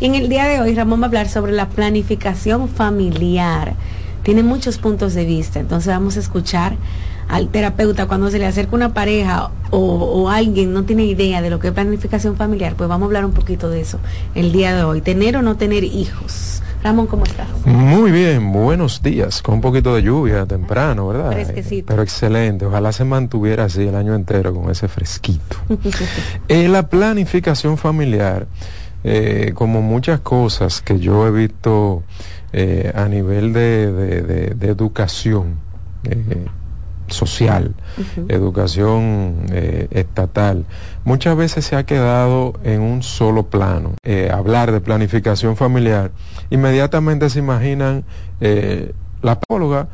En 0.00 0.14
el 0.14 0.28
día 0.28 0.46
de 0.46 0.60
hoy 0.60 0.74
Ramón 0.74 1.00
va 1.00 1.04
a 1.04 1.08
hablar 1.08 1.28
sobre 1.28 1.52
la 1.52 1.68
planificación 1.68 2.68
familiar. 2.68 3.74
Tiene 4.22 4.42
muchos 4.42 4.78
puntos 4.78 5.14
de 5.14 5.24
vista, 5.24 5.60
entonces 5.60 5.88
vamos 5.88 6.16
a 6.16 6.20
escuchar 6.20 6.74
al 7.28 7.48
terapeuta 7.48 8.06
cuando 8.06 8.30
se 8.30 8.38
le 8.38 8.46
acerca 8.46 8.76
una 8.76 8.92
pareja 8.92 9.50
o, 9.70 9.78
o, 9.78 10.28
alguien 10.28 10.72
no 10.72 10.84
tiene 10.84 11.04
idea 11.04 11.40
de 11.40 11.50
lo 11.50 11.58
que 11.58 11.68
es 11.68 11.72
planificación 11.72 12.36
familiar, 12.36 12.74
pues 12.76 12.88
vamos 12.88 13.04
a 13.04 13.06
hablar 13.06 13.24
un 13.24 13.32
poquito 13.32 13.70
de 13.70 13.80
eso 13.80 13.98
el 14.34 14.52
día 14.52 14.74
de 14.74 14.84
hoy. 14.84 15.00
Tener 15.00 15.36
o 15.36 15.42
no 15.42 15.56
tener 15.56 15.84
hijos. 15.84 16.62
Ramón, 16.84 17.06
¿cómo 17.06 17.24
estás? 17.24 17.48
Muy 17.64 18.10
bien, 18.10 18.52
buenos 18.52 19.02
días, 19.02 19.40
con 19.40 19.54
un 19.54 19.60
poquito 19.62 19.94
de 19.94 20.02
lluvia 20.02 20.44
temprano, 20.44 21.08
¿verdad? 21.08 21.32
Fresquecito. 21.32 21.86
Pero 21.86 22.02
excelente, 22.02 22.66
ojalá 22.66 22.92
se 22.92 23.06
mantuviera 23.06 23.64
así 23.64 23.84
el 23.88 23.94
año 23.94 24.14
entero 24.14 24.52
con 24.54 24.70
ese 24.70 24.86
fresquito. 24.86 25.56
eh, 26.48 26.68
la 26.68 26.86
planificación 26.90 27.78
familiar, 27.78 28.46
eh, 29.02 29.52
como 29.54 29.80
muchas 29.80 30.20
cosas 30.20 30.82
que 30.82 31.00
yo 31.00 31.26
he 31.26 31.30
visto 31.30 32.02
eh, 32.52 32.92
a 32.94 33.08
nivel 33.08 33.54
de, 33.54 33.90
de, 33.90 34.22
de, 34.22 34.46
de 34.54 34.68
educación, 34.68 35.56
eh, 36.04 36.44
social, 37.08 37.74
uh 37.96 38.02
-huh. 38.02 38.32
educación 38.32 39.46
eh, 39.52 39.88
estatal, 39.90 40.64
muchas 41.04 41.36
veces 41.36 41.64
se 41.64 41.76
ha 41.76 41.84
quedado 41.84 42.54
en 42.64 42.80
un 42.80 43.02
solo 43.02 43.44
plano. 43.44 43.94
Eh, 44.04 44.30
hablar 44.32 44.72
de 44.72 44.80
planificación 44.80 45.56
familiar, 45.56 46.10
inmediatamente 46.50 47.30
se 47.30 47.38
imaginan 47.38 48.04
eh, 48.40 48.92
la 49.22 49.34
psicóloga 49.36 49.88